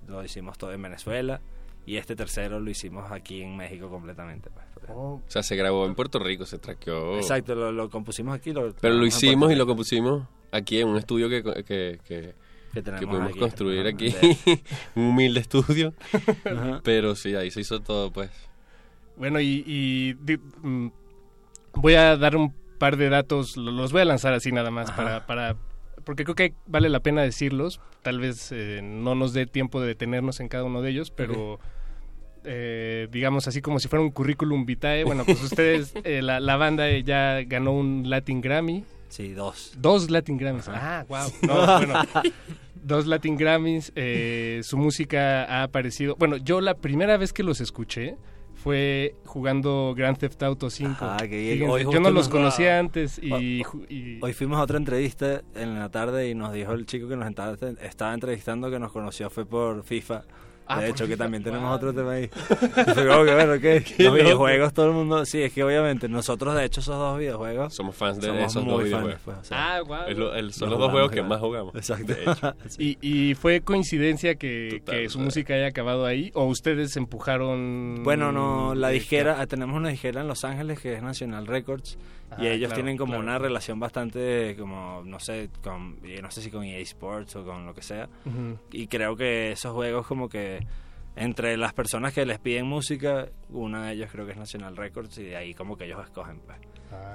lo 0.09 0.24
hicimos 0.24 0.59
todo 0.59 0.73
en 0.73 0.82
Venezuela. 0.82 1.40
Y 1.86 1.97
este 1.97 2.16
tercero 2.16 2.61
lo 2.61 2.70
hicimos 2.70 3.11
aquí 3.12 3.43
en 3.43 3.56
México 3.56 3.90
completamente. 3.90 4.51
pues. 4.51 4.65
O 4.89 5.23
sea, 5.28 5.43
se 5.43 5.55
grabó 5.56 5.86
en 5.86 5.94
Puerto 5.94 6.19
Rico, 6.19 6.47
se 6.47 6.59
traqueó. 6.59 7.16
Exacto, 7.16 7.55
lo, 7.55 7.73
lo 7.73 7.90
compusimos 7.90 8.35
aquí. 8.35 8.52
Lo, 8.52 8.73
Pero 8.74 8.94
lo 8.94 9.06
hicimos 9.06 9.52
y 9.52 9.55
lo 9.55 9.66
compusimos 9.66 10.27
aquí 10.52 10.81
en 10.81 10.89
un 10.89 10.97
estudio 10.97 11.28
que, 11.28 11.43
que, 11.43 11.65
que, 11.65 12.01
Que 12.05 12.35
que 12.73 12.82
tenemos 12.82 13.05
pudimos 13.06 13.31
aquí. 13.31 13.39
construir 13.39 13.86
aquí. 13.86 14.15
un 14.94 15.05
humilde 15.05 15.40
estudio. 15.40 15.94
Pero 16.85 17.15
sí, 17.16 17.35
ahí 17.35 17.51
se 17.51 17.61
hizo 17.61 17.81
todo, 17.81 18.11
pues. 18.12 18.31
Bueno, 19.16 19.40
y, 19.40 19.62
y 19.66 20.15
di- 20.15 20.39
mm, 20.62 20.89
voy 21.74 21.94
a 21.94 22.16
dar 22.16 22.36
un 22.36 22.52
par 22.78 22.97
de 22.97 23.09
datos, 23.09 23.56
lo- 23.56 23.70
los 23.73 23.93
voy 23.93 24.01
a 24.02 24.05
lanzar 24.06 24.32
así 24.35 24.52
nada 24.52 24.70
más 24.70 24.89
Ajá. 24.90 24.97
para, 24.97 25.27
para... 25.27 25.56
Porque 26.05 26.24
creo 26.24 26.35
que 26.35 26.55
vale 26.66 26.89
la 26.89 27.01
pena 27.01 27.23
decirlos. 27.23 27.81
Tal 28.02 28.19
vez 28.20 28.51
eh, 28.52 28.81
no 28.82 29.15
nos 29.15 29.32
dé 29.32 29.47
tiempo 29.47 29.81
de 29.81 29.86
detenernos 29.89 30.40
en 30.40 30.48
cada 30.48 30.65
uno 30.65 30.82
de 30.82 30.90
ellos, 30.90 31.11
pero... 31.11 31.59
eh, 32.45 33.09
digamos 33.11 33.49
así 33.49 33.61
como 33.61 33.79
si 33.79 33.89
fuera 33.89 34.03
un 34.05 34.11
currículum 34.11 34.65
vitae. 34.66 35.05
Bueno, 35.05 35.25
pues 35.25 35.43
ustedes, 35.45 35.95
eh, 36.05 36.23
la, 36.23 36.41
la 36.41 36.57
banda 36.57 36.91
ya 36.99 37.41
ganó 37.47 37.73
un 37.73 38.09
Latin 38.09 38.41
Grammy. 38.41 38.85
Sí, 39.09 39.33
dos. 39.33 39.73
Dos 39.79 40.11
Latin 40.11 40.37
Grammys. 40.37 40.69
Ah, 40.69 41.05
wow. 41.09 41.27
No, 41.43 41.55
bueno, 41.79 41.95
dos 42.75 43.07
Latin 43.07 43.37
Grammys. 43.37 43.93
eh, 43.95 44.61
su 44.65 44.77
música 44.77 45.45
ha 45.45 45.62
aparecido. 45.62 46.16
Bueno, 46.19 46.37
yo 46.37 46.61
la 46.61 46.75
primera 46.75 47.16
vez 47.16 47.33
que 47.33 47.43
los 47.45 47.61
escuché 47.61 48.16
fue 48.57 49.15
jugando 49.25 49.95
Grand 49.97 50.16
Theft 50.16 50.43
Auto 50.43 50.71
5. 50.71 50.97
Ah, 51.01 51.16
que 51.21 51.53
Fíjense, 51.53 51.66
hoy 51.71 51.83
yo 51.93 52.01
no 52.01 52.11
los 52.11 52.29
conocía 52.29 52.79
antes 52.79 53.21
y, 53.23 53.31
Hoy- 53.31 53.62
ju- 53.62 53.87
y- 53.91 54.19
Hoy 54.23 54.33
fuimos 54.33 54.59
a 54.59 54.62
otra 54.62 54.79
entrevista 54.79 55.43
en 55.55 55.79
la 55.79 55.91
tarde 55.91 56.29
y 56.31 56.35
nos 56.35 56.53
dijo 56.53 56.73
el 56.73 56.87
chico 56.87 57.07
que 57.09 57.16
nos 57.16 57.29
estaba 57.83 58.15
entrevistando 58.15 58.71
que 58.71 58.79
nos 58.79 58.91
conoció 58.91 59.29
fue 59.31 59.45
por 59.45 59.85
FIFA. 59.85 60.23
Ah, 60.66 60.81
de 60.81 60.89
hecho, 60.91 61.07
que 61.07 61.16
también 61.16 61.43
tenemos 61.43 61.74
otro 61.77 61.93
tema 61.93 62.12
ahí. 62.12 62.28
Que, 62.95 63.05
bueno, 63.05 63.55
Los 63.99 64.15
videojuegos, 64.15 64.73
todo 64.73 64.86
el 64.86 64.93
mundo... 64.93 65.24
Sí, 65.27 65.43
es 65.43 65.53
que 65.53 65.62
obviamente 65.62 66.09
nosotros, 66.09 66.55
de 66.55 66.65
hecho, 66.65 66.81
esos 66.81 66.97
dos 66.97 67.19
videojuegos... 67.19 67.74
Somos 67.74 67.95
fans 67.95 68.20
de 68.20 68.28
somos 68.28 68.45
esos 68.47 68.65
muy 68.65 68.73
dos 68.73 68.81
fans, 68.82 68.89
videojuegos. 68.89 69.20
pues, 69.24 69.36
o 69.39 69.45
sea, 69.45 69.77
Ah, 69.77 69.82
wow. 69.82 69.97
Es 70.09 70.16
lo- 70.19 70.35
el- 70.35 70.53
son 70.53 70.70
Los 70.70 70.78
los 70.78 70.86
dos 70.86 70.91
juegos 70.93 71.11
que 71.11 71.23
más 71.23 71.41
jugamos. 71.41 71.74
Exacto. 71.74 72.15
de 72.15 72.23
hecho. 72.23 72.55
Sí. 72.69 72.99
y, 73.03 73.31
y 73.31 73.35
fue 73.35 73.61
coincidencia 73.61 74.35
que, 74.36 74.78
Total, 74.81 74.95
que 75.01 75.09
su 75.09 75.19
música 75.19 75.55
haya 75.55 75.66
acabado 75.66 76.07
ahí 76.07 76.31
o 76.35 76.45
ustedes 76.47 76.97
empujaron... 76.97 78.03
Bueno, 78.03 78.32
no, 78.32 78.74
la 78.74 78.89
disquera, 78.89 79.47
tenemos 79.47 79.77
una 79.77 79.91
disquera 79.91 80.20
en 80.23 80.28
Los 80.28 80.45
Ángeles 80.45 80.81
que 80.81 80.95
es 80.95 81.03
National 81.03 81.47
Records 81.47 81.99
y 82.39 82.47
Ah, 82.47 82.51
ellos 82.52 82.69
claro, 82.69 82.74
tienen 82.74 82.97
como 82.97 83.12
claro. 83.12 83.23
una 83.24 83.39
relación 83.39 83.78
bastante, 83.81 84.56
como, 84.59 85.02
no 85.05 85.19
sé, 85.20 85.51
con, 85.62 85.98
no 86.23 86.31
sé 86.31 86.43
si 86.43 86.51
con 86.51 86.65
EA 86.65 86.78
Sports 86.81 87.36
o 87.36 87.44
con 87.44 87.66
lo 87.66 87.74
que 87.74 87.82
sea. 87.82 88.09
Y 88.73 88.86
creo 88.86 89.16
que 89.16 89.52
esos 89.52 89.73
juegos 89.73 90.06
como 90.06 90.28
que 90.28 90.66
entre 91.16 91.56
las 91.56 91.73
personas 91.73 92.12
que 92.12 92.27
les 92.27 92.39
piden 92.40 92.66
música, 92.66 93.28
una 93.51 93.86
de 93.86 93.93
ellos 93.93 94.09
creo 94.11 94.27
que 94.27 94.32
es 94.32 94.39
National 94.39 94.77
Records 94.77 95.16
y 95.19 95.24
de 95.24 95.36
ahí 95.36 95.55
como 95.55 95.77
que 95.77 95.85
ellos 95.85 96.02
escogen. 96.05 96.40
Pues. 96.40 96.59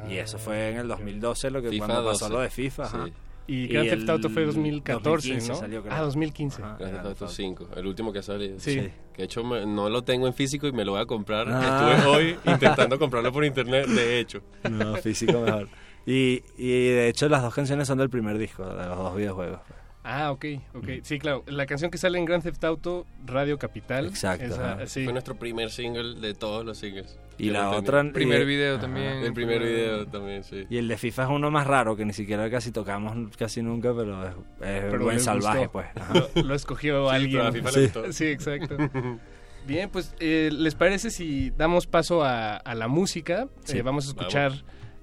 y 0.10 0.18
eso 0.18 0.38
fue 0.40 0.70
en 0.72 0.78
el 0.78 0.88
2012 0.88 1.52
lo 1.52 1.62
que 1.62 1.70
FIFA 1.70 1.86
cuando 1.86 2.06
pasó 2.06 2.26
12. 2.26 2.34
lo 2.34 2.40
de 2.42 2.50
FIFA. 2.50 2.84
ajá. 2.84 3.06
Y 3.52 3.68
Grand 3.68 3.90
Theft 3.90 4.04
el 4.04 4.10
Auto 4.12 4.30
fue 4.30 4.46
2014, 4.46 5.10
2015 5.10 5.52
¿no? 5.52 5.56
salió, 5.60 5.82
creo. 5.82 5.94
ah, 5.96 6.02
2015. 6.02 6.62
Ajá, 6.62 6.78
Grand 6.78 6.94
Theft 7.04 7.06
Auto 7.22 7.28
5, 7.28 7.70
el 7.78 7.88
último 7.88 8.14
que 8.14 8.20
ha 8.20 8.24
salido. 8.24 8.60
Sí. 8.60 8.74
Sí. 8.74 8.80
Que 9.14 9.22
de 9.22 9.24
hecho 9.24 9.44
me- 9.44 9.66
no 9.66 9.90
lo 9.90 10.04
tengo 10.04 10.28
en 10.28 10.34
físico 10.34 10.68
y 10.68 10.72
me 10.72 10.86
lo 10.86 10.92
voy 10.94 11.02
a 11.02 11.06
comprar. 11.06 11.48
Ah. 11.50 11.94
Estuve 11.98 12.16
hoy 12.16 12.38
intentando 12.46 13.00
comprarlo 13.00 13.32
por 13.32 13.44
internet, 13.44 13.88
de 13.88 14.20
hecho. 14.20 14.42
No, 14.70 14.96
físico 14.98 15.42
mejor. 15.42 15.68
Y, 16.06 16.44
y 16.58 16.68
de 16.90 17.10
hecho 17.10 17.28
las 17.30 17.42
dos 17.42 17.54
canciones 17.54 17.88
son 17.88 17.98
del 17.98 18.10
primer 18.10 18.38
disco, 18.38 18.66
de 18.66 18.86
los 18.86 18.98
dos 18.98 19.16
videojuegos. 19.16 19.60
Ah, 20.04 20.32
ok, 20.32 20.46
ok. 20.76 20.88
Sí, 21.04 21.20
claro. 21.20 21.44
La 21.46 21.66
canción 21.66 21.92
que 21.92 21.98
sale 21.98 22.18
en 22.18 22.26
Grand 22.26 22.42
Theft 22.42 22.64
Auto, 22.64 23.06
Radio 23.26 23.60
Capital. 23.60 24.08
Exacto, 24.08 24.46
esa, 24.46 24.88
sí. 24.88 25.04
Fue 25.04 25.12
nuestro 25.14 25.36
primer 25.36 25.70
single 25.72 26.20
de 26.22 26.34
todos 26.34 26.66
los 26.66 26.78
singles. 26.78 27.20
Y 27.38 27.50
la 27.50 27.70
otra... 27.72 28.00
tenido. 28.00 28.14
Primer 28.14 28.42
y- 28.42 28.46
video 28.46 28.74
ajá. 28.76 28.82
también. 28.82 29.08
El 29.24 29.34
primer 29.34 29.62
video 29.62 30.08
también, 30.08 30.44
sí. 30.44 30.66
Y 30.70 30.78
el 30.78 30.88
de 30.88 30.98
FIFA 30.98 31.24
es 31.24 31.30
uno 31.30 31.52
más 31.52 31.68
raro 31.68 31.96
que 31.98 32.06
ni 32.06 32.14
siquiera 32.14 32.50
casi 32.50 32.72
tocamos 32.72 33.36
casi 33.38 33.62
nunca, 33.62 33.94
pero 33.94 34.26
es, 34.26 34.30
es 34.34 34.36
Pero 34.62 35.04
buen 35.04 35.20
salvaje, 35.20 35.68
gustó. 35.68 35.72
pues. 35.74 35.88
Lo, 36.36 36.44
lo 36.44 36.56
escogió 36.56 37.10
Sí, 37.10 37.16
alguien. 37.16 37.32
pero 37.38 37.48
a 37.48 37.52
FIFA 37.52 37.72
le 37.72 37.74
Sí. 37.76 37.82
gustó. 37.82 38.14
Sí, 38.14 38.26
exacto. 38.26 38.78
Bien, 39.68 39.90
pues, 39.90 40.16
eh, 40.20 40.50
¿les 40.52 40.74
parece 40.76 41.12
si 41.12 41.52
damos 41.52 41.86
paso 41.86 42.24
a, 42.24 42.56
a 42.56 42.74
la 42.74 42.88
música? 42.88 43.48
Sí, 43.66 43.78
Eh, 43.78 43.82
vamos 43.82 44.06
a 44.08 44.10
escuchar 44.12 44.54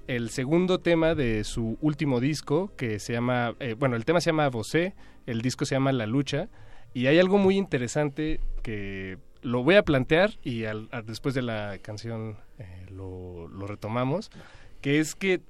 el 0.07 0.29
segundo 0.29 0.79
tema 0.79 1.15
de 1.15 1.43
su 1.43 1.77
último 1.81 2.19
disco, 2.19 2.71
que 2.77 2.99
se 2.99 3.13
llama, 3.13 3.55
eh, 3.59 3.75
bueno, 3.77 3.95
el 3.95 4.05
tema 4.05 4.21
se 4.21 4.29
llama 4.31 4.49
Vosé, 4.49 4.95
el 5.25 5.41
disco 5.41 5.65
se 5.65 5.75
llama 5.75 5.91
La 5.91 6.05
Lucha, 6.05 6.47
y 6.93 7.07
hay 7.07 7.19
algo 7.19 7.37
muy 7.37 7.57
interesante 7.57 8.39
que 8.63 9.17
lo 9.41 9.63
voy 9.63 9.75
a 9.75 9.83
plantear 9.83 10.31
y 10.43 10.63
al- 10.65 10.89
al- 10.91 11.05
después 11.05 11.35
de 11.35 11.41
la 11.41 11.77
canción 11.81 12.37
eh, 12.57 12.85
lo, 12.91 13.47
lo 13.49 13.67
retomamos, 13.67 14.31
que 14.81 14.99
es 14.99 15.13
que 15.15 15.41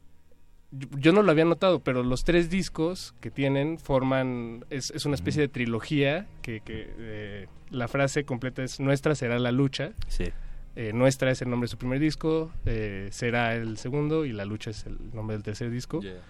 yo- 0.72 1.14
no 1.14 1.22
lo 1.24 1.32
había 1.32 1.46
notado, 1.46 1.80
pero 1.80 2.04
los 2.04 2.24
tres 2.26 2.50
discos 2.50 3.14
que 3.22 3.32
tienen 3.32 3.78
forman, 3.80 4.66
es, 4.70 4.92
es 4.92 5.06
una 5.06 5.16
especie 5.16 5.42
de 5.42 5.48
trilogía 5.48 6.28
que, 6.42 6.60
que, 6.62 6.90
eh, 6.98 7.48
la 7.70 7.88
frase 7.88 8.26
completa 8.26 8.64
es 8.64 8.80
Nuestra 8.80 9.16
será 9.16 9.40
la 9.40 9.52
lucha. 9.52 9.92
Sí. 10.08 10.26
Eh, 10.80 10.92
Nuestra 10.94 11.32
es 11.32 11.42
el 11.42 11.50
nombre 11.50 11.66
de 11.66 11.72
su 11.72 11.78
primer 11.80 12.00
disco, 12.00 12.52
eh, 12.68 13.08
será 13.12 13.56
el 13.56 13.78
segundo 13.78 14.26
y 14.26 14.32
La 14.32 14.46
Lucha 14.46 14.70
es 14.70 14.86
el 14.86 14.96
nombre 15.12 15.36
del 15.36 15.42
tercer 15.42 15.72
disco. 15.72 16.02
Yeah. 16.02 16.22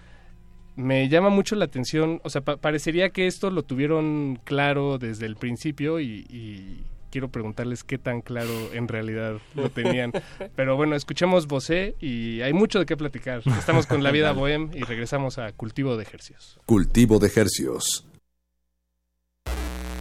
Me 0.74 1.06
llama 1.10 1.28
mucho 1.28 1.54
la 1.54 1.66
atención, 1.66 2.20
o 2.24 2.30
sea, 2.30 2.40
pa- 2.40 2.56
parecería 2.56 3.10
que 3.10 3.26
esto 3.26 3.50
lo 3.50 3.62
tuvieron 3.62 4.40
claro 4.44 4.96
desde 4.96 5.26
el 5.26 5.36
principio 5.36 6.00
y, 6.00 6.24
y 6.30 6.82
quiero 7.10 7.28
preguntarles 7.30 7.84
qué 7.84 7.98
tan 7.98 8.22
claro 8.22 8.72
en 8.72 8.88
realidad 8.88 9.36
lo 9.54 9.68
tenían. 9.68 10.12
Pero 10.56 10.76
bueno, 10.76 10.94
escuchemos 10.96 11.46
Bosé 11.46 11.96
y 12.00 12.40
hay 12.40 12.54
mucho 12.54 12.78
de 12.78 12.86
qué 12.86 12.96
platicar. 12.96 13.42
Estamos 13.58 13.86
con 13.86 14.02
La 14.02 14.10
Vida 14.12 14.32
Bohem 14.32 14.70
y 14.72 14.80
regresamos 14.82 15.36
a 15.36 15.52
Cultivo 15.52 15.98
de 15.98 16.04
Ejercicios. 16.04 16.58
Cultivo 16.64 17.18
de 17.18 17.26
ejercios. 17.26 18.06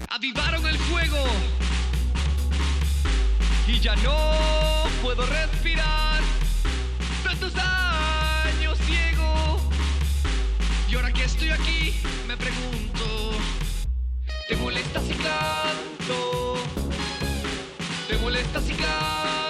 Avivaron 0.09 0.65
el 0.65 0.77
fuego 0.77 1.17
y 3.67 3.79
ya 3.79 3.95
no 3.97 4.15
puedo 5.01 5.25
respirar. 5.25 6.21
Tantos 7.23 7.53
años 7.55 8.77
ciego 8.85 9.59
y 10.89 10.95
ahora 10.95 11.11
que 11.11 11.23
estoy 11.23 11.49
aquí 11.49 11.95
me 12.27 12.37
pregunto, 12.37 13.31
¿te 14.47 14.55
molesta 14.55 15.01
si 15.01 15.13
canto? 15.13 16.57
molestas 18.21 18.63
si 18.63 18.73
canto. 18.73 19.46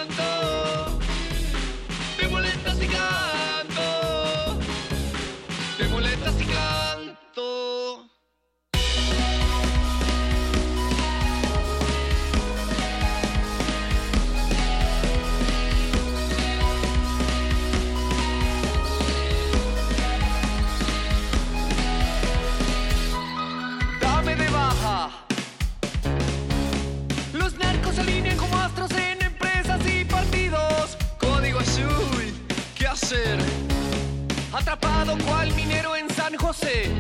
Atrapado 34.52 35.18
cual 35.26 35.54
minero 35.54 35.96
en 35.96 36.10
San 36.10 36.36
José. 36.36 36.92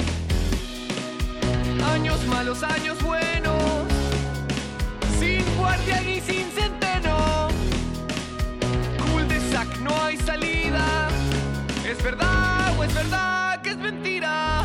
Años 1.93 2.25
malos, 2.27 2.63
años 2.63 2.97
buenos. 3.03 3.84
Sin 5.19 5.43
guardia 5.57 6.01
y 6.03 6.21
sin 6.21 6.49
centeno. 6.51 7.49
Cool 9.11 9.27
de 9.27 9.51
sac, 9.51 9.67
no 9.79 10.01
hay 10.01 10.15
salida. 10.15 11.09
¿Es 11.85 12.01
verdad 12.01 12.79
o 12.79 12.85
es 12.85 12.93
verdad 12.93 13.61
que 13.61 13.71
es 13.71 13.77
mentira? 13.77 14.63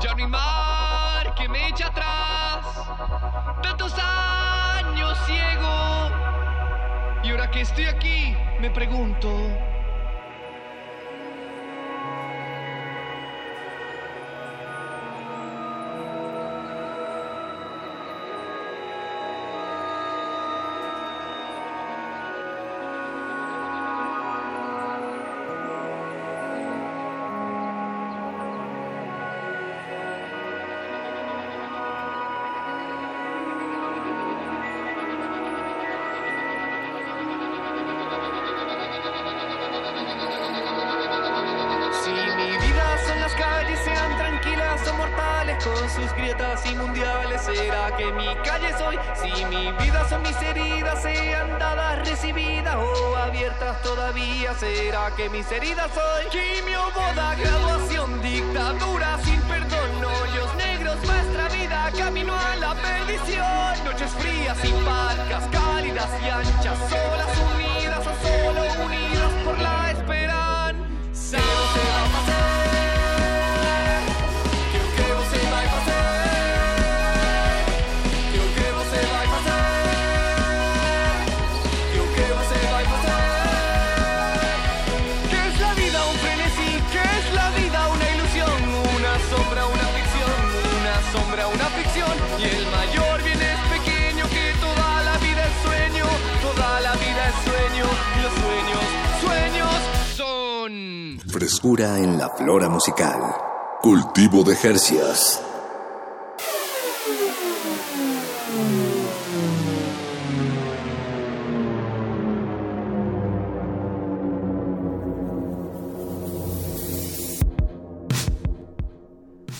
Ya 0.00 0.14
no 0.14 0.18
hay 0.18 0.26
mar 0.26 1.34
que 1.34 1.48
me 1.48 1.68
eche 1.68 1.84
atrás. 1.84 2.64
Tantos 3.62 3.94
años 3.98 5.18
ciego. 5.26 6.10
Y 7.22 7.30
ahora 7.30 7.50
que 7.50 7.60
estoy 7.60 7.86
aquí, 7.86 8.36
me 8.60 8.70
pregunto. 8.70 9.28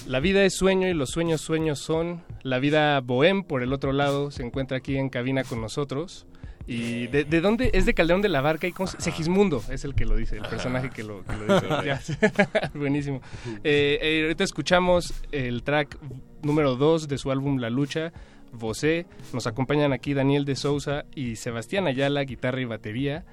La 0.06 0.20
vida 0.20 0.44
es 0.44 0.52
sueño 0.52 0.86
y 0.86 0.92
los 0.92 1.08
sueños 1.08 1.40
sueños 1.40 1.78
son. 1.78 2.22
La 2.42 2.58
vida 2.58 3.00
bohem, 3.00 3.42
por 3.42 3.62
el 3.62 3.72
otro 3.72 3.92
lado, 3.94 4.30
se 4.30 4.42
encuentra 4.42 4.76
aquí 4.76 4.98
en 4.98 5.08
cabina 5.08 5.44
con 5.44 5.62
nosotros. 5.62 6.26
¿Y 6.70 7.08
de, 7.08 7.24
de 7.24 7.40
dónde? 7.40 7.70
Es 7.74 7.84
de 7.84 7.94
Caldeón 7.94 8.22
de 8.22 8.28
la 8.28 8.42
Barca 8.42 8.68
y 8.68 8.74
Segismundo 8.98 9.60
es 9.72 9.84
el 9.84 9.96
que 9.96 10.04
lo 10.04 10.14
dice, 10.14 10.36
el 10.36 10.44
personaje 10.44 10.90
que 10.90 11.02
lo, 11.02 11.24
que 11.24 11.36
lo 11.36 11.82
dice. 11.82 12.16
Buenísimo. 12.74 13.20
Eh, 13.64 13.98
eh, 14.00 14.22
ahorita 14.22 14.44
escuchamos 14.44 15.12
el 15.32 15.64
track 15.64 15.98
número 16.42 16.76
2 16.76 17.08
de 17.08 17.18
su 17.18 17.32
álbum 17.32 17.58
La 17.58 17.70
Lucha, 17.70 18.12
Vosé. 18.52 19.06
Nos 19.32 19.48
acompañan 19.48 19.92
aquí 19.92 20.14
Daniel 20.14 20.44
de 20.44 20.54
Sousa 20.54 21.06
y 21.12 21.34
Sebastián 21.34 21.88
Ayala, 21.88 22.22
guitarra 22.22 22.60
y 22.60 22.66
batería 22.66 23.24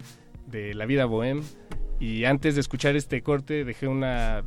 de 0.47 0.73
La 0.73 0.87
Vida 0.87 1.05
Bohem. 1.05 1.43
Y 1.99 2.25
antes 2.25 2.55
de 2.55 2.61
escuchar 2.61 2.95
este 2.95 3.21
corte 3.21 3.65
dejé 3.65 3.87
una 3.87 4.45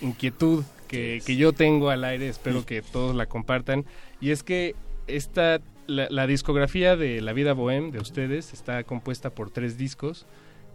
inquietud 0.00 0.64
que, 0.88 1.22
que 1.24 1.36
yo 1.36 1.52
tengo 1.52 1.90
al 1.90 2.02
aire, 2.02 2.28
espero 2.28 2.66
que 2.66 2.82
todos 2.82 3.14
la 3.14 3.26
compartan. 3.26 3.84
Y 4.20 4.32
es 4.32 4.42
que 4.42 4.74
esta, 5.06 5.60
la, 5.86 6.26
discografía 6.26 6.96
de 6.96 7.20
La 7.20 7.32
Vida 7.32 7.52
Bohem 7.52 7.90
de 7.90 7.98
ustedes 7.98 8.52
está 8.52 8.84
compuesta 8.84 9.30
por 9.30 9.50
tres 9.50 9.76
discos 9.76 10.26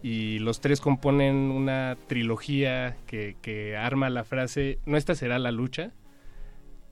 y 0.02 0.38
los 0.38 0.60
tres 0.60 0.80
componen 0.80 1.34
una 1.50 1.96
trilogía 2.06 2.96
que, 3.06 3.76
arma 3.78 4.10
la 4.10 4.24
frase, 4.24 4.78
no 4.86 4.96
esta 4.96 5.14
será 5.14 5.38
la 5.38 5.50
lucha. 5.50 5.92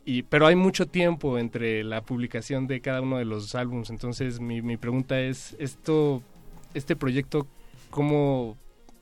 Y, 0.04 0.22
pero 0.22 0.46
hay 0.46 0.54
mucho 0.54 0.86
tiempo 0.86 1.38
entre 1.38 1.82
la 1.82 2.00
publicación 2.00 2.68
de 2.68 2.80
cada 2.80 3.00
uno 3.00 3.18
de 3.18 3.24
los 3.24 3.56
álbums, 3.56 3.90
entonces 3.90 4.38
mi, 4.38 4.62
mi 4.62 4.76
pregunta 4.76 5.20
es, 5.20 5.56
esto, 5.58 6.22
este 6.74 6.94
proyecto, 6.94 7.48
¿cómo, 7.90 8.56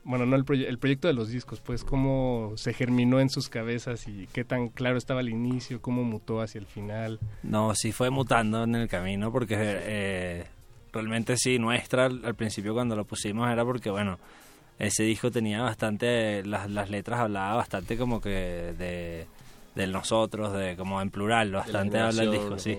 bueno, 0.05 0.27
no 0.27 0.37
el, 0.37 0.45
proye- 0.45 0.69
el 0.69 0.79
proyecto 0.79 1.09
de 1.09 1.15
los 1.15 1.29
discos, 1.31 1.61
pues 1.61 1.83
cómo 1.83 2.53
se 2.57 2.73
germinó 2.75 3.21
en 3.21 3.31
sus 3.31 3.49
cabezas 3.49 4.07
y 4.07 4.29
qué 4.33 4.45
tan 4.45 4.69
claro 4.69 4.99
estaba 4.99 5.21
al 5.21 5.29
inicio, 5.29 5.81
cómo 5.81 6.05
mutó 6.05 6.41
hacia 6.41 6.59
el 6.59 6.67
final? 6.67 7.19
No, 7.43 7.75
sí 7.75 7.93
fue 7.93 8.11
mutando 8.11 8.65
en 8.65 8.75
el 8.75 8.89
camino 8.89 9.33
porque 9.33 9.57
eh, 9.59 10.45
realmente 10.93 11.37
sí, 11.37 11.59
nuestra, 11.59 12.07
al, 12.07 12.35
principio 12.35 12.75
cuando 12.75 12.97
lo 12.97 13.05
pusimos 13.05 13.51
era 13.51 13.65
porque, 13.65 13.91
bueno, 13.91 14.19
ese 14.79 15.05
disco 15.05 15.31
tenía 15.31 15.63
bastante, 15.63 16.45
las, 16.45 16.71
las 16.71 16.91
letras 16.91 17.21
hablaba 17.21 17.57
bastante 17.57 17.97
como 17.97 18.21
que 18.21 18.75
de, 18.79 19.27
del 19.75 19.93
nosotros, 19.93 20.53
de 20.53 20.77
como 20.77 21.01
en 21.01 21.11
plural, 21.11 21.51
bastante 21.53 21.99
habla 21.99 22.25
el 22.25 22.31
disco, 22.31 22.59
sí. 22.59 22.77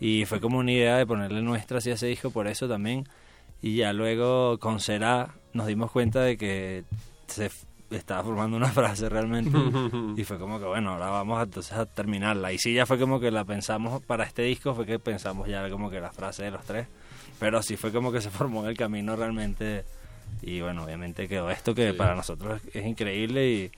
Y 0.00 0.24
fue 0.26 0.40
como 0.40 0.58
una 0.58 0.70
idea 0.70 0.98
de 0.98 1.06
ponerle 1.06 1.40
nuestra 1.40 1.78
así 1.78 1.90
a 1.90 1.94
ese 1.94 2.06
disco 2.06 2.30
por 2.30 2.46
eso 2.46 2.68
también. 2.68 3.08
Y 3.62 3.76
ya 3.76 3.92
luego 3.94 4.58
con 4.58 4.80
Será 4.80 5.34
nos 5.54 5.66
dimos 5.66 5.90
cuenta 5.90 6.20
de 6.20 6.36
que 6.36 6.84
se 7.26 7.50
estaba 7.90 8.22
formando 8.24 8.56
una 8.56 8.68
frase 8.72 9.08
realmente. 9.08 9.56
y 10.20 10.24
fue 10.24 10.38
como 10.38 10.58
que 10.58 10.66
bueno, 10.66 10.92
ahora 10.92 11.08
vamos 11.10 11.38
a, 11.38 11.44
entonces 11.44 11.72
a 11.72 11.86
terminarla. 11.86 12.52
Y 12.52 12.58
sí, 12.58 12.74
ya 12.74 12.86
fue 12.86 12.98
como 12.98 13.18
que 13.20 13.30
la 13.30 13.44
pensamos 13.44 14.02
para 14.02 14.24
este 14.24 14.42
disco, 14.42 14.74
fue 14.74 14.84
que 14.86 14.98
pensamos 14.98 15.48
ya 15.48 15.68
como 15.70 15.90
que 15.90 16.00
la 16.00 16.12
frase 16.12 16.44
de 16.44 16.50
los 16.50 16.64
tres. 16.64 16.86
Pero 17.40 17.62
sí 17.62 17.76
fue 17.76 17.92
como 17.92 18.12
que 18.12 18.20
se 18.20 18.30
formó 18.30 18.62
en 18.64 18.70
el 18.70 18.76
camino 18.76 19.16
realmente. 19.16 19.84
Y 20.42 20.60
bueno, 20.60 20.84
obviamente 20.84 21.28
quedó 21.28 21.50
esto 21.50 21.74
que 21.74 21.92
Sí. 21.92 21.96
para 21.96 22.14
nosotros 22.14 22.60
es 22.72 22.84
increíble 22.84 23.48
y, 23.50 23.72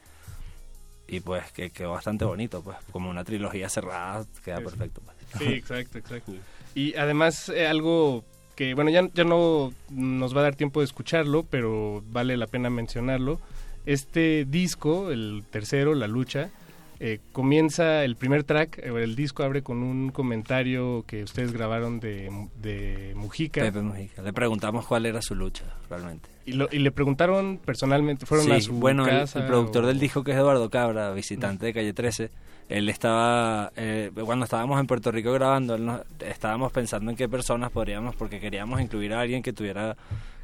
y 1.09 1.21
pues 1.21 1.53
que 1.53 1.71
quedó 1.71 1.93
bastante 1.93 2.25
bonito, 2.25 2.63
pues 2.63 2.77
como 2.91 3.11
una 3.11 3.23
trilogía 3.25 3.69
cerrada 3.69 4.25
queda 4.45 4.57
Eso. 4.61 4.71
perfecto. 4.71 5.01
pues. 5.05 5.17
Sí, 5.39 5.53
exacto, 5.55 5.99
exacto. 5.99 6.33
Y 6.75 6.95
además 6.97 7.49
eh, 7.51 7.67
algo 7.67 8.25
que, 8.57 8.75
bueno, 8.75 8.91
ya, 8.91 9.09
ya 9.15 9.23
no 9.25 9.73
nos 9.91 10.35
va 10.35 10.41
a 10.41 10.45
dar 10.45 10.57
tiempo 10.57 10.81
de 10.81 10.87
escucharlo, 10.87 11.45
pero 11.49 12.03
vale 12.11 12.37
la 12.37 12.47
pena 12.49 12.71
mencionarlo. 12.71 13.39
Este 13.85 14.45
disco, 14.47 15.13
el 15.13 15.45
tercero, 15.51 15.95
La 15.95 16.09
Lucha, 16.09 16.51
eh, 16.99 17.21
comienza 17.33 18.03
el 18.05 18.17
primer 18.17 18.43
track, 18.43 18.79
eh, 18.79 18.89
el 19.03 19.15
disco 19.15 19.43
abre 19.43 19.63
con 19.63 19.83
un 19.83 20.11
comentario 20.11 21.05
que 21.07 21.23
ustedes 21.23 21.53
grabaron 21.53 22.01
de, 22.01 22.31
de 22.61 23.13
Mujica. 23.15 23.61
Pepe 23.61 23.83
Mujica. 23.83 24.23
Le 24.23 24.33
preguntamos 24.33 24.87
cuál 24.87 25.05
era 25.07 25.21
su 25.23 25.35
lucha 25.35 25.65
realmente. 25.91 26.29
Y, 26.47 26.53
lo- 26.53 26.69
y 26.73 26.79
le 26.79 26.91
preguntaron 26.93 27.59
personalmente, 27.63 28.25
fueron 28.25 28.47
Sí, 28.47 28.53
a 28.53 28.61
su 28.63 28.73
bueno, 28.73 29.07
el- 29.07 29.27
productor 29.47 29.85
o- 29.85 29.87
del 29.89 30.01
disco 30.01 30.25
que 30.25 30.31
es 30.33 30.37
Eduardo 30.39 30.71
Cabra, 30.71 31.13
visitante 31.13 31.67
de 31.67 31.75
Calle 31.75 31.93
13, 31.93 32.31
él 32.69 32.89
estaba, 32.89 33.73
eh, 33.77 34.11
cuando 34.25 34.45
estábamos 34.45 34.81
en 34.81 34.87
Puerto 34.87 35.13
Rico 35.13 35.33
grabando, 35.33 35.75
él 35.77 35.85
nos- 35.87 36.01
estábamos 36.21 36.73
pensando 36.73 37.11
en 37.11 37.17
qué 37.17 37.29
personas 37.29 37.71
podríamos, 37.71 38.17
porque 38.17 38.41
queríamos 38.41 38.81
incluir 38.81 39.13
a 39.15 39.21
alguien 39.21 39.43
que 39.43 39.53
tuviera 39.53 39.97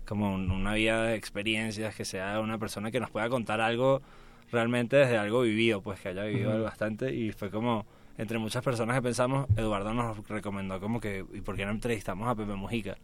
como 0.07 0.35
un- 0.35 0.51
una 0.51 0.75
vida 0.75 1.03
de 1.05 1.17
experiencias, 1.17 1.95
que 1.95 2.05
sea 2.05 2.39
una 2.41 2.59
persona 2.59 2.91
que 2.91 3.01
nos 3.01 3.11
pueda 3.11 3.29
contar 3.29 3.61
algo 3.61 4.03
realmente 4.51 4.97
desde 4.97 5.17
algo 5.19 5.41
vivido, 5.43 5.81
pues 5.81 5.99
que 6.01 6.11
haya 6.11 6.25
vivido 6.25 6.63
bastante 6.63 7.15
y 7.15 7.33
fue 7.33 7.51
como 7.51 7.87
entre 8.19 8.39
muchas 8.39 8.63
personas 8.63 8.95
que 8.97 9.03
pensamos, 9.03 9.47
Eduardo 9.57 9.95
nos 9.95 10.29
recomendó 10.29 10.79
como 10.79 11.01
que, 11.01 11.25
¿y 11.33 11.41
por 11.41 11.57
qué 11.57 11.65
no 11.65 11.71
entrevistamos 11.73 12.29
a 12.29 12.35
Pepe 12.35 12.55
Mujica? 12.55 12.97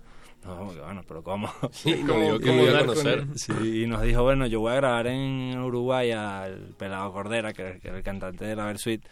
Que, 0.42 0.80
bueno, 0.80 1.02
pero 1.06 1.22
¿cómo? 1.22 1.48
Sí, 1.72 2.02
¿Cómo- 2.06 2.38
cómo 2.40 2.62
a 2.66 2.78
conocer. 2.80 3.26
Sí, 3.36 3.82
y 3.82 3.86
nos 3.86 4.02
dijo, 4.02 4.22
bueno, 4.22 4.46
yo 4.46 4.60
voy 4.60 4.72
a 4.72 4.76
grabar 4.76 5.06
en 5.08 5.58
Uruguay 5.58 6.10
al 6.12 6.74
Pelado 6.78 7.12
Cordera, 7.12 7.52
que, 7.52 7.78
que 7.80 7.88
era 7.88 7.96
el 7.98 8.02
cantante 8.02 8.44
de 8.44 8.56
la 8.56 8.64
Versuit, 8.66 9.04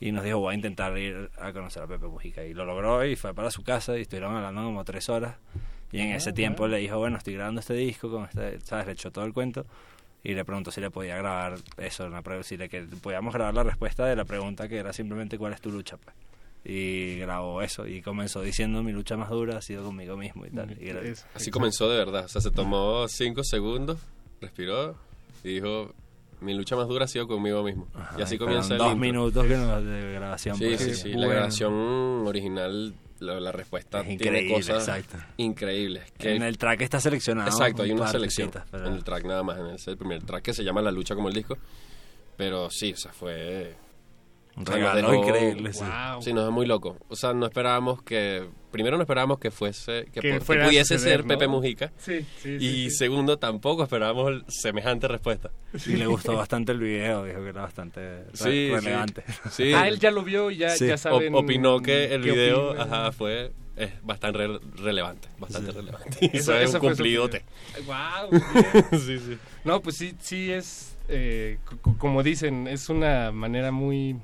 y 0.00 0.12
nos 0.12 0.24
dijo, 0.24 0.38
voy 0.38 0.52
a 0.52 0.56
intentar 0.56 0.96
ir 0.98 1.30
a 1.38 1.52
conocer 1.52 1.82
a 1.82 1.86
Pepe 1.86 2.06
Mujica. 2.06 2.44
Y 2.44 2.52
lo 2.54 2.64
logró 2.64 3.04
y 3.04 3.16
fue 3.16 3.32
para 3.34 3.50
su 3.50 3.62
casa 3.62 3.96
y 3.98 4.02
estuvieron 4.02 4.34
hablando 4.36 4.62
como 4.64 4.84
tres 4.84 5.08
horas. 5.08 5.36
Y 5.92 6.00
en 6.00 6.12
Ah, 6.12 6.16
ese 6.16 6.32
tiempo 6.32 6.66
le 6.68 6.78
dijo, 6.78 6.98
bueno, 6.98 7.16
estoy 7.16 7.34
grabando 7.34 7.60
este 7.60 7.74
disco, 7.74 8.10
con 8.10 8.24
este, 8.24 8.60
¿sabes? 8.60 8.86
Le 8.86 8.92
echó 8.92 9.10
todo 9.12 9.24
el 9.24 9.32
cuento 9.32 9.64
y 10.24 10.34
le 10.34 10.44
preguntó 10.44 10.70
si 10.72 10.80
le 10.80 10.90
podía 10.90 11.16
grabar 11.16 11.54
eso, 11.76 12.06
una 12.06 12.22
pre- 12.22 12.42
si 12.42 12.56
le 12.56 12.68
que 12.68 12.82
podíamos 12.82 13.32
grabar 13.32 13.54
la 13.54 13.62
respuesta 13.62 14.04
de 14.06 14.16
la 14.16 14.24
pregunta 14.24 14.68
que 14.68 14.78
era 14.78 14.92
simplemente 14.92 15.38
cuál 15.38 15.52
es 15.52 15.60
tu 15.60 15.70
lucha, 15.70 15.96
pues. 15.96 16.14
Y 16.64 17.18
grabó 17.18 17.60
eso 17.60 17.86
y 17.86 18.00
comenzó 18.00 18.40
diciendo 18.40 18.82
mi 18.82 18.90
lucha 18.92 19.16
más 19.18 19.28
dura 19.28 19.58
ha 19.58 19.60
sido 19.60 19.84
conmigo 19.84 20.16
mismo 20.16 20.46
y 20.46 20.50
tal. 20.50 20.70
Y 20.82 20.90
Así 21.34 21.50
comenzó 21.50 21.88
de 21.90 21.98
verdad. 21.98 22.24
O 22.24 22.28
sea, 22.28 22.40
se 22.40 22.50
tomó 22.50 23.06
cinco 23.08 23.44
segundos, 23.44 23.98
respiró 24.40 24.96
y 25.42 25.54
dijo: 25.56 25.92
Mi 26.40 26.54
lucha 26.54 26.74
más 26.74 26.88
dura 26.88 27.04
ha 27.04 27.08
sido 27.08 27.26
conmigo 27.28 27.62
mismo. 27.62 27.86
y 28.18 28.22
así 28.22 28.38
comienza 28.38 28.72
el 28.72 28.78
dos 28.78 28.92
intro. 28.92 29.00
minutos 29.00 29.46
que 29.46 29.56
nos- 29.58 29.84
de 29.84 30.12
grabación. 30.14 30.56
Sí, 30.56 30.64
pues. 30.68 30.80
sí, 30.80 30.94
sí. 30.94 31.08
La 31.10 31.16
Bueno. 31.26 31.32
grabación 31.32 31.72
original, 32.26 32.94
la, 33.20 33.40
la 33.40 33.52
respuesta 33.52 34.00
Es 34.00 34.06
tiene 34.06 34.40
increíble, 34.40 34.54
cosas 34.54 34.88
exacto. 34.88 35.18
increíles. 35.36 36.02
En 36.20 36.42
el 36.42 36.56
track 36.56 36.80
está 36.80 36.98
seleccionado 36.98 37.48
Exacto, 37.50 37.82
hay 37.82 37.92
un 37.92 38.00
una 38.00 38.08
selección. 38.10 38.48
citas, 38.48 38.64
pero- 38.70 38.86
En 38.86 38.94
el 38.94 39.04
track 39.04 39.24
nada 39.26 39.42
más. 39.42 39.58
En 39.58 39.66
el, 39.66 39.76
el 39.86 39.96
primer 39.98 40.22
track 40.22 40.42
que 40.44 40.54
se 40.54 40.64
llama 40.64 40.80
La 40.80 40.90
lucha 40.90 41.14
como 41.14 41.28
el 41.28 41.34
disco. 41.34 41.58
Pero 42.38 42.70
sí, 42.70 42.92
o 42.92 42.96
sea, 42.96 43.12
fue. 43.12 43.76
Un 44.56 44.64
regalo 44.66 45.12
increíble, 45.14 45.72
sí. 45.72 45.80
Wow. 45.82 46.22
Sí, 46.22 46.32
nos 46.32 46.44
dejó 46.44 46.52
muy 46.52 46.66
loco. 46.66 46.96
O 47.08 47.16
sea, 47.16 47.32
no 47.32 47.46
esperábamos 47.46 48.02
que. 48.02 48.48
Primero, 48.70 48.96
no 48.96 49.02
esperábamos 49.02 49.38
que 49.38 49.50
fuese. 49.50 50.04
Que, 50.12 50.20
Que 50.20 50.32
que 50.32 50.40
pudiese 50.40 50.96
suceder, 50.98 51.18
ser 51.18 51.22
¿no? 51.22 51.28
Pepe 51.28 51.48
Mujica. 51.48 51.92
Sí, 51.98 52.24
sí, 52.40 52.56
Y 52.60 52.90
sí. 52.90 52.90
segundo, 52.90 53.38
tampoco 53.38 53.82
esperábamos 53.84 54.30
el- 54.30 54.44
semejante 54.48 55.08
respuesta. 55.08 55.50
Y 55.86 55.96
le 55.96 56.06
gustó 56.06 56.36
bastante 56.36 56.72
el 56.72 56.78
video, 56.78 57.24
dijo 57.24 57.42
que 57.42 57.48
era 57.48 57.62
bastante 57.62 58.24
relevante. 58.42 59.24
Sí. 59.50 59.72
Ah, 59.74 59.88
él 59.88 59.98
ya 59.98 60.10
lo 60.10 60.22
vio 60.22 60.50
y 60.50 60.56
ya, 60.58 60.70
Sí. 60.70 60.86
ya 60.86 60.98
saben. 60.98 61.34
O- 61.34 61.38
opinó 61.38 61.80
que 61.80 62.14
el 62.14 62.22
video 62.22 62.80
ajá, 62.80 63.10
fue 63.12 63.52
es 63.76 63.90
bastante 64.04 64.38
re- 64.38 64.60
relevante. 64.76 65.28
Bastante 65.38 65.72
Sí. 65.72 65.76
relevante. 65.78 66.18
Eso- 66.32 66.54
Eso 66.54 66.56
es 66.58 66.74
un 66.74 66.80
cumplidote. 66.80 67.44
Wow. 67.86 68.40
Sí, 68.92 69.18
sí. 69.18 69.38
No, 69.64 69.80
pues 69.82 69.96
sí, 69.96 70.14
sí 70.20 70.50
es, 70.52 70.96
eh, 71.08 71.58
como 71.98 72.22
dicen, 72.22 72.66
es 72.68 72.88
una 72.88 73.30
manera 73.32 73.70
muy, 73.72 74.16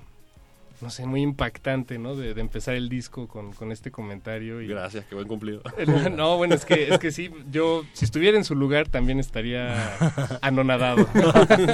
no 0.82 0.90
sé, 0.90 1.07
muy 1.07 1.20
impactante, 1.23 1.98
¿no? 1.98 2.16
De, 2.16 2.35
de 2.35 2.40
empezar 2.40 2.74
el 2.74 2.89
disco 2.89 3.28
con, 3.28 3.52
con 3.52 3.70
este 3.73 3.90
comentario. 3.90 4.61
Y... 4.62 4.66
Gracias, 4.69 5.05
qué 5.07 5.15
buen 5.15 5.28
cumplido. 5.28 5.62
No, 6.16 6.36
bueno, 6.36 6.55
es 6.55 6.65
que, 6.65 6.89
es 6.89 6.98
que 6.98 7.11
sí, 7.12 7.31
yo, 7.51 7.85
si 7.93 8.05
estuviera 8.05 8.36
en 8.36 8.44
su 8.44 8.55
lugar, 8.55 8.89
también 8.89 9.19
estaría 9.19 9.97
anonadado. 10.43 11.07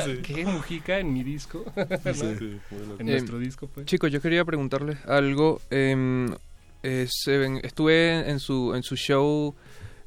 Sí. 0.05 0.19
¿Qué, 0.23 0.45
Mujica, 0.47 0.99
en 0.99 1.13
mi 1.13 1.23
disco? 1.23 1.65
¿No? 1.77 2.15
Sí. 2.15 2.59
En 2.99 3.09
Eh, 3.09 3.13
nuestro 3.13 3.39
disco, 3.39 3.69
pues. 3.73 3.87
Chicos, 3.87 4.11
yo 4.13 4.21
quería 4.21 4.45
preguntarles 4.45 5.05
algo. 5.07 5.61
em, 5.71 6.29
es, 6.83 7.11
eh, 7.29 7.61
estuve 7.65 8.31
en 8.31 8.39
su, 8.39 8.75
en 8.75 8.83
su 8.83 8.97
show 8.97 9.55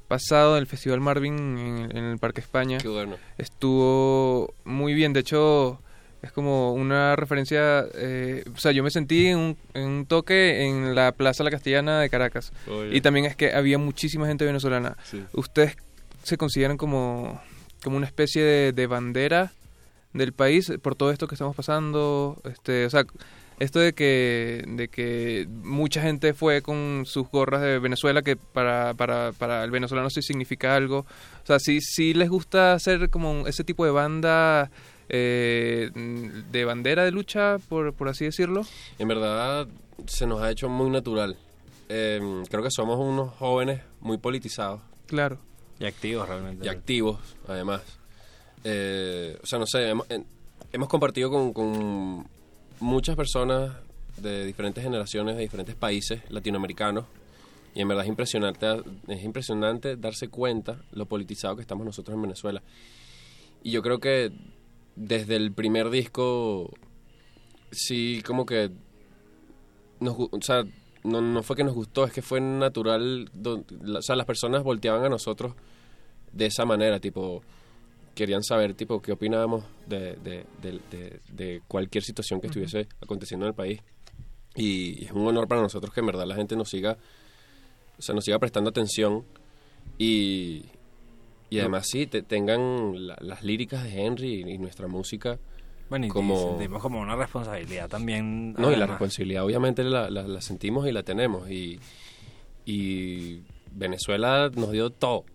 pasado 0.08 0.56
del 0.56 0.66
Festival 0.66 1.02
Marvin 1.02 1.38
en, 1.58 1.98
en 1.98 2.04
el 2.06 2.18
Parque 2.18 2.42
España. 2.42 2.78
Qué 2.80 2.88
bueno. 2.88 3.16
Estuvo 3.38 4.54
muy 4.66 4.94
bien. 4.94 5.14
De 5.14 5.20
hecho, 5.20 5.82
es 6.22 6.32
como 6.32 6.74
una 6.74 7.16
referencia. 7.16 7.86
eh, 7.96 8.44
o 8.54 8.60
sea, 8.60 8.72
yo 8.72 8.84
me 8.84 8.92
sentí 8.92 9.28
en 9.28 9.38
un, 9.38 9.58
en 9.74 9.84
un 9.88 10.06
toque 10.06 10.66
en 10.66 10.96
la 10.96 11.12
Plaza 11.12 11.44
La 11.44 11.52
Castellana 11.52 12.00
de 12.02 12.10
Caracas. 12.10 12.52
Oye. 12.68 12.96
Y 12.96 13.02
también 13.02 13.26
es 13.26 13.36
que 13.36 13.54
había 13.54 13.78
muchísima 13.78 14.28
gente 14.28 14.46
venezolana. 14.46 14.98
Sí. 15.04 15.24
¿Ustedes 15.34 15.76
se 16.24 16.38
consideran 16.38 16.78
como, 16.78 17.42
como 17.84 17.98
una 17.98 18.06
especie 18.06 18.44
de, 18.44 18.74
de 18.74 18.88
bandera 18.88 19.54
del 20.14 20.34
país 20.34 20.72
por 20.82 20.96
todo 20.96 21.12
esto 21.12 21.28
que 21.28 21.36
estamos 21.36 21.56
pasando? 21.56 22.42
Este, 22.44 22.86
o 22.86 22.90
sea, 22.90 23.06
esto 23.60 23.80
de 23.80 23.94
que, 23.94 24.64
de 24.68 24.88
que 24.88 25.46
mucha 25.50 26.02
gente 26.02 26.34
fue 26.34 26.62
con 26.62 27.04
sus 27.06 27.28
gorras 27.30 27.62
de 27.62 27.80
Venezuela, 27.80 28.22
que 28.22 28.38
para, 28.38 28.94
para, 28.94 29.34
para 29.34 29.64
el 29.64 29.72
venezolano 29.72 30.10
sí 30.10 30.22
significa 30.22 30.76
algo. 30.76 31.00
O 31.44 31.46
sea, 31.46 31.60
sí, 31.60 31.82
sí 31.82 32.14
les 32.14 32.30
gusta 32.30 32.74
hacer 32.74 33.10
como 33.10 33.48
ese 33.48 33.64
tipo 33.64 33.84
de 33.84 33.92
banda, 33.92 34.72
eh, 35.10 35.90
de 35.94 36.66
bandera 36.66 37.04
de 37.04 37.12
lucha, 37.12 37.58
por, 37.68 37.94
por 37.94 38.08
así 38.08 38.26
decirlo. 38.26 38.62
En 39.00 39.08
verdad, 39.08 39.68
se 40.06 40.26
nos 40.28 40.42
ha 40.42 40.52
hecho 40.52 40.70
muy 40.70 40.90
natural. 40.90 41.36
Eh, 41.90 42.20
creo 42.50 42.64
que 42.64 42.72
somos 42.72 43.00
unos 43.00 43.34
jóvenes 43.36 43.82
muy 44.00 44.18
politizados. 44.18 44.82
Claro. 45.08 45.40
Y 45.80 45.86
activos 45.86 46.28
realmente. 46.28 46.66
Y 46.66 46.70
activos, 46.70 47.20
además. 47.48 47.82
Eh, 48.64 49.38
o 49.42 49.46
sea, 49.46 49.58
no 49.58 49.66
sé, 49.66 49.90
hemos, 49.90 50.06
hemos 50.72 50.90
compartido 50.90 51.32
con, 51.32 51.54
con 51.54 52.28
muchas 52.80 53.16
personas 53.16 53.72
de 54.18 54.46
diferentes 54.46 54.84
generaciones, 54.84 55.36
de 55.36 55.42
diferentes 55.42 55.76
países 55.76 56.22
latinoamericanos. 56.30 57.06
Y 57.74 57.82
en 57.82 57.88
verdad 57.88 58.04
es 58.04 58.10
impresionante, 58.10 58.68
es 59.08 59.24
impresionante 59.24 59.96
darse 59.96 60.28
cuenta 60.28 60.82
lo 60.92 61.06
politizado 61.06 61.56
que 61.56 61.62
estamos 61.62 61.86
nosotros 61.86 62.16
en 62.16 62.22
Venezuela. 62.22 62.62
Y 63.64 63.72
yo 63.72 63.82
creo 63.82 64.00
que 64.00 64.32
desde 65.00 65.36
el 65.38 65.54
primer 65.54 65.90
disco, 65.90 66.72
sí, 67.72 68.22
como 68.26 68.46
que 68.46 68.70
nos, 70.02 70.16
o 70.20 70.30
sea, 70.42 70.64
no, 71.04 71.22
no 71.22 71.42
fue 71.42 71.56
que 71.56 71.64
nos 71.64 71.74
gustó, 71.74 72.04
es 72.06 72.12
que 72.12 72.22
fue 72.22 72.42
natural, 72.42 73.30
do- 73.34 73.64
la- 73.82 74.00
o 74.00 74.02
sea, 74.02 74.16
las 74.16 74.26
personas 74.26 74.62
volteaban 74.64 75.06
a 75.06 75.10
nosotros 75.10 75.54
de 76.34 76.46
esa 76.48 76.66
manera, 76.66 77.00
tipo, 77.00 77.42
querían 78.16 78.44
saber, 78.44 78.74
tipo, 78.74 79.02
qué 79.02 79.14
opinábamos 79.14 79.64
de, 79.88 80.16
de, 80.18 80.46
de- 80.62 80.82
de- 80.92 81.22
de 81.32 81.62
cualquier 81.68 82.04
situación 82.04 82.42
que 82.42 82.48
estuviese 82.48 82.88
aconteciendo 83.02 83.46
en 83.46 83.50
el 83.52 83.56
país. 83.56 83.82
Y 84.56 85.06
es 85.06 85.12
un 85.12 85.26
honor 85.26 85.48
para 85.48 85.62
nosotros 85.62 85.94
que 85.94 86.02
en 86.02 86.08
verdad 86.08 86.26
la 86.26 86.36
gente 86.36 86.56
nos 86.58 86.70
siga, 86.70 86.98
o 87.98 88.02
sea, 88.02 88.14
nos 88.14 88.26
siga 88.26 88.38
prestando 88.40 88.70
atención 88.70 89.24
y, 89.98 90.66
y 91.50 91.60
además 91.60 91.88
sí, 91.90 92.06
te, 92.08 92.22
tengan 92.22 93.08
la- 93.08 93.18
las 93.22 93.44
líricas 93.44 93.84
de 93.84 94.02
Henry 94.06 94.44
y, 94.46 94.52
y 94.52 94.58
nuestra 94.58 94.88
música 94.88 95.40
Bueno, 95.90 96.06
y 96.06 96.10
como... 96.10 96.50
sentimos 96.52 96.82
como 96.82 97.00
una 97.02 97.16
responsabilidad 97.16 97.90
también. 97.90 98.54
No, 98.54 98.68
y 98.70 98.72
la 98.72 98.78
además. 98.78 98.90
responsabilidad 98.90 99.44
obviamente 99.46 99.84
la, 99.84 100.10
la- 100.10 100.28
la 100.28 100.42
sentimos 100.42 100.88
y 100.88 100.92
la 100.92 101.04
tenemos. 101.04 101.50
Y, 101.50 101.80
y 102.66 103.42
Venezuela 103.74 104.52
nos 104.56 104.72
dio 104.72 104.90
todo. 104.92 105.26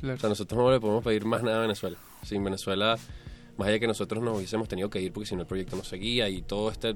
Claro. 0.00 0.16
O 0.16 0.18
sea, 0.20 0.28
nosotros 0.28 0.58
no 0.62 0.70
le 0.70 0.80
podemos 0.80 1.04
pedir 1.04 1.24
más 1.24 1.42
nada 1.42 1.58
a 1.58 1.62
Venezuela. 1.62 1.96
Sin 2.22 2.42
Venezuela, 2.44 2.96
más 3.56 3.68
allá 3.68 3.78
que 3.78 3.86
nosotros 3.86 4.22
nos 4.22 4.36
hubiésemos 4.36 4.68
tenido 4.68 4.90
que 4.90 5.00
ir 5.00 5.12
porque 5.12 5.26
si 5.28 5.34
no 5.34 5.42
el 5.42 5.46
proyecto 5.46 5.76
no 5.76 5.84
seguía 5.84 6.28
y 6.28 6.42
todo 6.42 6.70
este 6.70 6.94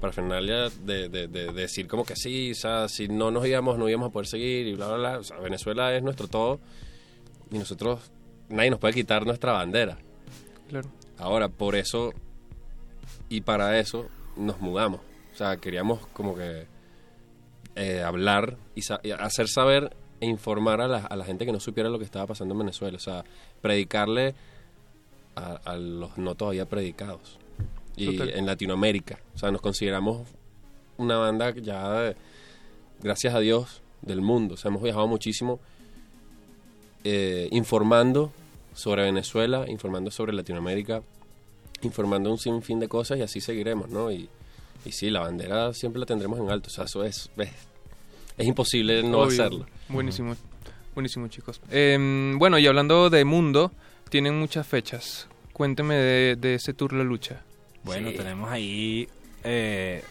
parafernalia 0.00 0.68
de, 0.84 1.08
de, 1.08 1.28
de, 1.28 1.28
de 1.28 1.52
decir 1.52 1.86
como 1.86 2.04
que 2.04 2.16
sí, 2.16 2.50
o 2.50 2.54
sea, 2.56 2.88
si 2.88 3.06
no 3.06 3.30
nos 3.30 3.46
íbamos 3.46 3.78
no 3.78 3.88
íbamos 3.88 4.08
a 4.08 4.12
poder 4.12 4.26
seguir 4.26 4.66
y 4.66 4.74
bla, 4.74 4.88
bla, 4.88 4.96
bla. 4.96 5.18
O 5.18 5.22
sea, 5.24 5.38
Venezuela 5.38 5.94
es 5.96 6.02
nuestro 6.02 6.26
todo 6.28 6.58
y 7.52 7.58
nosotros, 7.58 8.10
nadie 8.48 8.70
nos 8.70 8.78
puede 8.80 8.94
quitar 8.94 9.24
nuestra 9.26 9.52
bandera. 9.52 9.98
Claro. 10.68 10.88
Ahora, 11.18 11.48
por 11.48 11.76
eso 11.76 12.12
y 13.28 13.42
para 13.42 13.78
eso 13.78 14.06
nos 14.36 14.60
mudamos. 14.60 15.00
O 15.32 15.36
sea, 15.36 15.56
queríamos 15.58 16.06
como 16.08 16.34
que 16.34 16.66
eh, 17.76 18.02
hablar 18.02 18.56
y, 18.74 18.82
sa- 18.82 19.00
y 19.02 19.10
hacer 19.12 19.48
saber 19.48 19.94
e 20.20 20.26
informar 20.26 20.80
a 20.80 20.88
la, 20.88 20.98
a 20.98 21.16
la 21.16 21.24
gente 21.24 21.44
que 21.46 21.52
no 21.52 21.60
supiera 21.60 21.88
lo 21.90 21.98
que 21.98 22.04
estaba 22.04 22.26
pasando 22.26 22.54
en 22.54 22.58
Venezuela. 22.60 22.96
O 22.96 23.00
sea, 23.00 23.24
predicarle 23.60 24.34
a, 25.36 25.54
a 25.64 25.76
los 25.76 26.16
no 26.18 26.34
todavía 26.34 26.66
predicados. 26.68 27.38
Y 27.96 28.16
Total. 28.16 28.30
en 28.30 28.46
Latinoamérica. 28.46 29.18
O 29.34 29.38
sea, 29.38 29.50
nos 29.50 29.60
consideramos 29.60 30.26
una 30.96 31.16
banda 31.18 31.50
ya, 31.54 31.90
de- 32.00 32.16
gracias 33.02 33.34
a 33.34 33.40
Dios, 33.40 33.82
del 34.00 34.20
mundo. 34.22 34.54
O 34.54 34.56
sea, 34.56 34.70
hemos 34.70 34.82
viajado 34.82 35.06
muchísimo 35.06 35.60
eh, 37.04 37.48
informando 37.52 38.32
sobre 38.74 39.02
Venezuela, 39.02 39.64
informando 39.68 40.10
sobre 40.10 40.32
Latinoamérica, 40.32 41.02
informando 41.82 42.30
un 42.30 42.38
sinfín 42.38 42.80
de 42.80 42.88
cosas 42.88 43.18
y 43.18 43.22
así 43.22 43.40
seguiremos, 43.40 43.90
¿no? 43.90 44.10
Y, 44.10 44.28
y 44.84 44.92
sí, 44.92 45.10
la 45.10 45.20
bandera 45.20 45.72
siempre 45.74 46.00
la 46.00 46.06
tendremos 46.06 46.38
en 46.38 46.50
alto, 46.50 46.68
o 46.68 46.70
sea, 46.70 46.84
eso 46.84 47.04
es, 47.04 47.30
es, 47.36 47.50
es 48.38 48.46
imposible 48.46 49.02
no 49.02 49.18
Obvio. 49.18 49.26
hacerlo. 49.42 49.66
Buenísimo, 49.88 50.34
buenísimo 50.94 51.28
chicos. 51.28 51.60
Em, 51.70 52.38
bueno, 52.38 52.58
y 52.58 52.66
hablando 52.66 53.10
de 53.10 53.24
mundo, 53.24 53.72
tienen 54.08 54.38
muchas 54.38 54.66
fechas. 54.66 55.28
Cuénteme 55.52 55.94
de, 55.96 56.36
de 56.36 56.54
ese 56.54 56.72
tour 56.72 56.92
La 56.94 57.04
Lucha. 57.04 57.42
Bueno, 57.84 58.10
tenemos 58.12 58.48
ahí. 58.50 59.08
eh, 59.44 60.02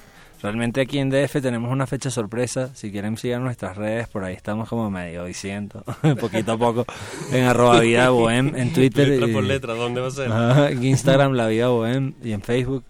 realmente 0.41 0.81
aquí 0.81 0.97
en 0.99 1.09
DF 1.09 1.41
tenemos 1.41 1.71
una 1.71 1.85
fecha 1.87 2.09
sorpresa. 2.09 2.73
Si 2.75 2.91
quieren, 2.91 3.17
sigan 3.17 3.43
nuestras 3.43 3.77
redes. 3.77 4.07
Por 4.07 4.23
ahí 4.23 4.33
estamos 4.33 4.67
como 4.69 4.89
medio 4.89 5.25
diciendo, 5.25 5.83
poquito 6.19 6.53
a 6.53 6.57
poco, 6.57 6.85
en 7.31 7.43
arroba 7.45 7.79
vida 7.79 8.09
bohem 8.09 8.55
en 8.55 8.73
Twitter. 8.73 9.07
Letra 9.07 9.27
y- 9.27 9.33
por 9.33 9.43
letra, 9.43 9.73
¿dónde 9.73 10.01
va 10.01 10.07
a 10.07 10.11
ser? 10.11 10.31
Ajá, 10.31 10.69
en 10.71 10.83
Instagram, 10.83 11.33
la 11.33 11.47
vida 11.47 11.67
bohem 11.69 12.13
y 12.23 12.31
en 12.31 12.41
Facebook. 12.41 12.83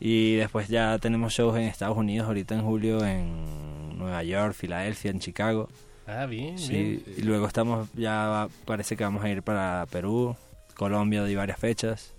Y 0.00 0.36
después 0.36 0.68
ya 0.68 0.98
tenemos 0.98 1.32
shows 1.32 1.56
en 1.56 1.62
Estados 1.64 1.96
Unidos, 1.96 2.26
ahorita 2.28 2.54
en 2.54 2.62
julio, 2.62 3.04
en 3.04 3.98
Nueva 3.98 4.22
York, 4.22 4.54
Filadelfia, 4.54 5.10
en 5.10 5.18
Chicago. 5.18 5.68
Ah, 6.06 6.24
bien, 6.26 6.56
Sí, 6.58 6.72
bien. 6.72 7.02
y 7.18 7.22
luego 7.22 7.46
estamos, 7.46 7.88
ya 7.94 8.48
parece 8.64 8.96
que 8.96 9.04
vamos 9.04 9.24
a 9.24 9.28
ir 9.28 9.42
para 9.42 9.86
Perú, 9.90 10.36
Colombia 10.74 11.22
de 11.24 11.34
varias 11.36 11.58
fechas, 11.58 12.14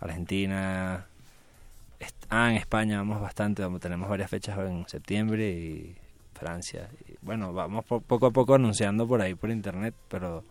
Argentina, 0.00 1.06
ah, 2.28 2.50
en 2.50 2.56
España 2.56 2.98
vamos 2.98 3.20
bastante, 3.20 3.62
vamos- 3.62 3.80
tenemos 3.80 4.08
varias 4.08 4.30
fechas 4.30 4.58
en 4.58 4.86
septiembre 4.88 5.50
y 5.50 5.96
Francia. 6.34 6.88
Y 7.08 7.14
bueno, 7.22 7.52
vamos 7.52 7.84
po- 7.84 8.00
poco 8.00 8.26
a 8.26 8.30
poco 8.30 8.54
anunciando 8.54 9.06
por 9.06 9.20
ahí 9.20 9.34
por 9.34 9.50
internet, 9.50 9.94
pero 10.08 10.44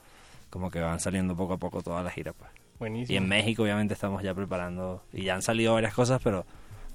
como 0.49 0.69
que 0.71 0.79
van 0.79 0.99
saliendo 0.99 1.35
poco 1.35 1.53
a 1.53 1.57
poco 1.57 1.81
todas 1.81 2.03
las 2.03 2.13
giras. 2.13 2.35
Pues. 2.37 2.51
Buenísimo. 2.79 3.13
Y 3.13 3.17
en 3.17 3.27
México 3.27 3.63
obviamente 3.63 3.93
estamos 3.93 4.21
ya 4.23 4.33
preparando, 4.33 5.01
y 5.13 5.23
ya 5.23 5.35
han 5.35 5.41
salido 5.41 5.73
varias 5.73 5.93
cosas, 5.93 6.21
pero 6.23 6.45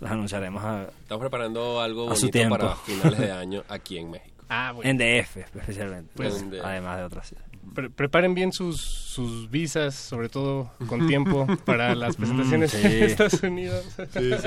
las 0.00 0.12
anunciaremos 0.12 0.62
a- 0.64 0.84
Estamos 1.02 1.20
preparando 1.20 1.80
algo 1.80 2.10
A 2.10 2.14
su 2.16 2.22
bonito 2.22 2.38
tiempo. 2.38 2.56
para 2.58 2.76
finales 2.76 3.18
de 3.18 3.32
año 3.32 3.62
aquí 3.68 3.98
en 3.98 4.10
México. 4.10 4.44
Ah, 4.48 4.72
bueno. 4.74 4.90
en 4.90 4.98
DF 4.98 5.36
especialmente, 5.40 6.10
Pues- 6.14 6.40
En 6.40 6.50
DF, 6.50 6.64
además 6.64 6.98
de 6.98 7.04
otras 7.04 7.28
ciudades. 7.28 7.50
Pre- 7.74 7.90
preparen 7.90 8.34
bien 8.34 8.52
sus, 8.52 8.80
sus 8.80 9.50
visas, 9.50 9.94
sobre 9.94 10.28
todo 10.28 10.70
con 10.88 11.06
tiempo, 11.08 11.46
para 11.64 11.94
las 11.94 12.16
presentaciones 12.16 12.74
Mm, 12.74 12.76
sí. 12.78 12.86
en 12.86 13.02
Estados 13.04 13.42
Unidos. 13.42 13.84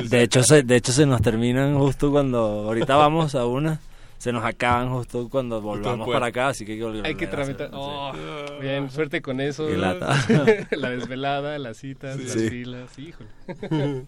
De 0.10 0.22
hecho, 0.24 0.44
se, 0.44 0.64
de 0.64 0.76
hecho, 0.76 0.92
se 0.92 1.06
nos 1.06 1.22
terminan 1.22 1.78
justo 1.78 2.12
cuando. 2.12 2.40
Ahorita 2.40 2.96
vamos 2.96 3.36
a 3.36 3.46
una. 3.46 3.80
Se 4.18 4.32
nos 4.32 4.44
acaban 4.44 4.90
justo 4.90 5.30
cuando 5.30 5.62
volvamos 5.62 6.10
para 6.10 6.26
acá, 6.28 6.48
así 6.48 6.66
que 6.66 6.72
hay 6.72 6.78
que 6.80 6.84
volver 6.84 7.06
Hay 7.06 7.14
que 7.16 7.28
tramitar. 7.28 7.68
sí. 7.68 7.74
Oh, 7.78 8.12
bien, 8.60 8.90
suerte 8.90 9.22
con 9.22 9.40
eso. 9.40 9.68
La 10.72 10.90
desvelada, 10.90 11.60
las 11.60 11.78
citas, 11.78 12.18
Sí. 12.18 12.24
las 12.24 12.32
Sí. 12.34 12.50
filas, 12.50 13.00
híjole. 13.00 13.30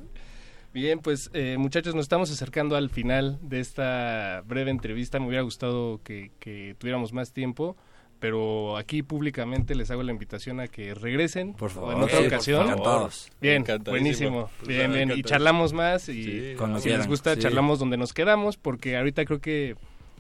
Bien, 0.74 1.00
pues 1.00 1.32
eh, 1.34 1.56
muchachos, 1.58 1.96
nos 1.96 2.04
estamos 2.04 2.32
acercando 2.32 2.76
al 2.76 2.90
final 2.92 3.40
de 3.42 3.60
esta 3.60 4.44
breve 4.46 4.70
entrevista. 4.70 5.20
Me 5.20 5.26
hubiera 5.28 5.42
gustado 5.42 6.00
que, 6.04 6.32
que 6.40 6.76
tuviéramos 6.78 7.12
más 7.12 7.32
tiempo, 7.34 7.76
pero 8.20 8.78
aquí 8.78 9.02
públicamente 9.04 9.76
les 9.76 9.90
hago 9.92 10.04
la 10.04 10.12
invitación 10.12 10.60
a 10.60 10.68
que 10.68 10.94
regresen 10.94 11.54
Por 11.54 11.70
favor, 11.70 11.94
en 11.96 12.04
otra 12.04 12.18
sí, 12.18 12.24
por 12.24 12.28
ocasión. 12.28 12.68
favor. 12.68 12.76
Encantados. 12.78 13.30
Bien, 13.42 13.64
buenísimo. 13.86 14.50
Pues, 14.60 14.68
Bien, 14.68 14.92
bien. 14.92 15.12
Y 15.16 15.24
charlamos 15.24 15.74
más 15.74 16.10
y 16.10 16.24
Sí. 16.24 16.56
Si 16.80 16.90
les 16.90 17.08
gusta, 17.08 17.36
sí. 17.36 17.42
charlamos 17.42 17.80
donde 17.80 17.98
nos 17.98 18.14
quedamos, 18.14 18.58
porque 18.58 18.98
ahorita 18.98 19.24
creo 19.26 19.40
que 19.40 19.76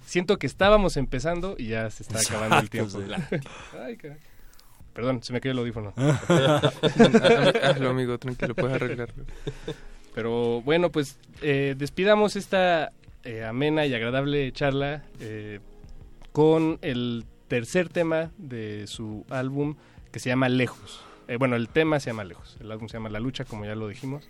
siento 0.05 0.38
que 0.39 0.47
estábamos 0.47 0.97
empezando 0.97 1.55
y 1.57 1.67
ya 1.67 1.89
se 1.89 2.03
está 2.03 2.19
acabando 2.19 2.57
el 2.59 2.69
tiempo. 2.69 2.99
Exacto, 3.01 3.49
Ay, 3.85 3.97
caray. 3.97 4.17
Perdón, 4.93 5.21
se 5.23 5.31
me 5.34 5.39
cayó 5.39 5.51
el 5.51 5.59
audífono. 5.59 5.93
Hazlo, 7.63 7.89
amigo, 7.89 8.17
tranquilo, 8.17 8.55
puedes 8.55 8.76
arreglarlo. 8.76 9.23
Pero 10.15 10.61
bueno, 10.61 10.89
pues 10.89 11.17
eh, 11.41 11.76
despidamos 11.77 12.35
esta 12.35 12.91
eh, 13.23 13.43
amena 13.45 13.85
y 13.85 13.93
agradable 13.93 14.51
charla 14.51 15.03
eh, 15.19 15.59
con 16.31 16.80
el 16.81 17.26
tercer 17.49 17.89
tema 17.89 18.31
de 18.38 18.85
su 18.88 19.26
álbum 19.30 19.76
que 20.11 20.19
se 20.19 20.30
llama 20.30 20.47
Lejos. 20.47 21.01
Eh, 21.27 21.35
bueno, 21.38 21.55
el 21.57 21.67
tema 21.67 21.99
se 21.99 22.09
llama 22.11 22.23
Lejos, 22.23 22.55
el 22.61 22.71
álbum 22.71 22.88
se 22.88 22.93
llama 22.93 23.09
La 23.09 23.19
Lucha, 23.19 23.43
como 23.43 23.65
ya 23.65 23.76
lo 23.76 23.88
dijimos. 23.89 24.30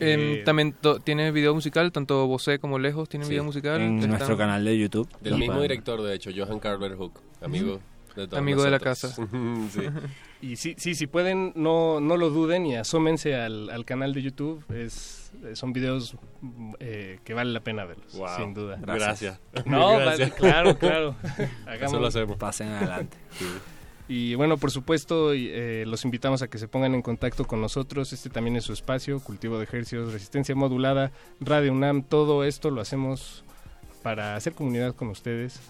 Em, 0.00 0.20
Eh, 0.20 0.42
también 0.44 0.74
tiene 1.04 1.30
video 1.32 1.54
musical, 1.54 1.90
tanto 1.92 2.26
Bosé 2.26 2.58
como 2.60 2.78
Lejos 2.78 3.08
tienen 3.08 3.26
Sí, 3.26 3.32
video 3.32 3.44
musical. 3.44 3.80
En 3.80 3.96
Están- 3.96 4.10
nuestro 4.10 4.36
canal 4.36 4.64
de 4.64 4.78
YouTube. 4.78 5.08
Del 5.20 5.36
mismo 5.36 5.60
director, 5.60 6.00
de 6.02 6.14
hecho, 6.14 6.30
Johan 6.34 6.60
Carver 6.60 6.94
Hook, 6.96 7.20
amigo 7.42 7.80
de 8.16 8.26
todos 8.26 8.38
Amigo 8.38 8.62
de 8.64 8.70
la 8.70 8.80
casa. 8.80 9.08
sí. 9.70 9.80
Y 10.40 10.56
sí, 10.56 10.74
sí, 10.78 10.94
si 10.94 11.06
pueden, 11.06 11.52
no, 11.56 12.00
no 12.00 12.16
lo 12.16 12.30
duden 12.30 12.64
y 12.66 12.76
asómense 12.76 13.34
al, 13.36 13.70
al 13.70 13.84
canal 13.84 14.12
de 14.14 14.22
YouTube. 14.22 14.64
Es, 14.72 15.27
son 15.54 15.72
videos 15.72 16.16
eh, 16.80 17.18
que 17.24 17.34
vale 17.34 17.52
la 17.52 17.60
pena 17.60 17.84
verlos, 17.84 18.12
Wow. 18.14 18.28
sin 18.36 18.54
duda. 18.54 18.78
Gracias. 18.80 19.40
No, 19.66 19.96
Gracias. 19.98 20.30
vale, 20.30 20.32
claro, 20.40 20.78
claro. 20.78 21.16
Eso 21.80 21.98
lo 22.00 22.06
hacemos. 22.08 22.36
Pasen 22.36 22.68
adelante. 22.68 23.16
Y 24.10 24.34
bueno, 24.36 24.56
por 24.56 24.70
supuesto, 24.70 25.32
eh, 25.34 25.84
los 25.86 26.04
invitamos 26.04 26.40
a 26.42 26.48
que 26.48 26.56
se 26.58 26.66
pongan 26.66 26.94
en 26.94 27.02
contacto 27.02 27.46
con 27.46 27.60
nosotros. 27.60 28.12
Este 28.12 28.30
también 28.30 28.56
es 28.56 28.64
su 28.64 28.72
espacio, 28.72 29.20
cultivo 29.20 29.58
de 29.58 29.64
ejercicios, 29.64 30.12
resistencia 30.12 30.54
modulada, 30.54 31.12
Radio 31.40 31.72
UNAM. 31.72 32.02
Todo 32.02 32.44
esto 32.44 32.70
lo 32.70 32.80
hacemos 32.80 33.44
para 34.02 34.34
hacer 34.36 34.54
comunidad 34.54 34.94
con 34.94 35.08
ustedes. 35.08 35.60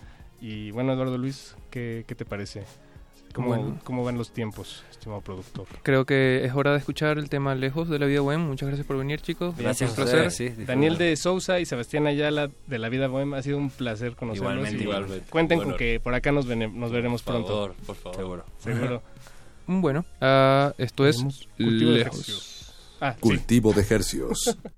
Y 0.41 0.71
bueno, 0.71 0.93
Eduardo 0.93 1.19
Luis, 1.19 1.57
¿qué, 1.71 2.05
qué 2.07 2.15
te 2.15 2.25
parece? 2.25 2.63
¿Cómo, 3.35 3.49
Bueno. 3.49 3.79
¿Cómo 3.85 4.05
van 4.05 4.17
los 4.19 4.31
tiempos, 4.33 4.83
estimado 4.91 5.21
productor? 5.21 5.67
Creo 5.83 6.05
que 6.07 6.45
es 6.45 6.53
hora 6.55 6.73
de 6.73 6.79
escuchar 6.79 7.19
el 7.19 7.29
tema 7.29 7.55
Lejos 7.55 7.89
de 7.89 7.99
la 7.99 8.07
vida 8.07 8.23
web. 8.23 8.39
Muchas 8.39 8.69
gracias 8.69 8.87
por 8.87 8.97
venir, 8.99 9.21
chicos. 9.21 9.55
Gracias 9.57 9.91
un 9.91 10.03
a 10.03 10.05
placer. 10.05 10.31
sí. 10.31 10.49
Daniel 10.67 10.99
de 10.99 11.15
Sousa 11.17 11.61
y 11.61 11.67
Sebastián 11.67 12.07
Ayala 12.07 12.51
de 12.67 12.79
La 12.79 12.89
Vida 12.89 13.07
Bohema, 13.09 13.39
ha 13.39 13.43
sido 13.43 13.59
un 13.59 13.71
placer 13.71 14.17
conocerlos. 14.17 14.53
Igualmente, 14.53 14.79
y 14.81 14.83
igualmente. 14.83 15.31
Cuenten 15.31 15.59
con 15.61 15.77
que 15.77 16.01
por 16.01 16.15
acá 16.15 16.33
nos, 16.33 16.47
vene- 16.47 16.69
nos 16.73 16.91
veremos 16.91 17.23
Por 17.23 17.35
pronto. 17.35 17.49
favor, 17.49 17.75
por 17.87 17.97
favor. 17.97 18.17
Seguro. 18.17 18.45
Seguro. 18.59 19.03
Bueno, 19.67 20.05
ah, 20.21 20.73
esto 20.79 21.07
es 21.07 21.17
Tenemos 21.17 21.49
cultivo 21.57 21.91
de 21.91 21.97
Lejos. 21.99 22.15
ejercicios. 22.21 22.75
Ah, 23.01 23.13
sí. 23.15 23.21
Cultivo 23.21 23.73
de 23.73 23.87
hercios. 23.89 24.57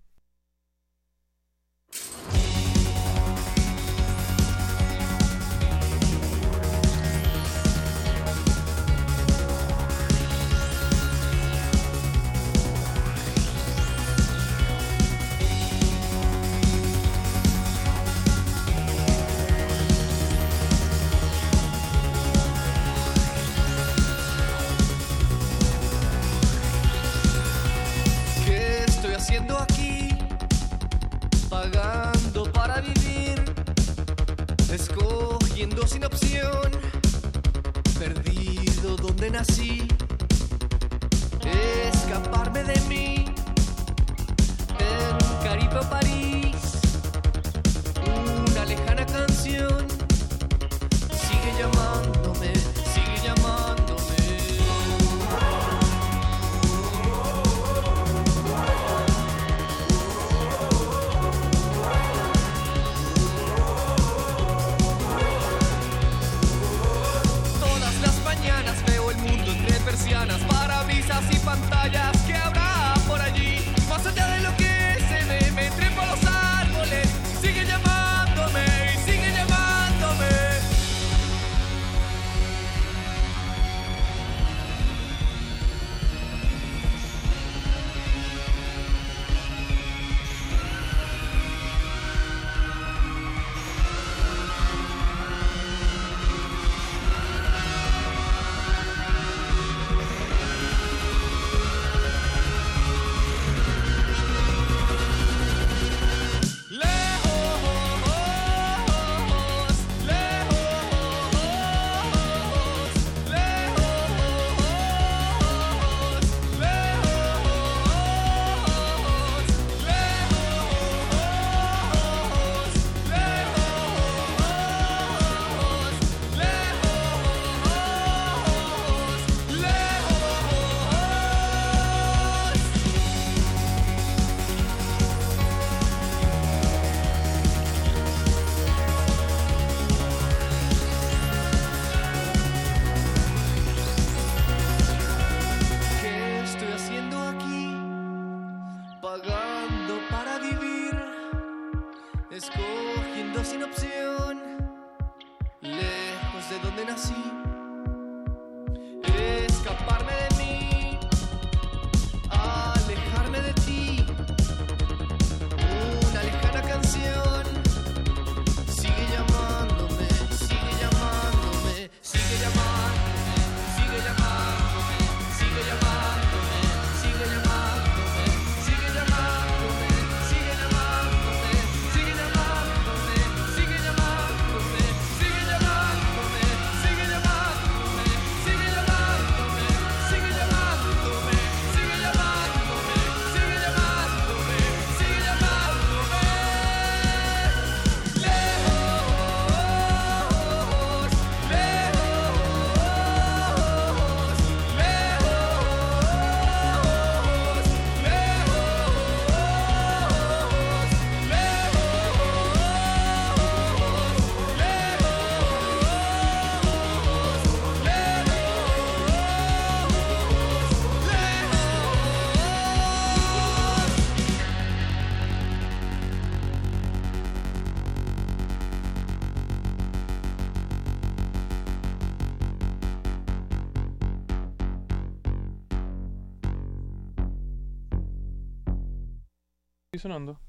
sonando? 240.01 240.41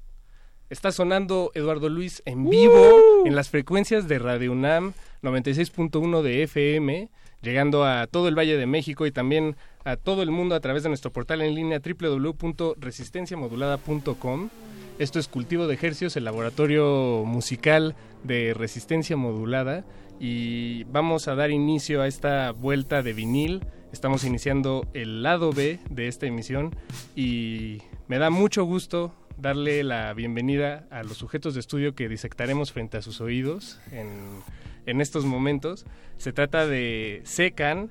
Está 0.70 0.90
sonando 0.90 1.52
Eduardo 1.54 1.88
Luis 1.88 2.22
en 2.24 2.48
vivo 2.48 2.74
¡Uh! 2.74 3.26
en 3.26 3.36
las 3.36 3.50
frecuencias 3.50 4.08
de 4.08 4.18
Radio 4.18 4.50
UNAM 4.52 4.94
96.1 5.22 6.22
de 6.22 6.42
FM, 6.44 7.10
llegando 7.42 7.84
a 7.84 8.06
todo 8.06 8.28
el 8.28 8.38
Valle 8.38 8.56
de 8.56 8.64
México 8.66 9.04
y 9.06 9.12
también 9.12 9.56
a 9.84 9.96
todo 9.96 10.22
el 10.22 10.30
mundo 10.30 10.54
a 10.54 10.60
través 10.60 10.82
de 10.82 10.88
nuestro 10.88 11.12
portal 11.12 11.42
en 11.42 11.54
línea 11.54 11.80
www.resistenciamodulada.com. 11.80 14.48
Esto 14.98 15.18
es 15.18 15.28
Cultivo 15.28 15.66
de 15.66 15.74
Ejercios, 15.74 16.16
el 16.16 16.24
laboratorio 16.24 17.24
musical 17.26 17.94
de 18.24 18.54
resistencia 18.54 19.14
modulada 19.16 19.84
y 20.18 20.84
vamos 20.84 21.28
a 21.28 21.34
dar 21.34 21.50
inicio 21.50 22.00
a 22.00 22.06
esta 22.06 22.52
vuelta 22.52 23.02
de 23.02 23.12
vinil. 23.12 23.62
Estamos 23.92 24.24
iniciando 24.24 24.86
el 24.94 25.22
lado 25.22 25.52
B 25.52 25.78
de 25.90 26.08
esta 26.08 26.24
emisión 26.26 26.74
y 27.14 27.82
me 28.08 28.18
da 28.18 28.30
mucho 28.30 28.64
gusto 28.64 29.12
darle 29.42 29.82
la 29.82 30.14
bienvenida 30.14 30.86
a 30.90 31.02
los 31.02 31.16
sujetos 31.18 31.54
de 31.54 31.60
estudio 31.60 31.94
que 31.94 32.08
disectaremos 32.08 32.72
frente 32.72 32.96
a 32.96 33.02
sus 33.02 33.20
oídos 33.20 33.78
en, 33.90 34.08
en 34.86 35.00
estos 35.00 35.24
momentos. 35.24 35.84
Se 36.16 36.32
trata 36.32 36.66
de 36.66 37.20
Secan, 37.24 37.90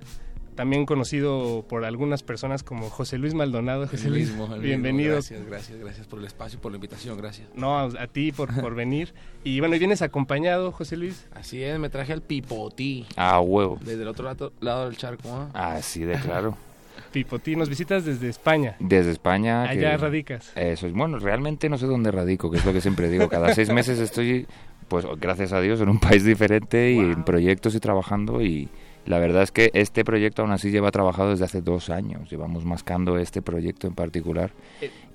también 0.55 0.85
conocido 0.85 1.65
por 1.67 1.83
algunas 1.83 2.23
personas 2.23 2.63
como 2.63 2.89
José 2.89 3.17
Luis 3.17 3.33
Maldonado. 3.33 3.85
José 3.87 4.07
El 4.07 4.13
Luis, 4.13 4.29
mismo, 4.29 4.45
el 4.45 4.49
mismo. 4.51 4.63
bienvenido. 4.63 5.13
Gracias, 5.15 5.45
gracias, 5.45 5.79
gracias 5.79 6.07
por 6.07 6.19
el 6.19 6.25
espacio 6.25 6.57
y 6.57 6.61
por 6.61 6.71
la 6.71 6.77
invitación, 6.77 7.17
gracias. 7.17 7.49
No, 7.53 7.77
a, 7.77 7.83
a 7.99 8.07
ti 8.07 8.31
por, 8.31 8.53
por 8.61 8.73
venir. 8.73 9.13
Y 9.43 9.59
bueno, 9.59 9.75
y 9.75 9.79
vienes 9.79 10.01
acompañado, 10.01 10.71
José 10.71 10.95
Luis. 10.95 11.27
Así 11.33 11.61
es, 11.61 11.77
me 11.79 11.89
traje 11.89 12.13
al 12.13 12.21
Pipotí. 12.21 13.05
Ah, 13.17 13.41
huevo. 13.41 13.77
Desde 13.81 14.03
el 14.03 14.07
otro 14.07 14.23
lado, 14.23 14.53
lado 14.61 14.85
del 14.85 14.95
charco, 14.95 15.29
¿ah? 15.33 15.73
Así 15.75 16.05
de 16.05 16.15
claro. 16.17 16.57
Pipotí, 17.11 17.55
nos 17.55 17.69
visitas 17.69 18.05
desde 18.05 18.29
España. 18.29 18.75
Desde 18.79 19.11
España. 19.11 19.63
Allá 19.63 19.91
que- 19.91 19.97
radicas. 19.97 20.51
Eso 20.55 20.87
es. 20.87 20.93
Bueno, 20.93 21.19
realmente 21.19 21.69
no 21.69 21.77
sé 21.77 21.85
dónde 21.85 22.11
radico, 22.11 22.49
que 22.49 22.57
es 22.57 22.65
lo 22.65 22.73
que 22.73 22.81
siempre 22.81 23.09
digo. 23.09 23.27
Cada 23.29 23.53
seis 23.53 23.69
meses 23.71 23.99
estoy, 23.99 24.47
pues 24.87 25.05
gracias 25.19 25.51
a 25.53 25.61
Dios, 25.61 25.81
en 25.81 25.89
un 25.89 25.99
país 25.99 26.23
diferente 26.23 26.91
y 26.91 26.99
en 26.99 27.23
proyectos 27.23 27.75
y 27.75 27.79
trabajando. 27.79 28.41
Y 28.41 28.69
la 29.05 29.19
verdad 29.19 29.43
es 29.43 29.51
que 29.51 29.71
este 29.73 30.03
proyecto 30.05 30.41
aún 30.43 30.51
así 30.51 30.71
lleva 30.71 30.91
trabajado 30.91 31.31
desde 31.31 31.45
hace 31.45 31.61
dos 31.61 31.89
años. 31.89 32.29
Llevamos 32.29 32.65
mascando 32.65 33.17
este 33.17 33.41
proyecto 33.41 33.87
en 33.87 33.93
particular. 33.95 34.51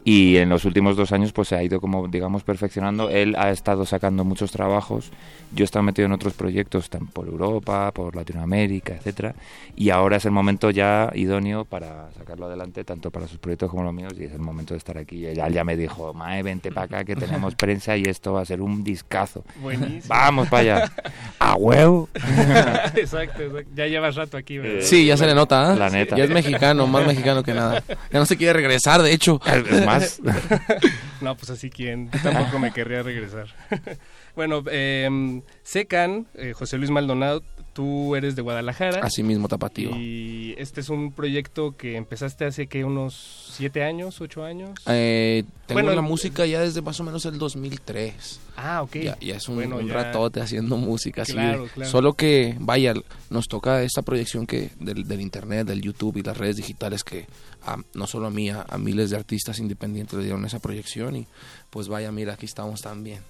Y 0.08 0.36
en 0.36 0.50
los 0.50 0.64
últimos 0.64 0.96
dos 0.96 1.10
años 1.10 1.32
pues 1.32 1.48
se 1.48 1.56
ha 1.56 1.64
ido 1.64 1.80
como, 1.80 2.06
digamos, 2.06 2.44
perfeccionando. 2.44 3.10
Él 3.10 3.34
ha 3.36 3.50
estado 3.50 3.84
sacando 3.84 4.22
muchos 4.22 4.52
trabajos. 4.52 5.10
Yo 5.52 5.64
he 5.64 5.66
estado 5.66 5.82
metido 5.82 6.06
en 6.06 6.12
otros 6.12 6.32
proyectos, 6.34 6.88
tan 6.88 7.08
por 7.08 7.26
Europa, 7.26 7.90
por 7.90 8.14
Latinoamérica, 8.14 8.94
etcétera. 8.94 9.34
Y 9.74 9.90
ahora 9.90 10.18
es 10.18 10.24
el 10.24 10.30
momento 10.30 10.70
ya 10.70 11.10
idóneo 11.12 11.64
para 11.64 12.12
sacarlo 12.16 12.46
adelante, 12.46 12.84
tanto 12.84 13.10
para 13.10 13.26
sus 13.26 13.38
proyectos 13.38 13.68
como 13.68 13.82
los 13.82 13.92
míos. 13.92 14.12
Y 14.16 14.22
es 14.22 14.32
el 14.32 14.38
momento 14.38 14.74
de 14.74 14.78
estar 14.78 14.96
aquí. 14.96 15.26
Él 15.26 15.40
ya 15.52 15.64
me 15.64 15.76
dijo, 15.76 16.14
Mae, 16.14 16.40
vente 16.44 16.70
para 16.70 16.84
acá 16.84 17.04
que 17.04 17.16
tenemos 17.16 17.56
prensa 17.56 17.96
y 17.96 18.04
esto 18.04 18.32
va 18.32 18.42
a 18.42 18.44
ser 18.44 18.62
un 18.62 18.84
discazo. 18.84 19.44
Buenísimo. 19.56 20.04
Vamos 20.06 20.46
para 20.48 20.60
allá. 20.60 20.92
¡A 21.40 21.56
huevo! 21.56 22.08
exacto, 22.94 23.42
exacto. 23.42 23.70
Ya 23.74 23.88
llevas 23.88 24.14
rato 24.14 24.36
aquí, 24.36 24.58
¿verdad? 24.58 24.82
Sí, 24.82 25.04
ya 25.04 25.16
se 25.16 25.26
le 25.26 25.34
nota, 25.34 25.72
¿ah? 25.72 25.74
La 25.74 25.90
neta. 25.90 26.16
Ya 26.16 26.22
es 26.22 26.30
mexicano, 26.30 26.86
más 26.86 27.04
mexicano 27.04 27.42
que 27.42 27.54
nada. 27.54 27.82
Ya 27.88 28.20
no 28.20 28.26
se 28.26 28.36
quiere 28.36 28.52
regresar, 28.52 29.02
de 29.02 29.12
hecho. 29.12 29.40
Es 29.44 29.84
más. 29.84 29.95
no, 31.20 31.36
pues 31.36 31.50
así 31.50 31.70
quien 31.70 32.10
tampoco 32.10 32.58
me 32.58 32.72
querría 32.72 33.02
regresar. 33.02 33.48
bueno, 34.36 34.62
eh, 34.70 35.42
Secan, 35.62 36.26
José 36.54 36.78
Luis 36.78 36.90
Maldonado, 36.90 37.42
tú 37.76 38.16
eres 38.16 38.34
de 38.34 38.42
Guadalajara. 38.42 39.00
Así 39.02 39.22
mismo, 39.22 39.48
tapatío. 39.48 39.90
Y 39.94 40.54
este 40.56 40.80
es 40.80 40.88
un 40.88 41.12
proyecto 41.12 41.76
que 41.76 41.96
empezaste 41.96 42.46
hace 42.46 42.66
que 42.68 42.84
unos 42.84 43.14
siete 43.52 43.82
años, 43.84 44.18
ocho 44.22 44.42
años. 44.44 44.70
Eh, 44.86 45.44
tengo 45.66 45.82
Bueno, 45.82 45.94
la 45.94 46.00
música 46.00 46.46
ya 46.46 46.60
desde 46.60 46.80
más 46.80 46.98
o 47.00 47.04
menos 47.04 47.26
el 47.26 47.36
2003. 47.38 48.40
Ah, 48.56 48.80
ok. 48.82 48.96
Ya, 48.96 49.18
ya 49.20 49.36
es 49.36 49.46
un, 49.48 49.56
Bueno, 49.56 49.76
un 49.76 49.86
ya- 49.88 49.92
ratote 49.92 50.40
haciendo 50.40 50.78
música. 50.78 51.22
así 51.22 51.34
Claro, 51.34 51.64
de- 51.64 51.68
claro. 51.68 51.90
Solo 51.90 52.14
que, 52.14 52.56
vaya, 52.58 52.94
nos 53.28 53.46
toca 53.46 53.82
esta 53.82 54.00
proyección 54.00 54.46
que 54.46 54.70
del, 54.80 55.06
del 55.06 55.20
internet, 55.20 55.66
del 55.66 55.82
YouTube 55.82 56.16
y 56.16 56.22
las 56.22 56.38
redes 56.38 56.56
digitales 56.56 57.04
que 57.04 57.26
a- 57.66 57.76
no 57.94 58.06
solo 58.06 58.28
a 58.28 58.30
mí, 58.30 58.48
a, 58.48 58.64
a 58.66 58.78
miles 58.78 59.10
de 59.10 59.16
artistas 59.16 59.58
independientes 59.58 60.16
le 60.18 60.24
dieron 60.24 60.44
esa 60.46 60.58
proyección 60.60 61.14
y 61.16 61.26
pues 61.68 61.88
vaya, 61.88 62.10
mira, 62.10 62.32
aquí 62.32 62.46
estamos 62.46 62.80
también. 62.80 63.20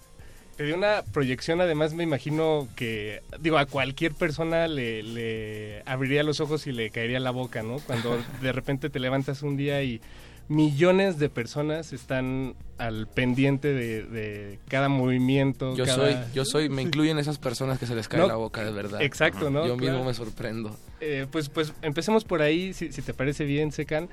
Te 0.57 0.65
dio 0.65 0.75
una 0.75 1.03
proyección, 1.13 1.61
además 1.61 1.93
me 1.93 2.03
imagino 2.03 2.67
que, 2.77 3.21
digo, 3.41 3.59
a 3.59 3.67
cualquier 3.67 4.15
persona 4.15 4.69
le, 4.69 5.03
le 5.03 5.83
abriría 5.85 6.23
los 6.23 6.41
ojos 6.41 6.67
y 6.67 6.73
le 6.73 6.89
caería 6.91 7.21
la 7.21 7.31
boca, 7.31 7.63
¿no? 7.63 7.77
Cuando 7.81 8.19
de 8.41 8.53
repente 8.53 8.89
te 8.89 8.99
levantas 8.99 9.43
un 9.43 9.59
día 9.59 9.83
y 9.83 10.01
millones 10.49 11.19
de 11.19 11.29
personas 11.29 11.93
están 11.93 12.55
al 12.79 13.07
pendiente 13.07 13.75
de, 13.75 14.05
de 14.05 14.59
cada 14.69 14.89
movimiento. 14.89 15.75
Yo 15.77 15.85
cada- 15.85 15.97
soy, 15.97 16.17
yo 16.35 16.45
soy, 16.47 16.69
me 16.71 16.83
incluyen 16.83 17.19
esas 17.19 17.37
personas 17.37 17.79
que 17.79 17.87
se 17.87 17.95
les 17.95 18.09
cae 18.09 18.21
No, 18.21 18.29
la 18.29 18.37
boca, 18.37 18.65
de 18.65 18.71
verdad. 18.71 19.03
exacto, 19.03 19.51
¿no? 19.51 19.67
Yo 19.67 19.77
mismo 19.77 20.05
me 20.05 20.15
sorprendo. 20.15 20.75
Eh, 21.01 21.27
pues, 21.31 21.51
pues 21.51 21.75
empecemos 21.83 22.25
por 22.25 22.41
ahí, 22.41 22.73
si, 22.73 22.93
si 22.93 23.03
te 23.03 23.13
parece 23.13 23.45
bien, 23.45 23.73
Secan. 23.73 24.09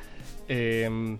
Eh, 0.49 1.17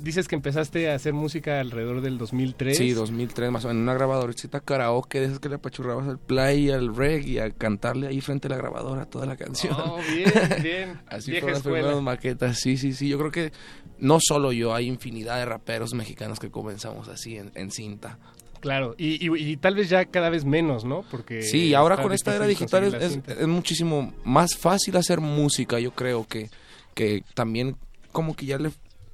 dices 0.00 0.28
que 0.28 0.34
empezaste 0.36 0.90
a 0.90 0.94
hacer 0.94 1.12
música 1.14 1.60
alrededor 1.60 2.00
del 2.00 2.18
2003. 2.18 2.76
Sí, 2.76 2.90
2003 2.92 3.50
más 3.50 3.64
o 3.64 3.68
menos, 3.68 3.78
en 3.78 3.82
una 3.84 3.94
grabadorcita 3.94 4.60
karaoke 4.60 5.20
de 5.20 5.26
esas 5.26 5.38
que 5.40 5.48
le 5.48 5.56
apachurrabas 5.56 6.06
al 6.08 6.18
play 6.18 6.66
y 6.66 6.70
al 6.70 6.94
reg 6.94 7.26
y 7.26 7.38
a 7.38 7.50
cantarle 7.50 8.06
ahí 8.06 8.20
frente 8.20 8.46
a 8.48 8.50
la 8.50 8.56
grabadora 8.56 9.06
toda 9.06 9.26
la 9.26 9.36
canción. 9.36 9.74
Oh, 9.78 9.98
bien, 10.14 10.32
bien. 10.62 11.00
Así 11.08 11.30
Vieja 11.32 11.46
las 11.48 11.56
escuela. 11.58 11.78
primeras 11.78 12.02
maquetas, 12.02 12.58
sí, 12.58 12.76
sí, 12.76 12.92
sí. 12.92 13.08
Yo 13.08 13.18
creo 13.18 13.30
que 13.30 13.52
no 13.98 14.18
solo 14.20 14.52
yo, 14.52 14.74
hay 14.74 14.86
infinidad 14.86 15.38
de 15.38 15.44
raperos 15.46 15.92
mexicanos 15.94 16.38
que 16.38 16.50
comenzamos 16.50 17.08
así 17.08 17.36
en, 17.36 17.50
en 17.54 17.70
cinta. 17.70 18.18
Claro, 18.60 18.94
y, 18.98 19.26
y- 19.26 19.34
y 19.52 19.56
tal 19.56 19.74
vez 19.74 19.88
ya 19.88 20.04
cada 20.04 20.28
vez 20.28 20.44
menos, 20.44 20.84
¿no? 20.84 21.02
Porque 21.10 21.42
Sí, 21.42 21.72
ahora 21.72 21.96
con 22.02 22.12
esta 22.12 22.36
era 22.36 22.46
digital 22.46 22.94
es, 22.94 23.18
es 23.26 23.46
muchísimo 23.46 24.12
más 24.22 24.54
fácil 24.54 24.96
hacer 24.98 25.20
música, 25.20 25.78
yo 25.80 25.92
creo 25.92 26.26
que, 26.26 26.50
que 26.94 27.24
también 27.34 27.76
como 28.12 28.36
que 28.36 28.44
ya 28.44 28.58
le 28.58 28.70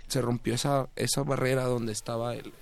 se 0.09 0.21
rompió 0.23 0.55
esa, 0.55 0.89
esa 0.97 1.23
barrera 1.23 1.65
donde 1.65 1.93
estaba 1.93 2.35
el, 2.35 2.53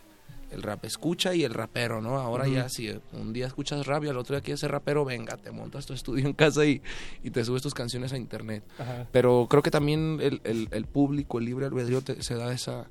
el 0.50 0.62
rap 0.62 0.84
escucha 0.84 1.34
y 1.34 1.42
el 1.44 1.52
rapero, 1.52 2.00
¿no? 2.00 2.18
Ahora 2.18 2.46
ya 2.46 2.68
si 2.68 2.88
un 3.12 3.32
día 3.32 3.46
escuchas 3.46 3.86
rap 3.86 4.04
y 4.04 4.08
al 4.08 4.16
otro 4.16 4.36
día 4.36 4.42
quieres 4.42 4.60
ser 4.60 4.70
rapero, 4.70 5.04
venga, 5.04 5.36
te 5.36 5.50
montas 5.50 5.84
tu 5.84 5.92
estudio 5.94 6.26
en 6.26 6.32
casa 6.32 6.64
y, 6.64 6.80
y 7.22 7.30
te 7.30 7.44
subes 7.44 7.60
tus 7.62 7.74
canciones 7.74 8.12
a 8.12 8.16
internet. 8.16 8.62
Ajá. 8.78 9.06
Pero 9.10 9.46
creo 9.50 9.62
que 9.62 9.70
también 9.70 10.18
el, 10.22 10.40
el, 10.44 10.68
el 10.70 10.84
público, 10.86 11.38
el 11.38 11.46
libre 11.46 11.66
albedrío 11.66 12.02
te- 12.02 12.22
se 12.22 12.34
da 12.36 12.52
esa, 12.52 12.86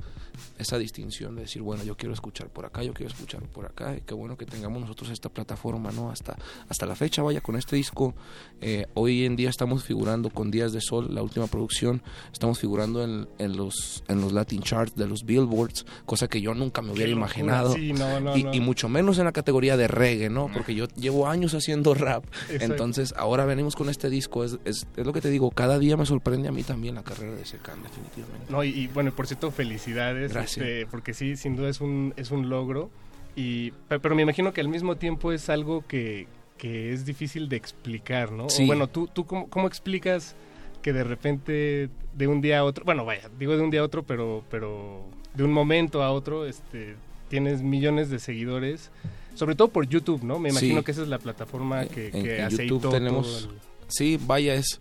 esa 0.57 0.77
distinción 0.77 1.35
de 1.35 1.41
decir, 1.41 1.61
bueno, 1.61 1.83
yo 1.83 1.95
quiero 1.95 2.13
escuchar 2.13 2.49
por 2.49 2.65
acá, 2.65 2.83
yo 2.83 2.93
quiero 2.93 3.11
escuchar 3.11 3.41
por 3.43 3.65
acá, 3.65 3.95
y 3.97 4.01
qué 4.01 4.13
bueno 4.13 4.37
que 4.37 4.45
tengamos 4.45 4.81
nosotros 4.81 5.09
esta 5.09 5.29
plataforma, 5.29 5.91
¿no? 5.91 6.09
Hasta, 6.09 6.37
hasta 6.69 6.85
la 6.85 6.95
fecha, 6.95 7.21
vaya, 7.21 7.41
con 7.41 7.55
este 7.55 7.75
disco, 7.75 8.13
eh, 8.61 8.87
hoy 8.93 9.25
en 9.25 9.35
día 9.35 9.49
estamos 9.49 9.83
figurando 9.83 10.29
con 10.29 10.51
Días 10.51 10.73
de 10.73 10.81
Sol, 10.81 11.13
la 11.13 11.21
última 11.21 11.47
producción, 11.47 12.01
estamos 12.31 12.59
figurando 12.59 13.03
en, 13.03 13.27
en 13.39 13.57
los, 13.57 14.03
en 14.07 14.21
los 14.21 14.31
Latin 14.33 14.61
Charts 14.61 14.95
de 14.95 15.07
los 15.07 15.25
Billboards, 15.25 15.85
cosa 16.05 16.27
que 16.27 16.41
yo 16.41 16.53
nunca 16.53 16.81
me 16.81 16.91
hubiera 16.91 17.09
locura, 17.09 17.25
imaginado, 17.25 17.73
sí, 17.73 17.93
no, 17.93 18.19
no, 18.19 18.37
y, 18.37 18.43
no. 18.43 18.53
y 18.53 18.59
mucho 18.59 18.89
menos 18.89 19.17
en 19.17 19.25
la 19.25 19.31
categoría 19.31 19.77
de 19.77 19.87
reggae, 19.87 20.29
¿no? 20.29 20.49
Porque 20.53 20.75
yo 20.75 20.87
llevo 20.95 21.27
años 21.27 21.53
haciendo 21.53 21.93
rap, 21.93 22.25
Exacto. 22.49 22.65
entonces 22.65 23.13
ahora 23.17 23.45
venimos 23.45 23.75
con 23.75 23.89
este 23.89 24.09
disco, 24.09 24.43
es, 24.43 24.57
es, 24.65 24.87
es 24.95 25.05
lo 25.05 25.13
que 25.13 25.21
te 25.21 25.29
digo, 25.29 25.51
cada 25.51 25.79
día 25.79 25.97
me 25.97 26.05
sorprende 26.05 26.47
a 26.47 26.51
mí 26.51 26.63
también 26.63 26.95
la 26.95 27.03
carrera 27.03 27.35
de 27.35 27.45
Secan, 27.45 27.81
definitivamente. 27.83 28.51
No, 28.51 28.63
y, 28.63 28.69
y, 28.69 28.87
bueno, 28.87 29.11
por 29.11 29.27
cierto, 29.27 29.51
felicidades. 29.51 30.22
Gracias. 30.31 30.65
este, 30.65 30.85
porque 30.87 31.13
sí, 31.13 31.35
sin 31.35 31.55
duda 31.55 31.69
es 31.69 31.81
un, 31.81 32.13
es 32.17 32.31
un 32.31 32.49
logro. 32.49 32.89
Y, 33.35 33.71
pe- 33.89 33.99
pero 33.99 34.15
me 34.15 34.21
imagino 34.21 34.53
que 34.53 34.61
al 34.61 34.67
mismo 34.69 34.95
tiempo 34.95 35.31
es 35.31 35.49
algo 35.49 35.83
que, 35.87 36.27
que 36.57 36.93
es 36.93 37.03
difícil 37.05 37.49
de 37.49 37.55
explicar, 37.57 38.31
¿no? 38.31 38.45
O 38.45 38.49
Sí. 38.49 38.65
bueno, 38.65 38.87
¿tú, 38.87 39.07
tú 39.07 39.25
cómo, 39.25 39.49
cómo 39.49 39.67
explicas 39.67 40.35
que 40.83 40.93
de 40.93 41.03
repente, 41.03 41.89
de 42.13 42.27
un 42.27 42.41
día 42.41 42.59
a 42.59 42.63
otro, 42.63 42.83
bueno, 42.85 43.05
vaya, 43.05 43.29
digo 43.39 43.55
de 43.57 43.63
un 43.63 43.71
día 43.71 43.79
a 43.81 43.83
otro, 43.83 44.03
pero, 44.03 44.43
pero 44.51 45.01
de 45.33 45.43
un 45.43 45.51
momento 45.51 46.03
a 46.03 46.11
otro, 46.11 46.45
este, 46.45 46.95
tienes 47.29 47.61
millones 47.61 48.09
de 48.09 48.19
seguidores, 48.19 48.91
sobre 49.33 49.55
todo 49.55 49.69
por 49.69 49.87
YouTube, 49.87 50.23
¿no? 50.23 50.37
Me 50.39 50.49
imagino 50.49 50.79
Sí. 50.79 50.85
que 50.85 50.91
esa 50.91 51.01
es 51.01 51.07
la 51.07 51.17
plataforma 51.19 51.85
que, 51.85 52.07
en, 52.07 52.23
que 52.23 52.35
en 52.37 52.43
aceitó 52.45 52.63
YouTube 52.75 52.91
tenemos 52.91 53.43
todo 53.45 53.53
el- 53.53 53.59
sí 53.87 54.19
vaya 54.25 54.53
es 54.55 54.79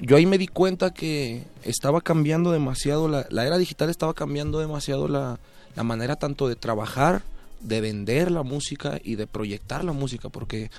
yo 0.00 0.16
ahí 0.16 0.26
me 0.26 0.38
di 0.38 0.46
cuenta 0.46 0.92
que 0.92 1.44
estaba 1.62 2.00
cambiando 2.00 2.52
demasiado 2.52 3.08
la, 3.08 3.26
la 3.30 3.46
era 3.46 3.58
digital 3.58 3.90
estaba 3.90 4.14
cambiando 4.14 4.58
demasiado 4.58 5.08
la, 5.08 5.38
la 5.76 5.82
manera 5.82 6.16
tanto 6.16 6.48
de 6.48 6.56
trabajar 6.56 7.22
de 7.60 7.80
vender 7.80 8.30
la 8.30 8.42
música 8.42 8.98
y 9.02 9.16
de 9.16 9.26
proyectar 9.26 9.84
la 9.84 9.92
música 9.92 10.28
porque 10.28 10.70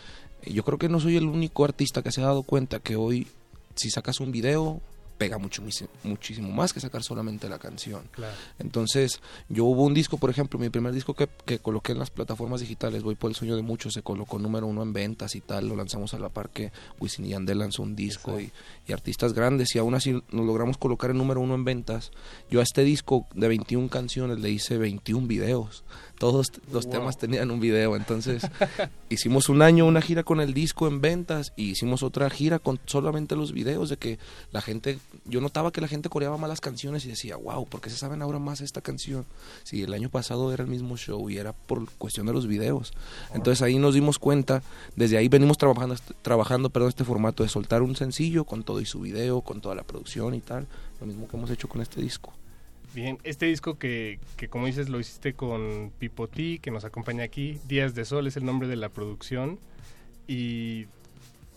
yo 0.46 0.64
creo 0.64 0.80
que 0.80 0.90
no 0.90 1.00
soy 1.00 1.18
el 1.18 1.26
único 1.26 1.64
artista 1.64 2.02
que 2.02 2.12
se 2.12 2.22
ha 2.22 2.26
dado 2.26 2.44
cuenta 2.44 2.80
que 2.80 2.96
hoy 2.96 3.28
si 3.76 3.90
sacas 3.90 4.20
un 4.20 4.32
video 4.32 4.82
pega 5.22 5.38
mucho, 5.38 5.62
muchísimo 6.02 6.52
más 6.52 6.74
que 6.74 6.80
sacar 6.80 7.04
solamente 7.04 7.48
la 7.48 7.60
canción. 7.60 8.02
Claro. 8.10 8.34
Entonces, 8.58 9.22
yo 9.50 9.66
hubo 9.66 9.84
un 9.84 9.94
disco, 9.94 10.18
por 10.18 10.32
ejemplo, 10.32 10.58
mi 10.58 10.72
primer 10.72 10.94
disco 10.94 11.14
que, 11.14 11.30
que 11.46 11.60
coloqué 11.60 11.92
en 11.92 12.00
las 12.00 12.10
plataformas 12.10 12.62
digitales, 12.62 13.04
Voy 13.04 13.14
por 13.14 13.30
el 13.30 13.36
sueño 13.36 13.56
de 13.56 13.62
muchos, 13.62 13.94
se 13.94 14.02
colocó 14.02 14.40
número 14.40 14.66
uno 14.66 14.82
en 14.82 14.94
ventas 14.94 15.36
y 15.36 15.42
tal, 15.42 15.68
lo 15.68 15.76
lanzamos 15.76 16.16
a 16.16 16.18
la 16.18 16.30
par 16.30 16.50
que 16.50 16.72
Wisin 17.00 17.26
y 17.26 17.30
Yandel 17.30 17.60
lanzó 17.60 17.84
un 17.84 17.96
disco 17.96 18.40
y, 18.40 18.52
y 18.88 18.94
artistas 18.94 19.34
grandes 19.34 19.76
y 19.76 19.78
aún 19.78 19.94
así 19.94 20.12
nos 20.32 20.46
logramos 20.46 20.80
colocar 20.80 21.12
en 21.12 21.20
número 21.20 21.40
uno 21.40 21.54
en 21.54 21.66
ventas. 21.66 22.12
Yo 22.50 22.60
a 22.60 22.64
este 22.64 22.84
disco 22.84 23.28
de 23.36 23.48
21 23.48 23.90
canciones 23.90 24.40
le 24.40 24.50
hice 24.50 24.80
21 24.80 25.28
videos. 25.28 25.84
Todos 26.22 26.52
los 26.72 26.86
Wow. 26.86 26.94
temas 26.94 27.18
tenían 27.18 27.50
un 27.50 27.60
video, 27.60 27.96
entonces 27.96 28.44
hicimos 29.10 29.50
un 29.50 29.64
año 29.64 29.88
una 29.88 30.04
gira 30.04 30.22
con 30.22 30.40
el 30.40 30.54
disco 30.54 30.88
en 30.88 31.02
ventas 31.02 31.52
y 31.56 31.72
hicimos 31.72 32.04
otra 32.04 32.30
gira 32.30 32.60
con 32.60 32.80
solamente 32.86 33.36
los 33.36 33.54
videos 33.54 33.90
de 33.90 33.98
que 33.98 34.20
la 34.52 34.62
gente, 34.62 35.00
yo 35.26 35.42
notaba 35.42 35.72
que 35.72 35.82
la 35.82 35.88
gente 35.88 36.10
coreaba 36.10 36.38
más 36.38 36.48
las 36.48 36.62
canciones 36.62 37.06
y 37.06 37.10
decía, 37.10 37.38
wow, 37.38 37.66
¿por 37.66 37.82
qué 37.82 37.90
se 37.90 37.98
saben 37.98 38.22
ahora 38.22 38.38
más 38.38 38.62
esta 38.62 38.82
canción? 38.82 39.26
Si 39.64 39.82
el 39.82 39.94
año 39.96 40.10
pasado 40.10 40.54
era 40.54 40.64
el 40.64 40.70
mismo 40.70 40.96
show 40.96 41.28
y 41.28 41.40
era 41.40 41.54
por 41.54 41.90
cuestión 41.94 42.28
de 42.28 42.34
los 42.34 42.46
videos. 42.46 42.94
Entonces 43.34 43.64
ahí 43.64 43.80
nos 43.80 43.96
dimos 43.96 44.20
cuenta, 44.20 44.62
desde 44.96 45.18
ahí 45.18 45.28
venimos 45.28 45.58
trabajando, 45.58 45.96
trabajando 46.22 46.70
perdón, 46.70 46.90
este 46.90 47.04
formato 47.04 47.42
de 47.42 47.50
soltar 47.50 47.82
un 47.82 47.96
sencillo 47.96 48.46
con 48.46 48.62
todo 48.64 48.80
y 48.80 48.86
su 48.86 49.00
video, 49.02 49.42
con 49.42 49.60
toda 49.60 49.74
la 49.74 49.82
producción 49.82 50.36
y 50.36 50.42
tal, 50.42 50.68
lo 51.00 51.08
mismo 51.08 51.28
que 51.28 51.36
hemos 51.36 51.50
hecho 51.50 51.68
con 51.68 51.82
este 51.82 52.00
disco. 52.00 52.32
Bien, 52.94 53.18
este 53.24 53.46
disco 53.46 53.78
que, 53.78 54.20
que 54.36 54.50
como 54.50 54.66
dices 54.66 54.90
lo 54.90 55.00
hiciste 55.00 55.34
con 55.34 55.92
Pipoti, 55.98 56.60
que 56.60 56.72
nos 56.72 56.84
acompaña 56.84 57.24
aquí, 57.24 57.60
Días 57.68 57.96
de 57.96 58.04
Sol 58.04 58.28
es 58.28 58.36
el 58.36 58.46
nombre 58.46 58.68
de 58.68 58.76
la 58.76 58.90
producción 58.90 59.60
y 60.28 60.88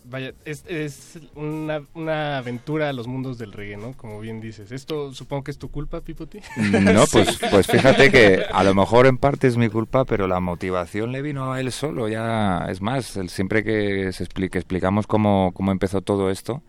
vaya, 0.09 0.33
es, 0.45 0.63
es 0.67 1.19
una, 1.35 1.81
una 1.93 2.37
aventura 2.37 2.89
a 2.89 2.93
los 2.93 3.07
mundos 3.07 3.37
del 3.37 3.51
reggae, 3.51 3.77
¿no? 3.77 3.93
Como 3.93 4.19
bien 4.19 4.39
dices. 4.39 4.71
¿Esto 4.71 5.13
supongo 5.13 5.43
que 5.43 5.51
es 5.51 5.57
tu 5.57 5.69
culpa, 5.69 6.01
Pipoti? 6.01 6.39
No, 6.57 7.03
pues, 7.11 7.39
pues 7.51 7.67
fíjate 7.67 8.11
que 8.11 8.43
a 8.51 8.63
lo 8.63 8.73
mejor 8.73 9.07
en 9.07 9.17
parte 9.17 9.47
es 9.47 9.57
mi 9.57 9.69
culpa, 9.69 10.05
pero 10.05 10.27
la 10.27 10.39
motivación 10.39 11.11
le 11.11 11.21
vino 11.21 11.51
a 11.51 11.59
él 11.59 11.71
solo. 11.71 12.07
Ya 12.07 12.65
es 12.69 12.81
más, 12.81 13.19
siempre 13.27 13.63
que 13.63 14.11
se 14.11 14.23
explique, 14.23 14.57
explicamos 14.57 15.07
cómo, 15.07 15.51
cómo 15.53 15.71
empezó 15.71 16.01
todo 16.01 16.29
esto, 16.29 16.63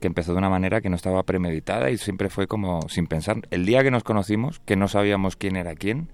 que 0.00 0.06
empezó 0.06 0.32
de 0.32 0.38
una 0.38 0.48
manera 0.50 0.80
que 0.80 0.88
no 0.90 0.96
estaba 0.96 1.22
premeditada 1.22 1.90
y 1.90 1.98
siempre 1.98 2.28
fue 2.30 2.46
como 2.46 2.88
sin 2.88 3.06
pensar. 3.06 3.40
El 3.50 3.66
día 3.66 3.82
que 3.82 3.90
nos 3.90 4.04
conocimos, 4.04 4.60
que 4.60 4.76
no 4.76 4.88
sabíamos 4.88 5.36
quién 5.36 5.56
era 5.56 5.74
quién, 5.74 6.10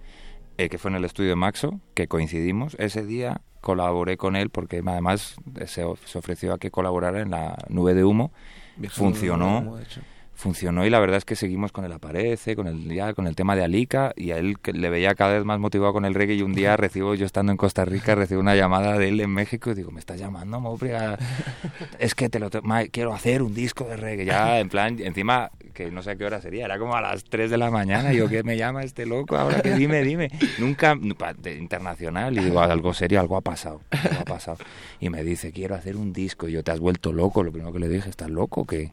eh, 0.59 0.69
que 0.69 0.78
fue 0.78 0.90
en 0.90 0.97
el 0.97 1.05
estudio 1.05 1.31
de 1.31 1.36
Maxo, 1.36 1.81
que 1.94 2.07
coincidimos, 2.09 2.77
ese 2.78 3.05
día 3.05 3.40
colaboré 3.61 4.16
con 4.16 4.36
él 4.36 4.51
porque 4.51 4.82
además 4.85 5.36
eh, 5.59 5.66
se, 5.66 5.85
of- 5.85 6.05
se 6.07 6.19
ofreció 6.19 6.52
a 6.55 6.59
que 6.59 6.70
colaborara 6.70 7.20
en 7.20 7.31
la 7.31 7.57
nube 7.69 7.94
de 7.94 8.05
humo. 8.05 8.32
Viajando 8.77 9.11
Funcionó 9.11 9.47
nube 9.47 9.61
de 9.61 9.66
humo, 9.69 9.77
de 9.77 9.82
hecho. 9.85 10.01
Funcionó 10.40 10.84
y 10.84 10.90
la 10.90 10.98
verdad 10.98 11.18
es 11.18 11.24
que 11.24 11.36
seguimos 11.36 11.70
con 11.70 11.84
el 11.84 11.92
aparece, 11.92 12.56
con 12.56 12.66
el 12.66 12.92
ya, 12.92 13.14
con 13.14 13.26
el 13.26 13.36
tema 13.36 13.54
de 13.54 13.62
Alica 13.62 14.12
y 14.16 14.32
a 14.32 14.38
él 14.38 14.58
que 14.58 14.72
le 14.72 14.90
veía 14.90 15.14
cada 15.14 15.34
vez 15.34 15.44
más 15.44 15.60
motivado 15.60 15.92
con 15.92 16.04
el 16.04 16.14
reggae 16.14 16.34
y 16.34 16.42
un 16.42 16.52
día 16.54 16.76
recibo 16.76 17.14
yo 17.14 17.26
estando 17.26 17.52
en 17.52 17.58
Costa 17.58 17.84
Rica 17.84 18.14
recibo 18.14 18.40
una 18.40 18.56
llamada 18.56 18.98
de 18.98 19.08
él 19.08 19.20
en 19.20 19.30
México 19.30 19.70
y 19.70 19.74
digo, 19.74 19.90
"¿Me 19.92 20.00
estás 20.00 20.18
llamando, 20.18 20.58
Mopri? 20.60 20.90
a- 20.92 21.16
Es 22.00 22.14
que 22.14 22.28
te 22.28 22.38
lo 22.40 22.48
ma- 22.62 22.86
quiero 22.86 23.12
hacer 23.14 23.42
un 23.42 23.54
disco 23.54 23.84
de 23.84 23.96
reggae." 23.96 24.24
Ya 24.24 24.58
en 24.58 24.68
plan, 24.68 24.96
encima 25.00 25.50
que 25.74 25.90
no 25.90 26.02
sé 26.02 26.10
a 26.10 26.16
qué 26.16 26.24
hora 26.24 26.40
sería, 26.40 26.64
era 26.64 26.78
como 26.78 26.96
a 26.96 27.00
las 27.00 27.22
3 27.24 27.50
de 27.50 27.56
la 27.56 27.70
mañana 27.70 28.12
y 28.12 28.16
yo, 28.16 28.28
¿qué 28.28 28.42
me 28.42 28.56
llama 28.56 28.82
este 28.82 29.06
loco? 29.06 29.36
Ahora 29.36 29.60
que 29.60 29.72
dime, 29.74 30.02
dime. 30.02 30.30
Nunca 30.58 30.96
de 31.38 31.56
internacional 31.56 32.36
y 32.36 32.42
digo, 32.44 32.60
algo 32.60 32.92
serio, 32.92 33.20
algo 33.20 33.36
ha 33.36 33.40
pasado, 33.40 33.80
algo 33.90 34.20
ha 34.20 34.24
pasado. 34.24 34.58
Y 35.00 35.10
me 35.10 35.22
dice, 35.22 35.52
"Quiero 35.52 35.74
hacer 35.74 35.96
un 35.96 36.12
disco." 36.12 36.48
Y 36.48 36.52
yo, 36.52 36.62
"¿Te 36.64 36.70
has 36.72 36.80
vuelto 36.80 37.12
loco?" 37.12 37.42
Lo 37.42 37.52
primero 37.52 37.72
que 37.72 37.78
le 37.78 37.88
dije, 37.88 38.10
¿estás 38.10 38.30
loco 38.30 38.64
que 38.66 38.90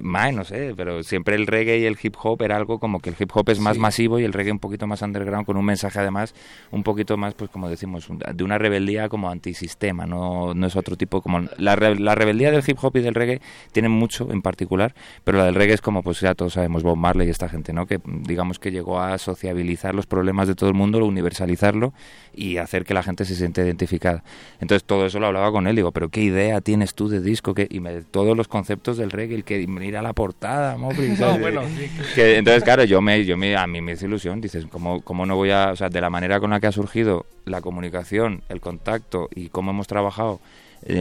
Mae, 0.00 0.32
no 0.32 0.44
sé, 0.44 0.74
pero 0.76 1.02
siempre 1.02 1.34
el 1.34 1.46
reggae 1.46 1.78
y 1.78 1.84
el 1.84 1.96
hip 2.02 2.14
hop 2.22 2.42
era 2.42 2.56
algo 2.56 2.78
como 2.78 3.00
que 3.00 3.10
el 3.10 3.16
hip 3.18 3.30
hop 3.34 3.48
es 3.50 3.58
más 3.60 3.74
Sí. 3.74 3.80
masivo 3.80 4.18
y 4.20 4.24
el 4.24 4.32
reggae 4.32 4.52
un 4.52 4.58
poquito 4.58 4.86
más 4.86 5.02
underground 5.02 5.44
con 5.46 5.56
un 5.56 5.64
mensaje 5.64 5.98
además 5.98 6.34
un 6.70 6.82
poquito 6.82 7.16
más, 7.16 7.34
pues 7.34 7.50
como 7.50 7.68
decimos, 7.68 8.08
de 8.34 8.44
una 8.44 8.58
rebeldía 8.58 9.08
como 9.08 9.30
antisistema, 9.30 10.06
no, 10.06 10.54
no 10.54 10.66
es 10.66 10.76
otro 10.76 10.96
tipo 10.96 11.20
como... 11.20 11.40
La, 11.58 11.76
re- 11.76 11.98
la 11.98 12.14
rebeldía 12.14 12.50
del 12.50 12.62
hip 12.66 12.78
hop 12.82 12.96
y 12.96 13.00
del 13.00 13.14
reggae 13.14 13.40
tienen 13.72 13.92
mucho 13.92 14.28
en 14.30 14.42
particular, 14.42 14.94
pero 15.24 15.38
la 15.38 15.44
del 15.44 15.54
reggae 15.54 15.74
es 15.74 15.80
como, 15.82 16.02
pues 16.02 16.20
ya 16.20 16.34
todos 16.34 16.54
sabemos, 16.54 16.82
Bob 16.82 16.96
Marley 16.96 17.26
y 17.28 17.30
esta 17.30 17.48
gente, 17.48 17.72
¿no? 17.72 17.86
Que 17.86 18.00
digamos 18.04 18.58
que 18.58 18.70
llegó 18.70 19.00
a 19.00 19.18
sociabilizar 19.18 19.94
los 19.94 20.06
problemas 20.06 20.48
de 20.48 20.54
todo 20.54 20.68
el 20.70 20.74
mundo, 20.74 21.04
universalizarlo 21.04 21.92
y 22.34 22.56
hacer 22.56 22.84
que 22.84 22.94
la 22.94 23.02
gente 23.02 23.24
se 23.24 23.34
siente 23.34 23.62
identificada. 23.62 24.22
Entonces 24.60 24.84
todo 24.84 25.06
eso 25.06 25.18
lo 25.20 25.26
hablaba 25.26 25.50
con 25.52 25.66
él, 25.66 25.76
digo, 25.76 25.92
pero 25.92 26.08
¿qué 26.08 26.22
idea 26.22 26.60
tienes 26.60 26.94
tú 26.94 27.08
de 27.08 27.20
disco? 27.20 27.54
¿Qué? 27.54 27.66
Y 27.70 27.80
me, 27.80 28.02
todos 28.02 28.36
los 28.36 28.48
conceptos 28.48 28.96
del 28.96 29.10
reggae, 29.10 29.34
el 29.36 29.44
que 29.44 29.60
ir 29.60 29.96
a 29.96 30.02
la 30.02 30.12
portada, 30.12 30.76
bueno, 31.40 31.62
sí, 31.66 31.90
que- 31.96 32.14
Que, 32.14 32.36
entonces, 32.38 32.64
claro, 32.64 32.84
yo 32.84 33.00
me, 33.00 33.24
yo 33.24 33.36
me, 33.36 33.56
a 33.56 33.66
mí 33.66 33.80
me 33.80 33.92
hizo 33.92 34.06
ilusión, 34.06 34.40
dices, 34.40 34.66
¿cómo, 34.70 35.00
¿cómo 35.02 35.26
no 35.26 35.36
voy 35.36 35.50
a, 35.50 35.70
o 35.72 35.76
sea, 35.76 35.88
de 35.88 36.00
la 36.00 36.10
manera 36.10 36.40
con 36.40 36.50
la 36.50 36.60
que 36.60 36.66
ha 36.66 36.72
surgido 36.72 37.26
la 37.44 37.60
comunicación, 37.60 38.42
el 38.48 38.60
contacto 38.60 39.28
y 39.34 39.48
cómo 39.48 39.70
hemos 39.72 39.86
trabajado 39.86 40.40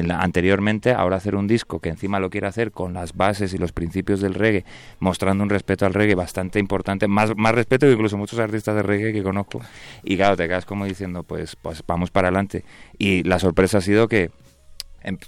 anteriormente, 0.10 0.92
ahora 0.92 1.18
hacer 1.18 1.36
un 1.36 1.48
disco 1.48 1.80
que 1.80 1.90
encima 1.90 2.20
lo 2.20 2.30
quiere 2.30 2.48
hacer 2.48 2.72
con 2.72 2.94
las 2.94 3.16
bases 3.16 3.54
y 3.54 3.58
los 3.58 3.72
principios 3.72 4.22
del 4.22 4.34
reggae, 4.34 4.66
mostrando 5.00 5.44
un 5.44 5.50
respeto 5.50 5.86
al 5.86 5.94
reggae 5.94 6.16
bastante 6.16 6.60
importante, 6.60 7.08
más, 7.08 7.36
más 7.36 7.54
respeto 7.54 7.86
que 7.86 7.94
incluso 7.94 8.18
muchos 8.18 8.40
artistas 8.40 8.76
de 8.76 8.84
reggae 8.84 9.14
que 9.14 9.24
conozco, 9.24 9.62
y 10.04 10.18
claro, 10.18 10.38
te 10.38 10.48
quedas 10.48 10.66
como 10.66 10.86
diciendo, 10.86 11.24
pues, 11.24 11.56
pues 11.56 11.84
vamos 11.88 12.12
para 12.12 12.28
adelante. 12.28 12.64
Y 12.98 13.24
la 13.24 13.40
sorpresa 13.40 13.80
ha 13.80 13.82
sido 13.82 14.08
que 14.08 14.32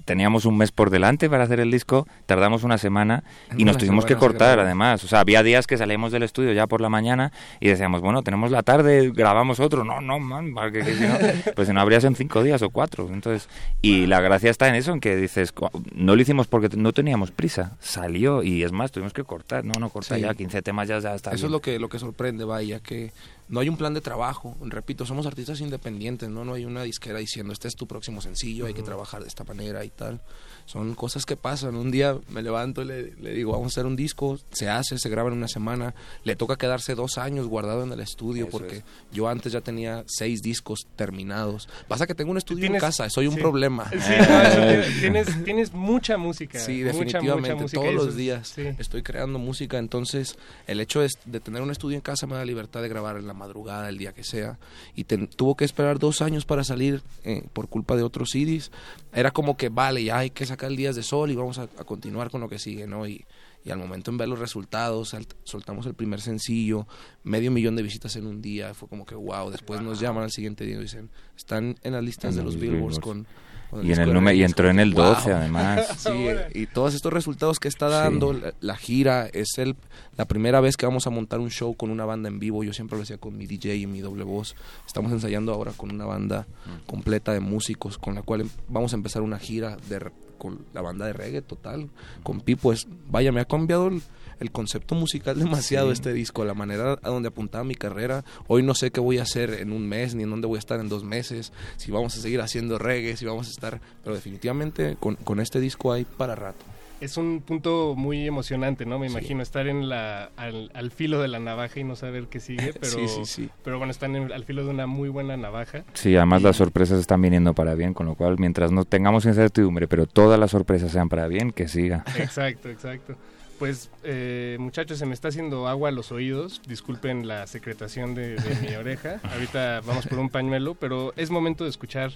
teníamos 0.06 0.46
un 0.46 0.58
mes 0.58 0.72
por 0.72 0.90
delante 0.90 1.30
para 1.30 1.44
hacer 1.44 1.60
el 1.60 1.72
disco, 1.72 2.08
tardamos 2.26 2.64
una 2.64 2.78
semana 2.78 3.24
y 3.58 3.66
nos 3.66 3.78
tuvimos 3.78 4.06
que 4.06 4.16
cortar 4.16 4.60
además. 4.60 5.04
O 5.04 5.08
sea, 5.08 5.20
había 5.20 5.44
días 5.44 5.68
que 5.68 5.78
salíamos 5.78 6.12
del 6.12 6.24
estudio 6.24 6.52
ya 6.54 6.68
por 6.68 6.82
la 6.82 6.90
mañana 6.90 7.32
y 7.60 7.68
decíamos, 7.70 8.02
bueno, 8.02 8.22
tenemos 8.24 8.52
la 8.52 8.64
tarde, 8.64 9.12
grabamos 9.14 9.60
otro. 9.60 9.84
No, 9.84 10.02
no, 10.02 10.20
man, 10.20 10.54
porque 10.54 10.80
que 10.84 10.94
si 10.96 11.04
no, 11.04 11.16
pues 11.56 11.68
si 11.68 11.74
no 11.74 11.82
habrías 11.82 12.04
en 12.04 12.16
cinco 12.16 12.44
días 12.44 12.62
o 12.62 12.70
cuatro. 12.70 13.10
Entonces, 13.12 13.50
y 13.82 14.06
la 14.06 14.22
gracia 14.22 14.50
está 14.52 14.68
en 14.70 14.76
eso, 14.76 14.94
en 14.94 15.00
que 15.00 15.16
dices, 15.16 15.52
"Cu- 15.52 15.70
no 15.96 16.16
lo 16.16 16.22
hicimos 16.22 16.48
porque 16.48 16.70
no 16.76 16.92
teníamos 16.94 17.32
prisa, 17.32 17.78
salió 17.80 18.44
y 18.44 18.64
es 18.64 18.72
más, 18.72 18.92
tuvimos 18.92 19.14
que 19.14 19.24
cortar. 19.24 19.66
No, 19.66 19.74
no, 19.80 19.90
corta 19.90 20.16
Sí. 20.16 20.22
ya, 20.22 20.34
15 20.34 20.62
temas 20.62 20.88
ya, 20.88 21.00
ya 21.00 21.16
está 21.16 21.32
Eso 21.32 21.38
bien. 21.38 21.46
es 21.48 21.52
lo 21.52 21.62
que, 21.62 21.80
lo 21.80 21.90
que 21.90 22.00
sorprende, 22.00 22.44
vaya, 22.44 22.80
que 22.80 23.12
no 23.50 23.60
hay 23.60 23.70
un 23.70 23.78
plan 23.78 23.94
de 23.94 24.02
trabajo. 24.02 24.56
Repito, 24.62 25.06
somos 25.06 25.26
artistas 25.26 25.62
independientes, 25.62 26.30
¿no? 26.30 26.46
No 26.46 26.54
hay 26.54 26.66
una 26.66 26.84
disquera 26.84 27.20
diciendo, 27.20 27.54
este 27.54 27.68
es 27.68 27.76
tu 27.76 27.88
próximo 27.88 28.22
sencillo, 28.22 28.66
hay 28.66 28.74
que 28.74 28.84
trabajar 28.84 29.22
de 29.22 29.28
esta 29.28 29.44
manera 29.44 29.84
y 29.84 29.90
tal. 29.90 30.22
Son 30.66 30.96
cosas 30.96 31.26
que 31.26 31.36
pasan. 31.36 31.76
Un 31.76 31.92
día 31.92 32.18
me 32.30 32.42
levanto 32.42 32.82
y 32.82 32.86
le, 32.86 33.16
le 33.18 33.32
digo, 33.34 33.52
vamos 33.52 33.68
a 33.68 33.72
hacer 33.74 33.86
un 33.86 33.96
disco, 33.96 34.40
se 34.52 34.70
hace, 34.70 34.98
se 34.98 35.10
graba 35.10 35.30
en 35.30 35.38
una 35.38 35.48
semana. 35.48 35.94
Le 36.24 36.36
toca 36.36 36.56
quedarse 36.56 36.96
dos 36.96 37.18
años 37.18 37.48
guardado 37.48 37.84
en 37.84 37.92
el 37.92 38.00
estudio 38.00 38.46
Eso 38.48 38.52
porque 38.58 38.78
es. 38.78 38.84
yo 39.12 39.28
antes 39.28 39.52
ya 39.52 39.62
tenía 39.62 40.04
seis 40.08 40.42
discos 40.42 40.88
terminados. 40.96 41.68
Pasa 41.88 42.08
que 42.08 42.16
tengo 42.16 42.32
un 42.32 42.38
estudio 42.38 42.66
en 42.66 42.78
casa, 42.80 43.10
soy 43.10 43.28
un 43.28 43.36
sí. 43.36 43.42
problema. 43.42 43.90
Sí, 43.92 43.98
no, 43.98 44.84
tienes, 45.02 45.44
tienes 45.44 45.74
mucha 45.74 46.18
música. 46.18 46.60
Sí, 46.60 46.78
mucha, 46.84 46.86
definitivamente, 46.94 47.54
mucha 47.54 47.62
música 47.64 47.82
y 47.82 47.84
todos 47.94 48.06
los 48.06 48.16
días 48.16 48.48
sí. 48.56 48.64
estoy 48.80 49.04
creando 49.04 49.40
música, 49.40 49.78
entonces 49.78 50.38
el 50.68 50.80
hecho 50.80 51.02
de, 51.02 51.10
de 51.26 51.40
tener 51.40 51.62
un 51.62 51.72
estudio 51.72 51.96
en 51.96 52.02
casa 52.02 52.26
me 52.28 52.36
da 52.36 52.46
libertad 52.46 52.82
de 52.82 52.90
grabar 52.90 53.18
en 53.18 53.28
la 53.28 53.34
madrugada, 53.34 53.90
el 53.90 53.98
día 53.98 54.14
que 54.14 54.24
sea, 54.24 54.58
y 54.96 55.04
ten- 55.04 55.28
tuvo 55.28 55.56
que 55.56 55.66
esperar 55.66 56.00
dos 56.00 56.22
años 56.22 56.46
para 56.46 56.64
salir 56.64 57.02
eh, 57.24 57.44
por 57.54 57.68
culpa 57.68 57.96
de 57.96 58.04
otros 58.04 58.32
CDs. 58.32 58.72
Era 59.14 59.32
como 59.32 59.58
que, 59.58 59.70
vale, 59.70 60.04
ya 60.04 60.18
hay 60.20 60.30
que 60.32 60.46
sacar 60.54 60.70
el 60.72 60.78
Días 60.78 60.96
de 60.96 61.04
Sol 61.04 61.30
y 61.32 61.36
vamos 61.36 61.58
a, 61.60 61.64
a 61.64 61.84
continuar 61.84 62.30
con 62.30 62.42
lo 62.42 62.50
que 62.50 62.60
sigue, 62.60 62.88
¿no? 62.88 63.06
Y, 63.08 63.26
y 63.66 63.72
al 63.72 63.78
momento 63.80 64.12
en 64.12 64.18
ver 64.18 64.28
los 64.28 64.40
resultados, 64.40 65.16
soltamos 65.44 65.86
el 65.86 65.94
primer 65.94 66.20
sencillo, 66.22 66.86
medio 67.24 67.50
millón 67.52 67.76
de 67.76 67.84
visitas 67.84 68.16
en 68.18 68.28
un 68.28 68.42
día, 68.42 68.74
fue 68.74 68.88
como 68.90 69.06
que 69.06 69.16
wow, 69.16 69.50
después 69.52 69.82
nos 69.82 70.00
llaman 70.00 70.24
al 70.24 70.32
siguiente 70.32 70.66
día 70.66 70.76
y 70.76 70.82
dicen, 70.82 71.10
están 71.38 71.76
en 71.84 71.94
las 71.94 72.04
listas 72.04 72.32
En 72.32 72.38
de 72.40 72.44
los 72.44 72.54
los 72.56 72.62
Billboards 72.62 72.98
Billboards. 72.98 73.00
con... 73.00 73.26
con 73.70 73.88
Y 73.88 73.94
en 73.94 74.02
el 74.02 74.14
número- 74.14 74.36
y 74.36 74.40
reggae". 74.40 74.46
entró 74.46 74.70
en 74.70 74.80
el 74.80 74.94
Wow. 74.94 75.04
12 75.16 75.32
además. 75.34 75.88
Sí, 75.98 76.28
y 76.54 76.66
todos 76.68 76.94
estos 76.94 77.12
resultados 77.14 77.60
que 77.60 77.68
está 77.70 77.88
dando 77.88 78.34
la, 78.34 78.54
la 78.60 78.76
gira 78.76 79.28
es 79.32 79.58
el 79.58 79.76
la 80.18 80.26
primera 80.26 80.60
vez 80.62 80.76
que 80.78 80.86
vamos 80.86 81.08
a 81.08 81.10
montar 81.10 81.40
un 81.40 81.50
show 81.50 81.74
con 81.74 81.90
una 81.90 82.04
banda 82.06 82.28
en 82.30 82.38
vivo. 82.40 82.64
Yo 82.66 82.74
siempre 82.74 82.98
lo 82.98 83.04
hacía 83.04 83.18
con 83.18 83.36
mi 83.38 83.48
DJ 83.48 83.78
y 83.78 83.88
mi 83.88 84.02
doble 84.02 84.24
voz. 84.26 84.56
Estamos 84.86 85.12
ensayando 85.14 85.54
ahora 85.54 85.72
con 85.72 85.90
una 85.92 86.06
banda 86.06 86.46
completa 86.86 87.32
de 87.34 87.40
músicos 87.40 87.98
con 87.98 88.14
la 88.14 88.22
cual 88.22 88.48
vamos 88.68 88.92
a 88.94 88.98
empezar 88.98 89.22
una 89.24 89.40
gira 89.40 89.78
de 89.90 90.00
con 90.44 90.60
la 90.74 90.82
banda 90.82 91.06
de 91.08 91.14
reggae 91.14 91.42
total 91.42 91.90
con 92.22 92.42
Pipo. 92.42 92.74
Es 92.74 92.86
vaya, 93.10 93.32
me 93.32 93.40
ha 93.40 93.46
cambiado 93.46 93.88
el, 93.88 94.02
el 94.42 94.52
concepto 94.52 94.94
musical 94.94 95.40
demasiado 95.40 95.88
Sí. 95.88 95.94
este 95.94 96.12
disco, 96.14 96.44
la 96.44 96.54
manera 96.54 97.00
a 97.02 97.10
donde 97.10 97.30
apuntaba 97.30 97.64
mi 97.64 97.76
carrera. 97.76 98.26
Hoy 98.48 98.62
no 98.62 98.76
sé 98.76 98.92
qué 98.92 99.00
voy 99.00 99.20
a 99.20 99.24
hacer 99.24 99.54
en 99.54 99.72
un 99.72 99.88
mes 99.88 100.14
ni 100.16 100.24
en 100.24 100.30
dónde 100.30 100.48
voy 100.48 100.58
a 100.58 100.60
estar 100.60 100.80
en 100.82 100.90
dos 100.90 101.04
meses, 101.06 101.54
si 101.78 101.92
vamos 101.92 102.18
a 102.18 102.22
seguir 102.22 102.42
haciendo 102.42 102.78
reggae, 102.78 103.16
si 103.16 103.26
vamos 103.26 103.48
a 103.48 103.52
estar, 103.52 103.80
pero 104.04 104.14
definitivamente 104.16 104.98
con, 105.00 105.16
con 105.16 105.40
este 105.40 105.60
disco 105.62 105.94
hay 105.94 106.04
para 106.04 106.36
rato. 106.36 106.66
Es 107.04 107.18
un 107.18 107.42
punto 107.42 107.96
muy 107.98 108.26
emocionante, 108.28 108.86
¿no? 108.86 108.98
Me 108.98 109.08
Sí. 109.10 109.14
imagino 109.14 109.44
estar 109.44 109.68
en 109.68 109.90
la, 109.90 110.32
al, 110.38 110.72
al 110.74 110.90
filo 110.92 111.22
de 111.22 111.28
la 111.28 111.40
navaja 111.40 111.80
y 111.80 111.84
no 111.84 111.96
saber 111.98 112.28
qué 112.28 112.40
sigue, 112.40 112.72
pero, 112.80 112.92
Sí, 112.94 113.08
sí, 113.10 113.26
sí. 113.26 113.50
pero 113.64 113.78
bueno, 113.78 113.92
están 113.92 114.16
en- 114.16 114.32
al 114.32 114.46
filo 114.46 114.64
de 114.64 114.70
una 114.70 114.88
muy 114.88 115.10
buena 115.10 115.36
navaja. 115.36 115.84
Sí, 115.94 116.16
además 116.16 116.42
las 116.44 116.56
sorpresas 116.56 117.00
están 117.00 117.22
viniendo 117.22 117.54
para 117.54 117.76
bien, 117.76 117.94
con 117.94 118.06
lo 118.06 118.16
cual 118.16 118.38
mientras 118.40 118.72
no 118.72 118.86
tengamos 118.86 119.26
incertidumbre, 119.26 119.88
pero 119.90 120.06
todas 120.08 120.40
las 120.40 120.52
sorpresas 120.52 120.92
sean 120.94 121.10
para 121.10 121.28
bien, 121.28 121.52
que 121.52 121.68
siga. 121.68 122.06
Exacto, 122.18 122.70
exacto. 122.70 123.16
Pues 123.64 123.90
eh, 124.04 124.58
muchachos, 124.60 125.00
se 125.00 125.06
me 125.06 125.14
está 125.14 125.30
haciendo 125.30 125.70
agua 125.70 125.88
a 125.88 125.92
los 125.94 126.12
oídos. 126.12 126.62
Disculpen 126.68 127.30
la 127.30 127.48
secretación 127.48 128.14
de, 128.14 128.36
de 128.36 128.56
mi 128.60 128.76
oreja. 128.76 129.22
Ahorita 129.24 129.80
vamos 129.86 130.06
por 130.06 130.20
un 130.20 130.28
pañuelo, 130.30 130.76
pero 130.76 131.14
es 131.16 131.30
momento 131.30 131.64
de 131.64 131.70
escuchar 131.70 132.12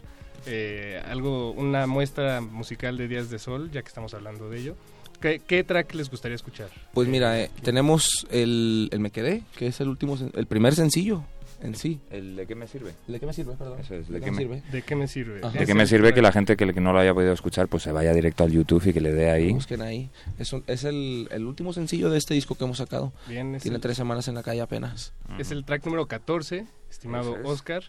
eh, 0.45 1.01
algo, 1.07 1.51
una 1.51 1.87
muestra 1.87 2.41
musical 2.41 2.97
de 2.97 3.07
Días 3.07 3.29
de 3.29 3.39
Sol, 3.39 3.71
ya 3.71 3.81
que 3.81 3.87
estamos 3.87 4.13
hablando 4.13 4.49
de 4.49 4.59
ello. 4.59 4.75
¿Qué, 5.21 5.39
qué 5.39 5.63
track 5.63 5.93
les 5.95 6.09
gustaría 6.09 6.35
escuchar? 6.35 6.67
Pues 6.93 7.07
mira, 7.07 7.39
eh, 7.39 7.49
tenemos 7.63 8.27
el, 8.29 8.89
el 8.91 8.99
Me 8.99 9.11
Quedé, 9.11 9.43
que 9.55 9.67
es 9.67 9.79
el 9.79 9.87
último, 9.87 10.17
el 10.33 10.47
primer 10.47 10.75
sencillo 10.75 11.23
en 11.61 11.75
sí. 11.75 11.99
¿El 12.11 12.35
de 12.35 12.45
qué 12.47 12.55
me 12.55 12.67
sirve? 12.67 12.91
¿De 13.07 13.19
qué 13.19 13.25
me 13.25 13.33
sirve, 13.33 13.53
perdón? 13.55 13.79
Eso 13.79 13.95
es, 13.95 14.07
¿De 14.07 14.19
¿de 14.19 14.25
qué 14.25 14.31
me 14.31 14.37
sirve? 14.37 14.63
¿De 14.71 14.81
qué 14.81 14.95
me 14.95 15.07
sirve? 15.07 15.39
Ajá. 15.43 15.57
¿De 15.59 15.65
qué 15.65 15.73
me 15.73 15.85
sirve 15.87 16.13
que 16.13 16.21
la 16.21 16.31
gente 16.31 16.55
que, 16.57 16.73
que 16.73 16.81
no 16.81 16.93
lo 16.93 16.99
haya 16.99 17.13
podido 17.13 17.33
escuchar 17.33 17.67
pues 17.67 17.83
se 17.83 17.91
vaya 17.91 18.13
directo 18.13 18.43
al 18.43 18.51
YouTube 18.51 18.85
y 18.87 18.93
que 18.93 19.01
le 19.01 19.11
dé 19.13 19.29
ahí? 19.29 19.51
Busquen 19.53 19.81
ahí. 19.81 20.09
Es, 20.39 20.53
un- 20.53 20.63
es 20.67 20.83
el, 20.83 21.27
el 21.31 21.45
último 21.45 21.73
sencillo 21.73 22.09
de 22.09 22.17
este 22.17 22.33
disco 22.33 22.55
que 22.55 22.63
hemos 22.63 22.77
sacado. 22.77 23.11
Bien, 23.27 23.55
es 23.55 23.63
Tiene 23.63 23.75
el- 23.77 23.81
tres 23.81 23.97
semanas 23.97 24.27
en 24.27 24.35
la 24.35 24.43
calle 24.43 24.61
apenas. 24.61 25.13
Es 25.39 25.51
el 25.51 25.65
track 25.65 25.83
número 25.85 26.05
14, 26.07 26.65
estimado 26.89 27.35
es. 27.37 27.45
Oscar. 27.45 27.83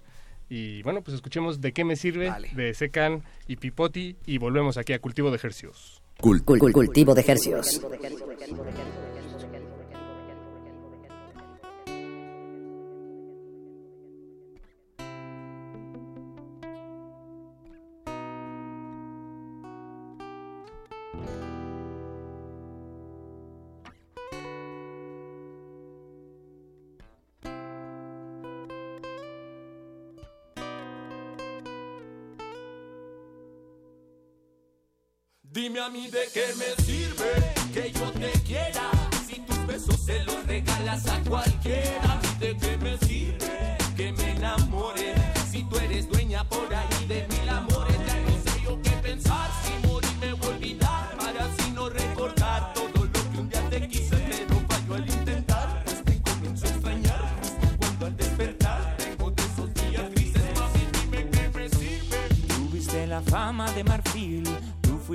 Y 0.50 0.82
bueno, 0.82 1.02
pues 1.02 1.14
escuchemos 1.14 1.60
De 1.60 1.72
qué 1.72 1.84
me 1.84 1.94
sirve 1.94 2.32
de 2.54 2.72
Secan 2.72 3.22
y 3.46 3.56
Pipoti 3.56 4.16
y 4.24 4.38
volvemos 4.38 4.78
aquí 4.78 4.94
a 4.94 4.98
Cultivo 4.98 5.30
de 5.30 5.36
Ejercios. 5.36 6.00
Cul- 6.18 6.42
cul- 6.42 6.72
cultivo 6.72 7.14
de 7.14 7.20
ejercios. 7.20 7.80
A 35.78 35.90
mí 35.90 36.08
de 36.08 36.28
qué 36.34 36.44
me 36.56 36.84
sirve 36.84 37.54
que 37.72 37.92
yo 37.92 38.10
te 38.10 38.32
quiera 38.42 38.90
si 39.26 39.36
tus 39.40 39.64
besos 39.64 40.00
se 40.00 40.24
los 40.24 40.44
regalas 40.44 41.06
a 41.06 41.20
cualquiera. 41.22 42.20
De 42.40 42.56
qué 42.56 42.76
me 42.78 42.98
sirve 42.98 43.07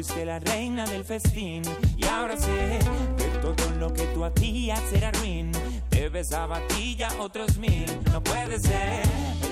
fuiste 0.04 0.26
la 0.26 0.38
reina 0.40 0.86
del 0.86 1.06
festín 1.06 1.62
y 1.96 2.06
ahora 2.06 2.36
sé 2.36 2.80
que 3.18 3.24
todo 3.40 3.70
lo 3.80 3.94
que 3.94 4.04
tú 4.08 4.26
hacías 4.26 4.82
era 4.92 5.12
ruin. 5.12 5.50
Te 5.88 6.10
besaba 6.10 6.58
a 6.58 6.68
ti 6.68 6.98
y 7.00 7.04
a 7.04 7.10
otros 7.20 7.58
mil, 7.58 7.86
no 8.12 8.22
puede 8.22 8.60
ser. 8.60 9.04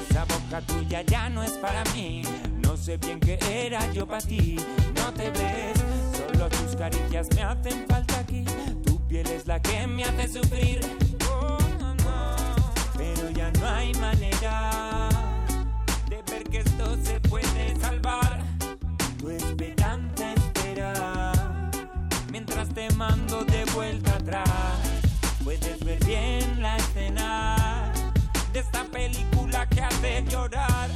Esa 0.10 0.26
boca 0.26 0.60
tuya 0.62 1.04
ya 1.04 1.30
no 1.30 1.42
es 1.42 1.52
para 1.52 1.84
mí. 1.96 2.24
No 2.62 2.76
sé 2.76 2.98
bien 2.98 3.22
qué 3.22 3.40
era 3.50 3.80
yo 3.94 4.06
para 4.06 4.22
ti, 4.22 4.58
no 4.96 5.14
te 5.14 5.30
ves. 5.30 5.80
Solo 6.18 6.50
tus 6.50 6.76
caricias 6.76 7.30
me 7.34 7.44
hacen 7.44 7.86
falta 7.88 8.20
aquí. 8.20 8.44
Tu 8.86 9.00
piel 9.08 9.28
es 9.28 9.48
la 9.48 9.62
que 9.62 9.88
me 9.88 10.04
hace 10.04 10.28
sufrir. 10.28 10.82
Oh, 11.32 11.58
no. 12.04 12.36
Pero 12.98 13.30
ya 13.30 13.50
no 13.52 13.68
hay 13.70 13.94
manera 13.94 15.08
de 16.10 16.22
ver 16.30 16.44
que 16.44 16.58
esto 16.58 16.98
se 17.06 17.22
puede 17.22 17.80
salvar. 17.80 18.21
Te 22.74 22.90
mando 22.96 23.44
de 23.44 23.66
vuelta 23.74 24.16
atrás. 24.16 24.50
Puedes 25.44 25.84
ver 25.84 26.04
bien 26.06 26.62
la 26.62 26.78
escena 26.78 27.92
de 28.54 28.60
esta 28.60 28.84
película 28.86 29.68
que 29.68 29.82
hace 29.82 30.24
llorar. 30.30 30.90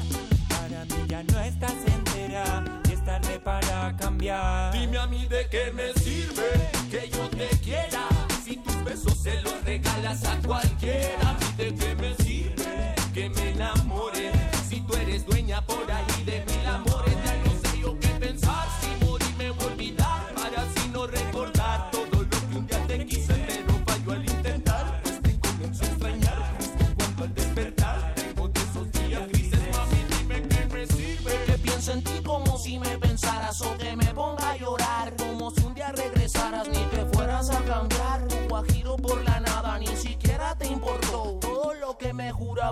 Para 0.50 0.86
mí 0.86 1.06
ya 1.08 1.24
no 1.24 1.40
estás 1.40 1.74
entera 1.86 2.64
y 2.88 2.94
es 2.94 3.04
tarde 3.04 3.40
para 3.40 3.96
cambiar. 3.98 4.74
Dime 4.74 4.98
a 4.98 5.08
mí 5.08 5.26
de 5.26 5.48
qué 5.50 5.72
me 5.74 5.94
sirve 5.94 6.70
que 6.90 7.10
yo 7.10 7.30
te 7.30 7.48
quiera 7.60 8.08
si 8.44 8.58
tus 8.58 8.84
besos 8.84 9.18
se 9.18 9.42
los 9.42 9.64
regalas 9.64 10.24
a 10.26 10.38
cualquiera. 10.46 11.30
A 11.30 11.34
mí 11.34 11.46
de 11.58 11.76
qué 11.76 11.96
me 11.96 12.16
sirve 12.16 12.96
que 13.14 13.30
me 13.30 13.52
enamore 13.52 14.32
si 14.70 14.82
tú 14.82 14.96
eres 14.96 15.26
dueña 15.26 15.62
por 15.62 15.92
ahí 15.92 16.24
de 16.26 16.46
mil 16.46 16.68
amores. 16.68 17.25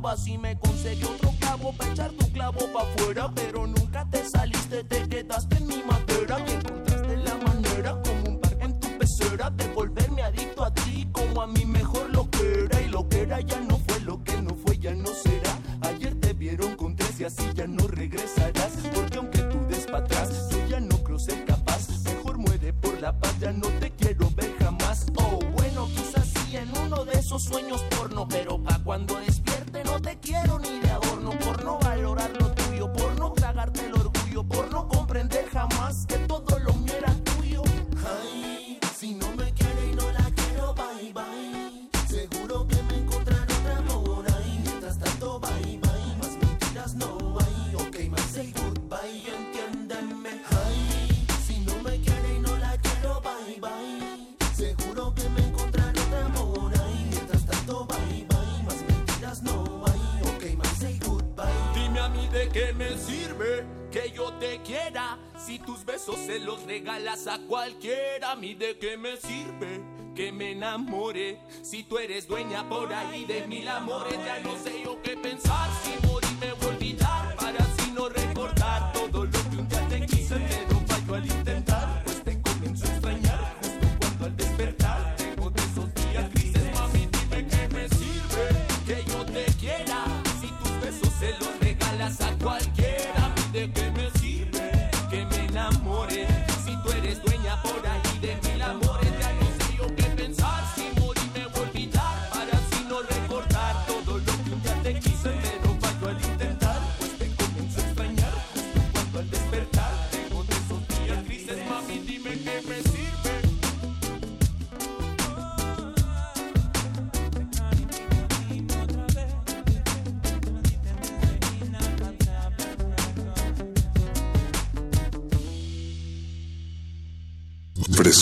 Que 0.01 0.37
me 0.39 0.57
conseguí 0.57 1.03
otro 1.03 1.31
clavo 1.39 1.71
para 1.73 1.91
echar 1.91 2.11
tu 2.13 2.31
clavo 2.31 2.67
pa' 2.73 2.81
afuera. 2.81 3.31
Pero 3.35 3.67
nunca 3.67 4.07
te 4.09 4.27
saliste, 4.27 4.83
te 4.85 5.07
quedaste 5.07 5.57
en 5.57 5.67
mi 5.67 5.83
madera 5.83 6.39
y 6.47 6.51
encontraste 6.51 7.17
la 7.17 7.35
manera 7.35 8.01
como 8.03 8.29
un 8.31 8.39
par 8.39 8.57
en 8.59 8.79
tu 8.79 8.87
pecera 8.97 9.51
de 9.51 9.67
volverme 9.67 10.23
adicto 10.23 10.63
a 10.63 10.73
ti 10.73 11.07
como 11.11 11.41
a 11.43 11.47
mí 11.47 11.65
mejor 11.65 12.09
lo 12.09 12.27
que 12.31 12.65
era 12.65 12.81
y 12.81 12.87
lo 12.89 13.07
que 13.07 13.21
era 13.21 13.39
ya 13.41 13.59
no 13.59 13.72
regalas 66.65 67.27
a 67.27 67.39
cualquiera. 67.39 68.31
A 68.31 68.35
mí 68.35 68.53
de 68.53 68.77
qué 68.77 68.97
me 68.97 69.17
sirve 69.17 69.81
que 70.15 70.31
me 70.31 70.51
enamore 70.51 71.39
si 71.61 71.83
tú 71.83 71.97
eres 71.97 72.27
dueña 72.27 72.67
por 72.69 72.93
ahí 72.93 73.25
de 73.25 73.47
mil 73.47 73.67
amores. 73.67 74.17
Ya 74.25 74.39
no 74.39 74.57
sé 74.57 74.81
yo 74.83 75.01
qué 75.01 75.17
pensar 75.17 75.69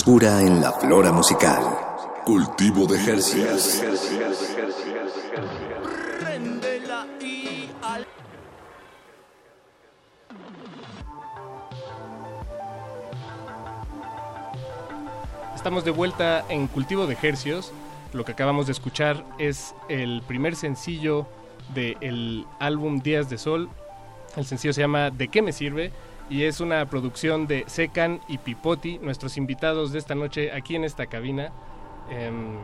Frescura 0.02 0.40
en 0.40 0.60
la 0.60 0.72
flora 0.72 1.12
musical. 1.12 1.62
Cultivo 2.24 2.86
de 2.88 2.98
Jercias. 2.98 3.84
Préndela 6.18 7.06
y 7.20 7.70
al 7.82 8.04
Estamos 15.54 15.84
de 15.84 15.92
vuelta 15.92 16.44
en 16.48 16.66
Cultivo 16.66 17.06
de 17.06 17.16
Hercios. 17.22 17.70
Lo 18.12 18.24
que 18.24 18.32
acabamos 18.32 18.66
de 18.66 18.72
escuchar 18.72 19.24
es 19.38 19.72
el 19.88 20.20
primer 20.26 20.56
sencillo 20.56 21.28
del 21.72 22.44
álbum 22.58 23.00
Días 23.02 23.30
de 23.30 23.38
Sol. 23.38 23.68
El 24.34 24.46
sencillo 24.46 24.72
se 24.72 24.80
llama 24.80 25.10
¿De 25.10 25.28
qué 25.28 25.42
me 25.42 25.52
sirve? 25.52 25.92
Y 26.32 26.44
es 26.44 26.60
una 26.60 26.88
producción 26.88 27.46
de 27.46 27.64
Secan 27.66 28.22
y 28.26 28.38
Pipoti, 28.38 28.98
nuestros 29.00 29.36
invitados 29.36 29.92
de 29.92 29.98
esta 29.98 30.14
noche 30.14 30.50
aquí 30.50 30.74
en 30.74 30.82
esta 30.84 31.04
cabina. 31.04 31.52
Em, 32.08 32.56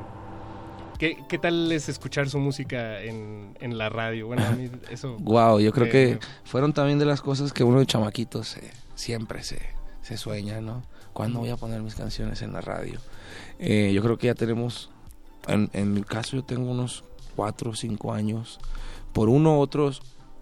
¿qué, 0.99 1.23
qué 1.29 1.37
tal 1.37 1.71
es 1.71 1.91
escuchar 1.91 2.31
su 2.31 2.39
música 2.39 3.03
en, 3.03 3.55
en 3.61 3.77
la 3.77 3.91
radio? 3.91 4.29
Bueno, 4.29 4.47
a 4.47 4.53
mí 4.53 4.71
eso... 4.91 5.19
Wow, 5.19 5.61
yo 5.61 5.71
creo 5.73 5.87
eh, 5.89 5.91
que 5.91 6.19
fueron 6.45 6.73
también 6.73 6.99
de 6.99 7.05
las 7.05 7.21
cosas 7.21 7.53
que 7.53 7.63
uno 7.63 7.81
de 7.81 7.85
chamaquito 7.85 8.43
se, 8.43 8.71
siempre 8.95 9.43
se, 9.43 9.61
se 10.01 10.17
sueña, 10.17 10.63
¿no? 10.63 10.83
¿Cuándo 11.13 11.41
voy 11.41 11.51
a 11.51 11.59
poner 11.59 11.83
mis 11.83 11.95
canciones 11.95 12.41
en 12.41 12.55
la 12.55 12.63
radio? 12.63 12.99
Eh, 13.59 13.93
yo 13.93 14.01
creo 14.01 14.17
que 14.17 14.29
ya 14.29 14.35
tenemos, 14.35 14.89
en, 15.47 15.69
en 15.75 15.93
mi 15.93 16.05
caso 16.05 16.39
yo 16.39 16.43
tengo 16.43 16.71
unos 16.71 17.05
cuatro 17.37 17.73
o 17.73 17.75
cinco 17.75 18.15
años. 18.15 18.61
Por 19.13 19.29
uno 19.29 19.59
u 19.59 19.61
otros, 19.61 20.01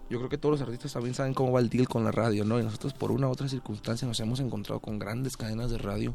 yo 0.09 0.17
creo 0.19 0.29
que 0.29 0.37
todos 0.37 0.59
los 0.59 0.61
artistas 0.67 0.93
también 0.93 1.13
saben 1.15 1.33
cómo 1.33 1.51
va 1.51 1.59
el 1.59 1.69
deal 1.69 1.87
con 1.87 2.03
la 2.03 2.11
radio, 2.11 2.45
¿no? 2.45 2.59
Y 2.59 2.63
nosotros 2.63 2.93
por 2.93 3.11
una 3.11 3.27
u 3.27 3.31
otra 3.31 3.47
circunstancia 3.49 4.07
nos 4.07 4.19
hemos 4.19 4.39
encontrado 4.39 4.79
con 4.79 4.99
grandes 4.99 5.37
cadenas 5.37 5.69
de 5.71 5.77
radio 5.77 6.13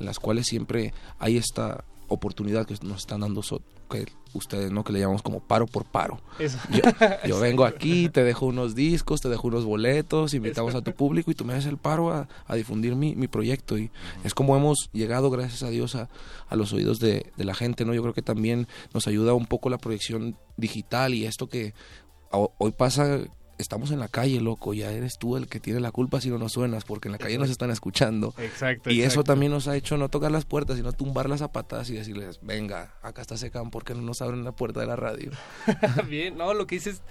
en 0.00 0.06
las 0.06 0.18
cuales 0.18 0.46
siempre 0.46 0.92
hay 1.18 1.36
esta 1.36 1.84
oportunidad 2.08 2.66
que 2.66 2.74
nos 2.82 2.98
están 3.00 3.20
dando 3.20 3.42
so- 3.42 3.62
que 3.90 4.06
ustedes, 4.32 4.72
¿no? 4.72 4.82
Que 4.82 4.92
le 4.92 5.00
llamamos 5.00 5.22
como 5.22 5.40
paro 5.40 5.66
por 5.66 5.84
paro. 5.84 6.20
Eso. 6.38 6.58
Yo, 6.70 6.80
yo 7.28 7.38
vengo 7.38 7.64
aquí, 7.64 8.08
te 8.08 8.24
dejo 8.24 8.46
unos 8.46 8.74
discos, 8.74 9.20
te 9.20 9.28
dejo 9.28 9.46
unos 9.48 9.64
boletos, 9.64 10.34
invitamos 10.34 10.74
a 10.74 10.82
tu 10.82 10.92
público 10.92 11.30
y 11.30 11.34
tú 11.34 11.44
me 11.44 11.52
haces 11.54 11.66
el 11.66 11.76
paro 11.78 12.12
a, 12.12 12.28
a 12.46 12.54
difundir 12.56 12.94
mi, 12.96 13.14
mi 13.14 13.28
proyecto. 13.28 13.78
Y 13.78 13.90
es 14.24 14.34
como 14.34 14.56
hemos 14.56 14.88
llegado, 14.92 15.30
gracias 15.30 15.62
a 15.62 15.68
Dios, 15.70 15.94
a, 15.94 16.08
a 16.48 16.56
los 16.56 16.72
oídos 16.72 16.98
de, 16.98 17.30
de 17.36 17.44
la 17.44 17.54
gente, 17.54 17.84
¿no? 17.84 17.94
Yo 17.94 18.02
creo 18.02 18.14
que 18.14 18.22
también 18.22 18.66
nos 18.92 19.06
ayuda 19.06 19.34
un 19.34 19.46
poco 19.46 19.68
la 19.70 19.78
proyección 19.78 20.36
digital 20.56 21.14
y 21.14 21.26
esto 21.26 21.48
que 21.48 21.74
hoy 22.36 22.72
pasa 22.72 23.20
estamos 23.58 23.90
en 23.90 24.00
la 24.00 24.08
calle, 24.08 24.40
loco, 24.40 24.74
ya 24.74 24.90
eres 24.90 25.18
tú 25.18 25.36
el 25.36 25.48
que 25.48 25.60
tiene 25.60 25.80
la 25.80 25.90
culpa 25.90 26.20
si 26.20 26.30
no 26.30 26.38
nos 26.38 26.52
suenas, 26.52 26.84
porque 26.84 27.08
en 27.08 27.12
la 27.12 27.18
calle 27.18 27.38
nos 27.38 27.50
están 27.50 27.70
escuchando. 27.70 28.34
Exacto, 28.38 28.90
Y 28.90 29.02
eso 29.02 29.24
también 29.24 29.52
nos 29.52 29.68
ha 29.68 29.76
hecho 29.76 29.96
no 29.96 30.08
tocar 30.08 30.30
las 30.30 30.44
puertas, 30.44 30.76
sino 30.76 30.92
tumbarlas 30.92 31.42
a 31.42 31.52
patadas 31.52 31.90
y 31.90 31.94
decirles, 31.94 32.40
venga, 32.42 32.94
acá 33.02 33.22
está 33.22 33.36
Secan, 33.36 33.70
porque 33.70 33.94
no 33.94 34.02
nos 34.02 34.22
abren 34.22 34.44
la 34.44 34.52
puerta 34.52 34.80
de 34.80 34.86
la 34.86 34.96
radio? 34.96 35.30
Bien, 36.08 36.36
no, 36.36 36.54
lo 36.54 36.66
que 36.66 36.76
dices, 36.76 37.02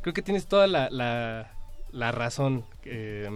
creo 0.00 0.14
que 0.14 0.22
tienes 0.22 0.46
toda 0.46 0.66
la, 0.66 0.90
la, 0.90 1.52
la 1.90 2.12
razón, 2.12 2.64
eh, 2.84 3.28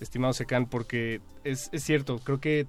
estimado 0.00 0.32
Secan, 0.32 0.66
porque 0.66 1.20
es, 1.44 1.68
es 1.72 1.82
cierto, 1.82 2.18
creo 2.18 2.40
que 2.40 2.66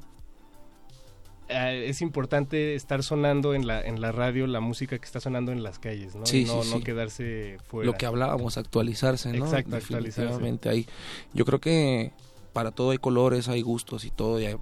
eh, 1.54 1.90
es 1.90 2.02
importante 2.02 2.76
estar 2.76 3.04
sonando 3.04 3.54
en 3.54 3.68
la, 3.68 3.82
en 3.82 4.02
la 4.02 4.12
radio 4.12 4.48
la 4.48 4.60
música 4.60 4.98
que 4.98 5.06
está 5.06 5.20
sonando 5.20 5.52
en 5.52 5.64
las 5.64 5.80
calles, 5.80 6.16
¿no? 6.16 6.26
Sí, 6.26 6.42
Y 6.42 6.46
no, 6.46 6.64
sí, 6.64 6.72
no 6.72 6.78
sí. 6.78 6.84
quedarse 6.84 7.58
fuera. 7.68 7.86
Lo 7.86 7.94
que 7.98 8.06
hablábamos, 8.06 8.58
actualizarse, 8.58 9.32
¿no? 9.34 9.46
Exacto, 9.46 9.76
actualizarse. 9.76 10.60
Hay, 10.70 10.88
yo 11.34 11.46
creo 11.46 11.60
que 11.60 12.12
para 12.54 12.72
todo 12.72 12.92
hay 12.92 12.98
colores, 12.98 13.48
hay 13.48 13.62
gustos 13.62 14.06
y 14.06 14.12
todo, 14.12 14.40
y 14.40 14.46
hay- 14.46 14.58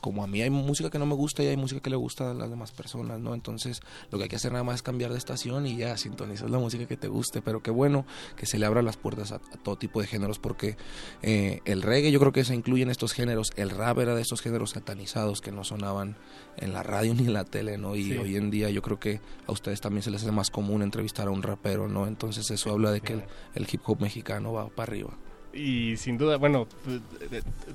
como 0.00 0.24
a 0.24 0.26
mí 0.26 0.40
hay 0.42 0.50
música 0.50 0.90
que 0.90 0.98
no 0.98 1.06
me 1.06 1.14
gusta 1.14 1.42
y 1.42 1.46
hay 1.48 1.56
música 1.56 1.80
que 1.80 1.90
le 1.90 1.96
gusta 1.96 2.30
a 2.30 2.34
las 2.34 2.48
demás 2.50 2.72
personas, 2.72 3.20
¿no? 3.20 3.34
Entonces, 3.34 3.80
lo 4.10 4.18
que 4.18 4.24
hay 4.24 4.28
que 4.30 4.36
hacer 4.36 4.52
nada 4.52 4.64
más 4.64 4.76
es 4.76 4.82
cambiar 4.82 5.12
de 5.12 5.18
estación 5.18 5.66
y 5.66 5.76
ya 5.76 5.96
sintonizar 5.96 6.48
la 6.50 6.58
música 6.58 6.86
que 6.86 6.96
te 6.96 7.08
guste, 7.08 7.42
pero 7.42 7.62
qué 7.62 7.70
bueno 7.70 8.06
que 8.36 8.46
se 8.46 8.58
le 8.58 8.66
abran 8.66 8.84
las 8.84 8.96
puertas 8.96 9.32
a, 9.32 9.36
a 9.36 9.40
todo 9.62 9.76
tipo 9.76 10.00
de 10.00 10.06
géneros, 10.06 10.38
porque 10.38 10.76
eh, 11.22 11.60
el 11.64 11.82
reggae 11.82 12.10
yo 12.12 12.20
creo 12.20 12.32
que 12.32 12.44
se 12.44 12.54
incluye 12.54 12.82
en 12.82 12.90
estos 12.90 13.12
géneros, 13.12 13.50
el 13.56 13.70
rap 13.70 13.98
era 13.98 14.14
de 14.14 14.22
estos 14.22 14.40
géneros 14.40 14.70
satanizados 14.70 15.40
que 15.40 15.52
no 15.52 15.64
sonaban 15.64 16.16
en 16.56 16.72
la 16.72 16.82
radio 16.82 17.14
ni 17.14 17.26
en 17.26 17.32
la 17.32 17.44
tele, 17.44 17.78
¿no? 17.78 17.96
Y 17.96 18.04
Sí. 18.04 18.16
hoy 18.16 18.36
en 18.36 18.50
día 18.50 18.70
yo 18.70 18.82
creo 18.82 18.98
que 18.98 19.20
a 19.46 19.52
ustedes 19.52 19.80
también 19.80 20.02
se 20.02 20.10
les 20.10 20.22
hace 20.22 20.32
más 20.32 20.50
común 20.50 20.82
entrevistar 20.82 21.28
a 21.28 21.30
un 21.30 21.42
rapero, 21.42 21.88
¿no? 21.88 22.06
Entonces 22.06 22.50
eso 22.50 22.70
habla 22.70 22.90
de 22.90 23.00
que 23.00 23.12
el, 23.14 23.22
el 23.54 23.66
hip 23.70 23.82
hop 23.84 24.00
mexicano 24.00 24.52
va 24.52 24.68
para 24.68 24.90
arriba. 24.90 25.10
Y 25.52 25.96
sin 25.96 26.16
duda, 26.18 26.36
bueno, 26.36 26.66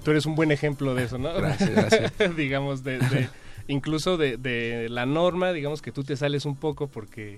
tú- 0.03 0.11
eres 0.11 0.26
un 0.26 0.35
buen 0.35 0.52
ejemplo 0.52 0.95
de 0.95 1.03
eso, 1.03 1.18
¿no? 1.18 1.34
Gracias, 1.34 1.69
gracias. 1.72 2.14
digamos, 2.38 2.84
de, 2.84 2.99
de- 2.99 3.30
incluso 3.68 4.18
de, 4.18 4.38
de 4.38 4.88
la 4.89 5.06
norma, 5.06 5.52
digamos 5.52 5.81
que 5.81 5.91
tú 5.91 6.03
te 6.03 6.15
sales 6.15 6.45
un 6.45 6.56
poco 6.56 6.88
porque 6.88 7.38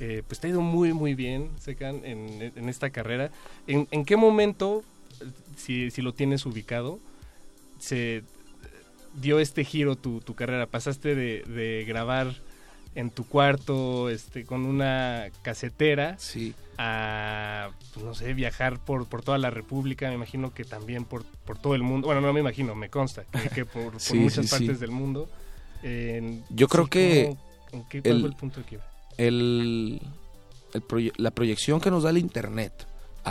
eh, 0.00 0.22
pues 0.26 0.40
te 0.40 0.46
ha 0.48 0.50
ido 0.50 0.60
muy, 0.62 0.92
muy 0.92 1.14
bien, 1.14 1.50
Secan, 1.60 2.04
en, 2.04 2.52
en 2.56 2.68
esta 2.68 2.90
carrera. 2.90 3.30
¿En, 3.66 3.86
en 3.92 4.04
qué 4.04 4.16
momento, 4.16 4.82
si, 5.56 5.90
si 5.92 6.02
lo 6.02 6.12
tienes 6.12 6.44
ubicado, 6.46 6.98
se 7.78 8.22
dio 9.20 9.38
este 9.38 9.64
giro 9.64 9.94
tu, 9.96 10.20
tu 10.20 10.34
carrera? 10.34 10.66
Pasaste 10.66 11.14
de, 11.14 11.42
de 11.44 11.84
grabar 11.86 12.34
en 12.98 13.10
tu 13.10 13.24
cuarto 13.26 14.10
este 14.10 14.44
con 14.44 14.64
una 14.66 15.26
casetera 15.42 16.16
sí. 16.18 16.52
a 16.78 17.70
pues, 17.94 18.04
no 18.04 18.12
sé 18.14 18.34
viajar 18.34 18.84
por, 18.84 19.06
por 19.06 19.22
toda 19.22 19.38
la 19.38 19.50
república 19.50 20.08
me 20.08 20.14
imagino 20.16 20.52
que 20.52 20.64
también 20.64 21.04
por, 21.04 21.24
por 21.44 21.58
todo 21.58 21.74
el 21.76 21.82
mundo. 21.82 22.06
Bueno 22.06 22.20
no 22.20 22.32
me 22.32 22.40
imagino 22.40 22.74
me 22.74 22.88
consta 22.88 23.22
que, 23.24 23.48
que 23.50 23.64
por, 23.64 23.92
por 23.92 24.00
Sí, 24.00 24.18
muchas 24.18 24.46
sí, 24.46 24.50
partes 24.50 24.80
del 24.80 24.90
mundo. 24.90 25.28
Yo 26.50 26.66
creo 26.68 26.86
que 26.88 27.36
¿cómo- 27.70 27.82
en 27.84 27.84
qué, 27.88 28.02
¿cuál 28.02 28.20
fue 28.20 28.28
el 28.30 28.36
punto 28.36 28.60
de 28.60 28.80
el- 29.16 30.00
el 30.74 30.82
proye- 30.82 31.12
la 31.16 31.30
proyección 31.30 31.80
que 31.80 31.90
nos 31.90 32.02
da 32.02 32.10
el 32.10 32.18
internet 32.18 32.72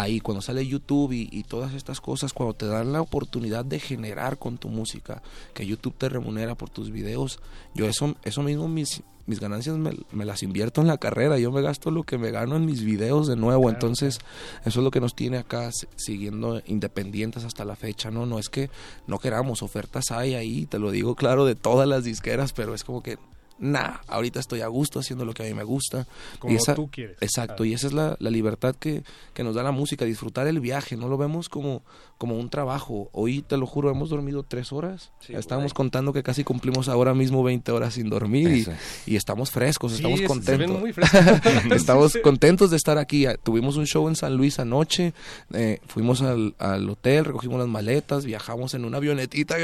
ahí, 0.01 0.19
cuando 0.19 0.41
sale 0.41 0.65
YouTube 0.67 1.11
y, 1.13 1.29
y 1.31 1.43
todas 1.43 1.73
estas 1.73 2.01
cosas, 2.01 2.33
cuando 2.33 2.53
te 2.53 2.65
dan 2.67 2.91
la 2.93 3.01
oportunidad 3.01 3.65
de 3.65 3.79
generar 3.79 4.37
con 4.37 4.57
tu 4.57 4.69
música, 4.69 5.21
que 5.53 5.65
YouTube 5.65 5.95
te 5.97 6.09
remunera 6.09 6.55
por 6.55 6.69
tus 6.69 6.91
videos, 6.91 7.39
yo 7.73 7.87
eso, 7.87 8.15
eso 8.23 8.43
mismo 8.43 8.67
mis, 8.67 9.01
mis 9.25 9.39
ganancias 9.39 9.75
me, 9.77 9.91
me 10.11 10.23
las 10.25 10.43
invierto 10.43 10.79
en 10.81 10.87
la 10.87 10.97
carrera, 10.97 11.37
yo 11.39 11.51
me 11.51 11.61
gasto 11.61 11.91
lo 11.91 12.03
que 12.03 12.17
me 12.17 12.31
gano 12.31 12.55
en 12.55 12.65
mis 12.65 12.83
videos 12.83 13.27
de 13.27 13.35
nuevo, 13.35 13.69
entonces 13.69 14.19
eso 14.65 14.79
es 14.79 14.83
lo 14.83 14.91
que 14.91 15.01
nos 15.01 15.15
tiene 15.15 15.37
acá 15.37 15.69
si- 15.71 15.87
siguiendo 15.95 16.61
independientes 16.65 17.43
hasta 17.43 17.65
la 17.65 17.75
fecha, 17.75 18.09
¿no? 18.11 18.25
No 18.25 18.39
es 18.39 18.49
que 18.49 18.69
no 19.07 19.19
queramos, 19.19 19.61
ofertas 19.63 20.11
hay 20.11 20.35
ahí, 20.35 20.65
te 20.65 20.79
lo 20.79 20.91
digo 20.91 21.15
claro, 21.15 21.45
de 21.45 21.55
todas 21.55 21.87
las 21.87 22.03
disqueras, 22.03 22.53
pero 22.53 22.73
es 22.73 22.83
como 22.83 23.01
que, 23.03 23.17
nah, 23.59 23.97
ahorita 24.07 24.39
estoy 24.39 24.61
a 24.61 24.67
gusto 24.67 24.99
haciendo 24.99 25.25
lo 25.25 25.33
que 25.33 25.43
a 25.43 25.45
mí 25.45 25.53
me 25.53 25.63
gusta. 25.63 26.07
Como 26.39 26.53
Y 26.53 26.57
esa- 26.57 26.75
tú 26.75 26.89
quieres. 26.91 27.17
Exacto, 27.21 27.65
y 27.65 27.73
esa 27.73 27.87
es 27.87 27.93
la, 27.93 28.15
la 28.19 28.29
libertad 28.29 28.75
que, 28.75 29.03
que 29.33 29.43
nos 29.43 29.55
da 29.55 29.63
la 29.63 29.71
música, 29.71 30.05
disfrutar 30.05 30.47
el 30.47 30.59
viaje, 30.59 30.95
no 30.97 31.07
lo 31.07 31.17
vemos 31.17 31.49
como, 31.49 31.81
como 32.17 32.35
un 32.37 32.49
trabajo. 32.49 33.09
Hoy, 33.13 33.41
te 33.41 33.57
lo 33.57 33.65
juro, 33.65 33.89
hemos 33.89 34.09
dormido 34.09 34.43
tres 34.43 34.71
horas. 34.71 35.11
Estábamos 35.27 35.73
contando 35.73 36.13
que 36.13 36.23
casi 36.23 36.43
cumplimos 36.43 36.87
ahora 36.89 37.13
mismo 37.13 37.43
20 37.43 37.71
horas 37.71 37.95
sin 37.95 38.09
dormir 38.09 38.65
y, 39.05 39.15
estamos 39.15 39.51
frescos, 39.51 39.91
Sí, 39.93 39.97
estamos 39.97 40.19
se 40.19 40.25
contentos. 40.27 40.67
ven 40.71 40.79
muy 40.79 40.93
frescos. 40.93 41.21
estamos 41.71 42.11
Sí, 42.11 42.17
sí. 42.19 42.21
contentos 42.23 42.69
de 42.71 42.77
estar 42.77 42.97
aquí. 42.97 43.25
Tuvimos 43.43 43.77
un 43.77 43.85
show 43.87 44.07
en 44.07 44.15
San 44.15 44.35
Luis 44.37 44.59
anoche, 44.59 45.13
eh, 45.53 45.79
fuimos 45.87 46.21
al, 46.21 46.55
al 46.59 46.89
hotel, 46.89 47.25
recogimos 47.25 47.59
las 47.59 47.67
maletas, 47.67 48.25
viajamos 48.25 48.73
en 48.73 48.85
una 48.85 48.97
avionetita 48.97 49.55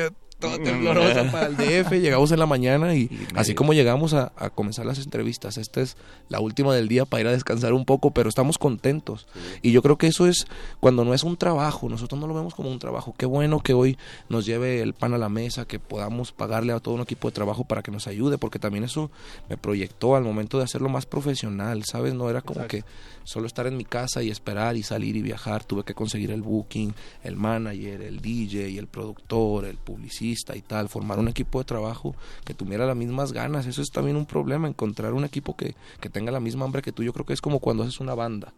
eh, 0.43 0.57
toda 0.57 0.63
temblorosa 0.63 1.31
para 1.31 1.47
el 1.47 1.57
DF, 1.57 1.91
llegamos 1.93 2.31
en 2.31 2.39
la 2.39 2.45
mañana 2.45 2.95
y 2.95 3.09
así 3.35 3.55
como 3.55 3.73
llegamos 3.73 4.13
a, 4.13 4.31
a 4.35 4.49
comenzar 4.49 4.85
las 4.85 4.99
entrevistas, 4.99 5.57
esta 5.57 5.81
es 5.81 5.97
la 6.29 6.39
última 6.39 6.73
del 6.73 6.87
día 6.87 7.05
para 7.05 7.21
ir 7.21 7.27
a 7.27 7.31
descansar 7.31 7.73
un 7.73 7.85
poco, 7.85 8.11
pero 8.11 8.29
estamos 8.29 8.57
contentos. 8.57 9.27
Y 9.61 9.71
yo 9.71 9.81
creo 9.81 9.97
que 9.97 10.07
eso 10.07 10.27
es 10.27 10.47
cuando 10.79 11.05
no 11.05 11.13
es 11.13 11.23
un 11.23 11.37
trabajo, 11.37 11.89
nosotros 11.89 12.19
no 12.19 12.27
lo 12.27 12.33
vemos 12.33 12.55
como 12.55 12.69
un 12.69 12.79
trabajo. 12.79 13.13
Qué 13.17 13.25
bueno 13.25 13.61
que 13.61 13.73
hoy 13.73 13.97
nos 14.29 14.45
lleve 14.45 14.81
el 14.81 14.93
pan 14.93 15.13
a 15.13 15.17
la 15.17 15.29
mesa, 15.29 15.65
que 15.65 15.79
podamos 15.79 16.31
pagarle 16.31 16.73
a 16.73 16.79
todo 16.79 16.95
un 16.95 17.01
equipo 17.01 17.29
de 17.29 17.33
trabajo 17.33 17.63
para 17.63 17.81
que 17.81 17.91
nos 17.91 18.07
ayude, 18.07 18.37
porque 18.37 18.59
también 18.59 18.83
eso 18.83 19.11
me 19.49 19.57
proyectó 19.57 20.15
al 20.15 20.23
momento 20.23 20.57
de 20.57 20.65
hacerlo 20.65 20.89
más 20.89 21.05
profesional, 21.05 21.83
¿sabes? 21.85 22.13
No 22.13 22.29
era 22.29 22.41
como 22.41 22.67
que 22.67 22.83
solo 23.23 23.47
estar 23.47 23.67
en 23.67 23.77
mi 23.77 23.85
casa 23.85 24.21
y 24.21 24.29
esperar 24.29 24.75
y 24.75 24.83
salir 24.83 25.15
y 25.15 25.21
viajar, 25.21 25.63
tuve 25.63 25.83
que 25.83 25.93
conseguir 25.93 26.31
el 26.31 26.41
booking, 26.41 26.93
el 27.23 27.35
manager, 27.35 28.01
el 28.01 28.19
DJ, 28.19 28.77
el 28.77 28.87
productor, 28.87 29.65
el 29.65 29.77
publicista 29.77 30.32
y 30.55 30.61
tal, 30.61 30.89
formar 30.89 31.19
un 31.19 31.27
equipo 31.27 31.59
de 31.59 31.65
trabajo 31.65 32.15
que 32.45 32.53
tuviera 32.53 32.85
las 32.85 32.95
mismas 32.95 33.31
ganas, 33.31 33.65
eso 33.65 33.81
es 33.81 33.89
también 33.89 34.17
un 34.17 34.25
problema, 34.25 34.67
encontrar 34.67 35.13
un 35.13 35.25
equipo 35.25 35.55
que, 35.55 35.75
que 35.99 36.09
tenga 36.09 36.31
la 36.31 36.39
misma 36.39 36.65
hambre 36.65 36.81
que 36.81 36.91
tú, 36.91 37.03
yo 37.03 37.13
creo 37.13 37.25
que 37.25 37.33
es 37.33 37.41
como 37.41 37.59
cuando 37.59 37.83
haces 37.83 37.99
una 37.99 38.15
banda, 38.15 38.53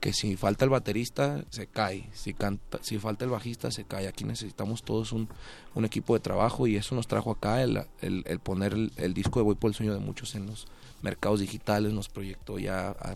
que 0.00 0.12
si 0.12 0.36
falta 0.36 0.64
el 0.64 0.70
baterista 0.70 1.44
se 1.50 1.66
cae, 1.66 2.08
si 2.12 2.34
canta, 2.34 2.78
si 2.82 2.98
falta 2.98 3.24
el 3.24 3.30
bajista 3.30 3.70
se 3.70 3.84
cae, 3.84 4.08
aquí 4.08 4.24
necesitamos 4.24 4.82
todos 4.82 5.12
un, 5.12 5.28
un 5.74 5.84
equipo 5.84 6.14
de 6.14 6.20
trabajo 6.20 6.66
y 6.66 6.76
eso 6.76 6.94
nos 6.94 7.06
trajo 7.06 7.30
acá 7.30 7.62
el, 7.62 7.84
el, 8.00 8.38
poner 8.40 8.72
el, 8.74 8.92
el 8.96 9.14
disco 9.14 9.40
de 9.40 9.44
Voy 9.44 9.54
por 9.54 9.70
el 9.70 9.74
sueño 9.74 9.94
de 9.94 10.00
muchos 10.00 10.34
en 10.34 10.46
los 10.46 10.66
mercados 11.02 11.40
digitales, 11.40 11.92
nos 11.92 12.08
proyectó 12.08 12.58
ya 12.58 12.90
a, 12.90 13.14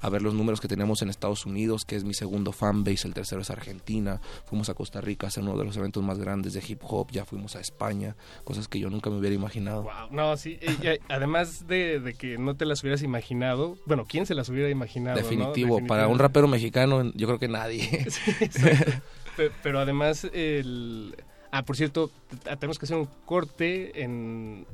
a 0.00 0.08
ver 0.10 0.22
los 0.22 0.34
números 0.34 0.60
que 0.60 0.68
tenemos 0.68 1.02
en 1.02 1.08
Estados 1.08 1.46
Unidos, 1.46 1.84
que 1.84 1.96
es 1.96 2.04
mi 2.04 2.14
segundo 2.14 2.52
fanbase, 2.52 3.06
el 3.08 3.14
tercero 3.14 3.42
es 3.42 3.50
Argentina, 3.50 4.20
fuimos 4.44 4.68
a 4.68 4.74
Costa 4.74 5.00
Rica 5.00 5.26
a 5.26 5.28
hacer 5.28 5.42
uno 5.42 5.56
de 5.56 5.64
los 5.64 5.76
eventos 5.76 6.02
más 6.02 6.18
grandes 6.18 6.52
de 6.52 6.62
hip 6.66 6.80
hop, 6.82 7.10
ya 7.10 7.24
fuimos 7.24 7.56
a 7.56 7.60
España, 7.60 8.16
cosas 8.44 8.68
que 8.68 8.78
yo 8.78 8.90
nunca 8.90 9.10
me 9.10 9.18
hubiera 9.18 9.34
imaginado. 9.34 9.82
Wow, 9.82 9.92
no, 10.10 10.36
sí, 10.36 10.58
eh, 10.60 11.00
además 11.08 11.66
de, 11.66 12.00
de 12.00 12.14
que 12.14 12.38
no 12.38 12.56
te 12.56 12.66
las 12.66 12.82
hubieras 12.82 13.02
imaginado, 13.02 13.76
bueno, 13.86 14.04
¿quién 14.06 14.26
se 14.26 14.34
las 14.34 14.48
hubiera 14.48 14.70
imaginado? 14.70 15.16
no? 15.16 15.22
Definitivo, 15.22 15.84
para 15.86 16.08
un 16.08 16.18
rapero 16.18 16.48
mexicano 16.48 17.02
yo 17.14 17.26
creo 17.26 17.38
que 17.38 17.48
nadie. 17.48 18.06
Sí, 18.14 19.42
Pero 19.62 19.80
además, 19.80 20.28
el... 20.32 21.16
Ah, 21.50 21.64
por 21.64 21.76
cierto, 21.76 22.10
tenemos 22.58 22.78
que 22.78 22.86
hacer 22.86 22.96
un 22.96 23.08
corte 23.24 24.02
en 24.02 24.66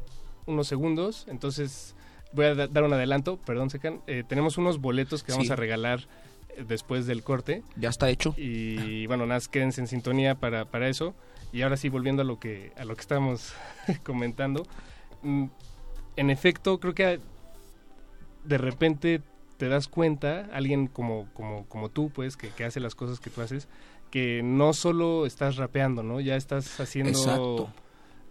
unos 0.47 0.67
segundos, 0.67 1.27
entonces 1.29 1.95
voy 2.33 2.47
a 2.47 2.55
da- 2.55 2.67
dar 2.69 2.85
un 2.85 2.93
adelanto, 2.93 3.37
perdón, 3.39 3.71
Secan. 3.71 4.01
Eh, 4.07 4.25
tenemos 4.27 4.59
unos 4.59 4.81
boletos 4.81 5.23
que 5.23 5.33
vamos 5.33 5.51
a 5.51 5.57
regalar 5.57 6.01
eh, 6.51 6.65
después 6.67 7.07
del 7.07 7.23
corte. 7.23 7.63
Ya 7.77 7.89
está 7.89 8.09
hecho. 8.11 8.35
Y 8.37 9.07
bueno, 9.07 9.27
nada, 9.27 9.41
quédense 9.51 9.81
en 9.81 9.87
sintonía 9.87 10.35
para, 10.37 10.65
para 10.65 10.89
eso. 10.89 11.15
Y 11.53 11.63
ahora 11.63 11.77
sí, 11.77 11.89
volviendo 11.89 12.23
a 12.23 12.25
lo 12.25 12.39
que, 12.39 12.73
a 12.77 12.85
lo 12.85 12.95
que 12.95 13.01
estamos 13.01 13.53
comentando. 14.05 14.67
mm, 15.23 15.47
En 16.17 16.31
efecto, 16.31 16.79
creo 16.81 16.95
que 16.95 17.21
de 18.45 18.59
repente 18.59 19.21
te 19.57 19.69
das 19.69 19.89
cuenta, 19.89 20.49
alguien 20.53 20.87
como, 20.87 21.29
como, 21.35 21.67
como 21.67 21.89
tú, 21.91 22.11
pues, 22.11 22.37
que, 22.37 22.49
que 22.49 22.65
hace 22.65 22.81
las 22.81 22.95
cosas 22.95 23.21
que 23.21 23.29
tú 23.31 23.43
haces, 23.43 23.69
que 24.11 24.41
no 24.43 24.73
solo 24.73 25.27
estás 25.27 25.57
rapeando, 25.57 26.03
¿no? 26.03 26.21
Ya 26.21 26.37
estás 26.37 26.81
haciendo... 26.81 27.11
Exacto. 27.11 27.71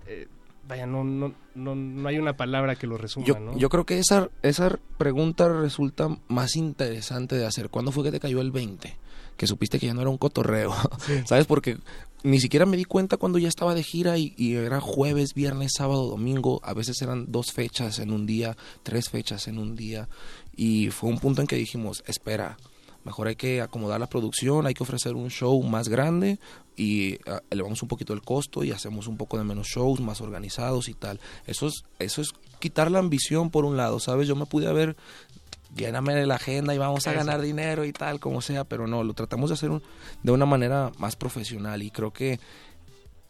eh, 0.07 0.27
vaya, 0.69 0.85
no, 0.85 1.03
no, 1.03 1.33
no, 1.55 1.75
no 1.75 2.07
hay 2.07 2.19
una 2.19 2.37
palabra 2.37 2.75
que 2.75 2.85
lo 2.85 2.95
resuma, 2.95 3.25
Yo, 3.25 3.39
¿no? 3.39 3.57
yo 3.57 3.69
creo 3.69 3.87
que 3.87 3.97
esa, 3.97 4.29
esa 4.43 4.77
pregunta 4.99 5.49
resulta 5.49 6.15
más 6.27 6.55
interesante 6.55 7.35
de 7.35 7.47
hacer. 7.47 7.69
¿Cuándo 7.69 7.91
fue 7.91 8.03
que 8.03 8.11
te 8.11 8.19
cayó 8.19 8.39
el 8.39 8.51
20? 8.51 8.95
Que 9.35 9.47
supiste 9.47 9.79
que 9.79 9.87
ya 9.87 9.95
no 9.95 10.01
era 10.01 10.11
un 10.11 10.19
cotorreo. 10.19 10.71
¿Sabes? 11.25 11.47
Porque 11.47 11.77
ni 12.21 12.39
siquiera 12.39 12.67
me 12.67 12.77
di 12.77 12.85
cuenta 12.85 13.17
cuando 13.17 13.39
ya 13.39 13.47
estaba 13.47 13.73
de 13.73 13.81
gira 13.81 14.19
y, 14.19 14.35
y 14.37 14.55
era 14.55 14.79
jueves, 14.79 15.33
viernes, 15.33 15.71
sábado, 15.75 16.07
domingo. 16.07 16.61
A 16.63 16.75
veces 16.75 17.01
eran 17.01 17.31
dos 17.31 17.51
fechas 17.51 17.97
en 17.97 18.11
un 18.11 18.27
día, 18.27 18.55
tres 18.83 19.09
fechas 19.09 19.47
en 19.47 19.57
un 19.57 19.75
día. 19.75 20.07
Y 20.55 20.91
fue 20.91 21.09
un 21.09 21.17
punto 21.17 21.41
en 21.41 21.47
que 21.47 21.55
dijimos, 21.55 22.03
espera, 22.05 22.57
mejor 23.05 23.27
hay 23.27 23.35
que 23.35 23.61
acomodar 23.61 23.99
la 23.99 24.07
producción, 24.07 24.67
hay 24.67 24.73
que 24.73 24.83
ofrecer 24.83 25.15
un 25.15 25.29
show 25.29 25.61
más 25.63 25.87
grande 25.89 26.39
y 26.75 27.17
ah, 27.27 27.41
elevamos 27.49 27.81
un 27.81 27.87
poquito 27.87 28.13
el 28.13 28.21
costo 28.21 28.63
y 28.63 28.71
hacemos 28.71 29.07
un 29.07 29.17
poco 29.17 29.37
de 29.37 29.43
menos 29.43 29.67
shows, 29.67 29.99
más 29.99 30.21
organizados 30.21 30.89
y 30.89 30.93
tal. 30.93 31.19
Eso 31.47 31.67
es, 31.67 31.83
eso 31.99 32.21
es 32.21 32.29
quitar 32.59 32.91
la 32.91 32.99
ambición 32.99 33.49
por 33.51 33.65
un 33.65 33.77
lado, 33.77 33.99
¿sabes? 33.99 34.27
Yo 34.27 34.35
me 34.35 34.45
pude 34.45 34.67
haber 34.67 34.95
lléname 35.75 36.25
la 36.25 36.35
agenda 36.35 36.73
y 36.73 36.77
vamos 36.79 37.05
a 37.05 37.11
ganar 37.13 37.41
dinero 37.41 37.85
y 37.85 37.93
tal, 37.93 38.19
como 38.19 38.41
sea, 38.41 38.63
pero 38.63 38.87
no, 38.87 39.03
lo 39.03 39.13
tratamos 39.13 39.49
de 39.51 39.53
hacer 39.53 39.69
un- 39.69 39.83
de 40.23 40.31
una 40.31 40.45
manera 40.47 40.91
más 40.97 41.15
profesional 41.15 41.83
y 41.83 41.91
creo 41.91 42.11
que 42.11 42.39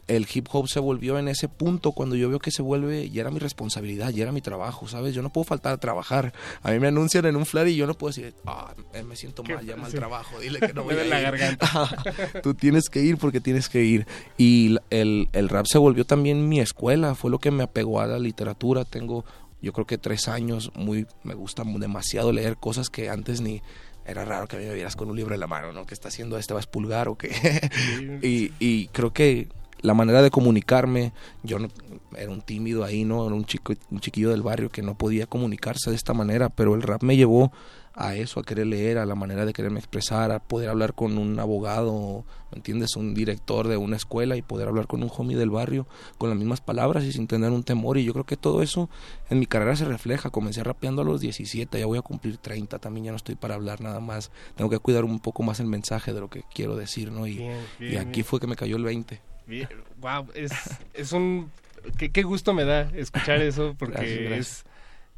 el 0.09 0.27
hip 0.33 0.47
hop 0.51 0.67
se 0.67 0.79
volvió 0.81 1.17
en 1.19 1.27
ese 1.29 1.47
punto 1.47 1.93
cuando 1.93 2.15
yo 2.17 2.27
veo 2.29 2.39
que 2.39 2.51
se 2.51 2.61
vuelve, 2.61 3.09
ya 3.09 3.21
era 3.21 3.31
mi 3.31 3.39
responsabilidad, 3.39 4.09
ya 4.09 4.23
era 4.23 4.31
mi 4.33 4.41
trabajo, 4.41 4.87
¿sabes? 4.87 5.13
Yo 5.15 5.21
no 5.21 5.31
puedo 5.31 5.45
faltar 5.45 5.71
a 5.73 5.77
trabajar. 5.77 6.33
A 6.63 6.71
mí 6.71 6.79
me 6.79 6.87
anuncian 6.87 7.25
en 7.27 7.35
un 7.35 7.45
flyer 7.45 7.69
y 7.69 7.75
yo 7.77 7.87
no 7.87 7.93
puedo 7.93 8.09
decir, 8.09 8.33
ah, 8.45 8.73
eh, 8.93 9.03
me 9.03 9.15
siento 9.15 9.43
mal, 9.43 9.65
llama 9.65 9.85
al 9.85 9.91
Sí. 9.91 9.97
trabajo, 9.97 10.39
dile 10.39 10.59
que 10.59 10.73
no 10.73 10.83
Me 10.83 10.95
voy 10.95 11.03
a 11.03 11.05
la 11.07 11.17
ir". 11.19 11.23
garganta. 11.23 11.89
Tú 12.43 12.53
tienes 12.55 12.89
que 12.89 13.01
ir 13.01 13.17
porque 13.17 13.39
tienes 13.39 13.69
que 13.69 13.83
ir. 13.83 14.07
Y 14.37 14.75
el, 14.89 15.29
el 15.31 15.47
rap 15.47 15.67
se 15.67 15.77
volvió 15.77 16.05
también 16.05 16.49
mi 16.49 16.59
escuela, 16.59 17.15
fue 17.15 17.31
lo 17.31 17.39
que 17.39 17.51
me 17.51 17.63
apegó 17.63 18.01
a 18.01 18.07
la 18.07 18.19
literatura. 18.19 18.85
Tengo, 18.85 19.25
yo 19.61 19.73
creo 19.73 19.85
que 19.85 19.97
tres 19.99 20.27
años, 20.27 20.71
muy, 20.75 21.05
me 21.23 21.35
gusta 21.35 21.63
demasiado 21.65 22.31
leer 22.33 22.57
cosas 22.57 22.89
que 22.89 23.09
antes 23.09 23.41
ni 23.41 23.61
era 24.05 24.25
raro 24.25 24.47
que 24.47 24.55
a 24.55 24.59
mí 24.59 24.65
me 24.65 24.73
vieras 24.73 24.95
con 24.95 25.07
un 25.11 25.15
libro 25.17 25.35
en 25.35 25.39
la 25.39 25.45
mano, 25.45 25.71
¿no? 25.71 25.85
¿Qué 25.85 25.93
está 25.93 26.07
haciendo 26.07 26.39
este? 26.39 26.55
¿Va 26.55 26.59
a 26.59 26.63
expulgar 26.63 27.07
o 27.09 27.15
qué? 27.15 27.29
y, 28.23 28.51
y 28.59 28.87
creo 28.87 29.13
que 29.13 29.47
la 29.81 29.93
manera 29.93 30.21
de 30.21 30.31
comunicarme, 30.31 31.13
yo 31.43 31.59
no, 31.59 31.69
era 32.15 32.31
un 32.31 32.41
tímido 32.41 32.83
ahí, 32.83 33.05
¿no? 33.05 33.25
Era 33.25 33.35
un, 33.35 33.45
chico, 33.45 33.73
un 33.91 33.99
chiquillo 33.99 34.29
del 34.29 34.41
barrio 34.41 34.69
que 34.69 34.81
no 34.81 34.95
podía 34.97 35.25
comunicarse 35.27 35.89
de 35.89 35.95
esta 35.95 36.13
manera, 36.13 36.49
pero 36.49 36.75
el 36.75 36.81
rap 36.81 37.03
me 37.03 37.15
llevó 37.15 37.51
a 37.93 38.15
eso, 38.15 38.39
a 38.39 38.43
querer 38.43 38.67
leer, 38.67 38.97
a 38.97 39.05
la 39.05 39.15
manera 39.15 39.45
de 39.45 39.51
quererme 39.51 39.79
expresar, 39.79 40.31
a 40.31 40.39
poder 40.39 40.69
hablar 40.69 40.93
con 40.93 41.17
un 41.17 41.37
abogado, 41.37 42.23
¿me 42.51 42.57
entiendes? 42.57 42.95
Un 42.95 43.13
director 43.13 43.67
de 43.67 43.75
una 43.75 43.97
escuela 43.97 44.37
y 44.37 44.41
poder 44.41 44.69
hablar 44.69 44.87
con 44.87 45.03
un 45.03 45.11
homie 45.17 45.35
del 45.35 45.49
barrio 45.49 45.85
con 46.17 46.29
las 46.29 46.37
mismas 46.37 46.61
palabras 46.61 47.03
y 47.03 47.11
sin 47.11 47.27
tener 47.27 47.51
un 47.51 47.63
temor. 47.63 47.97
Y 47.97 48.05
yo 48.05 48.13
creo 48.13 48.25
que 48.25 48.37
todo 48.37 48.61
eso 48.61 48.89
en 49.29 49.39
mi 49.39 49.47
carrera 49.47 49.75
se 49.75 49.85
refleja. 49.85 50.29
Comencé 50.29 50.63
rapeando 50.63 51.01
a 51.01 51.05
los 51.05 51.19
17, 51.19 51.77
ya 51.77 51.85
voy 51.85 51.97
a 51.97 52.01
cumplir 52.01 52.37
30, 52.37 52.79
también 52.79 53.05
ya 53.05 53.11
no 53.11 53.17
estoy 53.17 53.35
para 53.35 53.55
hablar 53.55 53.81
nada 53.81 53.99
más. 53.99 54.31
Tengo 54.55 54.69
que 54.69 54.79
cuidar 54.79 55.03
un 55.03 55.19
poco 55.19 55.43
más 55.43 55.59
el 55.59 55.67
mensaje 55.67 56.13
de 56.13 56.21
lo 56.21 56.29
que 56.29 56.43
quiero 56.53 56.77
decir, 56.77 57.11
¿no? 57.11 57.27
Y, 57.27 57.37
Bien, 57.37 57.57
y 57.79 57.83
bien, 57.85 57.97
aquí 58.01 58.11
bien. 58.11 58.25
fue 58.25 58.39
que 58.39 58.47
me 58.47 58.55
cayó 58.55 58.77
el 58.77 58.83
20. 58.83 59.28
Bien, 59.49 59.67
wow, 59.99 60.27
es, 60.35 60.51
es 60.93 61.11
un... 61.11 61.51
Qué, 61.97 62.11
qué 62.11 62.23
gusto 62.23 62.53
me 62.53 62.63
da 62.65 62.81
escuchar 62.93 63.41
eso, 63.41 63.75
porque 63.79 63.93
Gracias, 63.95 64.19
gracias. 64.19 64.47
es... 64.47 64.65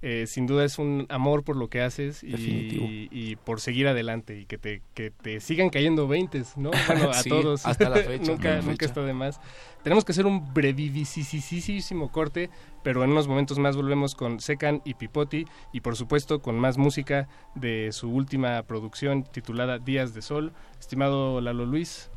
eh, 0.04 0.28
sin 0.28 0.48
duda 0.48 0.64
es 0.66 0.80
un 0.80 1.06
amor 1.10 1.44
por 1.44 1.56
lo 1.58 1.68
que 1.70 1.82
haces 1.82 2.24
y, 2.24 3.08
y 3.12 3.36
por 3.36 3.60
seguir 3.62 3.88
adelante 3.88 4.40
y 4.40 4.46
que 4.46 4.58
te, 4.58 4.82
que 4.94 5.12
te 5.12 5.40
sigan 5.42 5.70
cayendo 5.70 6.08
veintes, 6.08 6.56
¿no? 6.58 6.72
Bueno, 6.88 7.10
a 7.10 7.14
Sí, 7.16 7.30
todos. 7.30 7.66
hasta 7.66 7.90
la 7.90 7.98
fecha, 7.98 8.32
nunca, 8.32 8.50
la 8.50 8.56
nunca 8.62 8.72
fecha. 8.72 8.86
está 8.86 9.02
de 9.04 9.14
más. 9.14 9.40
Tenemos 9.84 10.06
que 10.06 10.12
hacer 10.12 10.26
un 10.28 10.54
brevivisísimo 10.54 12.12
corte, 12.12 12.50
pero 12.84 13.04
en 13.04 13.12
unos 13.12 13.28
momentos 13.28 13.58
más 13.60 13.76
volvemos 13.76 14.14
con 14.16 14.40
Secan 14.40 14.82
y 14.86 14.94
Pipoti 14.94 15.46
y 15.74 15.82
por 15.82 15.96
supuesto 15.96 16.42
con 16.42 16.60
más 16.60 16.78
música 16.78 17.28
de 17.56 17.90
su 17.92 18.10
última 18.12 18.62
producción 18.64 19.24
titulada 19.24 19.80
Días 19.80 20.14
de 20.14 20.22
Sol. 20.22 20.54
Estimado 20.80 21.42
Lalo 21.42 21.66
Luis, 21.66 22.10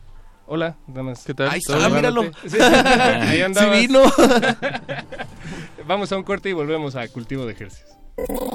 hola, 0.46 0.76
nada 0.86 1.02
más. 1.02 1.24
¿Qué 1.24 1.34
tal? 1.34 1.50
Ahí 1.50 1.60
¿Todo 1.60 1.76
está, 1.76 1.88
míralo. 1.88 2.22
Sí, 2.46 2.56
ahí 2.60 3.36
Sí 3.36 3.42
andabas. 3.42 3.78
vino. 3.80 4.02
Vamos 5.86 6.10
a 6.12 6.16
un 6.16 6.22
corte 6.22 6.48
y 6.48 6.52
volvemos 6.52 6.96
a 6.96 7.06
Cultivo 7.08 7.44
de 7.46 7.52
Ejercicios. 7.52 7.90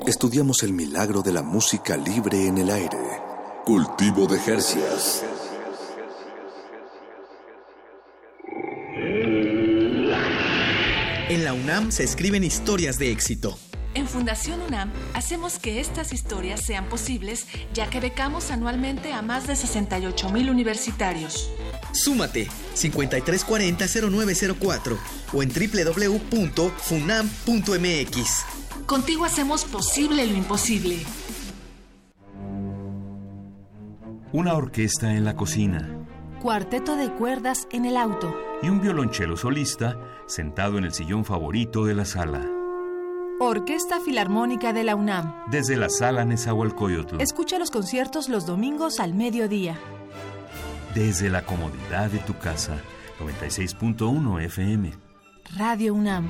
Estudiamos 0.08 0.64
el 0.64 0.74
milagro 0.74 1.22
de 1.22 1.34
la 1.34 1.42
música 1.44 1.98
libre 1.98 2.48
en 2.48 2.58
el 2.58 2.70
aire. 2.70 2.98
Cultivo 3.66 4.26
de 4.26 4.40
Jercias. 4.40 5.24
En 11.30 11.44
la 11.44 11.54
UNAM 11.54 11.92
se 11.92 12.04
escriben 12.04 12.44
historias 12.44 12.98
de 12.98 13.12
éxito. 13.12 13.58
En 14.00 14.08
Fundación 14.08 14.62
UNAM 14.62 14.90
hacemos 15.14 15.60
que 15.60 15.82
estas 15.82 16.14
historias 16.14 16.62
sean 16.62 16.86
posibles, 16.86 17.48
ya 17.74 17.90
que 17.90 18.00
becamos 18.00 18.50
anualmente 18.50 19.12
a 19.12 19.22
más 19.22 19.46
de 19.46 19.58
68 19.58 20.30
mil 20.30 20.50
universitarios. 20.50 21.52
Súmate 21.92 22.48
5340-0904 22.76 24.98
o 25.34 25.44
en 25.44 25.50
www.funam.mx. 25.50 28.46
Contigo 28.86 29.26
hacemos 29.26 29.66
posible 29.66 30.26
lo 30.26 30.38
imposible. 30.38 31.00
Una 34.32 34.54
orquesta 34.54 35.14
en 35.14 35.26
la 35.26 35.36
cocina 35.36 35.94
Cuarteto 36.42 36.96
de 36.96 37.12
cuerdas 37.12 37.68
en 37.74 37.84
el 37.84 37.98
auto. 37.98 38.34
y 38.64 38.70
un 38.70 38.80
violonchelo 38.80 39.36
solista 39.36 39.98
sentado 40.26 40.78
en 40.78 40.86
el 40.86 40.94
sillón 40.94 41.26
favorito 41.26 41.84
de 41.84 41.96
la 41.96 42.06
sala. 42.06 42.50
Orquesta 43.42 44.02
Filarmónica 44.02 44.74
de 44.74 44.84
la 44.84 44.98
UNAM. 44.98 45.46
Desde 45.50 45.78
la 45.78 45.90
sala 45.90 46.26
Nezahualcóyotl. 46.26 47.22
Escucha 47.22 47.58
los 47.58 47.72
conciertos 47.72 48.28
los 48.28 48.46
domingos 48.46 49.00
al 49.00 49.14
mediodía. 49.14 49.80
Desde 50.94 51.30
la 51.30 51.46
comodidad 51.46 52.10
de 52.10 52.20
tu 52.20 52.38
casa. 52.38 52.78
96.1 53.22 54.44
FM. 54.44 54.92
Radio 55.58 55.94
UNAM. 55.94 56.30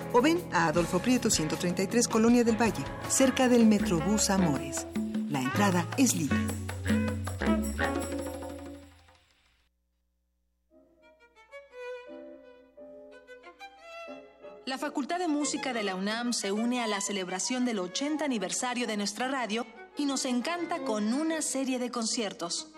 o 0.13 0.21
ven 0.21 0.41
a 0.51 0.67
Adolfo 0.67 0.99
Prieto 0.99 1.29
133 1.29 2.07
Colonia 2.07 2.43
del 2.43 2.59
Valle, 2.59 2.83
cerca 3.09 3.47
del 3.47 3.65
Metrobús 3.65 4.29
Amores. 4.29 4.87
La 5.29 5.41
entrada 5.41 5.87
es 5.97 6.15
libre. 6.15 6.37
La 14.65 14.77
Facultad 14.77 15.19
de 15.19 15.27
Música 15.27 15.73
de 15.73 15.83
la 15.83 15.95
UNAM 15.95 16.31
se 16.31 16.51
une 16.51 16.81
a 16.81 16.87
la 16.87 17.01
celebración 17.01 17.65
del 17.65 17.79
80 17.79 18.23
aniversario 18.23 18.87
de 18.87 18.95
nuestra 18.95 19.27
radio 19.27 19.65
y 19.97 20.05
nos 20.05 20.23
encanta 20.25 20.79
con 20.79 21.13
una 21.13 21.41
serie 21.41 21.77
de 21.77 21.91
conciertos. 21.91 22.71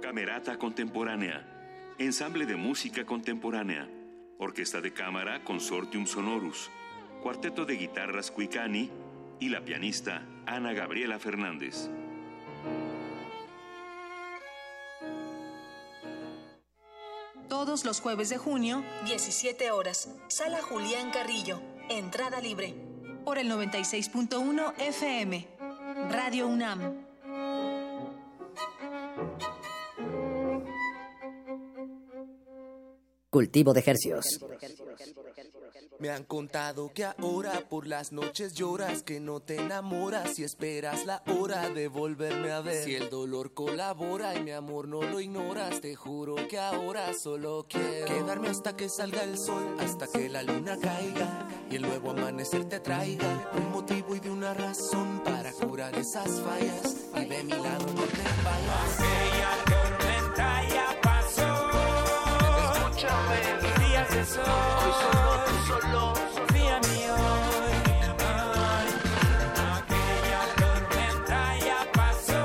Camerata 0.00 0.58
Contemporánea, 0.58 1.94
Ensamble 1.98 2.46
de 2.46 2.56
Música 2.56 3.04
Contemporánea, 3.04 3.88
Orquesta 4.40 4.80
de 4.80 4.94
Cámara 4.94 5.44
Consortium 5.44 6.06
Sonorus, 6.06 6.70
Cuarteto 7.22 7.66
de 7.66 7.74
Guitarras 7.74 8.30
Cuicani 8.30 8.90
y 9.38 9.50
la 9.50 9.62
pianista 9.62 10.26
Ana 10.46 10.72
Gabriela 10.72 11.18
Fernández. 11.18 11.90
Todos 17.50 17.84
los 17.84 18.00
jueves 18.00 18.30
de 18.30 18.38
junio, 18.38 18.82
17 19.04 19.72
horas, 19.72 20.08
Sala 20.28 20.62
Julián 20.62 21.10
Carrillo, 21.10 21.60
entrada 21.90 22.40
libre, 22.40 22.74
por 23.26 23.36
el 23.36 23.50
96.1 23.50 24.72
FM, 24.78 25.48
Radio 26.08 26.46
UNAM. 26.46 27.10
Cultivo 33.30 33.72
de 33.72 33.84
Hercios. 33.86 34.40
Me 36.00 36.08
han 36.08 36.24
contado 36.24 36.90
que 36.92 37.04
ahora 37.04 37.68
por 37.68 37.86
las 37.86 38.10
noches 38.10 38.54
lloras, 38.54 39.02
que 39.02 39.20
no 39.20 39.38
te 39.40 39.56
enamoras 39.56 40.38
y 40.38 40.44
esperas 40.44 41.04
la 41.06 41.22
hora 41.28 41.68
de 41.68 41.86
volverme 41.88 42.50
a 42.50 42.60
ver. 42.60 42.82
Si 42.84 42.94
el 42.96 43.08
dolor 43.08 43.54
colabora 43.54 44.34
y 44.34 44.42
mi 44.42 44.50
amor 44.50 44.88
no 44.88 45.02
lo 45.02 45.20
ignoras, 45.20 45.80
te 45.80 45.94
juro 45.94 46.34
que 46.48 46.58
ahora 46.58 47.12
solo 47.12 47.66
quiero 47.68 48.06
quedarme 48.06 48.48
hasta 48.48 48.74
que 48.76 48.88
salga 48.88 49.22
el 49.22 49.38
sol, 49.38 49.76
hasta 49.78 50.06
que 50.08 50.28
la 50.28 50.42
luna 50.42 50.76
caiga 50.80 51.48
y 51.70 51.76
el 51.76 51.82
nuevo 51.82 52.10
amanecer 52.10 52.64
te 52.64 52.80
traiga 52.80 53.50
un 53.54 53.70
motivo 53.70 54.16
y 54.16 54.20
de 54.20 54.30
una 54.30 54.54
razón 54.54 55.22
para 55.22 55.52
curar 55.52 55.94
esas 55.96 56.40
fallas 56.40 56.96
y 57.14 57.24
de 57.26 57.44
mi 57.44 57.52
lado 57.52 57.86
no 57.94 58.02
te 58.02 58.22
vayas. 58.42 59.79
Escúchame, 63.00 63.40
Los 63.62 63.88
días 63.88 64.10
de 64.10 64.24
sol. 64.26 64.44
hoy 64.44 64.92
solo 65.00 65.80
solo. 65.80 66.12
Confía 66.36 66.76
en 66.76 66.82
mí 66.90 67.02
hoy. 67.08 67.76
Aquella 69.72 70.42
tormenta 70.60 71.40
ya 71.60 71.80
pasó. 71.94 72.42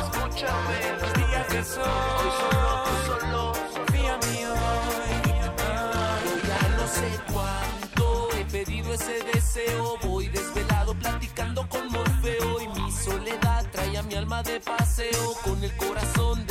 Escúchame, 0.00 0.78
Los 1.00 1.12
días 1.14 1.48
de 1.48 1.64
sol. 1.64 1.84
hoy 1.88 2.30
solo 2.40 2.84
solo. 3.06 3.52
Confía 3.74 4.18
en 4.20 4.30
mí 4.30 4.44
hoy. 4.44 5.12
Yo 6.24 6.34
ya 6.46 6.62
no 6.76 6.86
sé 6.86 7.08
cuánto 7.32 8.28
he 8.36 8.44
pedido 8.44 8.92
ese 8.92 9.16
deseo. 9.32 9.96
Voy 10.02 10.28
desvelado 10.28 10.92
platicando 10.94 11.66
con 11.70 11.88
Morfeo 11.90 12.60
y 12.60 12.68
mi 12.68 12.92
soledad 12.92 13.64
trae 13.72 13.96
a 13.96 14.02
mi 14.02 14.14
alma 14.14 14.42
de 14.42 14.60
paseo 14.60 15.34
con 15.42 15.64
el 15.64 15.74
corazón 15.78 16.44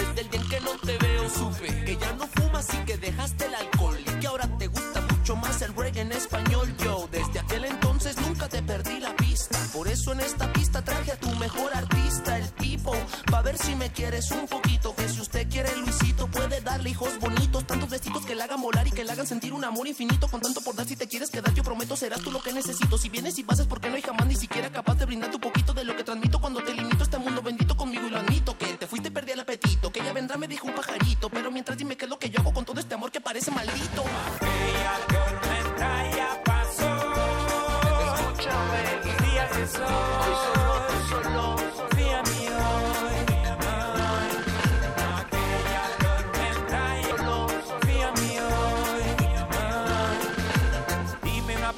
fumas 2.58 2.74
y 2.74 2.86
que 2.86 2.98
dejaste 2.98 3.46
el 3.46 3.56
alcohol 3.56 3.98
y 4.00 4.20
que 4.20 4.28
ahora 4.28 4.48
te 4.58 4.68
gusta 4.68 5.02
mucho 5.02 5.36
más 5.36 5.62
el 5.62 5.74
reggae 5.76 6.02
en 6.02 6.12
español. 6.12 6.74
Yo 6.84 7.08
desde 7.12 7.40
aquel 7.40 7.66
entonces 7.66 8.16
nunca 8.22 8.48
te 8.48 8.62
perdí 8.62 9.00
la 9.00 9.16
pista. 9.16 9.58
Por 9.74 9.88
eso 9.88 10.12
en 10.12 10.22
esta 10.22 10.52
pista 10.54 10.84
traje 10.84 11.12
a 11.12 11.20
tu 11.20 11.30
mejor 11.36 11.74
artista, 11.74 12.38
el 12.38 12.50
tipo. 12.54 12.96
Pa' 13.30 13.42
ver 13.42 13.58
si 13.58 13.76
me 13.76 13.92
quieres 13.92 14.32
un 14.32 14.48
poquito. 14.48 14.96
Que 14.96 15.08
si 15.10 15.22
usted 15.22 15.48
quiere 15.50 15.76
Luisito, 15.78 16.28
puede 16.28 16.62
darle 16.62 16.90
hijos 16.90 17.20
bonitos. 17.20 17.66
Tantos 17.68 17.90
vestidos 17.90 18.26
que 18.26 18.36
le 18.36 18.44
hagan 18.44 18.62
volar 18.62 18.88
y 18.88 18.92
que 18.92 19.04
le 19.04 19.12
hagan 19.12 19.28
sentir 19.28 19.54
un 19.54 19.64
amor 19.64 19.88
infinito. 19.88 20.28
Con 20.28 20.42
tanto 20.42 20.62
por 20.62 20.76
dar, 20.76 20.88
si 20.88 20.96
te 20.96 21.08
quieres 21.08 21.30
quedar, 21.30 21.54
yo 21.54 21.64
prometo 21.64 21.96
serás 21.96 22.22
tú 22.22 22.32
lo 22.32 22.42
que 22.42 22.54
necesito. 22.54 22.98
Si 22.98 23.10
vienes 23.10 23.38
y 23.38 23.44
pasas, 23.44 23.68
porque 23.68 23.90
no 23.90 23.96
hay 23.96 24.02
jamás 24.02 24.28
ni 24.28 24.36
siquiera 24.36 24.72
capaz 24.72 24.96
de 24.96 25.06
brindarte 25.06 25.36
un 25.36 25.42
poquito 25.42 25.57
dijo 30.48 30.68
un 30.68 30.74
pajarito. 30.74 31.30
Pero 31.30 31.52
mientras 31.52 31.78
dime 31.78 31.96
qué 31.96 32.06
es 32.06 32.10
lo 32.10 32.18
que 32.20 32.30
yo 32.30 32.40
hago 32.40 32.54
con 32.54 32.66
todo 32.66 32.80
este 32.80 32.96
amor 32.96 33.12
que 33.12 33.22
parece 33.22 33.52
maldito. 33.52 34.04
Aquella 34.36 34.98
tormenta 35.08 36.16
ya 36.16 36.44
pasó. 36.44 36.90
Escúchame, 38.14 39.32
días 39.32 39.58
de 39.58 39.68
sol. 39.68 39.84
hoy 39.86 40.38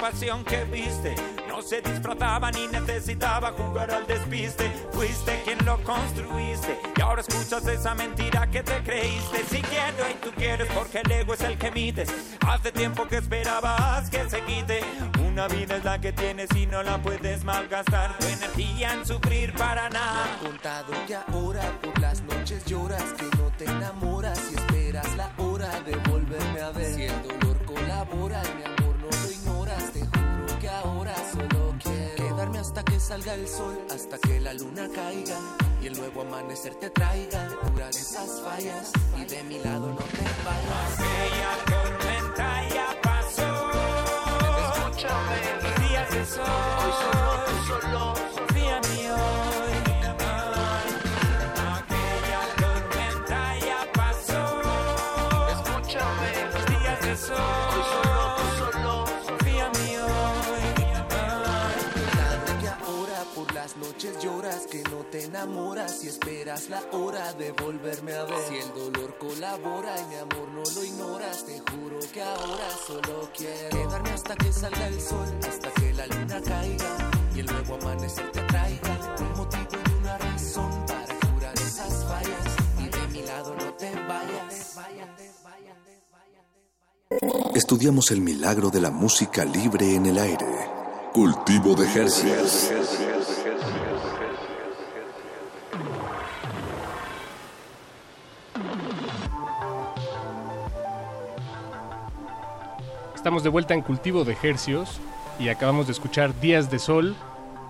pasión 0.00 0.44
que 0.44 0.64
viste. 0.64 1.29
No 1.60 1.66
se 1.66 1.82
disfrazaba 1.82 2.50
ni 2.52 2.66
necesitaba 2.68 3.52
jugar 3.52 3.90
al 3.90 4.06
despiste. 4.06 4.72
Fuiste 4.92 5.42
quien 5.44 5.62
lo 5.66 5.76
construiste. 5.84 6.80
Y 6.96 7.00
ahora 7.02 7.20
escuchas 7.20 7.66
esa 7.66 7.94
mentira 7.94 8.46
que 8.46 8.62
te 8.62 8.82
creíste. 8.82 9.44
Si 9.50 9.60
quiero 9.60 10.08
y 10.10 10.14
tú 10.24 10.30
quieres 10.34 10.66
porque 10.72 11.00
el 11.00 11.12
ego 11.12 11.34
es 11.34 11.42
el 11.42 11.58
que 11.58 11.70
mides. 11.70 12.10
Hace 12.48 12.72
tiempo 12.72 13.06
que 13.06 13.18
esperabas 13.18 14.08
que 14.08 14.26
se 14.30 14.40
quite. 14.44 14.80
Una 15.22 15.48
vida 15.48 15.76
es 15.76 15.84
la 15.84 16.00
que 16.00 16.14
tienes 16.14 16.48
y 16.56 16.64
no 16.64 16.82
la 16.82 16.96
puedes 17.02 17.44
malgastar. 17.44 18.16
Tu 18.16 18.26
energía 18.28 18.94
en 18.94 19.04
sufrir 19.04 19.52
para 19.52 19.90
nada. 19.90 20.24
Me 20.24 20.30
han 20.30 20.38
contado 20.38 20.94
que 21.06 21.14
ahora 21.14 21.78
por 21.82 21.98
las 22.00 22.22
noches 22.22 22.64
lloras, 22.64 23.04
que 23.18 23.36
no 23.36 23.52
te 23.58 23.66
enamoras 23.66 24.50
y 24.50 24.54
esperas 24.54 25.14
la 25.14 25.30
hora 25.36 25.78
de 25.82 25.94
volverme 26.08 26.60
a 26.62 26.70
ver. 26.70 27.39
Hasta 32.80 32.92
que 32.92 33.00
salga 33.00 33.34
el 33.34 33.46
sol, 33.46 33.78
hasta 33.90 34.16
que 34.18 34.40
la 34.40 34.54
luna 34.54 34.88
caiga 34.94 35.36
y 35.82 35.86
el 35.88 35.98
nuevo 35.98 36.22
amanecer 36.22 36.74
te 36.76 36.88
traiga. 36.88 37.48
Curar 37.60 37.90
esas 37.90 38.40
fallas 38.42 38.90
y 39.18 39.24
de 39.26 39.42
mi 39.44 39.58
lado 39.58 39.88
no 39.88 39.96
te 39.96 40.22
vayas. 40.44 40.98
Aquella 40.98 41.56
tormenta 41.66 42.68
ya 42.70 43.00
pasó. 43.02 43.70
Escúchame, 44.64 45.36
Los 45.62 45.88
días 45.88 46.10
de 46.10 46.24
sol. 46.24 46.44
hoy 46.46 46.92
solo 47.02 47.44
tú 47.44 47.86
solo. 47.86 48.19
Enamoras 65.30 66.02
y 66.02 66.08
esperas 66.08 66.68
la 66.68 66.82
hora 66.92 67.32
de 67.34 67.52
volverme 67.52 68.12
a 68.14 68.24
ver. 68.24 68.34
Si 68.48 68.56
el 68.56 68.68
dolor 68.74 69.16
colabora 69.18 69.94
y 70.00 70.04
mi 70.06 70.16
amor 70.16 70.48
no 70.48 70.62
lo 70.74 70.84
ignoras, 70.84 71.44
te 71.44 71.60
juro 71.70 71.98
que 72.12 72.20
ahora 72.20 72.68
solo 72.84 73.30
quiero 73.36 73.68
quedarme 73.70 74.10
hasta 74.10 74.34
que 74.34 74.52
salga 74.52 74.86
el 74.88 75.00
sol, 75.00 75.28
hasta 75.48 75.70
que 75.70 75.92
la 75.94 76.06
luna 76.08 76.40
caiga 76.42 77.10
y 77.34 77.40
el 77.40 77.46
nuevo 77.46 77.74
amanecer 77.76 78.32
te 78.32 78.40
traiga 78.42 79.16
un 79.20 79.38
motivo 79.38 79.68
y 79.70 80.00
una 80.00 80.18
razón 80.18 80.86
para 80.86 81.32
curar 81.32 81.54
esas 81.54 82.04
fallas 82.06 82.56
y 82.80 82.88
de 82.88 83.08
mi 83.12 83.22
lado 83.22 83.54
no 83.54 83.74
te 83.74 83.90
vayas. 83.94 84.76
Estudiamos 87.54 88.10
el 88.10 88.20
milagro 88.20 88.70
de 88.70 88.80
la 88.80 88.90
música 88.90 89.44
libre 89.44 89.94
en 89.94 90.06
el 90.06 90.18
aire. 90.18 90.46
Cultivo 91.12 91.74
de 91.74 91.86
Jercias. 91.88 92.70
Estamos 103.20 103.42
de 103.42 103.50
vuelta 103.50 103.74
en 103.74 103.82
Cultivo 103.82 104.24
de 104.24 104.34
Hercios 104.42 104.98
y 105.38 105.50
acabamos 105.50 105.84
de 105.84 105.92
escuchar 105.92 106.40
Días 106.40 106.70
de 106.70 106.78
Sol, 106.78 107.14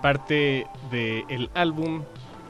parte 0.01 0.65
del 0.89 1.49
álbum 1.53 2.03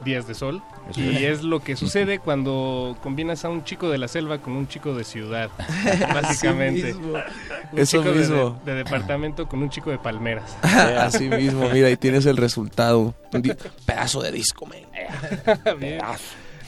Días 0.04 0.28
de 0.28 0.34
Sol. 0.34 0.62
Eso 0.88 1.00
y 1.00 1.16
es. 1.16 1.38
es 1.38 1.42
lo 1.42 1.58
que 1.58 1.74
sucede 1.74 2.20
cuando 2.20 2.96
combinas 3.02 3.44
a 3.44 3.48
un 3.48 3.64
chico 3.64 3.90
de 3.90 3.98
la 3.98 4.06
selva 4.06 4.38
con 4.38 4.52
un 4.52 4.68
chico 4.68 4.94
de 4.94 5.02
ciudad, 5.02 5.50
básicamente. 6.14 6.90
Así 6.90 6.98
mismo. 7.00 7.14
Un 7.72 7.78
Eso 7.80 7.98
chico 7.98 8.12
de- 8.12 8.18
mismo. 8.20 8.60
De, 8.64 8.74
departamento 8.76 9.48
con 9.48 9.64
un 9.64 9.68
chico 9.70 9.90
de 9.90 9.98
palmeras. 9.98 10.56
Así 10.62 11.28
mismo, 11.28 11.68
mira, 11.70 11.88
ahí 11.88 11.96
tienes 11.96 12.24
el 12.26 12.36
resultado. 12.36 13.16
Un 13.32 13.56
pedazo 13.84 14.22
de 14.22 14.30
disco, 14.30 14.64
man. 14.66 14.78
Bien. 15.80 15.98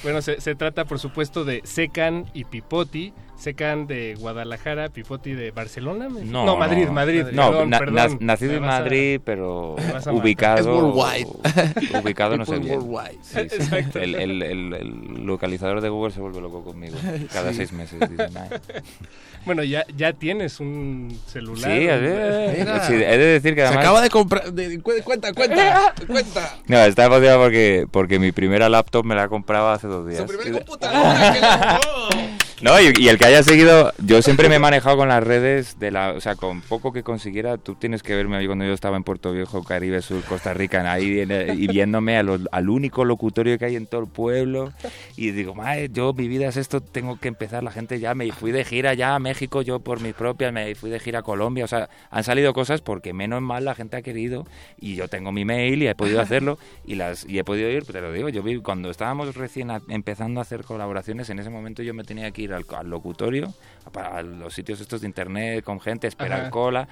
Bueno, 0.03 0.21
se, 0.21 0.41
se 0.41 0.57
trata 0.57 0.85
por 0.85 0.99
supuesto 0.99 1.45
de 1.45 1.61
Secan 1.63 2.27
y 2.35 2.43
Pipoti. 2.43 3.13
Secan 3.37 3.87
de 3.87 4.15
Guadalajara, 4.19 4.89
Pipoti 4.89 5.33
de 5.35 5.51
Barcelona. 5.51 6.09
¿me- 6.09 6.25
No, 6.25 6.57
Madrid, 6.57 6.87
no. 6.87 6.93
Madrid. 6.93 7.25
No, 7.33 7.51
perdón, 7.51 7.71
na- 7.71 7.79
perdón. 7.79 7.95
na- 7.95 8.17
nacido 8.21 8.53
en 8.55 8.65
a- 8.65 8.67
Madrid, 8.69 9.21
pero 9.25 9.77
a 9.79 9.93
matar. 9.93 10.15
ubicado. 10.15 10.59
Es 10.61 10.67
worldwide. 10.67 11.27
Ubicado 12.03 12.37
no 12.37 12.47
sé 12.47 12.59
bien. 12.59 12.79
worldwide. 12.81 13.19
Sí, 13.23 13.41
sí. 13.51 13.57
Exacto. 13.57 13.99
El, 13.99 14.15
el- 14.15 14.43
el- 14.43 14.73
el 14.75 15.27
localizador 15.27 15.81
de 15.81 15.89
Google 15.89 16.13
se 16.13 16.21
vuelve 16.21 16.41
loco 16.41 16.63
conmigo. 16.65 16.97
Cada 17.33 17.51
Sí. 17.51 17.57
seis 17.59 17.73
meses. 17.73 18.01
dice, 18.09 18.31
"Nah". 18.31 18.47
Bueno, 19.45 19.63
ya, 19.63 19.85
ya 19.95 20.15
tienes 20.15 20.59
un 20.59 21.15
celular. 21.27 21.71
Sí, 21.71 21.87
a 21.91 21.97
ver, 21.97 22.81
sí, 22.87 22.95
he 22.95 23.19
de 23.19 23.27
decir 23.27 23.55
que 23.55 23.61
Se 23.61 23.67
además... 23.67 23.85
acaba 23.85 24.01
de 24.01 24.09
comprar. 24.09 24.51
de- 24.55 24.81
cu- 24.81 24.93
cuenta, 25.05 25.35
cuenta, 25.35 25.93
cuenta. 26.07 26.57
No, 26.67 26.79
está 26.79 27.05
emocionado 27.05 27.43
porque, 27.43 27.87
porque 27.91 28.19
mi 28.19 28.33
primera 28.33 28.71
laptop 28.71 29.05
me 29.05 29.15
la 29.15 29.29
compraba 29.29 29.75
hace 29.75 29.87
dos 29.87 30.09
días. 30.09 30.21
Su 30.23 30.27
primera 30.27 30.65
computadora 30.65 31.33
que 31.35 31.41
compró. 31.41 32.29
No, 32.65 32.81
y, 32.81 32.95
y 32.99 33.09
el 33.09 33.19
que 33.19 33.27
haya 33.27 33.43
seguido, 33.43 33.93
yo 34.03 34.23
siempre 34.23 34.49
me 34.49 34.55
he 34.55 34.59
manejado 34.71 34.97
con 34.97 35.07
las 35.11 35.23
redes 35.23 35.79
de 35.79 35.91
la, 35.91 36.13
o 36.13 36.21
sea, 36.23 36.35
con 36.35 36.63
poco 36.63 36.95
que 36.95 37.03
consiguiera, 37.03 37.59
tú 37.59 37.75
tienes 37.75 38.03
que 38.03 38.17
verme 38.17 38.39
ahí 38.39 38.47
cuando 38.47 38.65
yo 38.65 38.73
estaba 38.73 38.97
en 38.97 39.05
Puerto 39.05 39.33
Viejo, 39.33 39.63
Caribe 39.63 40.01
Sur, 40.01 40.23
Costa 40.25 40.55
Rica, 40.55 40.91
ahí 40.91 41.21
y 41.59 41.67
viéndome 41.69 42.17
a 42.17 42.23
los- 42.23 42.41
al 42.53 42.71
único 42.71 43.05
locutorio 43.05 43.59
que 43.59 43.67
hay 43.67 43.77
en 43.77 43.87
todo 43.87 44.01
el 44.01 44.07
pueblo 44.07 44.73
y 45.15 45.33
digo, 45.33 45.55
madre, 45.55 45.91
yo 45.93 46.15
mi 46.15 46.27
vida 46.27 46.49
es 46.49 46.57
esto, 46.57 46.81
tengo 46.81 47.21
que 47.21 47.29
empezar, 47.29 47.63
la 47.63 47.71
gente 47.71 48.01
ya 48.01 48.15
me 48.15 48.33
fui 48.33 48.51
de 48.51 48.65
gira 48.65 48.95
ya 48.95 49.15
a 49.15 49.19
México, 49.19 49.61
yo 49.61 49.81
por 49.81 50.01
mis 50.01 50.15
propias, 50.15 50.51
me 50.51 50.75
fui 50.75 50.89
de 50.89 51.01
gira 51.01 51.19
a 51.19 51.23
Colombia, 51.23 51.67
o 51.67 51.69
sea, 51.69 51.91
han 52.11 52.25
salido 52.25 52.55
cosas 52.55 52.81
porque 52.81 53.13
menos 53.13 53.43
mal 53.43 53.67
la 53.67 53.75
gente 53.75 53.99
ha 53.99 54.03
querido 54.03 54.47
y 54.81 54.95
yo 54.95 55.09
tengo 55.09 55.33
mi 55.33 55.45
mail 55.45 55.83
y 55.83 55.89
he 55.89 55.95
podido 55.95 56.19
hacerlo 56.23 56.59
y 56.87 56.95
las 56.95 57.27
y 57.29 57.39
he 57.39 57.45
podido 57.45 57.69
ir, 57.69 57.85
te 57.85 58.01
lo 58.01 58.11
digo, 58.11 58.31
yo 58.31 58.43
vi 58.43 58.57
cuando 58.63 58.89
estábamos 58.89 59.35
recién 59.37 59.71
a- 59.71 59.83
empezando 59.89 60.41
a 60.41 60.45
hacer 60.45 60.65
colaboraciones, 60.65 61.29
en 61.29 61.39
ese 61.41 61.51
momento 61.51 61.83
yo 61.83 61.93
me 61.93 62.05
tenía 62.05 62.31
que 62.31 62.41
ir 62.41 62.54
al, 62.55 62.65
al 62.75 62.91
locutorio, 62.91 63.53
a, 63.95 64.23
los 64.23 64.55
sitios 64.55 64.81
estos 64.81 65.01
de 65.03 65.07
internet 65.07 65.65
con 65.65 65.81
gente, 65.81 66.07
esperar 66.07 66.43
Ajá. 66.43 66.51
cola 66.51 66.89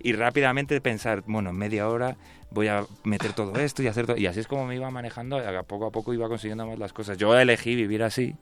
y 0.00 0.12
rápidamente 0.12 0.80
pensar, 0.80 1.22
bueno, 1.26 1.50
en 1.50 1.56
media 1.56 1.88
hora 1.88 2.16
voy 2.50 2.68
a 2.68 2.84
meter 3.04 3.32
todo 3.32 3.58
esto 3.58 3.82
y 3.82 3.88
hacer 3.88 4.06
todo. 4.06 4.16
Y 4.16 4.26
así 4.26 4.40
es 4.40 4.46
como 4.46 4.66
me 4.66 4.76
iba 4.76 4.90
manejando, 4.90 5.38
y 5.38 5.44
a 5.44 5.62
poco 5.62 5.86
a 5.86 5.90
poco 5.90 6.14
iba 6.14 6.28
consiguiendo 6.28 6.66
más 6.66 6.78
las 6.78 6.92
cosas. 6.92 7.18
Yo 7.18 7.38
elegí 7.38 7.74
vivir 7.74 8.02
así, 8.02 8.34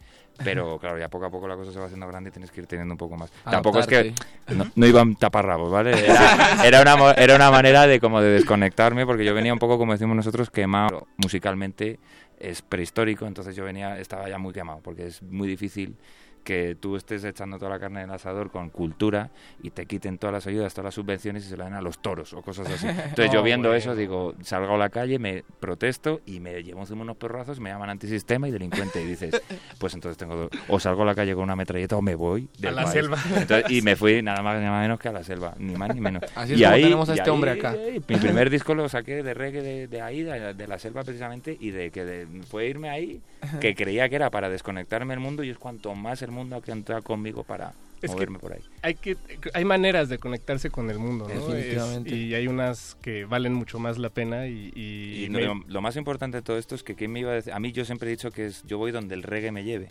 pero 0.43 0.79
claro, 0.79 0.99
ya 0.99 1.09
poco 1.09 1.27
a 1.27 1.31
poco 1.31 1.49
la 1.49 1.57
cosa 1.57 1.73
se 1.73 1.79
va 1.79 1.87
haciendo 1.87 2.07
grande 2.07 2.31
y 2.31 2.33
tienes 2.33 2.51
que 2.51 2.61
ir 2.61 2.67
teniendo 2.67 2.95
un 2.95 2.99
poco 2.99 3.17
más. 3.17 3.33
Tampoco 3.45 3.81
es 3.81 3.87
que 3.87 4.13
no, 4.49 4.71
no 4.75 4.87
iban 4.87 5.17
taparrabos, 5.17 5.71
¿vale? 5.71 5.93
Era, 6.05 6.67
era 6.81 6.95
una, 6.95 7.13
era 7.13 7.37
una 7.37 7.51
manera 7.51 7.87
de 7.87 8.01
como 8.01 8.21
de 8.21 8.31
desconectarme, 8.31 9.07
porque 9.07 9.25
yo 9.25 9.35
venía 9.35 9.53
un 9.53 9.59
poco, 9.59 9.79
como 9.79 9.93
decimos 9.93 10.17
nosotros, 10.17 10.51
quemado 10.51 11.07
musicalmente. 11.17 11.99
Es 12.39 12.63
prehistórico, 12.63 13.27
entonces 13.27 13.55
yo 13.55 13.65
venía, 13.65 13.99
estaba 13.99 14.29
ya 14.29 14.39
muy 14.39 14.53
quemado, 14.53 14.81
porque 14.83 15.07
es 15.07 15.23
muy 15.23 15.49
difícil 15.49 15.97
que 16.45 16.77
tú 16.79 16.97
estés 16.97 17.25
echando 17.25 17.59
toda 17.59 17.71
la 17.71 17.79
carne 17.81 18.03
en 18.03 18.11
el 18.11 18.15
asador 18.15 18.51
con 18.51 18.69
cultura 18.71 19.31
y 19.63 19.71
te 19.71 19.87
quiten 19.87 20.19
todas 20.19 20.33
las 20.35 20.47
ayudas, 20.47 20.73
todas 20.75 20.85
las 20.85 20.95
subvenciones 20.95 21.47
y 21.47 21.49
se 21.49 21.57
la 21.57 21.65
den 21.65 21.75
a 21.75 21.81
los 21.81 21.99
toros 22.01 22.33
o 22.35 22.43
cosas 22.43 22.69
así. 22.71 22.87
Entonces 22.87 23.33
yo 23.33 23.43
viendo 23.43 23.69
bueno. 23.71 23.79
eso 23.79 23.97
digo, 23.97 24.35
salgo 24.43 24.75
a 24.75 24.79
la 24.79 24.91
calle, 24.91 25.19
me 25.19 25.43
protesto 25.61 26.21
y 26.27 26.41
me 26.41 26.63
llevo 26.63 26.81
encima 26.81 27.03
unos 27.03 27.17
perrazos, 27.17 27.59
me 27.61 27.71
llaman 27.71 27.91
antisistema 27.91 28.47
y 28.49 28.51
delincuente 28.53 29.03
y 29.03 29.07
dices, 29.07 29.41
pues 29.79 29.95
entonces 29.95 30.19
tengo 30.19 30.37
dos. 30.37 30.51
o 30.69 30.79
salgo 30.79 31.03
a 31.03 31.07
la 31.07 31.15
calle 31.15 31.35
con 31.35 31.45
una 31.45 31.57
metralleta 31.57 31.97
o 31.97 32.03
me 32.03 32.15
voy 32.15 32.49
del 32.59 32.75
la 32.77 32.83
país. 32.83 32.93
selva. 32.95 33.19
Entonces, 33.37 33.71
y 33.71 33.81
me 33.83 33.97
fui 33.97 34.23
nada 34.23 34.43
más 34.43 34.61
ni 34.61 34.69
menos 34.69 35.01
que 35.01 35.09
a 35.09 35.13
la 35.13 35.25
selva, 35.25 35.55
ni 35.59 35.75
más 35.77 35.95
ni 35.95 36.01
menos. 36.01 36.23
Así 36.35 36.53
es 36.55 36.61
y 36.61 36.63
como 36.63 36.75
ahí, 36.75 36.83
tenemos 36.83 37.09
a 37.09 37.13
y 37.15 37.19
este 37.19 37.31
ahí- 37.31 37.35
hombre 37.35 37.51
acá. 37.53 37.71
ahí, 37.71 38.03
mi 38.07 38.17
primer 38.17 38.51
disco 38.51 38.75
lo 38.75 38.89
saqué 38.89 39.23
de 39.23 39.33
reggae 39.35 39.63
de, 39.63 39.87
de 39.89 40.01
ahí, 40.03 40.23
de, 40.23 40.53
de 40.55 40.69
la 40.69 40.79
selva 40.79 41.03
precisamente, 41.05 41.57
y 41.59 41.71
de 41.71 41.91
que 41.91 42.05
de- 42.05 42.27
fue 42.49 42.67
irme 42.69 42.91
ahí, 42.91 43.23
que 43.61 43.75
creía 43.75 44.09
que 44.09 44.17
era 44.17 44.31
para 44.31 44.49
desconectarme 44.51 45.15
del 45.15 45.21
mundo 45.21 45.43
y 45.43 45.51
es 45.51 45.59
cuanto 45.59 45.95
más 45.95 46.21
el 46.23 46.31
mundo 46.35 46.61
que 46.61 46.73
entra 46.73 47.01
conmigo 47.01 47.45
para 47.45 47.73
Es 48.03 48.11
que 48.11 48.17
moverme 48.17 48.39
por 48.39 48.53
ahí. 48.53 48.61
Hay, 48.83 48.95
que, 48.97 49.17
hay 49.55 49.65
maneras 49.65 50.09
de 50.09 50.19
conectarse 50.19 50.71
con 50.71 50.91
el 50.91 50.99
mundo, 50.99 51.27
¿no? 51.29 51.35
Definitivamente. 51.35 52.11
Es- 52.11 52.17
y 52.17 52.35
hay 52.35 52.47
unas 52.49 52.97
que 53.01 53.25
valen 53.25 53.55
mucho 53.55 53.79
más 53.79 53.97
la 53.99 54.11
pena 54.11 54.47
y... 54.47 54.73
y 54.75 55.25
Y 55.25 55.31
me- 55.31 55.43
lo, 55.45 55.55
lo 55.67 55.81
más 55.81 55.97
importante 55.97 56.37
de 56.39 56.43
todo 56.43 56.59
esto 56.59 56.75
es 56.75 56.83
que 56.83 56.95
¿quién 56.95 57.13
me 57.13 57.21
iba 57.21 57.31
a 57.31 57.35
decir? 57.35 57.53
A 57.53 57.61
mí 57.61 57.73
yo 57.73 57.85
siempre 57.85 58.09
he 58.09 58.11
dicho 58.11 58.31
que 58.31 58.47
es 58.47 58.63
yo 58.65 58.77
voy 58.79 58.91
donde 58.93 59.15
el 59.15 59.23
reggae 59.23 59.53
me 59.53 59.65
lleve. 59.65 59.89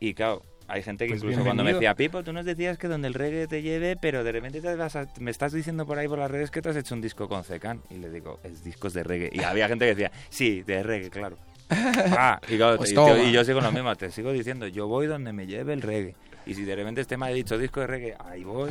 Y 0.00 0.14
claro, 0.14 0.42
hay 0.66 0.82
gente 0.82 1.04
que 1.06 1.10
Pues 1.12 1.22
incluso 1.22 1.42
cuando 1.44 1.62
me 1.62 1.70
bienvenido. 1.72 1.80
decía, 1.80 1.94
Pipo, 1.94 2.24
tú 2.24 2.32
nos 2.32 2.44
decías 2.46 2.78
que 2.78 2.88
donde 2.88 3.06
el 3.08 3.14
reggae 3.14 3.46
te 3.46 3.62
lleve, 3.62 3.96
pero 4.00 4.24
de 4.24 4.32
repente 4.32 4.60
te 4.60 4.74
vas 4.74 4.96
a- 4.96 5.06
me 5.20 5.30
estás 5.30 5.52
diciendo 5.52 5.86
por 5.86 5.98
ahí 5.98 6.08
por 6.08 6.18
las 6.18 6.30
redes 6.30 6.50
que 6.50 6.62
te 6.62 6.70
has 6.70 6.76
hecho 6.76 6.94
un 6.94 7.00
disco 7.02 7.28
con 7.28 7.44
Cecan. 7.44 7.82
Y 7.90 7.96
le 7.98 8.10
digo, 8.10 8.40
es 8.42 8.64
discos 8.64 8.94
de 8.94 9.02
reggae. 9.04 9.30
Y 9.32 9.42
había 9.42 9.68
gente 9.68 9.84
que 9.84 9.94
decía, 9.94 10.10
sí, 10.30 10.62
de 10.62 10.82
reggae, 10.82 11.10
claro. 11.10 11.36
Ah, 12.16 12.40
y, 12.48 12.56
claro, 12.56 12.76
Pues 12.76 12.92
y- 12.92 13.32
yo 13.32 13.44
sigo 13.44 13.60
lo 13.60 13.72
mismo, 13.72 13.94
te 13.96 14.10
sigo 14.10 14.32
diciendo, 14.32 14.66
yo 14.66 14.86
voy 14.88 15.06
donde 15.06 15.32
me 15.32 15.46
lleve 15.46 15.72
el 15.72 15.82
reggae. 15.82 16.14
Y 16.46 16.54
si 16.54 16.64
de 16.64 16.74
repente 16.74 17.00
este 17.00 17.16
me 17.16 17.26
ha 17.26 17.28
dicho 17.30 17.56
disco 17.56 17.80
de 17.80 17.86
reggae, 17.86 18.16
ahí 18.28 18.44
voy. 18.44 18.70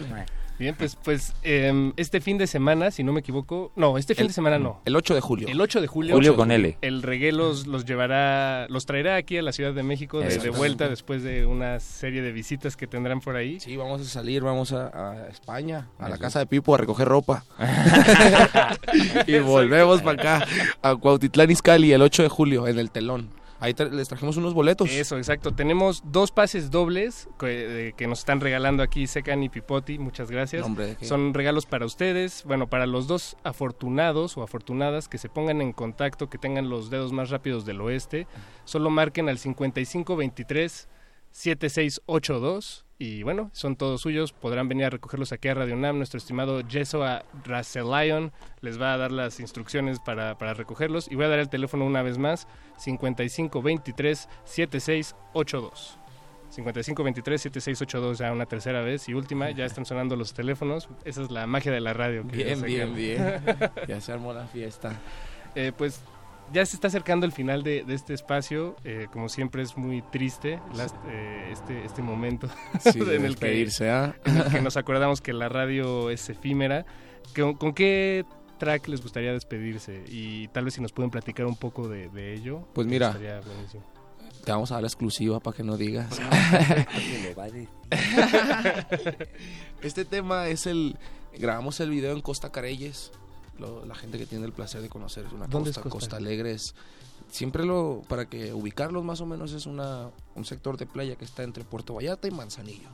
Bien, 0.61 0.75
pues, 0.77 0.95
pues 0.95 1.33
em, 1.41 1.91
este 1.97 2.21
fin 2.21 2.37
de 2.37 2.45
semana, 2.45 2.91
si 2.91 3.03
no 3.03 3.11
me 3.11 3.21
equivoco... 3.21 3.71
No, 3.75 3.97
este 3.97 4.13
fin 4.13 4.25
El- 4.25 4.27
de 4.27 4.33
semana 4.35 4.59
no. 4.59 4.79
El 4.85 4.95
8 4.95 5.15
de 5.15 5.19
julio. 5.19 5.47
El 5.47 5.59
8 5.59 5.81
de 5.81 5.87
julio. 5.87 6.13
Julio 6.13 6.35
con 6.35 6.51
L. 6.51 6.77
El 6.83 7.01
reggae 7.01 7.31
los, 7.31 7.65
los 7.65 7.83
llevará, 7.83 8.67
los 8.69 8.85
traerá 8.85 9.15
aquí 9.15 9.39
a 9.39 9.41
la 9.41 9.53
Ciudad 9.53 9.73
de 9.73 9.81
México 9.81 10.19
de, 10.19 10.51
vuelta 10.51 10.87
después 10.87 11.23
de 11.23 11.47
una 11.47 11.79
serie 11.79 12.21
de 12.21 12.31
visitas 12.31 12.77
que 12.77 12.85
tendrán 12.85 13.21
por 13.21 13.37
ahí. 13.37 13.59
Sí, 13.59 13.75
vamos 13.75 14.01
a 14.01 14.05
salir, 14.05 14.43
vamos 14.43 14.71
a, 14.71 14.89
a 14.93 15.29
España, 15.29 15.87
a 15.97 16.09
la 16.09 16.19
casa 16.19 16.37
de 16.37 16.45
Pipo 16.45 16.75
a 16.75 16.77
recoger 16.77 17.07
ropa. 17.07 17.43
y 19.25 19.39
volvemos 19.39 20.03
para 20.03 20.21
acá, 20.21 20.47
a 20.83 20.95
Cuautitlán 20.95 21.49
Izcalli, 21.49 21.91
el 21.91 22.03
8 22.03 22.21
de 22.21 22.29
julio, 22.29 22.67
en 22.67 22.77
el 22.77 22.91
telón. 22.91 23.40
Ahí 23.61 23.73
tra- 23.73 23.89
les 23.89 24.09
trajimos 24.09 24.35
unos 24.35 24.53
boletos. 24.53 24.89
Eso, 24.91 25.17
exacto. 25.17 25.53
Tenemos 25.53 26.03
dos 26.05 26.31
pases 26.31 26.69
dobles 26.71 27.29
que, 27.39 27.89
eh, 27.89 27.93
que 27.95 28.07
nos 28.07 28.19
están 28.19 28.41
regalando 28.41 28.83
aquí 28.83 29.07
Secan 29.07 29.41
y 29.43 29.47
Pipoti. 29.49 29.97
Muchas 29.99 30.29
gracias. 30.29 30.65
Hombre. 30.65 30.97
Son 31.01 31.33
regalos 31.33 31.65
para 31.65 31.85
ustedes. 31.85 32.43
Bueno, 32.45 32.67
para 32.67 32.85
los 32.85 33.07
dos 33.07 33.37
afortunados 33.43 34.35
o 34.37 34.43
afortunadas 34.43 35.07
que 35.07 35.17
se 35.17 35.29
pongan 35.29 35.61
en 35.61 35.71
contacto, 35.71 36.29
que 36.29 36.37
tengan 36.37 36.69
los 36.69 36.89
dedos 36.89 37.13
más 37.13 37.29
rápidos 37.29 37.65
del 37.65 37.79
oeste. 37.79 38.27
Solo 38.65 38.89
marquen 38.89 39.29
al 39.29 39.37
5523 39.37 40.89
7682 41.31 42.85
y 43.01 43.23
bueno, 43.23 43.49
son 43.51 43.77
todos 43.77 43.99
suyos, 44.01 44.31
podrán 44.31 44.67
venir 44.67 44.85
a 44.85 44.91
recogerlos 44.91 45.31
aquí 45.31 45.47
a 45.47 45.55
Radio 45.55 45.73
UNAM, 45.73 45.97
nuestro 45.97 46.19
estimado 46.19 46.61
Jesua 46.69 47.25
Raselion 47.43 48.31
les 48.59 48.79
va 48.79 48.93
a 48.93 48.97
dar 48.97 49.11
las 49.11 49.39
instrucciones 49.39 49.99
para, 49.99 50.37
para 50.37 50.53
recogerlos 50.53 51.11
y 51.11 51.15
voy 51.15 51.25
a 51.25 51.29
dar 51.29 51.39
el 51.39 51.49
teléfono 51.49 51.83
una 51.83 52.03
vez 52.03 52.19
más, 52.19 52.47
5523 52.77 54.29
7682. 54.43 55.97
5523-7682 56.55 58.17
ya 58.17 58.31
una 58.31 58.45
tercera 58.45 58.81
vez 58.83 59.09
y 59.09 59.15
última, 59.15 59.49
ya 59.49 59.65
están 59.65 59.87
sonando 59.87 60.15
los 60.15 60.35
teléfonos, 60.35 60.87
esa 61.03 61.23
es 61.23 61.31
la 61.31 61.47
magia 61.47 61.71
de 61.71 61.81
la 61.81 61.93
radio. 61.93 62.21
que 62.27 62.35
Bien, 62.35 62.61
bien, 62.61 62.93
bien. 62.93 63.41
ya 63.87 63.99
se 63.99 64.11
armó 64.11 64.31
la 64.31 64.45
fiesta. 64.45 64.93
Eh, 65.55 65.71
pues 65.75 66.03
ya 66.53 66.65
se 66.65 66.75
está 66.75 66.87
acercando 66.87 67.25
el 67.25 67.31
final 67.31 67.63
de, 67.63 67.83
de 67.83 67.93
este 67.93 68.13
espacio. 68.13 68.75
eh, 68.83 69.07
como 69.11 69.29
siempre 69.29 69.61
es 69.63 69.77
muy 69.77 70.01
triste 70.11 70.59
las- 70.75 70.93
eh, 71.07 71.49
este, 71.51 71.85
este 71.85 72.01
momento 72.01 72.47
Sí, 72.79 72.99
en, 72.99 73.25
el 73.25 73.35
que, 73.37 73.67
¿ah? 73.89 74.15
en 74.25 74.37
el 74.37 74.43
que 74.51 74.61
nos 74.61 74.77
acordamos 74.77 75.21
que 75.21 75.33
la 75.33 75.49
radio 75.49 76.09
es 76.09 76.29
efímera. 76.29 76.85
¿Con, 77.35 77.53
con 77.55 77.73
qué 77.73 78.25
track 78.59 78.87
les 78.87 79.01
gustaría 79.01 79.31
despedirse? 79.33 80.03
Y 80.07 80.47
tal 80.49 80.65
vez 80.65 80.73
si 80.75 80.81
nos 80.81 80.91
pueden 80.91 81.09
platicar 81.11 81.45
un 81.45 81.55
poco 81.55 81.87
de, 81.87 82.09
de 82.09 82.33
ello. 82.33 82.67
Pues 82.73 82.87
mira. 82.87 83.17
Te 84.43 84.51
vamos 84.51 84.71
a 84.71 84.75
dar 84.75 84.81
la 84.81 84.87
exclusiva 84.87 85.39
para 85.39 85.55
que 85.55 85.63
no 85.63 85.77
digas. 85.77 86.19
Este 89.83 90.05
tema 90.05 90.47
es 90.47 90.67
el... 90.67 90.97
Grabamos 91.37 91.79
el 91.79 91.89
video 91.89 92.11
en 92.13 92.21
Costa 92.21 92.51
Careyes. 92.51 93.11
Lo- 93.61 93.85
la 93.85 93.95
gente 93.95 94.17
que 94.17 94.25
tiene 94.25 94.45
el 94.45 94.51
placer 94.51 94.81
de 94.81 94.89
conocer 94.89 95.25
es 95.27 95.31
una 95.31 95.47
¿Dónde 95.47 95.69
es 95.69 95.77
costa, 95.77 95.89
Costa? 95.89 96.17
Alegre. 96.17 96.51
es- 96.51 96.75
siempre 97.29 97.63
lo... 97.63 98.01
Para 98.09 98.25
que 98.27 98.53
ubicarlos 98.53 99.03
más 99.05 99.21
o 99.21 99.25
menos 99.25 99.53
es 99.53 99.65
una, 99.65 100.09
un 100.35 100.43
sector 100.43 100.75
de 100.77 100.85
playa 100.87 101.15
que 101.15 101.23
está 101.23 101.43
entre 101.43 101.63
Puerto 101.63 101.93
Vallarta 101.93 102.27
y 102.27 102.31
Manzanillo. 102.31 102.89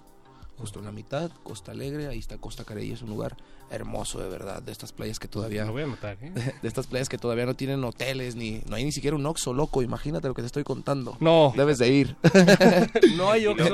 Justo 0.60 0.80
en 0.80 0.85
la 0.85 0.91
mitad, 0.91 1.30
Costa 1.44 1.72
Alegre, 1.72 2.07
ahí 2.07 2.18
está 2.18 2.39
Costa 2.39 2.64
Careyes, 2.64 3.03
un 3.03 3.10
lugar 3.11 3.38
hermoso 3.69 4.18
de 4.19 4.27
verdad, 4.27 4.60
de 4.64 4.72
estas 4.72 4.91
playas 4.91 5.19
que 5.19 5.27
todavía... 5.27 5.64
Lo 5.65 5.72
voy 5.72 5.84
a 5.84 5.85
anotar, 5.85 6.18
¿eh? 6.19 6.31
De 6.64 6.68
estas 6.68 6.88
playas 6.88 7.10
que 7.10 7.19
todavía 7.19 7.45
no 7.45 7.53
tienen 7.56 7.84
hoteles, 7.84 8.35
ni 8.35 8.64
no 8.68 8.76
hay 8.76 8.84
ni 8.84 8.91
siquiera 8.91 9.15
un 9.15 9.26
Oxxo 9.27 9.53
loco, 9.53 9.84
imagínate 9.84 10.27
lo 10.27 10.34
que 10.34 10.41
te 10.41 10.48
estoy 10.48 10.64
contando. 10.64 11.15
No. 11.19 11.53
Debes 11.56 11.77
de 11.77 11.89
ir. 11.89 12.15
No 13.18 13.31
hay 13.31 13.45
Oxxo. 13.45 13.69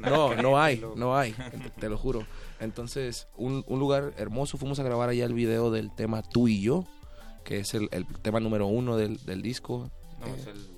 no, 0.00 0.34
no 0.36 0.58
hay, 0.58 0.82
no 0.96 1.16
hay, 1.16 1.32
te, 1.32 1.70
te 1.78 1.88
lo 1.90 1.98
juro. 1.98 2.24
Entonces, 2.60 3.26
un, 3.36 3.64
un 3.66 3.78
lugar 3.78 4.12
hermoso, 4.18 4.58
fuimos 4.58 4.78
a 4.78 4.82
grabar 4.82 5.08
allá 5.08 5.24
el 5.24 5.34
video 5.34 5.70
del 5.70 5.90
tema 5.94 6.22
Tú 6.22 6.46
y 6.48 6.60
yo, 6.60 6.84
que 7.44 7.58
es 7.60 7.74
el, 7.74 7.88
el 7.90 8.06
tema 8.06 8.38
número 8.40 8.66
uno 8.66 8.96
del, 8.96 9.16
del 9.24 9.42
disco. 9.42 9.90
No, 10.20 10.26
Eh, 10.26 10.34
es 10.38 10.46
el 10.46 10.69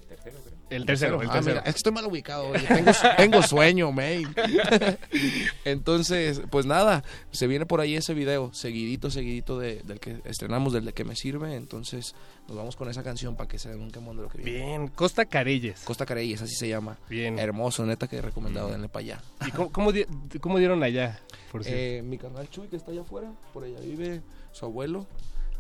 tercero. 0.85 1.17
El 1.17 1.21
tercero, 1.21 1.23
el 1.23 1.29
Ah, 1.29 1.33
tercero. 1.35 1.55
mira, 1.57 1.61
es 1.67 1.75
que 1.75 1.77
estoy 1.79 1.93
mal 1.93 2.07
ubicado, 2.07 2.49
oye, 2.49 2.67
tengo, 2.67 2.91
tengo 3.17 3.43
sueño, 3.43 3.93
man. 3.93 4.35
Entonces, 5.65 6.43
pues 6.51 6.67
nada, 6.67 7.05
se 7.31 7.47
viene 7.47 7.67
por 7.67 7.81
ahí 7.81 7.95
ese 7.97 8.15
video, 8.15 8.53
seguidito, 8.53 9.11
seguidito 9.11 9.59
de- 9.59 9.83
del 9.85 10.01
que 10.01 10.21
estrenamos, 10.25 10.73
del 10.73 10.85
de 10.85 10.93
que 10.93 11.05
me 11.05 11.17
sirve. 11.17 11.55
Entonces, 11.57 12.15
nos 12.49 12.57
vamos 12.57 12.77
con 12.77 12.89
esa 12.89 13.03
canción 13.03 13.37
para 13.37 13.49
que 13.49 13.59
se 13.59 13.69
den 13.69 13.81
un 13.81 13.91
quemón 13.91 14.17
de 14.17 14.23
lo 14.25 14.29
que 14.29 14.39
viene. 14.39 14.53
Bien, 14.53 14.89
Costa 14.89 15.25
Careyes. 15.27 15.81
Costa 15.85 16.07
Careyes, 16.07 16.43
así 16.43 16.55
se 16.55 16.69
llama. 16.69 16.99
Bien. 17.09 17.39
Hermoso, 17.39 17.85
neta, 17.87 18.09
que 18.09 18.21
recomendado, 18.21 18.71
denle 18.71 18.89
para 18.89 19.01
allá. 19.05 19.23
¿Y 19.47 19.51
cómo, 19.51 19.71
cómo 19.73 19.93
di- 19.93 20.07
cómo 20.41 20.59
dieron 20.59 20.83
allá? 20.83 21.21
Por? 21.51 21.63
Eh, 21.67 22.03
mi 22.05 22.19
carnal 22.19 22.49
Chuy, 22.51 22.69
que 22.69 22.77
está 22.77 22.91
allá 22.91 23.03
afuera, 23.03 23.31
por 23.53 23.65
allá 23.65 23.79
vive 23.81 24.23
su 24.53 24.65
abuelo. 24.65 25.07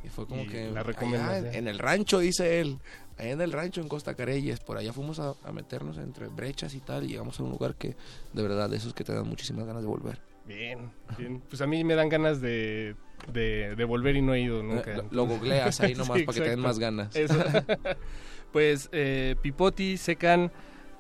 Y 0.05 0.09
fue 0.09 0.27
como 0.27 0.43
Y 0.43 0.47
que. 0.49 0.69
la 0.71 0.83
recomendación. 0.83 1.47
en, 1.47 1.55
en 1.55 1.69
el 1.69 1.79
rancho, 1.79 2.19
dice 2.19 2.61
él. 2.61 2.79
Allá 3.19 3.31
en 3.31 3.41
el 3.41 3.53
rancho, 3.53 3.81
en 3.81 3.89
Costa 3.89 4.15
Careyes. 4.15 4.61
Por 4.61 4.77
allá 4.79 4.93
fuimos 4.93 5.19
a, 5.21 5.35
a 5.45 5.53
meternos 5.53 5.99
entre 5.99 6.29
brechas 6.29 6.75
y 6.75 6.81
tal. 6.81 7.05
Y 7.05 7.09
llegamos 7.09 7.39
a 7.39 7.43
un 7.43 7.51
lugar 7.51 7.75
que, 7.75 7.97
de 8.33 8.43
verdad, 8.43 8.69
de 8.71 8.77
esos 8.79 8.95
que 8.95 9.05
te 9.05 9.13
dan 9.13 9.29
muchísimas 9.29 9.67
ganas 9.67 9.83
de 9.83 9.89
volver. 9.89 10.21
Bien, 10.47 10.91
bien. 11.17 11.41
Pues 11.49 11.61
a 11.63 11.67
mí 11.67 11.85
me 11.85 11.95
dan 11.95 12.09
ganas 12.09 12.41
de, 12.41 12.97
de, 13.33 13.77
de 13.77 13.85
volver 13.85 14.17
y 14.17 14.23
no 14.23 14.35
he 14.35 14.41
ido 14.41 14.63
nunca. 14.63 14.97
Lo- 14.97 15.07
lo 15.11 15.27
googleas 15.27 15.81
ahí 15.81 15.95
nomás 15.97 16.23
para 16.23 16.35
que 16.37 16.41
te 16.45 16.51
den 16.51 16.61
más 16.61 16.79
ganas. 16.81 17.15
Eso. 17.15 17.37
pues 18.53 18.89
eh, 18.93 19.37
Pipoti, 19.41 19.97
Secan, 19.97 20.51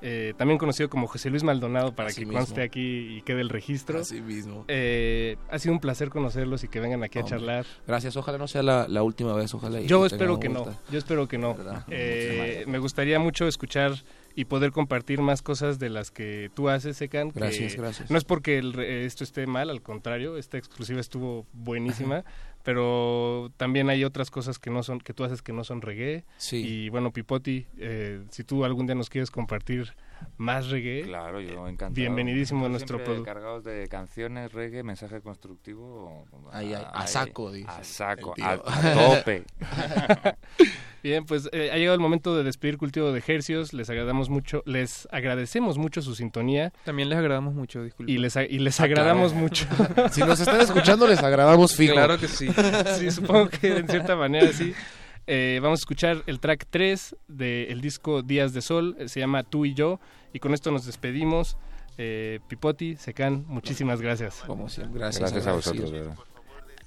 eh, 0.02 0.34
también 0.36 0.58
conocido 0.58 0.90
como 0.90 1.06
José 1.06 1.30
Luis 1.30 1.42
Maldonado, 1.44 1.94
para 1.94 2.08
Así 2.08 2.20
que 2.20 2.26
mismo. 2.26 2.40
conste 2.40 2.62
aquí 2.62 3.16
y 3.16 3.22
quede 3.22 3.40
el 3.40 3.48
registro. 3.48 4.00
Así 4.00 4.20
mismo. 4.20 4.64
Eh, 4.68 5.36
ha 5.50 5.58
sido 5.58 5.72
un 5.74 5.80
placer 5.80 6.10
conocerlos 6.10 6.64
y 6.64 6.68
que 6.68 6.80
vengan 6.80 7.02
aquí 7.04 7.18
a 7.18 7.24
charlar. 7.24 7.64
Gracias, 7.86 8.16
ojalá 8.16 8.38
no 8.38 8.48
sea 8.48 8.62
la, 8.62 8.88
la 8.88 9.02
última 9.02 9.32
vez, 9.34 9.54
ojalá. 9.54 9.80
y 9.80 9.86
Yo 9.86 10.04
espero 10.04 10.38
que 10.40 10.48
no, 10.48 10.66
yo 10.90 10.98
espero 10.98 11.28
que 11.28 11.38
no. 11.38 11.56
Eh, 11.88 12.64
me 12.66 12.78
gustaría 12.78 13.18
mucho 13.18 13.46
escuchar 13.46 13.92
y 14.34 14.46
poder 14.46 14.72
compartir 14.72 15.20
más 15.20 15.42
cosas 15.42 15.78
de 15.78 15.90
las 15.90 16.10
que 16.10 16.50
tú 16.54 16.68
haces, 16.68 16.96
Secan. 16.96 17.30
Gracias, 17.34 17.76
gracias. 17.76 18.10
No 18.10 18.16
es 18.18 18.24
porque 18.24 18.58
el 18.58 18.78
esto 18.80 19.24
esté 19.24 19.46
mal, 19.46 19.68
al 19.70 19.82
contrario, 19.82 20.36
esta 20.38 20.56
exclusiva 20.58 21.00
estuvo 21.00 21.46
buenísima, 21.52 22.24
pero 22.62 23.50
también 23.56 23.90
hay 23.90 24.04
otras 24.04 24.30
cosas 24.30 24.58
que 24.58 24.70
no 24.70 24.82
son 24.82 25.00
que 25.00 25.12
tú 25.14 25.24
haces 25.24 25.42
que 25.42 25.52
no 25.52 25.64
son 25.64 25.82
reggae. 25.82 26.24
Sí. 26.36 26.56
Y 26.66 26.88
bueno, 26.88 27.12
Pipoti, 27.12 27.66
eh, 27.78 28.24
si 28.30 28.44
tú 28.44 28.64
algún 28.64 28.86
día 28.86 28.94
nos 28.94 29.10
quieres 29.10 29.30
compartir 29.30 29.92
más 30.36 30.68
reggae, 30.70 31.02
Claro, 31.02 31.40
yo 31.40 31.66
encantado. 31.66 31.94
bienvenidísimo 31.94 32.66
a 32.66 32.68
nuestro 32.68 32.98
producto. 33.02 33.24
cargados 33.24 33.64
de 33.64 33.88
canciones, 33.88 34.52
reggae, 34.52 34.82
mensaje 34.84 35.20
constructivo. 35.20 36.24
Ahí, 36.52 36.72
ahí, 36.74 36.84
a 36.92 37.06
saco, 37.06 37.50
dice 37.50 37.68
A 37.68 37.82
saco, 37.84 38.34
a, 38.40 38.52
a 38.52 38.94
tope. 39.16 39.44
Bien, 41.02 41.24
pues 41.24 41.48
eh, 41.52 41.70
ha 41.72 41.76
llegado 41.76 41.94
el 41.94 42.00
momento 42.00 42.36
de 42.36 42.44
despedir 42.44 42.78
Cultivo 42.78 43.10
de 43.12 43.18
Ejercios. 43.18 43.72
Les 43.72 43.90
agradamos 43.90 44.28
mucho, 44.30 44.62
les 44.66 45.08
agradecemos 45.10 45.78
mucho 45.78 46.00
su 46.02 46.14
sintonía. 46.14 46.72
También 46.84 47.08
les 47.08 47.18
agradamos 47.18 47.54
mucho, 47.54 47.82
disculpe. 47.82 48.12
Y 48.12 48.18
les, 48.18 48.36
y 48.36 48.58
les 48.58 48.78
Ah, 48.80 48.84
agradamos 48.84 49.32
claro. 49.32 49.42
mucho. 49.44 49.66
Si 50.12 50.20
nos 50.20 50.38
están 50.40 50.60
escuchando, 50.60 51.06
les 51.06 51.22
agradamos 51.22 51.74
fijo. 51.74 51.94
Claro 51.94 52.18
que 52.18 52.28
sí. 52.28 52.48
sí, 52.98 53.10
supongo 53.10 53.48
que 53.48 53.78
en 53.78 53.88
cierta 53.88 54.14
manera 54.16 54.52
sí. 54.52 54.72
Eh, 55.26 55.60
vamos 55.62 55.80
a 55.80 55.82
escuchar 55.82 56.22
el 56.26 56.40
track 56.40 56.66
3 56.70 57.16
del 57.28 57.80
disco 57.80 58.22
Días 58.22 58.52
de 58.54 58.60
Sol, 58.60 58.96
eh, 58.98 59.08
se 59.08 59.20
llama 59.20 59.44
Tú 59.44 59.64
y 59.64 59.72
yo, 59.74 60.00
y 60.32 60.40
con 60.40 60.52
esto 60.54 60.70
nos 60.72 60.84
despedimos. 60.86 61.56
Eh, 61.98 62.40
Pipoti, 62.48 62.96
Secan, 62.96 63.44
muchísimas 63.46 64.00
gracias. 64.00 64.42
Como 64.46 64.68
siempre, 64.68 64.98
gracias. 64.98 65.30
Gracias 65.30 65.46
a 65.46 65.52
vosotros, 65.52 65.92
verdad. 65.92 66.16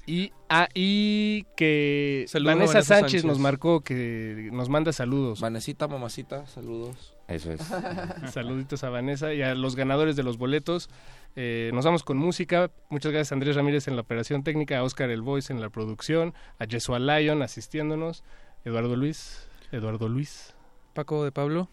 Y, 0.08 0.32
ah, 0.50 0.68
y 0.74 1.44
que 1.56 2.26
Saludos 2.28 2.56
Vanessa, 2.56 2.74
Vanessa 2.74 2.88
Sánchez, 2.88 3.22
Sánchez. 3.22 3.26
nos 3.26 3.40
marcó, 3.40 3.82
que 3.82 4.50
nos 4.52 4.70
manda 4.70 4.94
saludos. 4.94 5.40
Vanesita, 5.42 5.88
mamacita, 5.88 6.46
saludos. 6.48 7.16
Eso 7.28 7.52
es. 7.52 7.62
Saluditos 8.32 8.84
a 8.84 8.90
Vanessa 8.90 9.34
y 9.34 9.42
a 9.42 9.56
los 9.56 9.76
ganadores 9.76 10.16
de 10.16 10.22
los 10.22 10.38
boletos. 10.38 10.90
Eh, 11.36 11.72
nos 11.74 11.84
vamos 11.86 12.04
con 12.04 12.18
música. 12.18 12.70
Muchas 12.90 13.12
gracias 13.12 13.32
a 13.32 13.36
Andrés 13.36 13.56
Ramírez 13.56 13.88
en 13.88 13.96
la 13.96 14.04
operación 14.04 14.44
técnica, 14.44 14.78
a 14.78 14.84
Oscar 14.84 15.10
El 15.10 15.24
Voice 15.24 15.52
en 15.52 15.60
la 15.60 15.70
producción, 15.70 16.34
a 16.60 16.66
Jesua 16.66 17.00
Lyon 17.00 17.42
asistiéndonos, 17.42 18.24
Eduardo 18.64 18.96
Luis, 18.96 19.50
Eduardo 19.72 20.08
Luis. 20.08 20.54
Paco 20.94 21.24
de 21.26 21.32
Pablo. 21.32 21.68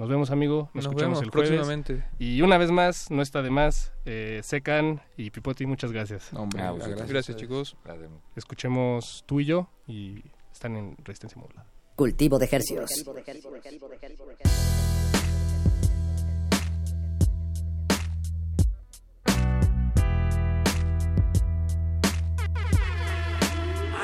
Nos 0.00 0.08
vemos, 0.08 0.30
amigo. 0.30 0.70
Nos, 0.72 0.76
Nos 0.76 0.84
escuchamos 0.86 1.18
vemos 1.18 1.22
el 1.24 1.30
jueves. 1.30 1.50
próximamente. 1.50 2.04
Y 2.18 2.40
una 2.40 2.56
vez 2.56 2.70
más, 2.70 3.10
no 3.10 3.20
está 3.20 3.42
de 3.42 3.50
más, 3.50 3.92
eh, 4.06 4.40
Secan 4.42 5.02
y 5.18 5.28
Pipoti, 5.28 5.66
muchas 5.66 5.92
gracias. 5.92 6.32
Hombre, 6.32 6.62
A 6.62 6.70
vosotros. 6.70 6.96
gracias. 6.96 7.10
Gracias, 7.10 7.36
chicos. 7.36 7.76
Gracias. 7.84 8.08
Escuchemos 8.34 9.24
tú 9.26 9.40
y 9.40 9.44
yo 9.44 9.68
y 9.86 10.24
están 10.50 10.76
en 10.78 10.96
Resistencia 11.04 11.36
Modulada. 11.38 11.66
Cultivo 11.96 12.38
de 12.38 12.46
ejercicios. 12.46 12.90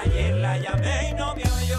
Ayer 0.03 0.37
la 0.37 0.59
llamé 0.59 1.11
y 1.11 1.15
no 1.15 1.35
me 1.35 1.43
oyó, 1.43 1.79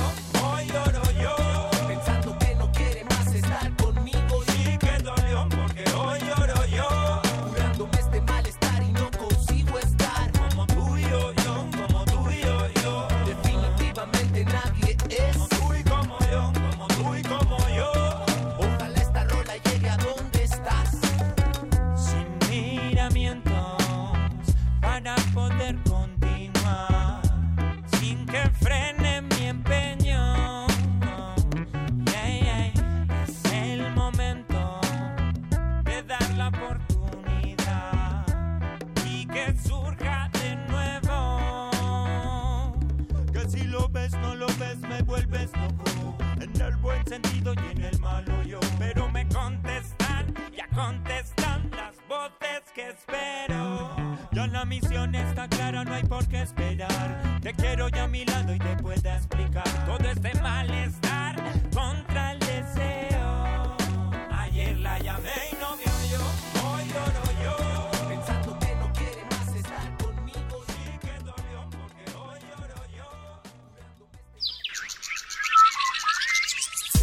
y 47.54 47.72
en 47.72 47.84
el 47.84 48.00
malo 48.00 48.44
yo. 48.44 48.60
Pero 48.78 49.10
me 49.10 49.28
contestan, 49.30 50.34
ya 50.56 50.68
contestan 50.70 51.70
las 51.72 51.96
voces 52.08 52.64
que 52.74 52.90
espero. 52.90 53.96
Ya 54.32 54.48
la 54.48 54.66
misión 54.66 55.16
está 55.16 55.48
clara, 55.48 55.84
no 55.84 55.94
hay 55.94 56.04
por 56.04 56.28
qué 56.28 56.42
esperar. 56.42 57.40
Te 57.42 57.54
quiero 57.54 57.90
ya 57.90 58.04
a 58.04 58.08
mi 58.08 58.26
lado 58.26 58.54
y 58.54 58.60
te 58.60 58.76
puedo 58.78 59.10
explicar 59.10 59.64
todo 59.86 60.10
este 60.10 60.27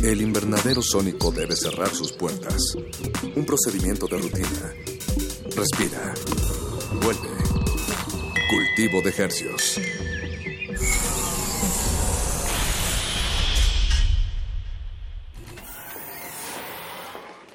El 0.05 0.21
invernadero 0.21 0.83
sónico 0.83 1.33
debe 1.33 1.57
cerrar 1.57 1.89
sus 1.89 2.13
puertas. 2.13 2.77
Un 3.35 3.47
procedimiento 3.47 4.07
de 4.07 4.19
rutina. 4.19 4.75
Respira. 5.57 6.13
Vuelve. 7.03 7.29
Cultivo 8.51 9.01
de 9.01 9.09
ejercios. 9.09 9.81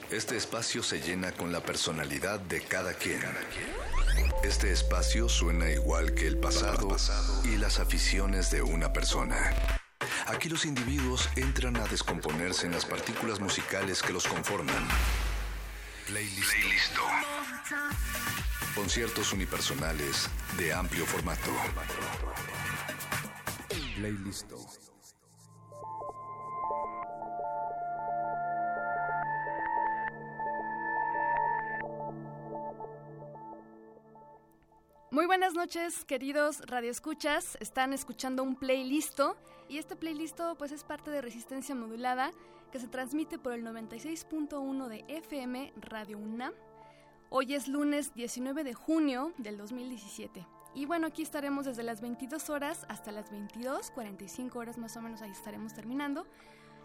Este 0.10 0.36
espacio 0.36 0.82
se 0.82 1.02
llena 1.02 1.32
con 1.34 1.52
la 1.52 1.62
personalidad 1.62 2.40
de 2.40 2.62
cada 2.62 2.94
quien. 2.94 3.22
Este 4.44 4.72
espacio 4.72 5.30
suena 5.30 5.70
igual 5.70 6.16
que 6.16 6.26
el 6.26 6.40
pasado 6.40 6.98
y 7.44 7.58
las 7.58 7.80
aficiones 7.80 8.50
de 8.50 8.64
una 8.64 8.92
persona. 8.92 9.78
Aquí 10.30 10.47
los 10.47 10.64
individuos 10.65 11.27
entran 11.35 11.76
a 11.77 11.88
descomponerse 11.88 12.68
en 12.68 12.73
las 12.73 12.85
partículas 12.85 13.39
musicales 13.39 14.03
que 14.03 14.14
los 14.14 14.27
conforman. 14.27 14.88
Playlist. 16.06 16.53
Conciertos 18.76 19.34
unipersonales 19.34 20.30
de 20.56 20.72
amplio 20.72 21.03
formato. 21.07 21.49
Playlist. 23.95 24.51
Muy 35.11 35.26
buenas 35.26 35.56
noches, 35.56 36.06
queridos 36.06 36.61
radioescuchas. 36.68 37.57
Están 37.60 37.93
escuchando 37.93 38.43
un 38.43 38.56
playlist 38.56 39.19
y 39.70 39.78
este 39.78 39.96
playlist 39.96 40.40
pues 40.58 40.72
es 40.72 40.84
parte 40.84 41.12
de 41.12 41.22
Resistencia 41.22 41.76
Modulada 41.76 42.32
que 42.72 42.80
se 42.80 42.88
transmite 42.88 43.38
por 43.38 43.54
el 43.54 43.64
96.1 43.64 44.88
de 44.88 45.06
FM 45.08 45.74
Radio 45.78 46.18
UNAM. 46.18 46.54
Hoy 47.30 47.54
es 47.54 47.68
lunes 47.68 48.14
19 48.16 48.64
de 48.64 48.74
junio 48.74 49.34
del 49.38 49.58
2017. 49.58 50.46
Y 50.74 50.86
bueno, 50.86 51.08
aquí 51.08 51.22
estaremos 51.22 51.66
desde 51.66 51.84
las 51.84 52.02
22 52.02 52.50
horas 52.50 52.86
hasta 52.90 53.12
las 53.12 53.32
22, 53.32 53.91
45 53.91 54.60
horas 54.60 54.78
más 54.78 54.98
o 54.98 55.02
menos 55.02 55.22
ahí 55.22 55.32
estaremos 55.32 55.74
terminando. 55.74 56.26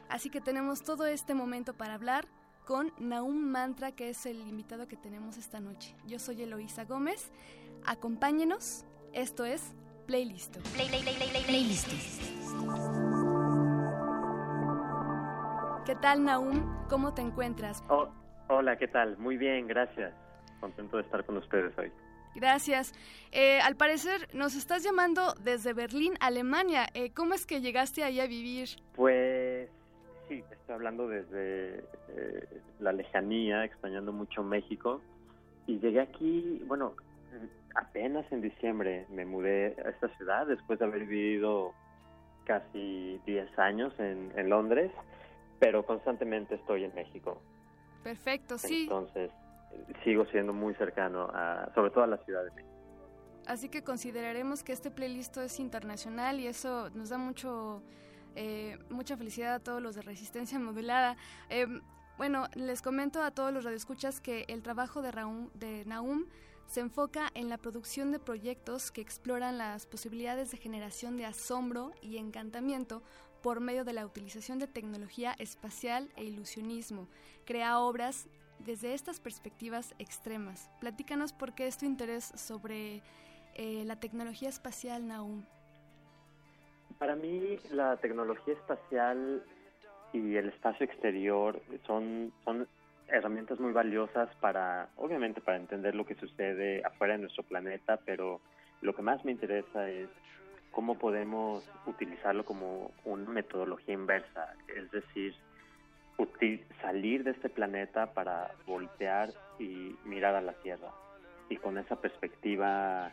Así 0.09 0.29
que 0.31 0.41
tenemos 0.41 0.83
todo 0.83 1.07
este 1.07 1.35
momento 1.35 1.75
para 1.75 1.95
hablar 1.95 2.29
con 2.67 2.93
Naum 2.99 3.37
Mantra, 3.37 3.93
que 3.93 4.11
es 4.11 4.27
el 4.27 4.41
invitado 4.47 4.89
que 4.89 4.97
tenemos 4.97 5.39
esta 5.39 5.61
noche. 5.61 5.95
Yo 6.07 6.19
soy 6.19 6.43
Eloísa 6.43 6.85
Gómez. 6.85 7.31
Acompáñenos. 7.85 8.85
Esto 9.13 9.45
es 9.45 9.63
Playlist. 10.07 10.57
Playlist. 10.75 12.44
¿Qué 15.85 15.95
tal, 15.97 16.25
Naum? 16.25 16.87
¿Cómo 16.89 17.13
te 17.13 17.21
encuentras? 17.21 17.85
Oh, 17.89 18.09
hola, 18.49 18.77
¿qué 18.77 18.89
tal? 18.89 19.19
Muy 19.19 19.37
bien, 19.37 19.67
gracias. 19.67 20.15
Contento 20.61 20.97
de 20.97 21.03
estar 21.03 21.25
con 21.25 21.37
ustedes 21.37 21.77
hoy. 21.77 21.93
Gracias. 22.35 22.93
Eh, 23.33 23.61
al 23.61 23.77
parecer 23.77 24.29
nos 24.33 24.57
estás 24.57 24.83
llamando 24.83 25.35
desde 25.43 25.73
Berlín, 25.73 26.15
Alemania. 26.21 26.87
Eh, 26.95 27.13
¿Cómo 27.13 27.35
es 27.35 27.47
que 27.47 27.61
llegaste 27.61 28.03
ahí 28.03 28.19
a 28.19 28.27
vivir? 28.27 28.71
Pues 28.97 29.69
sí, 30.29 30.43
estoy 30.51 30.75
hablando 30.75 31.07
desde 31.07 31.85
eh, 32.09 32.49
la 32.81 32.93
lejanía, 32.93 33.65
extrañando 33.65 34.13
mucho 34.13 34.43
México. 34.43 35.01
Y 35.67 35.79
llegué 35.79 36.01
aquí, 36.01 36.63
bueno, 36.67 36.95
apenas 37.75 38.31
en 38.33 38.41
diciembre 38.41 39.07
me 39.11 39.25
mudé 39.25 39.77
a 39.85 39.91
esta 39.91 40.09
ciudad 40.17 40.47
después 40.47 40.79
de 40.79 40.87
haber 40.87 41.05
vivido 41.07 41.73
casi 42.45 43.21
10 43.27 43.59
años 43.59 43.93
en, 43.99 44.33
en 44.37 44.49
Londres, 44.49 44.91
pero 45.59 45.85
constantemente 45.85 46.55
estoy 46.57 46.85
en 46.85 46.95
México. 46.95 47.41
Perfecto, 48.03 48.59
sí. 48.59 48.83
Entonces, 48.83 49.31
sigo 50.05 50.27
siendo 50.27 50.53
muy 50.53 50.75
cercano, 50.75 51.31
a, 51.33 51.71
sobre 51.75 51.91
todo 51.91 52.05
a 52.05 52.07
la 52.07 52.19
Ciudad 52.19 52.45
de 52.45 52.51
México. 52.51 52.75
Así 53.47 53.69
que 53.69 53.83
consideraremos 53.83 54.63
que 54.63 54.73
este 54.73 54.91
playlist 54.91 55.37
es 55.39 55.61
internacional 55.61 56.41
y 56.41 56.47
eso 56.47 56.91
nos 56.91 57.11
da 57.11 57.19
mucho, 57.19 57.83
eh, 58.37 58.79
mucha 58.89 59.17
felicidad 59.17 59.55
a 59.55 59.61
todos 59.61 59.83
los 59.83 59.95
de 59.95 60.03
Resistencia 60.03 60.59
Modulada. 60.59 61.17
Eh, 61.51 61.67
bueno, 62.17 62.47
les 62.55 62.81
comento 62.81 63.23
a 63.23 63.33
todos 63.33 63.53
los 63.53 63.65
radioescuchas 63.65 64.21
que 64.21 64.45
el 64.49 64.63
trabajo 64.63 65.03
de, 65.03 65.11
Raúl, 65.11 65.51
de 65.55 65.85
Naum 65.85 66.27
se 66.67 66.81
enfoca 66.81 67.29
en 67.35 67.49
la 67.49 67.59
producción 67.59 68.13
de 68.13 68.19
proyectos 68.19 68.91
que 68.91 69.01
exploran 69.01 69.59
las 69.59 69.87
posibilidades 69.87 70.51
de 70.51 70.57
generación 70.57 71.17
de 71.17 71.27
asombro 71.27 71.93
y 72.03 72.17
encantamiento 72.17 73.03
por 73.43 73.61
medio 73.61 73.85
de 73.85 73.93
la 73.93 74.07
utilización 74.07 74.59
de 74.59 74.67
tecnología 74.67 75.35
espacial 75.39 76.09
e 76.17 76.25
ilusionismo. 76.25 77.09
Crea 77.45 77.79
obras 77.79 78.29
desde 78.59 78.95
estas 78.95 79.21
perspectivas 79.21 79.95
extremas. 79.99 80.71
Platícanos 80.81 81.33
por 81.33 81.55
qué 81.55 81.67
es 81.67 81.77
tu 81.77 81.85
interés 81.85 82.25
sobre 82.37 83.03
eh, 83.55 83.85
la 83.85 84.01
tecnología 84.01 84.49
espacial, 84.49 85.07
Naum. 85.07 85.45
Para 86.99 87.17
mí, 87.17 87.59
la 87.71 87.97
tecnología 87.99 88.55
espacial 88.55 89.45
y 90.13 90.37
el 90.37 90.49
espacio 90.49 90.87
exterior 90.87 91.61
son, 91.87 92.33
son 92.45 92.67
herramientas 93.09 93.61
muy 93.61 93.73
valiosas 93.73 94.29
para, 94.41 94.89
obviamente, 94.97 95.41
para 95.41 95.57
entender 95.57 95.95
lo 95.95 96.07
que 96.07 96.15
sucede 96.15 96.83
afuera 96.85 97.15
de 97.15 97.21
nuestro 97.21 97.43
planeta, 97.43 97.99
pero 98.05 98.41
lo 98.81 98.95
que 98.95 99.03
más 99.03 99.25
me 99.25 99.33
interesa 99.33 99.89
es 99.89 100.09
cómo 100.71 100.99
podemos 100.99 101.69
utilizarlo 101.87 102.45
como 102.45 102.91
una 103.05 103.31
metodología 103.31 103.95
inversa, 103.95 104.55
es 104.75 104.91
decir, 104.91 105.35
salir 106.81 107.25
de 107.25 107.31
este 107.33 107.49
planeta 107.49 108.13
para 108.13 108.51
voltear 108.67 109.31
y 109.59 109.97
mirar 110.05 110.35
a 110.35 110.41
la 110.41 110.53
Tierra. 110.55 110.91
Y 111.49 111.57
con 111.57 111.79
esa 111.79 111.97
perspectiva 112.01 113.11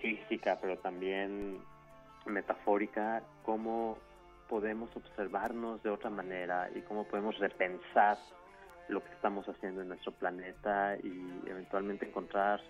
física, 0.00 0.58
pero 0.60 0.78
también 0.78 1.58
metafórica, 2.26 3.22
cómo 3.44 3.98
podemos 4.48 4.94
observarnos 4.96 5.82
de 5.82 5.90
otra 5.90 6.10
manera 6.10 6.70
y 6.74 6.80
cómo 6.82 7.04
podemos 7.04 7.38
repensar 7.38 8.18
lo 8.88 9.02
que 9.02 9.12
estamos 9.12 9.48
haciendo 9.48 9.82
en 9.82 9.88
nuestro 9.88 10.12
planeta 10.12 10.96
y 11.02 11.42
eventualmente 11.46 12.06
encontrar 12.06 12.60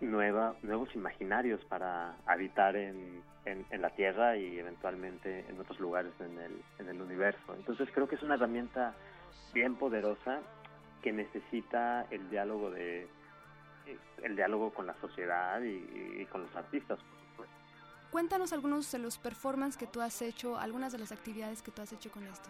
nueva, 0.00 0.56
nuevos 0.62 0.94
imaginarios 0.94 1.64
para 1.64 2.16
habitar 2.26 2.76
en, 2.76 3.22
en, 3.44 3.82
la 3.82 3.90
Tierra 3.90 4.36
y 4.36 4.58
eventualmente 4.58 5.44
en 5.48 5.58
otros 5.58 5.80
lugares 5.80 6.12
en 6.20 6.38
el, 6.38 6.62
en 6.78 6.88
el 6.88 7.00
universo. 7.00 7.54
Entonces 7.54 7.88
creo 7.92 8.08
que 8.08 8.16
es 8.16 8.22
una 8.22 8.34
herramienta 8.34 8.94
bien 9.52 9.76
poderosa 9.76 10.40
que 11.02 11.12
necesita 11.12 12.06
el 12.10 12.28
diálogo 12.30 12.70
de 12.70 13.08
el 14.24 14.34
diálogo 14.34 14.74
con 14.74 14.84
la 14.84 14.94
sociedad 15.00 15.62
y, 15.62 16.20
y 16.20 16.26
con 16.26 16.42
los 16.42 16.56
artistas, 16.56 16.98
por 16.98 17.18
supuesto. 17.30 17.54
Cuéntanos 18.10 18.52
algunos 18.52 18.90
de 18.90 18.98
los 18.98 19.16
performances 19.16 19.76
que 19.76 19.86
tú 19.86 20.00
has 20.00 20.20
hecho, 20.22 20.58
algunas 20.58 20.90
de 20.90 20.98
las 20.98 21.12
actividades 21.12 21.62
que 21.62 21.70
tú 21.70 21.82
has 21.82 21.92
hecho 21.92 22.10
con 22.10 22.26
esto. 22.26 22.48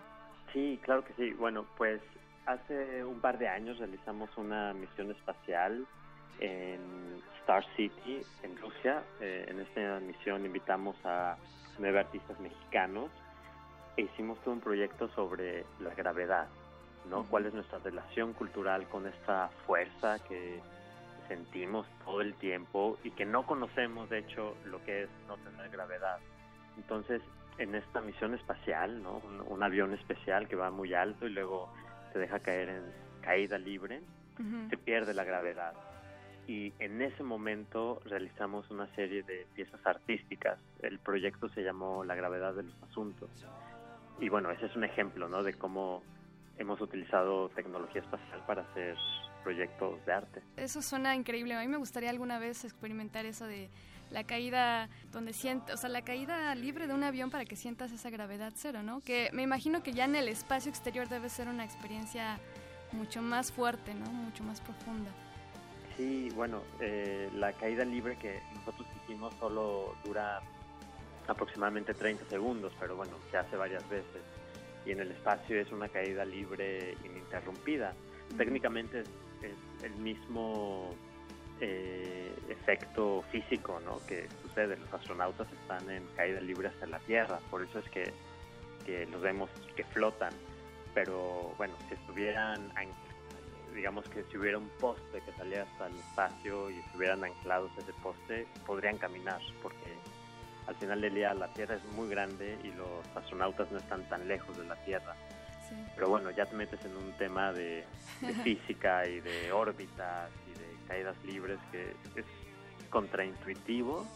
Sí, 0.54 0.80
claro 0.82 1.04
que 1.04 1.12
sí. 1.12 1.32
Bueno, 1.32 1.66
pues 1.76 2.00
hace 2.46 3.04
un 3.04 3.20
par 3.20 3.38
de 3.38 3.48
años 3.48 3.78
realizamos 3.78 4.30
una 4.36 4.72
misión 4.72 5.10
espacial 5.10 5.84
en 6.38 6.80
Star 7.40 7.64
City, 7.76 8.22
en 8.42 8.56
Rusia. 8.56 9.02
Eh, 9.20 9.46
en 9.48 9.60
esta 9.60 10.00
misión 10.00 10.44
invitamos 10.46 10.96
a 11.04 11.36
nueve 11.78 12.00
artistas 12.00 12.38
mexicanos 12.40 13.10
e 13.96 14.02
hicimos 14.02 14.38
todo 14.40 14.54
un 14.54 14.60
proyecto 14.60 15.08
sobre 15.08 15.64
la 15.80 15.94
gravedad, 15.94 16.48
¿no? 17.08 17.24
¿Cuál 17.24 17.46
es 17.46 17.54
nuestra 17.54 17.78
relación 17.78 18.32
cultural 18.32 18.88
con 18.88 19.06
esta 19.06 19.48
fuerza 19.66 20.18
que 20.20 20.60
sentimos 21.28 21.86
todo 22.04 22.20
el 22.20 22.34
tiempo 22.34 22.98
y 23.02 23.10
que 23.10 23.24
no 23.24 23.44
conocemos, 23.46 24.08
de 24.10 24.18
hecho, 24.18 24.56
lo 24.66 24.82
que 24.84 25.04
es 25.04 25.10
no 25.26 25.36
tener 25.38 25.70
gravedad? 25.70 26.18
Entonces, 26.76 27.22
en 27.58 27.74
esta 27.74 28.02
misión 28.02 28.34
espacial, 28.34 29.02
¿no? 29.02 29.18
Un, 29.18 29.40
un 29.48 29.62
avión 29.62 29.94
especial 29.94 30.46
que 30.46 30.56
va 30.56 30.70
muy 30.70 30.92
alto 30.92 31.26
y 31.26 31.30
luego 31.30 31.70
se 32.12 32.18
deja 32.18 32.38
caer 32.40 32.68
en 32.68 32.82
caída 33.22 33.58
libre, 33.58 34.00
se 34.70 34.76
pierde 34.76 35.14
la 35.14 35.24
gravedad 35.24 35.72
y 36.46 36.72
en 36.78 37.02
ese 37.02 37.22
momento 37.22 38.00
realizamos 38.04 38.70
una 38.70 38.86
serie 38.94 39.22
de 39.22 39.46
piezas 39.54 39.80
artísticas. 39.84 40.58
El 40.80 40.98
proyecto 40.98 41.48
se 41.48 41.62
llamó 41.62 42.04
La 42.04 42.14
gravedad 42.14 42.54
de 42.54 42.62
los 42.64 42.82
asuntos. 42.82 43.30
y 44.20 44.28
bueno, 44.28 44.50
ese 44.50 44.66
es 44.66 44.76
un 44.76 44.84
ejemplo, 44.84 45.28
¿no? 45.28 45.42
De 45.42 45.54
cómo 45.54 46.02
hemos 46.58 46.80
utilizado 46.80 47.48
tecnología 47.50 48.00
espacial 48.00 48.42
para 48.46 48.62
hacer 48.62 48.96
proyectos 49.42 50.04
de 50.06 50.12
arte. 50.12 50.42
Eso 50.56 50.80
suena 50.82 51.14
increíble. 51.14 51.54
A 51.54 51.60
mí 51.60 51.68
me 51.68 51.76
gustaría 51.76 52.10
alguna 52.10 52.38
vez 52.38 52.64
experimentar 52.64 53.26
eso 53.26 53.46
de 53.46 53.68
la 54.10 54.24
caída 54.24 54.88
donde 55.12 55.32
sientes, 55.32 55.74
o 55.74 55.78
sea, 55.78 55.88
la 55.88 56.02
caída 56.02 56.54
libre 56.54 56.86
de 56.86 56.94
un 56.94 57.02
avión 57.02 57.30
para 57.30 57.44
que 57.44 57.56
sientas 57.56 57.92
esa 57.92 58.10
gravedad 58.10 58.52
cero, 58.54 58.82
¿no? 58.82 59.00
Que 59.00 59.30
me 59.32 59.42
imagino 59.42 59.82
que 59.82 59.92
ya 59.92 60.04
en 60.04 60.16
el 60.16 60.28
espacio 60.28 60.70
exterior 60.70 61.08
debe 61.08 61.28
ser 61.28 61.48
una 61.48 61.64
experiencia 61.64 62.38
mucho 62.92 63.22
más 63.22 63.52
fuerte, 63.52 63.94
¿no? 63.94 64.06
Mucho 64.06 64.44
más 64.44 64.60
profunda. 64.60 65.10
Sí, 65.96 66.28
bueno, 66.34 66.62
eh, 66.80 67.30
la 67.34 67.52
caída 67.52 67.84
libre 67.84 68.16
que 68.16 68.40
nosotros 68.54 68.86
hicimos 69.02 69.34
solo 69.40 69.94
dura 70.04 70.42
aproximadamente 71.26 71.94
30 71.94 72.26
segundos, 72.26 72.72
pero 72.78 72.96
bueno, 72.96 73.12
se 73.30 73.38
hace 73.38 73.56
varias 73.56 73.88
veces. 73.88 74.22
Y 74.84 74.92
en 74.92 75.00
el 75.00 75.10
espacio 75.10 75.58
es 75.58 75.72
una 75.72 75.88
caída 75.88 76.24
libre 76.24 76.96
ininterrumpida. 77.04 77.94
Técnicamente 78.36 79.00
es, 79.00 79.56
el 79.82 79.94
mismo 79.96 80.90
eh, 81.60 82.34
efecto 82.48 83.22
físico 83.30 83.80
¿no? 83.84 83.98
que 84.06 84.28
sucede. 84.42 84.76
Los 84.76 84.92
astronautas 84.92 85.46
están 85.52 85.88
en 85.90 86.06
caída 86.16 86.40
libre 86.40 86.68
hasta 86.68 86.86
la 86.86 86.98
Tierra, 87.00 87.38
por 87.50 87.62
eso 87.62 87.78
es 87.78 87.88
que, 87.90 88.12
que 88.84 89.06
los 89.06 89.20
vemos 89.20 89.50
que 89.74 89.84
flotan. 89.84 90.32
Pero 90.94 91.54
bueno, 91.58 91.74
si 91.88 91.94
estuvieran, 91.94 92.70
digamos 93.74 94.08
que 94.08 94.24
si 94.24 94.38
hubiera 94.38 94.58
un 94.58 94.68
poste 94.80 95.20
que 95.20 95.32
saliera 95.32 95.64
hasta 95.64 95.88
el 95.88 95.96
espacio 95.96 96.70
y 96.70 96.78
estuvieran 96.78 97.22
anclados 97.22 97.70
a 97.76 97.80
ese 97.82 97.92
poste, 98.02 98.46
podrían 98.64 98.96
caminar, 98.96 99.40
porque 99.62 99.92
al 100.66 100.74
final 100.76 101.00
del 101.00 101.14
día 101.14 101.34
la 101.34 101.52
Tierra 101.52 101.76
es 101.76 101.84
muy 101.92 102.08
grande 102.08 102.58
y 102.64 102.68
los 102.68 103.06
astronautas 103.14 103.70
no 103.70 103.78
están 103.78 104.08
tan 104.08 104.26
lejos 104.26 104.56
de 104.56 104.64
la 104.64 104.76
Tierra. 104.84 105.14
Pero 105.94 106.08
bueno, 106.08 106.30
ya 106.30 106.46
te 106.46 106.54
metes 106.54 106.84
en 106.84 106.96
un 106.96 107.12
tema 107.12 107.52
de, 107.52 107.84
física 108.42 109.06
y 109.06 109.20
de 109.20 109.52
órbitas 109.52 110.30
de 110.45 110.45
caídas 110.86 111.16
libres 111.24 111.58
que 111.70 111.90
es 112.18 112.26
contraintuitivo, 112.90 114.06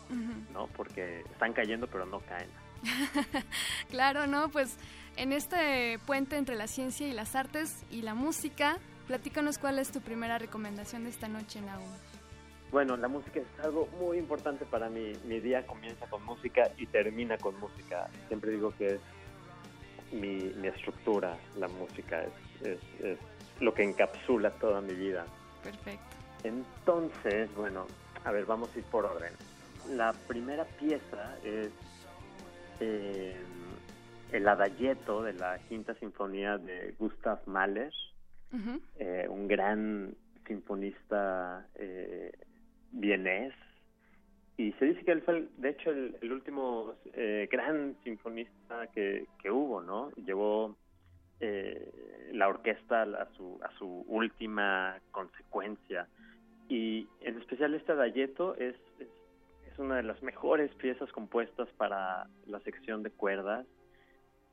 ¿no? 0.53 0.67
Porque 0.69 1.21
están 1.33 1.53
cayendo 1.53 1.87
pero 1.87 2.07
no 2.07 2.21
caen. 2.21 2.49
claro, 3.91 4.27
¿no? 4.27 4.49
Pues 4.49 4.77
en 5.17 5.33
este 5.33 5.99
puente 6.07 6.37
entre 6.37 6.57
la 6.57 6.67
ciencia 6.67 7.07
y 7.07 7.13
las 7.13 7.35
artes 7.35 7.85
y 7.91 8.03
la 8.03 8.15
música, 8.15 8.79
platícanos 9.07 9.59
cuál 9.59 9.79
es 9.79 9.91
tu 9.91 10.01
primera 10.01 10.39
recomendación 10.39 11.05
de 11.05 11.11
esta 11.11 11.29
noche, 11.29 11.61
Naum. 11.61 11.91
Bueno, 12.71 12.97
la 12.97 13.09
música 13.09 13.41
es 13.41 13.65
algo 13.65 13.89
muy 13.99 14.19
importante 14.19 14.65
para 14.65 14.89
mí. 14.89 15.13
Mi 15.25 15.41
día 15.41 15.67
comienza 15.67 16.07
con 16.07 16.25
música 16.25 16.71
y 16.79 16.87
termina 16.87 17.37
con 17.37 17.59
música. 17.59 18.09
Siempre 18.29 18.53
digo 18.53 18.73
que 18.79 18.95
es 18.95 19.01
mi, 20.13 20.53
estructura, 20.67 21.37
la 21.59 21.67
música, 21.67 22.23
es, 22.63 22.79
es, 23.03 23.19
lo 23.59 23.75
que 23.75 23.83
encapsula 23.83 24.51
toda 24.53 24.81
mi 24.81 24.95
vida. 24.95 25.27
Perfecto. 25.63 26.20
Entonces, 26.45 27.55
bueno, 27.55 27.87
a 28.25 28.33
ver, 28.33 28.47
vamos 28.47 28.75
a 28.75 28.79
ir 28.79 28.85
por 28.87 29.05
orden. 29.05 29.33
La 29.91 30.13
primera 30.27 30.65
pieza 30.65 31.37
es 31.45 31.71
eh, 32.81 33.37
el 34.33 34.49
adagietto 34.49 35.23
de 35.23 35.35
la 35.35 35.59
quinta 35.69 35.95
sinfonía 35.95 36.59
de 36.59 36.95
Gustav 36.99 37.41
Mahler, 37.47 37.93
eh, 38.99 39.27
un 39.29 39.49
gran 39.49 40.15
sinfonista 40.47 41.67
eh, 41.77 42.33
vienés. 42.93 43.55
Y 44.57 44.73
se 44.73 44.87
dice 44.87 45.05
que 45.05 45.13
él 45.13 45.23
fue, 45.23 45.49
de 45.57 45.71
hecho, 45.71 45.91
el, 45.91 46.33
último 46.33 46.95
eh, 47.15 47.49
gran 47.51 47.97
sinfonista 48.05 48.89
que, 48.89 49.27
que, 49.43 49.51
hubo, 49.51 49.81
¿no? 49.81 50.11
Llevó 50.17 50.77
eh, 51.41 52.31
la 52.33 52.49
orquesta 52.49 53.03
a 53.03 53.27
su, 53.37 53.59
a 53.63 53.71
su 53.79 54.05
última 54.07 54.99
consecuencia. 55.11 56.07
Y 56.71 57.07
en 57.21 57.37
especial 57.39 57.75
este 57.75 57.95
Dayeto 57.95 58.55
es, 58.55 58.75
es, 58.99 59.09
es, 59.71 59.79
una 59.79 59.97
de 59.97 60.05
las 60.05 60.23
mejores 60.23 60.73
piezas 60.77 61.13
compuestas 61.13 61.69
para 61.77 62.27
la 62.47 62.61
sección 62.61 63.03
de 63.03 63.11
cuerdas. 63.11 63.67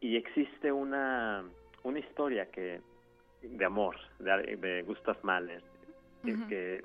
Y 0.02 0.18
existe 0.18 0.72
una, 0.72 1.46
una 1.84 2.00
historia 2.00 2.52
que 2.52 2.82
de 3.42 3.66
amor 3.66 3.96
de, 4.20 4.58
de 4.58 4.82
Gustav 4.84 5.18
Mahler, 5.24 5.64
que 6.50 6.84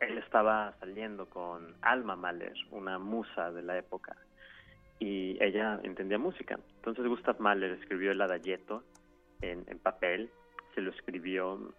él 0.00 0.18
estaba 0.18 0.74
saliendo 0.80 1.26
con 1.26 1.74
Alma 1.80 2.16
Mahler, 2.16 2.54
una 2.70 2.98
musa 2.98 3.50
de 3.52 3.62
la 3.62 3.78
época, 3.78 4.16
y 4.98 5.42
ella 5.42 5.80
entendía 5.82 6.18
música. 6.18 6.58
Entonces 6.76 7.06
Gustav 7.06 7.40
Mahler 7.40 7.72
escribió 7.72 8.12
el 8.12 8.20
adagietto 8.20 8.84
en, 9.40 9.64
papel, 9.78 10.30
se 10.74 10.80
lo 10.80 10.90
escribió 10.90 11.72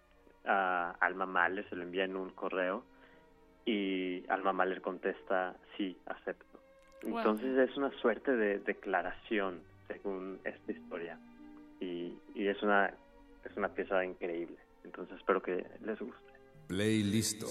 a 0.46 0.96
Alma 1.00 1.26
Mahler, 1.26 1.68
se 1.70 1.76
lo 1.76 1.84
envía 1.84 2.06
en 2.06 2.16
un 2.16 2.30
correo, 2.32 2.84
y 3.66 4.24
Alma 4.30 4.54
Mahler 4.54 4.82
contesta, 4.82 5.56
sí, 5.78 5.98
acepto. 6.06 6.60
Entonces 7.02 7.58
es 7.58 7.76
una 7.78 7.92
suerte 8.00 8.32
de 8.36 8.60
declaración, 8.60 9.62
según 9.88 10.40
esta 10.44 10.72
historia, 10.72 11.20
y, 11.80 12.14
y 12.34 12.48
es, 12.48 12.62
una, 12.64 12.94
es 13.44 13.58
una 13.58 13.70
pieza 13.70 14.04
increíble. 14.06 14.58
Entonces 14.84 15.18
espero 15.18 15.42
que 15.42 15.66
les 15.86 16.00
guste. 16.00 16.34
Play 16.68 17.04
listo. 17.04 17.48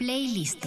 Playlist. 0.00 0.64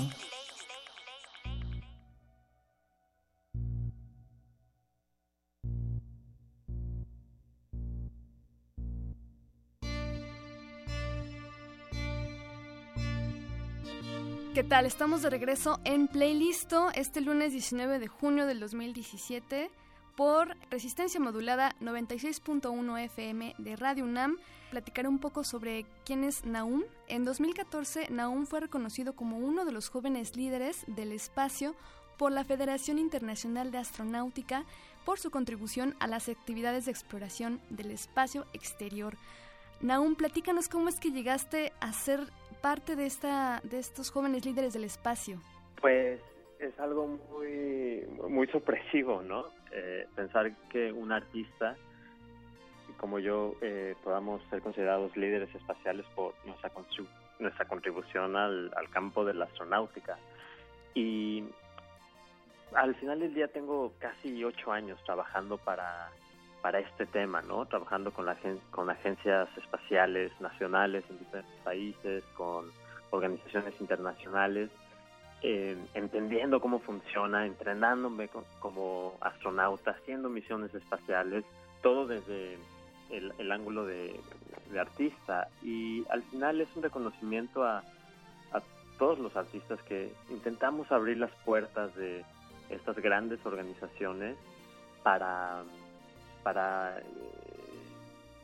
¿Qué 14.53 14.63
tal? 14.63 14.85
Estamos 14.85 15.23
de 15.23 15.31
regreso 15.31 15.79
en 15.83 16.07
Playlisto 16.07 16.91
este 16.93 17.19
lunes 17.19 17.53
19 17.53 17.97
de 17.97 18.07
junio 18.07 18.45
del 18.45 18.59
2017 18.59 19.71
por 20.15 20.52
Resistencia 20.73 21.19
Modulada 21.19 21.75
96.1 21.81 22.99
FM 23.03 23.53
de 23.59 23.75
Radio 23.75 24.05
UNAM. 24.05 24.39
Platicaré 24.71 25.07
un 25.07 25.19
poco 25.19 25.43
sobre 25.43 25.85
quién 26.03 26.23
es 26.23 26.45
Naum. 26.45 26.81
En 27.07 27.25
2014, 27.25 28.07
Naum 28.09 28.47
fue 28.47 28.61
reconocido 28.61 29.13
como 29.13 29.37
uno 29.37 29.65
de 29.65 29.71
los 29.71 29.89
jóvenes 29.89 30.35
líderes 30.35 30.83
del 30.87 31.11
espacio 31.11 31.75
por 32.17 32.31
la 32.31 32.43
Federación 32.43 32.97
Internacional 32.97 33.69
de 33.69 33.77
Astronáutica 33.77 34.65
por 35.05 35.19
su 35.19 35.29
contribución 35.29 35.95
a 35.99 36.07
las 36.07 36.27
actividades 36.27 36.85
de 36.85 36.91
exploración 36.91 37.61
del 37.69 37.91
espacio 37.91 38.47
exterior. 38.53 39.15
Naum, 39.79 40.15
platícanos 40.15 40.69
cómo 40.69 40.89
es 40.89 40.99
que 40.99 41.11
llegaste 41.11 41.71
a 41.81 41.93
ser 41.93 42.19
parte 42.63 42.95
de, 42.95 43.05
esta, 43.05 43.61
de 43.63 43.77
estos 43.77 44.09
jóvenes 44.09 44.43
líderes 44.43 44.73
del 44.73 44.85
espacio. 44.85 45.39
Pues 45.79 46.19
es 46.67 46.79
algo 46.79 47.07
muy, 47.07 48.05
muy 48.29 48.47
sorpresivo, 48.47 49.21
¿no? 49.21 49.47
Eh, 49.71 50.07
pensar 50.15 50.51
que 50.69 50.91
un 50.91 51.11
artista 51.11 51.75
como 52.97 53.19
yo 53.19 53.55
eh, 53.61 53.95
podamos 54.01 54.41
ser 54.49 54.61
considerados 54.61 55.15
líderes 55.17 55.53
espaciales 55.53 56.05
por 56.15 56.33
nuestra, 56.45 56.71
nuestra 57.39 57.65
contribución 57.65 58.37
al, 58.37 58.71
campo 58.91 59.25
de 59.25 59.33
la 59.33 59.43
astronáutica. 59.43 60.17
Y 60.93 61.43
al 62.73 62.95
final 62.95 63.19
del 63.19 63.33
día 63.33 63.49
tengo 63.49 63.91
casi 63.99 64.41
ocho 64.45 64.71
años 64.71 64.97
trabajando 65.05 65.57
para 65.57 66.11
para 66.61 66.79
este 66.79 67.05
tema, 67.05 67.41
¿no? 67.41 67.65
Trabajando 67.65 68.13
con, 68.13 68.25
la, 68.25 68.37
con 68.71 68.89
agencias 68.89 69.49
espaciales 69.57 70.31
nacionales 70.39 71.03
en 71.09 71.19
diferentes 71.19 71.59
países, 71.61 72.23
con 72.37 72.71
organizaciones 73.09 73.73
internacionales, 73.81 74.69
eh, 75.43 75.77
entendiendo 75.93 76.59
cómo 76.61 76.79
funciona, 76.79 77.45
entrenándome 77.45 78.29
como 78.59 79.17
astronauta, 79.21 79.91
haciendo 79.91 80.29
misiones 80.29 80.73
espaciales, 80.73 81.43
todo 81.81 82.07
desde 82.07 82.57
el, 83.09 83.51
ángulo 83.51 83.85
de, 83.85 84.19
artista. 84.79 85.49
Y 85.61 86.03
al 86.09 86.23
final 86.23 86.61
es 86.61 86.69
un 86.75 86.81
reconocimiento 86.81 87.63
a, 87.63 87.83
a 88.53 88.61
todos 88.97 89.19
los 89.19 89.35
artistas 89.35 89.79
que 89.83 90.11
intentamos 90.29 90.91
abrir 90.91 91.17
las 91.17 91.31
puertas 91.45 91.93
de 91.95 92.23
estas 92.69 92.95
grandes 92.97 93.45
organizaciones 93.45 94.35
para 95.03 95.63
para 96.43 96.99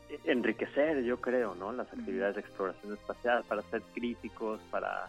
eh, 0.08 0.18
enriquecer, 0.24 1.02
yo 1.04 1.20
creo, 1.20 1.54
¿no? 1.54 1.72
Las 1.72 1.92
actividades 1.92 2.34
de 2.36 2.40
exploración 2.40 2.94
espacial, 2.94 3.44
para 3.46 3.62
ser 3.62 3.82
críticos, 3.94 4.60
para, 4.70 5.08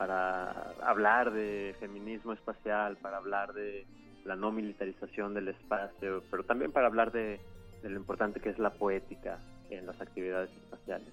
para 0.00 0.72
hablar 0.80 1.30
de 1.30 1.76
feminismo 1.78 2.32
espacial, 2.32 2.96
para 2.96 3.18
hablar 3.18 3.52
de 3.52 3.84
la 4.24 4.34
no 4.34 4.50
militarización 4.50 5.34
del 5.34 5.48
espacio, 5.48 6.22
pero 6.30 6.42
también 6.42 6.72
para 6.72 6.86
hablar 6.86 7.12
de, 7.12 7.38
de 7.82 7.90
lo 7.90 7.96
importante 7.96 8.40
que 8.40 8.48
es 8.48 8.58
la 8.58 8.70
poética 8.70 9.38
en 9.68 9.84
las 9.84 10.00
actividades 10.00 10.48
espaciales. 10.56 11.12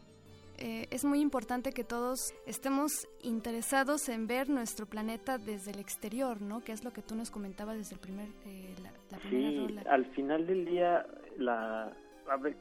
Eh, 0.57 0.87
es 0.89 1.03
muy 1.03 1.19
importante 1.19 1.73
que 1.73 1.83
todos 1.83 2.33
estemos 2.45 3.09
interesados 3.21 4.07
en 4.07 4.25
ver 4.25 4.47
nuestro 4.47 4.85
planeta 4.85 5.37
desde 5.37 5.71
el 5.71 5.79
exterior, 5.79 6.41
¿no? 6.41 6.61
Que 6.61 6.71
es 6.71 6.85
lo 6.85 6.91
que 6.91 7.01
tú 7.01 7.13
nos 7.13 7.29
comentabas 7.29 7.75
desde 7.75 7.95
el 7.95 7.99
primer, 7.99 8.29
eh, 8.45 8.73
la, 9.11 9.17
primera 9.17 9.83
sí, 9.83 9.89
al 9.89 10.05
final 10.15 10.47
del 10.47 10.63
día, 10.63 11.05
la, 11.37 11.91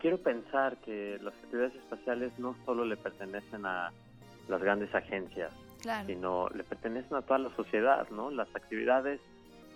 quiero 0.01 0.19
pensar 0.19 0.77
que 0.79 1.21
las 1.23 1.35
actividades 1.35 1.77
espaciales 1.77 2.37
no 2.37 2.57
solo 2.67 2.85
le 2.85 2.97
pertenecen 2.97 3.65
a 3.65 3.93
las 4.49 4.61
grandes 4.61 4.93
agencias, 4.93 5.53
sino 6.07 6.49
le 6.51 6.65
pertenecen 6.65 7.17
a 7.17 7.23
toda 7.23 7.39
la 7.39 7.51
sociedad, 7.57 8.09
¿no? 8.11 8.31
Las 8.31 8.49
actividades 8.55 9.21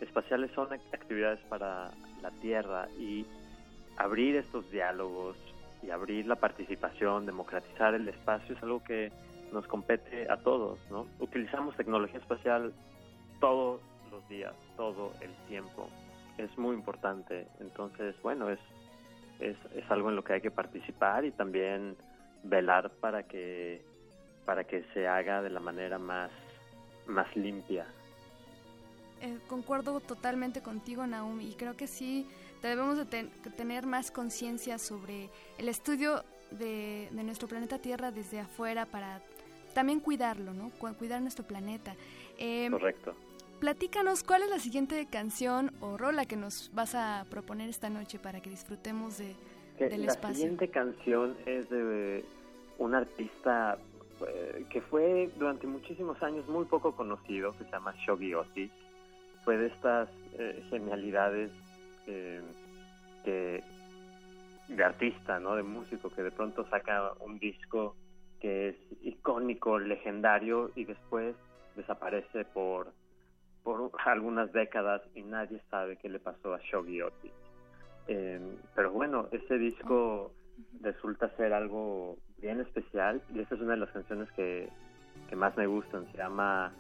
espaciales 0.01 0.51
son 0.53 0.73
actividades 0.73 1.41
para 1.49 1.91
la 2.23 2.31
Tierra 2.41 2.89
y 2.99 3.27
abrir 3.97 4.37
estos 4.37 4.71
diálogos, 4.71 5.37
y 5.83 5.91
abrir 5.91 6.27
la 6.27 6.37
participación, 6.37 7.27
democratizar 7.27 7.95
el 7.95 8.09
espacio 8.09 8.55
es 8.55 8.63
algo 8.63 8.83
que 8.85 9.11
nos 9.53 9.67
compete 9.67 10.31
a 10.31 10.37
todos, 10.37 10.79
¿no? 10.91 11.07
Utilizamos 11.19 11.77
tecnología 11.77 12.19
espacial 12.19 12.73
todos 13.41 13.81
los 14.11 14.27
días, 14.29 14.55
todo 14.77 15.13
el 15.21 15.31
tiempo. 15.49 15.89
Es 16.39 16.57
muy 16.57 16.77
importante. 16.77 17.47
Entonces, 17.61 18.15
bueno, 18.23 18.49
es, 18.49 18.61
es, 19.41 19.57
es 19.75 19.91
algo 19.91 20.11
en 20.11 20.17
lo 20.17 20.23
que 20.23 20.35
hay 20.35 20.41
que 20.41 20.51
participar 20.51 21.25
y 21.25 21.33
también 21.33 21.97
velar 22.45 22.91
para 23.01 23.25
que 23.25 23.83
para 24.45 24.65
que 24.65 24.85
se 24.95 25.07
haga 25.07 25.43
de 25.43 25.51
la 25.51 25.61
manera 25.61 25.99
más 25.99 26.31
más 27.07 27.35
limpia. 27.37 27.87
Eh, 29.21 29.39
concuerdo 29.49 30.01
totalmente 30.01 30.63
contigo, 30.63 31.07
Naomi, 31.07 31.51
y 31.51 31.55
creo 31.55 31.77
que 31.77 31.87
sí 31.87 32.27
debemos 32.63 32.97
de 32.97 33.05
tener 33.57 33.87
más 33.87 34.11
conciencia 34.11 34.79
sobre 34.79 35.29
el 35.59 35.69
estudio 35.69 36.25
de, 36.51 37.09
nuestro 37.13 37.47
planeta 37.47 37.79
Tierra 37.79 38.11
desde 38.11 38.41
afuera 38.41 38.87
para 38.87 39.21
también 39.75 40.01
cuidarlo, 40.01 40.53
¿no? 40.55 40.71
Cuidar 40.71 41.21
nuestro 41.21 41.45
planeta. 41.45 41.95
Em, 42.39 42.73
Correcto. 42.73 43.15
Platícanos 43.61 44.23
cuál 44.25 44.43
es 44.43 44.51
la 44.51 44.59
siguiente 44.59 45.07
canción 45.07 45.71
o 45.81 45.99
rola 45.99 46.25
que 46.25 46.37
nos 46.37 46.71
vas 46.75 46.95
a 46.95 47.27
proponer 47.29 47.69
esta 47.69 47.91
noche 47.91 48.19
para 48.19 48.41
que 48.41 48.49
disfrutemos 48.49 49.19
de, 49.19 49.37
del 49.79 50.07
espacio. 50.07 50.29
La 50.29 50.35
siguiente 50.35 50.69
canción 50.69 51.37
es 51.45 51.69
de 51.69 52.25
un 52.79 52.95
artista 52.95 53.77
que 54.71 54.81
fue 54.83 55.31
durante 55.37 55.67
muchísimos 55.67 56.23
años 56.23 56.47
muy 56.49 56.65
poco 56.67 56.95
conocido, 56.95 57.53
que 57.53 57.65
se 57.65 57.71
llama 57.71 57.95
Shogi 58.07 58.35
Otis. 58.35 58.71
Fue 59.45 59.57
de 59.57 59.67
estas 59.67 60.09
eh, 60.39 60.63
genialidades 60.71 61.51
eh, 62.07 62.43
que 63.25 63.63
de 64.69 64.85
artista, 64.85 65.41
¿no? 65.41 65.57
De 65.57 65.63
músico 65.63 66.11
que 66.11 66.23
de 66.23 66.31
pronto 66.31 66.67
saca 66.69 67.13
un 67.21 67.39
disco 67.39 67.97
que 68.41 68.69
es 68.69 68.77
icónico, 69.03 69.79
legendario 69.79 70.71
y 70.75 70.85
después 70.85 71.35
desaparece 71.77 72.45
por 72.45 72.93
por 73.63 73.93
algunas 74.07 74.53
décadas 74.53 75.03
y 75.15 75.23
nadie 75.23 75.61
sabe 75.71 75.97
qué 75.97 76.09
le 76.09 76.19
pasó 76.19 76.55
a 76.55 76.57
Otis. 76.57 77.33
Em, 78.09 78.57
pero 78.75 78.91
bueno, 78.91 79.29
ese 79.33 79.59
disco 79.59 80.33
resulta 80.81 81.29
ser 81.37 81.53
algo 81.53 82.17
bien 82.41 82.61
especial 82.61 83.23
y 83.35 83.41
esa 83.41 83.55
es 83.55 83.61
una 83.61 83.73
de 83.73 83.79
las 83.79 83.91
canciones 83.91 84.31
que, 84.33 84.69
que 85.29 85.37
más 85.37 85.57
me 85.57 85.67
gustan. 85.67 86.11
Se 86.13 86.19
llama 86.19 86.73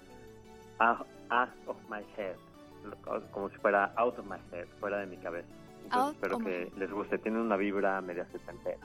Out 0.78 1.50
of 1.66 1.76
My 1.88 2.04
Head 2.16 2.36
como 3.32 3.48
si 3.50 3.56
fuera 3.56 3.92
out 3.96 4.18
of 4.18 4.26
my 4.26 4.38
head, 4.52 4.66
fuera 4.78 4.98
de 4.98 5.06
mi 5.06 5.16
cabeza. 5.18 5.48
espero 6.12 6.38
que 6.38 6.72
les 6.76 6.90
guste. 6.90 7.18
Tiene 7.18 7.40
una 7.40 7.56
vibra 7.56 8.00
media 8.00 8.26
setentera. 8.30 8.78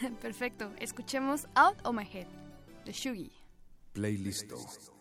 Perfecto. 0.22 0.72
Escuchemos 0.78 1.46
Out 1.54 1.78
of 1.84 1.94
My 1.94 2.04
Head 2.04 2.26
de 2.84 2.92
Shugi. 2.92 3.32
Playlist. 3.92 4.48
Playlist. 4.48 4.92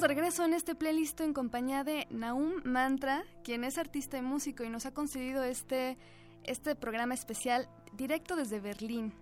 Estamos 0.00 0.16
de 0.16 0.22
regreso 0.22 0.44
en 0.46 0.54
este 0.54 0.74
playlist 0.74 1.20
en 1.20 1.34
compañía 1.34 1.84
de 1.84 2.06
Naum 2.08 2.62
Mantra, 2.64 3.22
quien 3.44 3.64
es 3.64 3.76
artista 3.76 4.16
y 4.16 4.22
músico 4.22 4.64
y 4.64 4.70
nos 4.70 4.86
ha 4.86 4.94
concedido 4.94 5.44
este, 5.44 5.98
este 6.42 6.74
programa 6.74 7.12
especial 7.12 7.68
directo 7.92 8.34
desde 8.34 8.60
Berlín. 8.60 9.12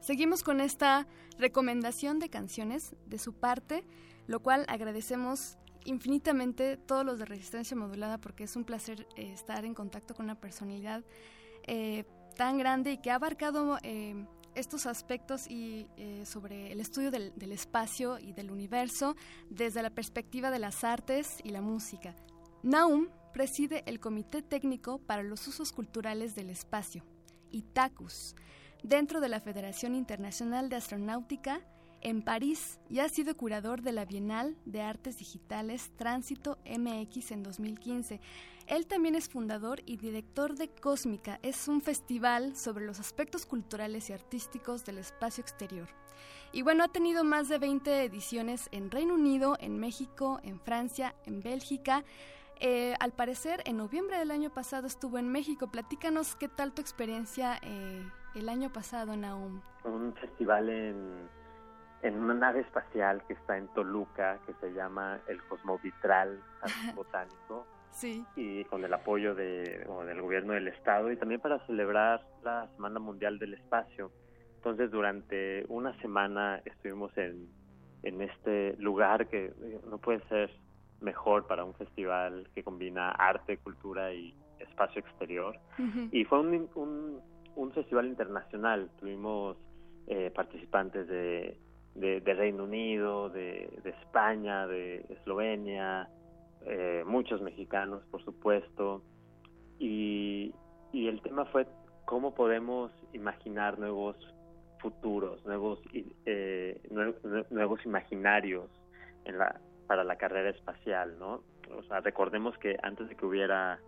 Seguimos 0.00 0.42
con 0.42 0.60
esta 0.60 1.06
recomendación 1.38 2.18
de 2.18 2.28
canciones 2.28 2.96
de 3.06 3.18
su 3.20 3.34
parte, 3.34 3.84
lo 4.26 4.40
cual 4.40 4.64
agradecemos 4.66 5.58
infinitamente 5.84 6.76
todos 6.76 7.06
los 7.06 7.20
de 7.20 7.26
Resistencia 7.26 7.76
Modulada 7.76 8.18
porque 8.18 8.42
es 8.42 8.56
un 8.56 8.64
placer 8.64 9.06
eh, 9.14 9.30
estar 9.32 9.64
en 9.64 9.74
contacto 9.74 10.16
con 10.16 10.24
una 10.24 10.34
personalidad 10.34 11.04
eh, 11.68 12.02
tan 12.34 12.58
grande 12.58 12.90
y 12.90 12.98
que 12.98 13.12
ha 13.12 13.14
abarcado 13.14 13.78
eh, 13.84 14.26
estos 14.54 14.86
aspectos 14.86 15.46
y 15.48 15.86
sobre 16.24 16.72
el 16.72 16.80
estudio 16.80 17.10
del, 17.10 17.32
del, 17.36 17.52
espacio 17.52 18.18
y 18.18 18.32
del 18.32 18.50
universo 18.50 19.16
desde 19.48 19.82
la 19.82 19.90
perspectiva 19.90 20.50
de 20.50 20.58
las 20.58 20.84
artes 20.84 21.38
y 21.44 21.50
la 21.50 21.60
música. 21.60 22.14
Naum 22.62 23.08
preside 23.32 23.82
el 23.86 24.00
Comité 24.00 24.42
Técnico 24.42 24.98
para 24.98 25.22
los 25.22 25.46
Usos 25.46 25.72
Culturales 25.72 26.34
del 26.34 26.50
Espacio, 26.50 27.04
ITACUS, 27.52 28.34
dentro 28.82 29.20
de 29.20 29.28
la 29.28 29.40
Federación 29.40 29.94
Internacional 29.94 30.68
de 30.68 30.76
Astronáutica 30.76 31.60
en 32.02 32.22
París 32.22 32.80
y 32.88 33.00
ha 33.00 33.08
sido 33.08 33.36
curador 33.36 33.82
de 33.82 33.92
la 33.92 34.04
Bienal 34.04 34.56
de 34.64 34.82
Artes 34.82 35.18
Digitales 35.18 35.90
Tránsito 35.96 36.58
MX 36.64 37.32
en 37.32 37.42
2015. 37.42 38.20
Él 38.70 38.86
también 38.86 39.16
es 39.16 39.28
fundador 39.28 39.80
y 39.84 39.96
director 39.96 40.54
de 40.54 40.68
Cósmica. 40.68 41.40
Es 41.42 41.66
un 41.66 41.80
festival 41.80 42.54
sobre 42.54 42.86
los 42.86 43.00
aspectos 43.00 43.44
culturales 43.44 44.08
y 44.08 44.12
artísticos 44.12 44.84
del 44.84 44.98
espacio 44.98 45.42
exterior. 45.42 45.88
Y 46.52 46.62
bueno, 46.62 46.84
ha 46.84 46.88
tenido 46.88 47.24
más 47.24 47.48
de 47.48 47.58
20 47.58 48.04
ediciones 48.04 48.68
en 48.70 48.92
Reino 48.92 49.14
Unido, 49.14 49.56
en 49.58 49.80
México, 49.80 50.38
en 50.44 50.60
Francia, 50.60 51.16
en 51.26 51.40
Bélgica. 51.40 52.04
Eh, 52.60 52.94
al 53.00 53.10
parecer, 53.10 53.60
en 53.66 53.76
noviembre 53.76 54.18
del 54.18 54.30
año 54.30 54.50
pasado 54.50 54.86
estuvo 54.86 55.18
en 55.18 55.32
México. 55.32 55.66
Platícanos 55.66 56.36
qué 56.36 56.46
tal 56.46 56.72
tu 56.72 56.80
experiencia 56.80 57.58
eh, 57.62 58.08
el 58.36 58.48
año 58.48 58.72
pasado, 58.72 59.16
Naum. 59.16 59.62
Un 59.82 60.14
festival 60.14 60.68
en 60.68 61.28
en 62.02 62.18
una 62.18 62.34
nave 62.34 62.60
espacial 62.60 63.22
que 63.26 63.34
está 63.34 63.58
en 63.58 63.68
Toluca, 63.68 64.38
que 64.46 64.54
se 64.54 64.72
llama 64.72 65.20
el 65.26 65.42
Cosmovitral 65.44 66.42
Botánico. 66.94 67.66
Sí. 67.90 68.24
Y 68.36 68.64
con 68.64 68.84
el 68.84 68.92
apoyo 68.92 69.34
de, 69.34 69.86
del 70.06 70.22
gobierno 70.22 70.52
del 70.52 70.68
estado 70.68 71.10
y 71.10 71.16
también 71.16 71.40
para 71.40 71.58
celebrar 71.66 72.24
la 72.42 72.68
Semana 72.76 72.98
Mundial 72.98 73.38
del 73.38 73.54
Espacio. 73.54 74.12
Entonces, 74.56 74.90
durante 74.90 75.64
una 75.68 75.98
semana 76.00 76.60
estuvimos 76.64 77.16
en, 77.16 77.48
en 78.02 78.20
este 78.20 78.76
lugar 78.78 79.28
que 79.28 79.46
eh, 79.46 79.80
no 79.88 79.98
puede 79.98 80.20
ser 80.28 80.50
mejor 81.00 81.46
para 81.46 81.64
un 81.64 81.74
festival 81.74 82.48
que 82.54 82.62
combina 82.62 83.10
arte, 83.10 83.56
cultura 83.58 84.12
y 84.12 84.34
espacio 84.58 85.00
exterior. 85.00 85.58
Y 86.12 86.24
fue 86.24 86.40
un, 86.40 86.68
un, 86.74 87.20
un, 87.56 87.72
festival 87.72 88.06
internacional. 88.06 88.90
Tuvimos 88.98 89.56
eh, 90.06 90.30
participantes 90.34 91.08
de 91.08 91.56
de, 91.94 92.34
Reino 92.34 92.64
Unido, 92.64 93.28
de, 93.28 93.68
España, 93.84 94.66
de 94.66 95.04
Eslovenia, 95.08 96.08
eh, 96.66 97.04
muchos 97.06 97.40
mexicanos, 97.42 98.02
por 98.10 98.24
supuesto, 98.24 99.02
y, 99.78 100.54
y 100.92 101.08
el 101.08 101.22
tema 101.22 101.44
fue 101.46 101.66
cómo 102.04 102.34
podemos 102.34 102.92
imaginar 103.12 103.78
nuevos 103.78 104.16
futuros, 104.80 105.44
nuevos 105.46 105.78
eh, 106.26 106.80
nuevos 107.50 107.84
imaginarios 107.84 108.68
en 109.24 109.38
la, 109.38 109.60
para 109.86 110.04
la 110.04 110.16
carrera 110.16 110.50
espacial, 110.50 111.18
¿no? 111.18 111.42
O 111.76 111.82
sea, 111.84 112.00
recordemos 112.00 112.56
que 112.58 112.76
antes 112.82 113.08
de 113.08 113.16
que 113.16 113.26
hubiera 113.26 113.78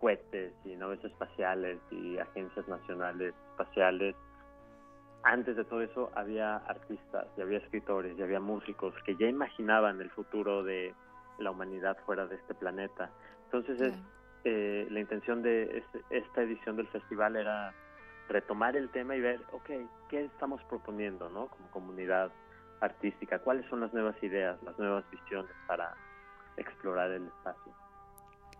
cohetes 0.00 0.52
y 0.64 0.76
naves 0.76 1.02
espaciales 1.04 1.78
y 1.90 2.18
agencias 2.18 2.66
nacionales 2.68 3.34
espaciales, 3.52 4.14
antes 5.22 5.56
de 5.56 5.64
todo 5.64 5.82
eso 5.82 6.10
había 6.14 6.56
artistas, 6.56 7.26
y 7.36 7.40
había 7.40 7.58
escritores, 7.58 8.16
y 8.18 8.22
había 8.22 8.40
músicos 8.40 8.94
que 9.04 9.16
ya 9.16 9.26
imaginaban 9.26 10.00
el 10.00 10.10
futuro 10.10 10.62
de 10.62 10.94
la 11.38 11.50
humanidad 11.50 11.96
fuera 12.04 12.26
de 12.26 12.36
este 12.36 12.54
planeta. 12.54 13.10
Entonces 13.44 13.80
es, 13.80 13.94
eh, 14.44 14.86
la 14.90 15.00
intención 15.00 15.42
de 15.42 15.82
esta 16.10 16.42
edición 16.42 16.76
del 16.76 16.88
festival 16.88 17.36
era 17.36 17.74
retomar 18.28 18.76
el 18.76 18.90
tema 18.90 19.16
y 19.16 19.20
ver, 19.20 19.40
ok, 19.52 19.70
¿qué 20.08 20.24
estamos 20.24 20.62
proponiendo 20.64 21.28
¿no? 21.28 21.48
como 21.48 21.70
comunidad 21.70 22.30
artística? 22.80 23.38
¿Cuáles 23.38 23.68
son 23.68 23.80
las 23.80 23.92
nuevas 23.92 24.20
ideas, 24.22 24.62
las 24.62 24.78
nuevas 24.78 25.04
visiones 25.10 25.52
para 25.66 25.94
explorar 26.56 27.10
el 27.10 27.26
espacio? 27.26 27.72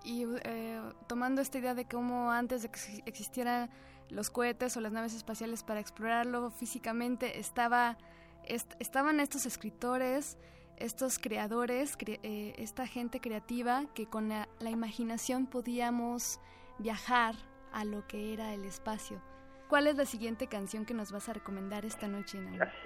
Y 0.05 0.25
eh, 0.45 0.81
tomando 1.09 1.41
esta 1.41 1.59
idea 1.59 1.75
de 1.75 1.87
cómo 1.87 2.31
antes 2.31 2.63
de 2.63 2.71
que 2.71 2.79
existiera 3.07 3.69
los 4.09 4.31
cohetes 4.31 4.77
o 4.77 4.81
las 4.81 4.93
naves 4.93 5.15
espaciales 5.15 5.65
para 5.65 5.81
explorarlo 5.81 6.51
físicamente, 6.51 7.41
estaba, 7.41 7.97
estaban 8.45 9.19
estos 9.19 9.47
escritores, 9.47 10.39
estos 10.79 11.19
creadores, 11.19 11.97
eh, 12.07 12.55
esta 12.59 12.87
gente 12.87 13.21
creativa 13.21 13.85
que 13.95 14.07
con 14.07 14.29
la, 14.29 14.49
imaginación 14.61 15.47
podíamos 15.47 16.41
viajar 16.79 17.35
a 17.73 17.85
lo 17.85 18.07
que 18.07 18.33
era 18.33 18.55
el 18.55 18.65
espacio. 18.65 19.21
¿Cuál 19.69 19.87
es 19.87 19.97
la 19.97 20.05
siguiente 20.05 20.47
canción 20.47 20.85
que 20.85 20.95
nos 20.95 21.11
vas 21.11 21.29
a 21.29 21.33
recomendar 21.33 21.85
esta 21.85 22.07
noche? 22.07 22.39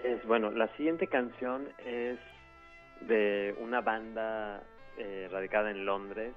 Es, 0.02 0.24
bueno, 0.26 0.50
la 0.50 0.68
siguiente 0.76 1.06
canción 1.06 1.68
es 1.84 2.18
de 3.02 3.54
una 3.60 3.80
banda 3.80 4.62
eh, 4.96 5.28
radicada 5.30 5.70
en 5.70 5.84
Londres. 5.84 6.34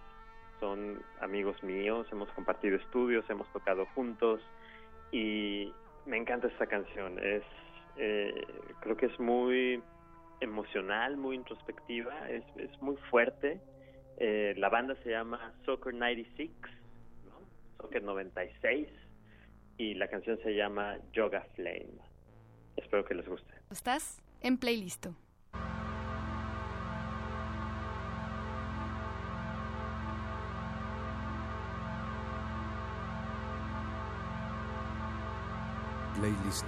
Son 0.60 1.02
amigos 1.22 1.62
míos, 1.64 2.08
hemos 2.12 2.30
compartido 2.32 2.76
estudios, 2.78 3.30
hemos 3.30 3.48
tocado 3.54 3.86
juntos 3.96 4.42
y 5.12 5.72
me 6.06 6.18
encanta 6.18 6.48
esta 6.48 6.68
canción. 6.68 7.20
Es, 7.20 7.44
eh, 7.96 8.46
creo 8.82 8.98
que 8.98 9.06
es 9.06 9.20
muy 9.20 9.82
emocional, 10.44 11.18
muy 11.18 11.36
introspectiva, 11.36 12.30
es, 12.30 12.44
es 12.58 12.82
muy 12.82 12.96
fuerte. 13.10 13.60
Eh, 14.18 14.54
la 14.58 14.70
banda 14.70 14.96
se 15.04 15.10
llama 15.10 15.54
Soccer 15.66 15.94
96, 15.94 16.52
¿no? 17.26 17.40
Soccer 17.78 18.04
96, 18.04 18.88
y 19.78 19.96
la 19.96 20.08
canción 20.08 20.38
se 20.44 20.56
llama 20.56 20.98
Yoga 21.14 21.46
Flame. 21.56 22.00
Espero 22.76 23.06
que 23.06 23.16
les 23.16 23.28
guste. 23.28 23.54
¿Estás 23.72 24.22
en 24.42 24.58
playlist? 24.58 25.08
playlist. 36.24 36.66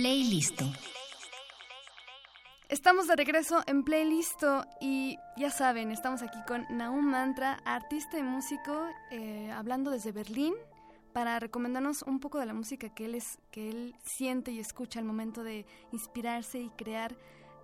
Playlist. 0.00 0.62
Estamos 2.70 3.06
de 3.06 3.16
regreso 3.16 3.62
en 3.66 3.84
Playlist 3.84 4.42
y 4.80 5.18
ya 5.36 5.50
saben, 5.50 5.90
estamos 5.90 6.22
aquí 6.22 6.38
con 6.48 6.64
Naum 6.70 7.04
Mantra, 7.04 7.60
artista 7.66 8.18
y 8.18 8.22
músico, 8.22 8.88
eh, 9.10 9.50
hablando 9.50 9.90
desde 9.90 10.10
Berlín 10.10 10.54
para 11.12 11.38
recomendarnos 11.38 12.00
un 12.00 12.18
poco 12.18 12.38
de 12.38 12.46
la 12.46 12.54
música 12.54 12.88
que 12.88 13.04
él, 13.04 13.14
es, 13.14 13.36
que 13.50 13.68
él 13.68 13.94
siente 14.02 14.52
y 14.52 14.58
escucha 14.58 15.00
al 15.00 15.04
momento 15.04 15.42
de 15.42 15.66
inspirarse 15.92 16.60
y 16.60 16.70
crear 16.70 17.14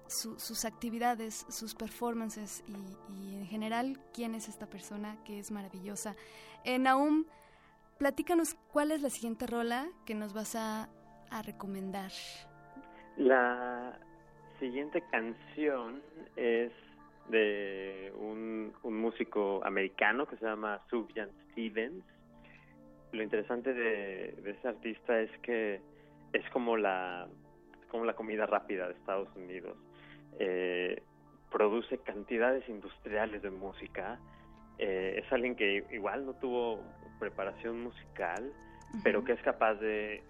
sus 0.06 0.66
actividades, 0.66 1.46
sus 1.48 1.74
performances 1.74 2.62
y, 2.68 3.34
en 3.34 3.46
general 3.46 3.98
quién 4.12 4.34
es 4.34 4.50
esta 4.50 4.66
persona 4.66 5.16
que 5.24 5.38
es 5.38 5.50
maravillosa. 5.50 6.14
Eh, 6.64 6.78
Naum, 6.78 7.24
platícanos 7.96 8.56
cuál 8.74 8.90
es 8.90 9.00
la 9.00 9.08
siguiente 9.08 9.46
rola 9.46 9.88
que 10.04 10.14
nos 10.14 10.34
vas 10.34 10.54
a 10.54 10.90
a 11.38 11.42
recomendar? 11.42 12.10
La 13.16 13.98
siguiente 14.58 15.02
canción 15.10 16.02
es 16.36 16.72
de 17.28 18.12
un, 18.18 18.72
un 18.82 19.00
músico 19.00 19.64
americano 19.64 20.26
que 20.26 20.36
se 20.36 20.44
llama 20.44 20.80
Sufjan 20.88 21.30
Stevens. 21.50 22.04
Lo 23.12 23.22
interesante 23.22 23.72
de, 23.72 24.32
de 24.42 24.50
ese 24.50 24.68
artista 24.68 25.20
es 25.20 25.30
que 25.40 25.80
es 26.32 26.48
como 26.50 26.76
la, 26.76 27.28
como 27.90 28.04
la 28.04 28.14
comida 28.14 28.46
rápida 28.46 28.88
de 28.88 28.94
Estados 28.94 29.28
Unidos. 29.36 29.76
Eh, 30.38 31.02
produce 31.50 31.98
cantidades 31.98 32.68
industriales 32.68 33.42
de 33.42 33.50
música. 33.50 34.18
Eh, 34.78 35.22
es 35.24 35.32
alguien 35.32 35.56
que 35.56 35.84
igual 35.90 36.26
no 36.26 36.34
tuvo 36.34 36.82
preparación 37.18 37.82
musical, 37.82 38.52
pero 39.02 39.24
que 39.24 39.32
es 39.32 39.40
capaz 39.42 39.74
de 39.74 40.22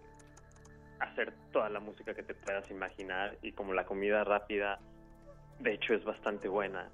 hacer 1.00 1.32
toda 1.52 1.68
la 1.68 1.80
música 1.80 2.14
que 2.14 2.22
te 2.22 2.34
puedas 2.34 2.70
imaginar 2.70 3.36
y 3.42 3.52
como 3.52 3.72
la 3.74 3.84
comida 3.84 4.24
rápida, 4.24 4.78
de 5.60 5.74
hecho 5.74 5.94
es 5.94 6.04
bastante 6.04 6.48
buena. 6.48 6.88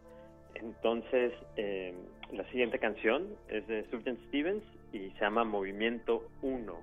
Entonces, 0.54 1.32
eh, 1.56 1.94
la 2.32 2.44
siguiente 2.50 2.78
canción 2.78 3.28
es 3.48 3.66
de 3.66 3.88
Sufjan 3.90 4.18
Stevens 4.28 4.64
y 4.92 5.10
se 5.10 5.20
llama 5.20 5.44
Movimiento 5.44 6.28
1 6.42 6.80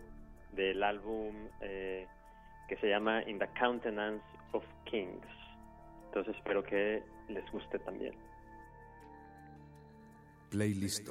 del 0.54 0.84
álbum 0.84 1.36
eh, 1.62 2.08
que 2.68 2.78
se 2.78 2.88
llama 2.90 3.24
In 3.24 3.40
the 3.40 3.48
Countenance 3.60 4.24
of 4.52 4.64
Kings. 4.86 5.26
Entonces 6.06 6.36
espero 6.36 6.64
que 6.64 7.04
les 7.28 7.52
guste 7.52 7.80
también. 7.80 8.16
Playlist. 10.50 11.08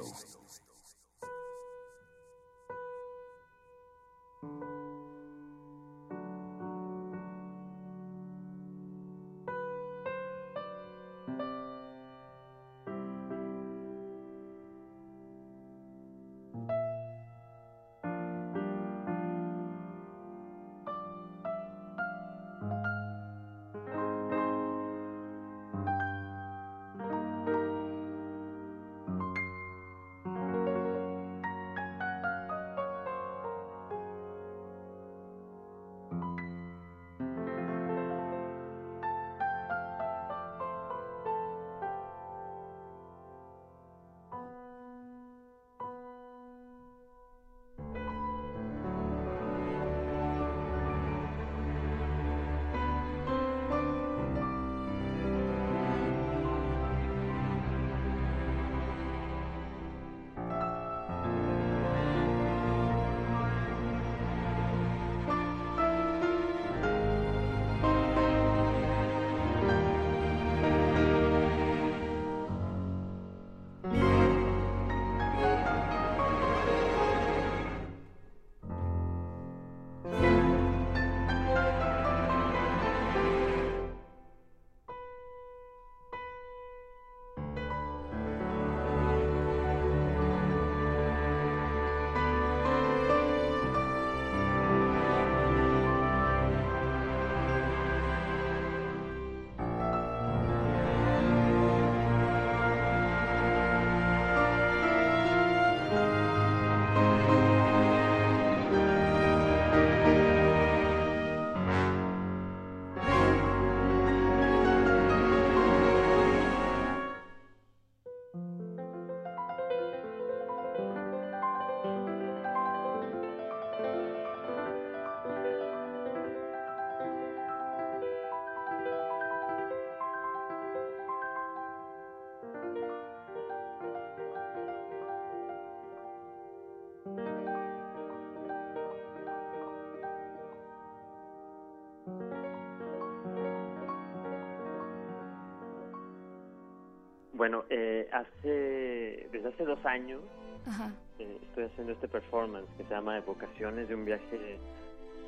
Bueno, 147.39 147.63
eh, 147.69 148.05
hace 148.11 149.29
desde 149.31 149.47
hace 149.47 149.63
dos 149.63 149.79
años 149.85 150.19
Ajá. 150.65 150.91
eh, 151.19 151.39
estoy 151.41 151.63
haciendo 151.63 151.93
este 151.93 152.09
performance 152.09 152.69
que 152.75 152.83
se 152.83 152.89
llama 152.89 153.15
Evocaciones 153.15 153.87
de 153.87 153.95
un 153.95 154.03
viaje 154.03 154.59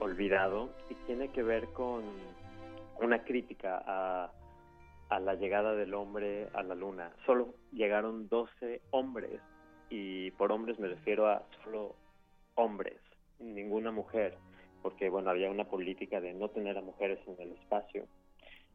olvidado 0.02 0.72
y 0.90 0.96
tiene 1.06 1.30
que 1.30 1.42
ver 1.42 1.68
con 1.68 2.04
una 3.00 3.24
crítica 3.24 3.82
a, 3.88 4.30
a 5.08 5.20
la 5.22 5.36
llegada 5.36 5.74
del 5.74 5.94
hombre 5.94 6.50
a 6.54 6.64
la 6.64 6.76
luna. 6.76 7.14
Solo 7.26 7.56
llegaron 7.72 8.28
12 8.28 8.82
hombres 8.92 9.40
y 9.90 10.32
por 10.32 10.52
hombres 10.52 10.80
me 10.80 10.90
refiero 10.90 11.30
a 11.30 11.44
solo 11.64 11.96
hombres, 12.56 13.00
ninguna 13.40 13.92
mujer, 13.92 14.38
porque 14.82 15.08
bueno, 15.08 15.30
había 15.30 15.50
una 15.50 15.64
política 15.64 16.20
de 16.20 16.34
no 16.34 16.50
tener 16.50 16.78
a 16.78 16.82
mujeres 16.82 17.20
en 17.26 17.40
el 17.40 17.54
espacio. 17.54 18.06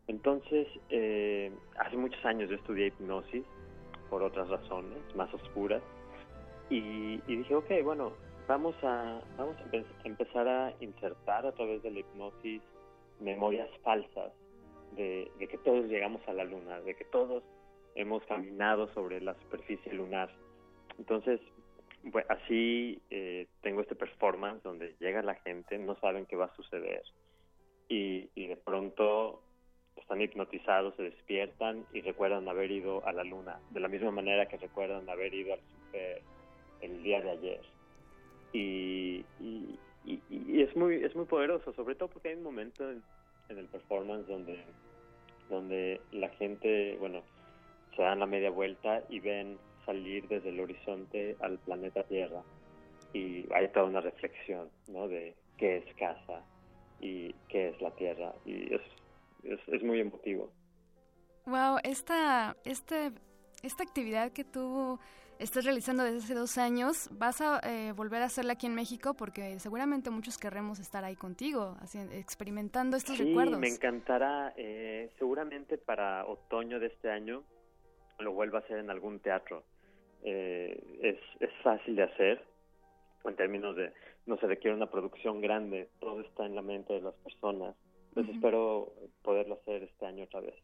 Entonces, 0.08 0.68
eh, 0.88 1.52
hace 1.78 1.96
muchos 1.96 2.24
años 2.24 2.48
yo 2.48 2.56
estudié 2.56 2.86
hipnosis 2.88 3.44
por 4.08 4.22
otras 4.22 4.48
razones 4.48 4.98
más 5.16 5.32
oscuras 5.34 5.82
y, 6.70 7.18
dije, 7.26 7.54
ok, 7.54 7.70
bueno, 7.82 8.12
vamos 8.46 8.76
a, 8.82 9.20
vamos 9.36 9.56
a 9.56 9.64
empe- 9.64 9.84
empezar 10.04 10.46
a 10.46 10.72
insertar 10.80 11.46
a 11.46 11.52
través 11.52 11.82
de 11.82 11.90
la 11.90 12.00
hipnosis 12.00 12.62
memorias 13.20 13.68
falsas 13.82 14.32
de, 14.92 15.30
que 15.38 15.58
todos 15.58 15.86
llegamos 15.86 16.20
a 16.28 16.32
la 16.32 16.44
luna, 16.44 16.80
de 16.80 16.94
que 16.94 17.04
todos 17.06 17.42
hemos 17.96 18.22
caminado 18.26 18.88
sobre 18.94 19.20
la 19.20 19.34
superficie 19.34 19.92
lunar. 19.92 20.30
Entonces, 20.98 21.40
así 22.28 23.00
eh, 23.10 23.48
tengo 23.62 23.80
este 23.80 23.96
performance 23.96 24.62
donde 24.62 24.94
llega 25.00 25.22
la 25.22 25.34
gente, 25.34 25.78
no 25.78 25.98
saben 25.98 26.26
qué 26.26 26.36
va 26.36 26.46
a 26.46 26.54
suceder 26.54 27.02
y 27.88 28.28
de 28.48 28.56
pronto 28.56 29.40
están 29.96 30.20
hipnotizados, 30.20 30.94
se 30.96 31.04
despiertan 31.04 31.86
y 31.92 32.02
recuerdan 32.02 32.48
haber 32.48 32.70
ido 32.70 33.06
a 33.06 33.12
la 33.12 33.24
luna, 33.24 33.60
de 33.70 33.80
la 33.80 33.88
misma 33.88 34.10
manera 34.10 34.46
que 34.46 34.56
recuerdan 34.58 35.08
haber 35.08 35.34
ido 35.34 35.54
al 35.54 35.60
super 35.62 36.22
el 36.80 37.02
día 37.02 37.20
de 37.22 37.30
ayer. 37.30 37.66
Y, 38.52 39.26
y, 39.38 39.80
y- 40.04 40.62
es 40.62 40.74
muy 40.76 41.04
es 41.04 41.14
muy 41.16 41.26
poderoso, 41.26 41.72
sobre 41.74 41.94
todo 41.96 42.08
porque 42.10 42.28
hay 42.30 42.34
un 42.36 42.42
momento 42.42 42.90
en, 42.90 43.02
en 43.48 43.58
el 43.58 43.68
performance 43.68 44.26
donde 44.26 44.64
donde 45.48 46.02
la 46.12 46.28
gente, 46.30 46.96
bueno, 46.98 47.24
se 47.94 48.02
dan 48.02 48.20
la 48.20 48.26
media 48.26 48.50
vuelta 48.50 49.04
y 49.08 49.20
ven 49.20 49.58
salir 49.84 50.28
desde 50.28 50.50
el 50.50 50.60
horizonte 50.60 51.36
al 51.40 51.58
planeta 51.60 52.04
Tierra 52.04 52.42
y 53.12 53.46
hay 53.52 53.68
toda 53.72 53.86
una 53.86 54.00
reflexión, 54.00 54.70
¿no? 54.88 55.08
De 55.08 55.36
qué 55.56 55.78
es 55.78 55.94
casa 55.96 56.44
y 57.00 57.32
qué 57.48 57.68
es 57.68 57.80
la 57.80 57.92
Tierra 57.92 58.34
y 58.44 58.74
es 58.74 58.82
es, 59.42 59.60
es 59.68 59.82
muy 59.82 60.00
emotivo. 60.00 60.50
Wow, 61.46 61.78
esta, 61.84 62.56
este, 62.64 63.12
esta 63.62 63.82
actividad 63.84 64.32
que 64.32 64.44
tú 64.44 64.98
estás 65.38 65.64
realizando 65.64 66.02
desde 66.02 66.18
hace 66.18 66.34
dos 66.34 66.58
años, 66.58 67.08
¿vas 67.12 67.40
a 67.40 67.60
eh, 67.62 67.92
volver 67.92 68.22
a 68.22 68.26
hacerla 68.26 68.54
aquí 68.54 68.66
en 68.66 68.74
México? 68.74 69.14
Porque 69.14 69.58
seguramente 69.58 70.10
muchos 70.10 70.38
querremos 70.38 70.78
estar 70.80 71.04
ahí 71.04 71.14
contigo, 71.14 71.76
así, 71.80 71.98
experimentando 72.12 72.96
estos 72.96 73.16
sí, 73.16 73.24
recuerdos. 73.24 73.60
me 73.60 73.68
encantará. 73.68 74.54
eh, 74.56 75.10
seguramente 75.18 75.78
para 75.78 76.26
otoño 76.26 76.80
de 76.80 76.86
este 76.86 77.10
año 77.10 77.44
lo 78.18 78.32
vuelva 78.32 78.58
a 78.58 78.62
hacer 78.62 78.78
en 78.78 78.90
algún 78.90 79.20
teatro. 79.20 79.62
Eh, 80.22 80.82
es, 81.02 81.18
es 81.40 81.50
fácil 81.62 81.96
de 81.96 82.02
hacer 82.02 82.42
en 83.24 83.36
términos 83.36 83.76
de 83.76 83.92
no 84.26 84.36
se 84.38 84.46
requiere 84.46 84.76
una 84.76 84.90
producción 84.90 85.40
grande, 85.40 85.88
todo 86.00 86.20
está 86.20 86.46
en 86.46 86.54
la 86.54 86.62
mente 86.62 86.94
de 86.94 87.00
las 87.00 87.14
personas. 87.14 87.76
Ujú. 88.22 88.32
espero 88.32 88.92
poderlo 89.22 89.54
hacer 89.60 89.82
este 89.84 90.06
año 90.06 90.24
otra 90.24 90.40
vez. 90.40 90.54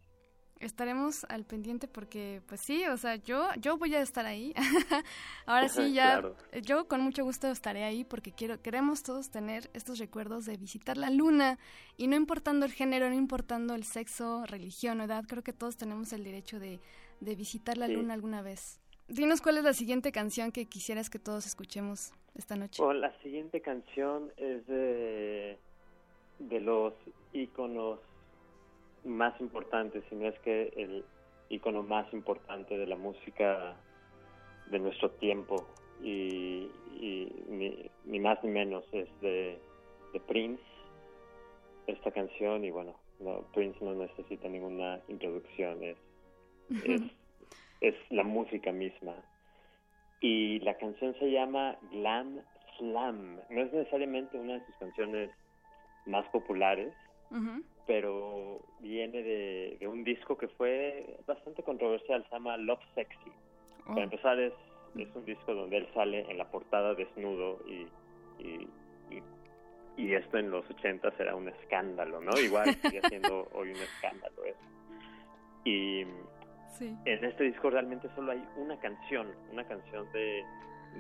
Estaremos 0.61 1.25
al 1.25 1.45
pendiente 1.45 1.89
porque, 1.89 2.41
pues 2.47 2.61
sí, 2.61 2.85
o 2.87 2.97
sea, 2.97 3.17
yo, 3.17 3.49
yo 3.59 3.79
voy 3.79 3.97
a 3.97 4.01
estar 4.01 4.27
ahí. 4.27 4.55
Ahora 5.47 5.69
sí, 5.69 5.93
ya, 5.93 6.21
Claro. 6.21 6.37
yo 6.63 6.87
con 6.87 7.01
mucho 7.01 7.25
gusto 7.25 7.49
estaré 7.49 7.83
ahí 7.83 8.05
porque 8.05 8.31
quiero, 8.31 8.63
queremos 8.63 9.03
todos 9.03 9.29
tener 9.31 9.69
estos 9.75 9.99
recuerdos 9.99 10.47
de 10.47 10.57
visitar 10.57 10.97
la 10.97 11.11
luna 11.11 11.59
y 11.97 12.07
no 12.07 12.15
importando 12.15 12.65
el 12.65 12.73
género, 12.73 13.09
no 13.09 13.17
importando 13.17 13.75
el 13.75 13.83
sexo, 13.83 14.45
religión 14.47 15.01
o 15.01 15.05
edad, 15.05 15.25
creo 15.27 15.43
que 15.43 15.53
todos 15.53 15.77
tenemos 15.77 16.13
el 16.13 16.23
derecho 16.23 16.61
de, 16.61 16.79
de 17.21 17.35
visitar 17.35 17.77
la 17.77 17.89
Sí. 17.89 17.95
luna 17.95 18.15
alguna 18.15 18.41
vez. 18.41 18.79
Dinos 19.09 19.41
cuál 19.43 19.59
es 19.59 19.65
la 19.65 19.73
siguiente 19.75 20.13
canción 20.13 20.53
que 20.53 20.67
quisieras 20.67 21.11
que 21.11 21.19
todos 21.19 21.45
escuchemos 21.45 22.13
esta 22.37 22.55
noche. 22.55 22.81
Oh, 22.81 22.93
la 22.93 23.13
siguiente 23.21 23.61
canción 23.61 24.31
es 24.37 24.65
de, 24.69 25.59
de 26.39 26.61
los 26.61 26.95
íconos 27.33 27.99
más 29.05 29.39
importantes, 29.41 30.05
si 30.09 30.15
no 30.15 30.29
es 30.29 30.39
que 30.41 30.73
el 30.77 31.05
ícono 31.49 31.83
más 31.83 32.13
importante 32.13 32.79
de 32.79 32.87
la 32.87 32.97
música 32.97 33.77
de 34.71 34.79
nuestro 34.79 35.11
tiempo 35.11 35.67
y, 36.03 36.71
y 36.95 37.33
ni, 37.49 37.91
ni 38.05 38.21
más 38.21 38.43
ni 38.43 38.51
menos 38.51 38.85
es 38.93 39.09
de, 39.21 39.59
de 40.13 40.21
Prince 40.21 40.63
esta 41.87 42.11
canción 42.11 42.65
y 42.65 42.71
bueno 42.71 42.95
no, 43.21 43.43
Prince 43.53 43.79
no 43.85 43.95
necesita 43.95 44.49
ninguna 44.49 45.01
introducción 45.09 45.83
es, 45.83 45.97
es, 46.85 47.03
es 47.81 47.95
la 48.11 48.25
música 48.25 48.73
misma. 48.73 49.15
Y 50.21 50.61
la 50.61 50.77
canción 50.79 51.15
se 51.19 51.31
llama 51.31 51.77
Glam 51.91 52.41
Slam 52.79 53.41
no 53.51 53.61
es 53.61 53.73
necesariamente 53.73 54.39
una 54.39 54.55
de 54.55 54.67
sus 54.67 54.75
canciones 54.77 55.31
más 56.07 56.27
populares 56.29 56.93
Pero 57.87 58.61
viene 58.81 59.23
de, 59.23 59.77
de 59.81 59.89
un 59.89 60.05
disco 60.05 60.37
que 60.39 60.49
fue 60.49 61.17
bastante 61.27 61.63
controversial, 61.63 62.25
se 62.25 62.31
llama 62.31 62.57
Love 62.57 62.81
Sexy. 62.95 63.33
Oh. 63.87 63.89
Para 63.89 64.05
empezar, 64.05 64.39
es, 64.39 64.53
es 64.97 65.09
un 65.15 65.25
disco 65.25 65.55
donde 65.55 65.79
él 65.79 65.89
sale 65.95 66.31
en 66.31 66.39
la 66.39 66.51
portada 66.51 66.95
desnudo 66.95 67.59
y, 67.67 67.87
y, 68.43 68.69
y, 69.11 69.23
y 69.97 70.15
esto 70.15 70.39
en 70.39 70.51
los 70.51 70.69
80 70.71 71.13
era 71.19 71.35
un 71.35 71.49
escándalo, 71.49 72.21
¿no? 72.21 72.39
Igual 72.39 72.75
sigue 72.83 73.01
siendo 73.09 73.49
hoy 73.53 73.71
un 73.71 73.77
escándalo 73.77 74.45
eso. 74.45 74.59
Y 75.65 76.05
Sí. 76.79 76.97
en 77.05 77.25
este 77.25 77.45
disco 77.45 77.69
realmente 77.69 78.09
solo 78.15 78.33
hay 78.33 78.43
una 78.57 78.79
canción, 78.81 79.29
una 79.53 79.63
canción 79.65 80.11
de, 80.13 80.43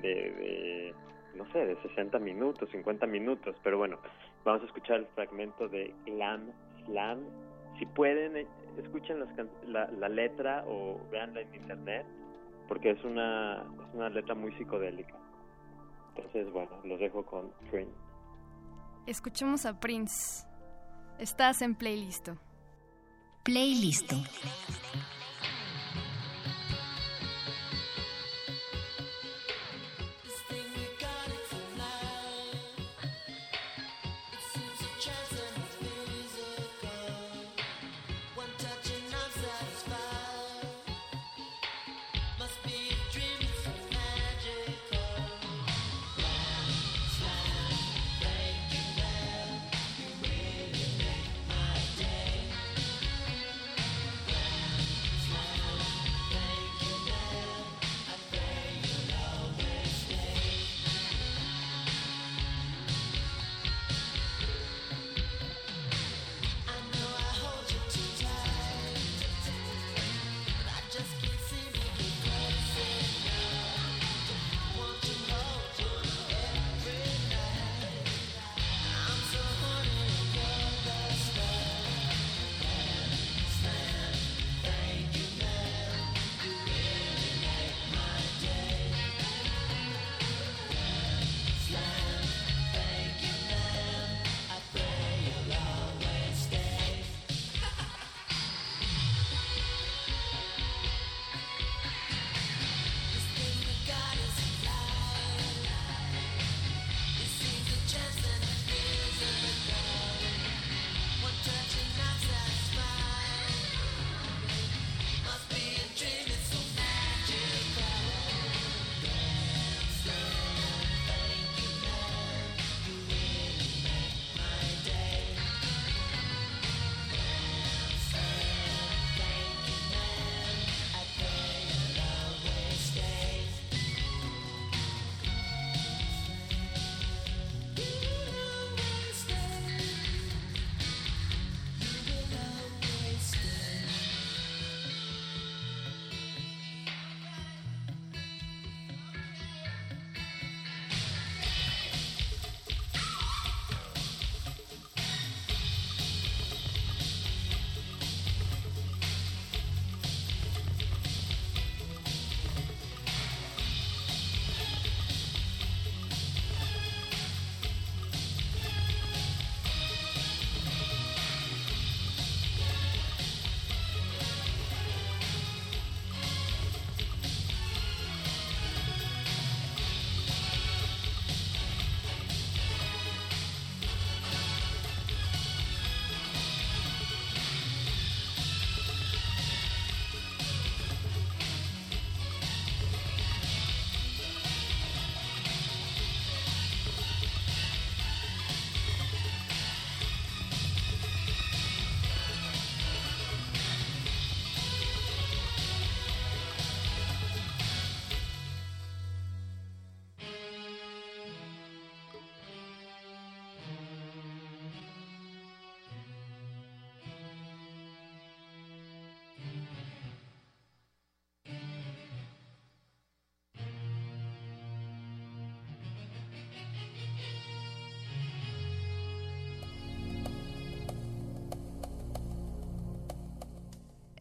de, 0.02 0.14
de, 0.32 0.94
no 1.34 1.50
sé, 1.50 1.64
de 1.64 1.76
60 1.80 2.18
minutos, 2.18 2.68
50 2.70 3.06
minutos, 3.06 3.56
pero 3.64 3.78
bueno, 3.78 3.98
vamos 4.44 4.62
a 4.62 4.66
escuchar 4.66 4.96
el 4.98 5.06
fragmento 5.14 5.68
de 5.68 5.94
Glam 6.06 6.50
Slam. 6.86 7.20
Si 7.78 7.86
pueden, 7.86 8.36
eh, 8.36 8.46
escuchen 8.78 9.20
las 9.20 9.32
can- 9.34 9.50
la, 9.66 9.90
la 9.90 10.08
letra 10.08 10.64
o 10.66 11.00
veanla 11.10 11.40
en 11.40 11.54
internet, 11.54 12.06
porque 12.68 12.90
es 12.90 13.04
una, 13.04 13.62
es 13.62 13.94
una 13.94 14.08
letra 14.08 14.34
muy 14.34 14.52
psicodélica. 14.54 15.14
Entonces, 16.14 16.50
bueno, 16.52 16.70
los 16.84 16.98
dejo 17.00 17.24
con 17.24 17.50
Prince. 17.70 17.92
Escuchemos 19.06 19.64
a 19.66 19.80
Prince. 19.80 20.46
Estás 21.18 21.62
en 21.62 21.74
playlist. 21.74 22.28
Playlist. 23.42 24.12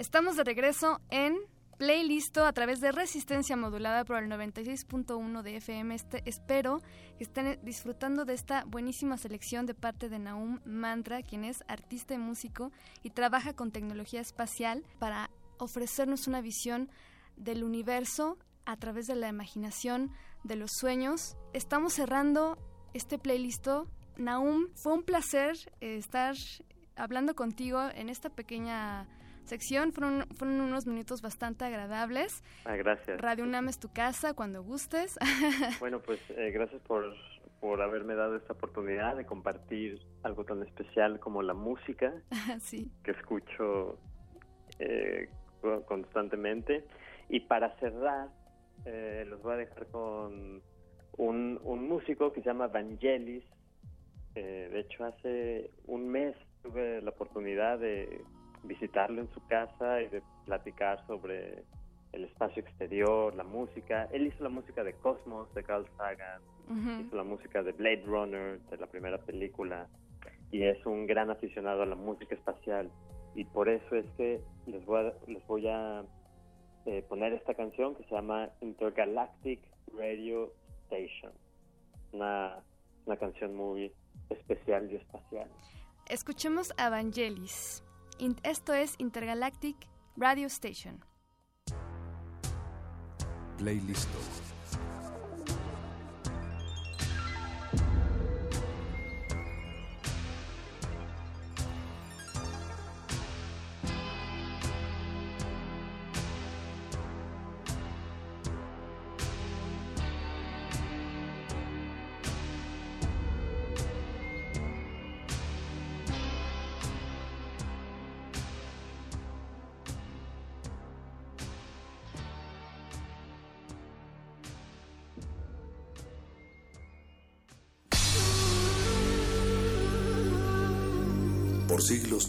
Estamos 0.02 0.36
de 0.36 0.44
regreso 0.44 1.00
en 1.12 1.38
Playlisto 1.78 2.44
a 2.44 2.54
través 2.54 2.82
de 2.82 2.92
Resistencia 2.92 3.56
Modulada 3.56 4.04
por 4.04 4.18
el 4.18 4.32
96.1 4.32 5.44
de 5.44 5.58
FM. 5.58 5.94
Este, 5.94 6.24
espero 6.26 6.82
que 7.20 7.24
estén 7.24 7.60
disfrutando 7.62 8.26
de 8.26 8.34
esta 8.34 8.64
buenísima 8.66 9.16
selección 9.18 9.68
de 9.68 9.76
parte 9.76 10.10
de 10.10 10.18
Naum 10.18 10.60
Mantra, 10.66 11.22
quien 11.22 11.44
es 11.44 11.64
artista 11.68 12.16
y 12.16 12.18
músico 12.18 12.72
y 13.04 13.12
trabaja 13.12 13.54
con 13.54 13.70
tecnología 13.70 14.22
espacial 14.22 14.84
para 14.98 15.30
ofrecernos 15.60 16.26
una 16.26 16.42
visión 16.42 16.90
del 17.36 17.64
universo 17.64 18.40
a 18.66 18.78
través 18.78 19.06
de 19.06 19.14
la 19.14 19.28
imaginación, 19.28 20.12
de 20.44 20.56
los 20.56 20.72
sueños. 20.80 21.38
Estamos 21.54 21.94
cerrando 21.94 22.58
este 22.96 23.20
playlisto. 23.20 23.88
Naum, 24.18 24.70
fue 24.74 24.94
un 24.94 25.04
placer 25.04 25.58
eh, 25.80 25.98
estar 25.98 26.34
hablando 26.96 27.36
contigo 27.36 27.88
en 27.94 28.10
esta 28.10 28.32
pequeña 28.32 29.08
sección. 29.46 29.92
Fueron, 29.92 30.26
fueron 30.36 30.62
unos 30.62 30.86
minutos 30.88 31.22
bastante 31.22 31.66
agradables. 31.66 32.44
Ah, 32.66 32.76
gracias. 32.76 33.20
Radio 33.20 33.44
UNAM 33.44 33.70
es 33.70 33.80
tu 33.80 33.92
casa 33.92 34.34
cuando 34.34 34.64
gustes. 34.64 35.18
bueno, 35.80 36.00
pues 36.00 36.20
eh, 36.32 36.52
gracias 36.52 36.82
por, 36.84 37.14
por 37.60 37.82
haberme 37.82 38.16
dado 38.16 38.36
esta 38.36 38.54
oportunidad 38.54 39.16
de 39.16 39.26
compartir 39.26 40.02
algo 40.24 40.44
tan 40.46 40.64
especial 40.64 41.20
como 41.20 41.42
la 41.42 41.54
música 41.54 42.14
sí. 42.60 42.92
que 43.04 43.12
escucho 43.12 43.98
eh, 44.80 45.30
constantemente. 45.86 46.86
Y 47.30 47.42
para 47.42 47.78
cerrar, 47.80 48.30
eh, 48.86 49.26
los 49.28 49.42
voy 49.42 49.54
a 49.54 49.58
dejar 49.58 49.88
con 49.88 50.62
un, 51.18 51.60
un 51.64 51.88
músico 51.88 52.34
que 52.34 52.42
se 52.42 52.48
llama 52.48 52.68
Vangelis. 52.68 53.44
Eh, 54.36 54.70
de 54.72 54.80
hecho, 54.80 55.06
hace 55.06 55.72
un 55.86 56.10
mes 56.10 56.36
tuve 56.64 57.02
la 57.02 57.12
oportunidad 57.12 57.80
de 57.80 58.24
visitarlo 58.64 59.22
en 59.22 59.30
su 59.34 59.46
casa 59.48 60.02
y 60.02 60.08
de 60.10 60.22
platicar 60.46 61.06
sobre 61.08 61.64
el 62.12 62.26
espacio 62.26 62.62
exterior, 62.62 63.34
la 63.36 63.44
música. 63.44 64.08
Él 64.12 64.28
hizo 64.28 64.44
la 64.44 64.50
música 64.50 64.84
de 64.84 64.94
Cosmos, 64.94 65.54
de 65.54 65.64
Carl 65.64 65.86
Sagan, 65.98 66.42
hizo 67.02 67.16
la 67.16 67.24
música 67.24 67.64
de 67.64 67.72
Blade 67.72 68.04
Runner, 68.06 68.60
de 68.60 68.78
la 68.78 68.88
primera 68.88 69.18
película, 69.18 69.88
y 70.52 70.64
es 70.64 70.86
un 70.86 71.08
gran 71.08 71.30
aficionado 71.30 71.84
a 71.84 71.86
la 71.86 71.96
música 71.96 72.36
espacial. 72.36 72.92
Y 73.34 73.46
por 73.46 73.70
eso 73.70 73.96
es 73.96 74.06
que 74.18 74.42
les 74.68 74.86
voy 74.86 75.08
a, 75.08 75.14
les 75.28 75.46
voy 75.48 75.68
a 75.68 76.04
eh, 76.86 77.04
poner 77.08 77.34
esta 77.34 77.54
canción 77.54 77.96
que 77.96 78.04
se 78.04 78.16
llama 78.16 78.50
Intergalactic 78.60 79.62
Radio 79.98 80.52
Station. 80.86 81.32
Una, 82.12 82.58
una 83.06 83.16
canción 83.16 83.56
muy 83.56 83.94
especial 84.30 84.92
y 84.92 84.96
espacial. 84.96 85.48
Escuchemos 86.10 86.74
a 86.78 86.90
Vangelis. 86.90 87.84
Esto 88.44 88.74
es 88.74 88.94
Intergalactic 89.00 89.76
Radio 90.16 90.46
Station. 90.46 91.04
Playlist. 93.58 94.10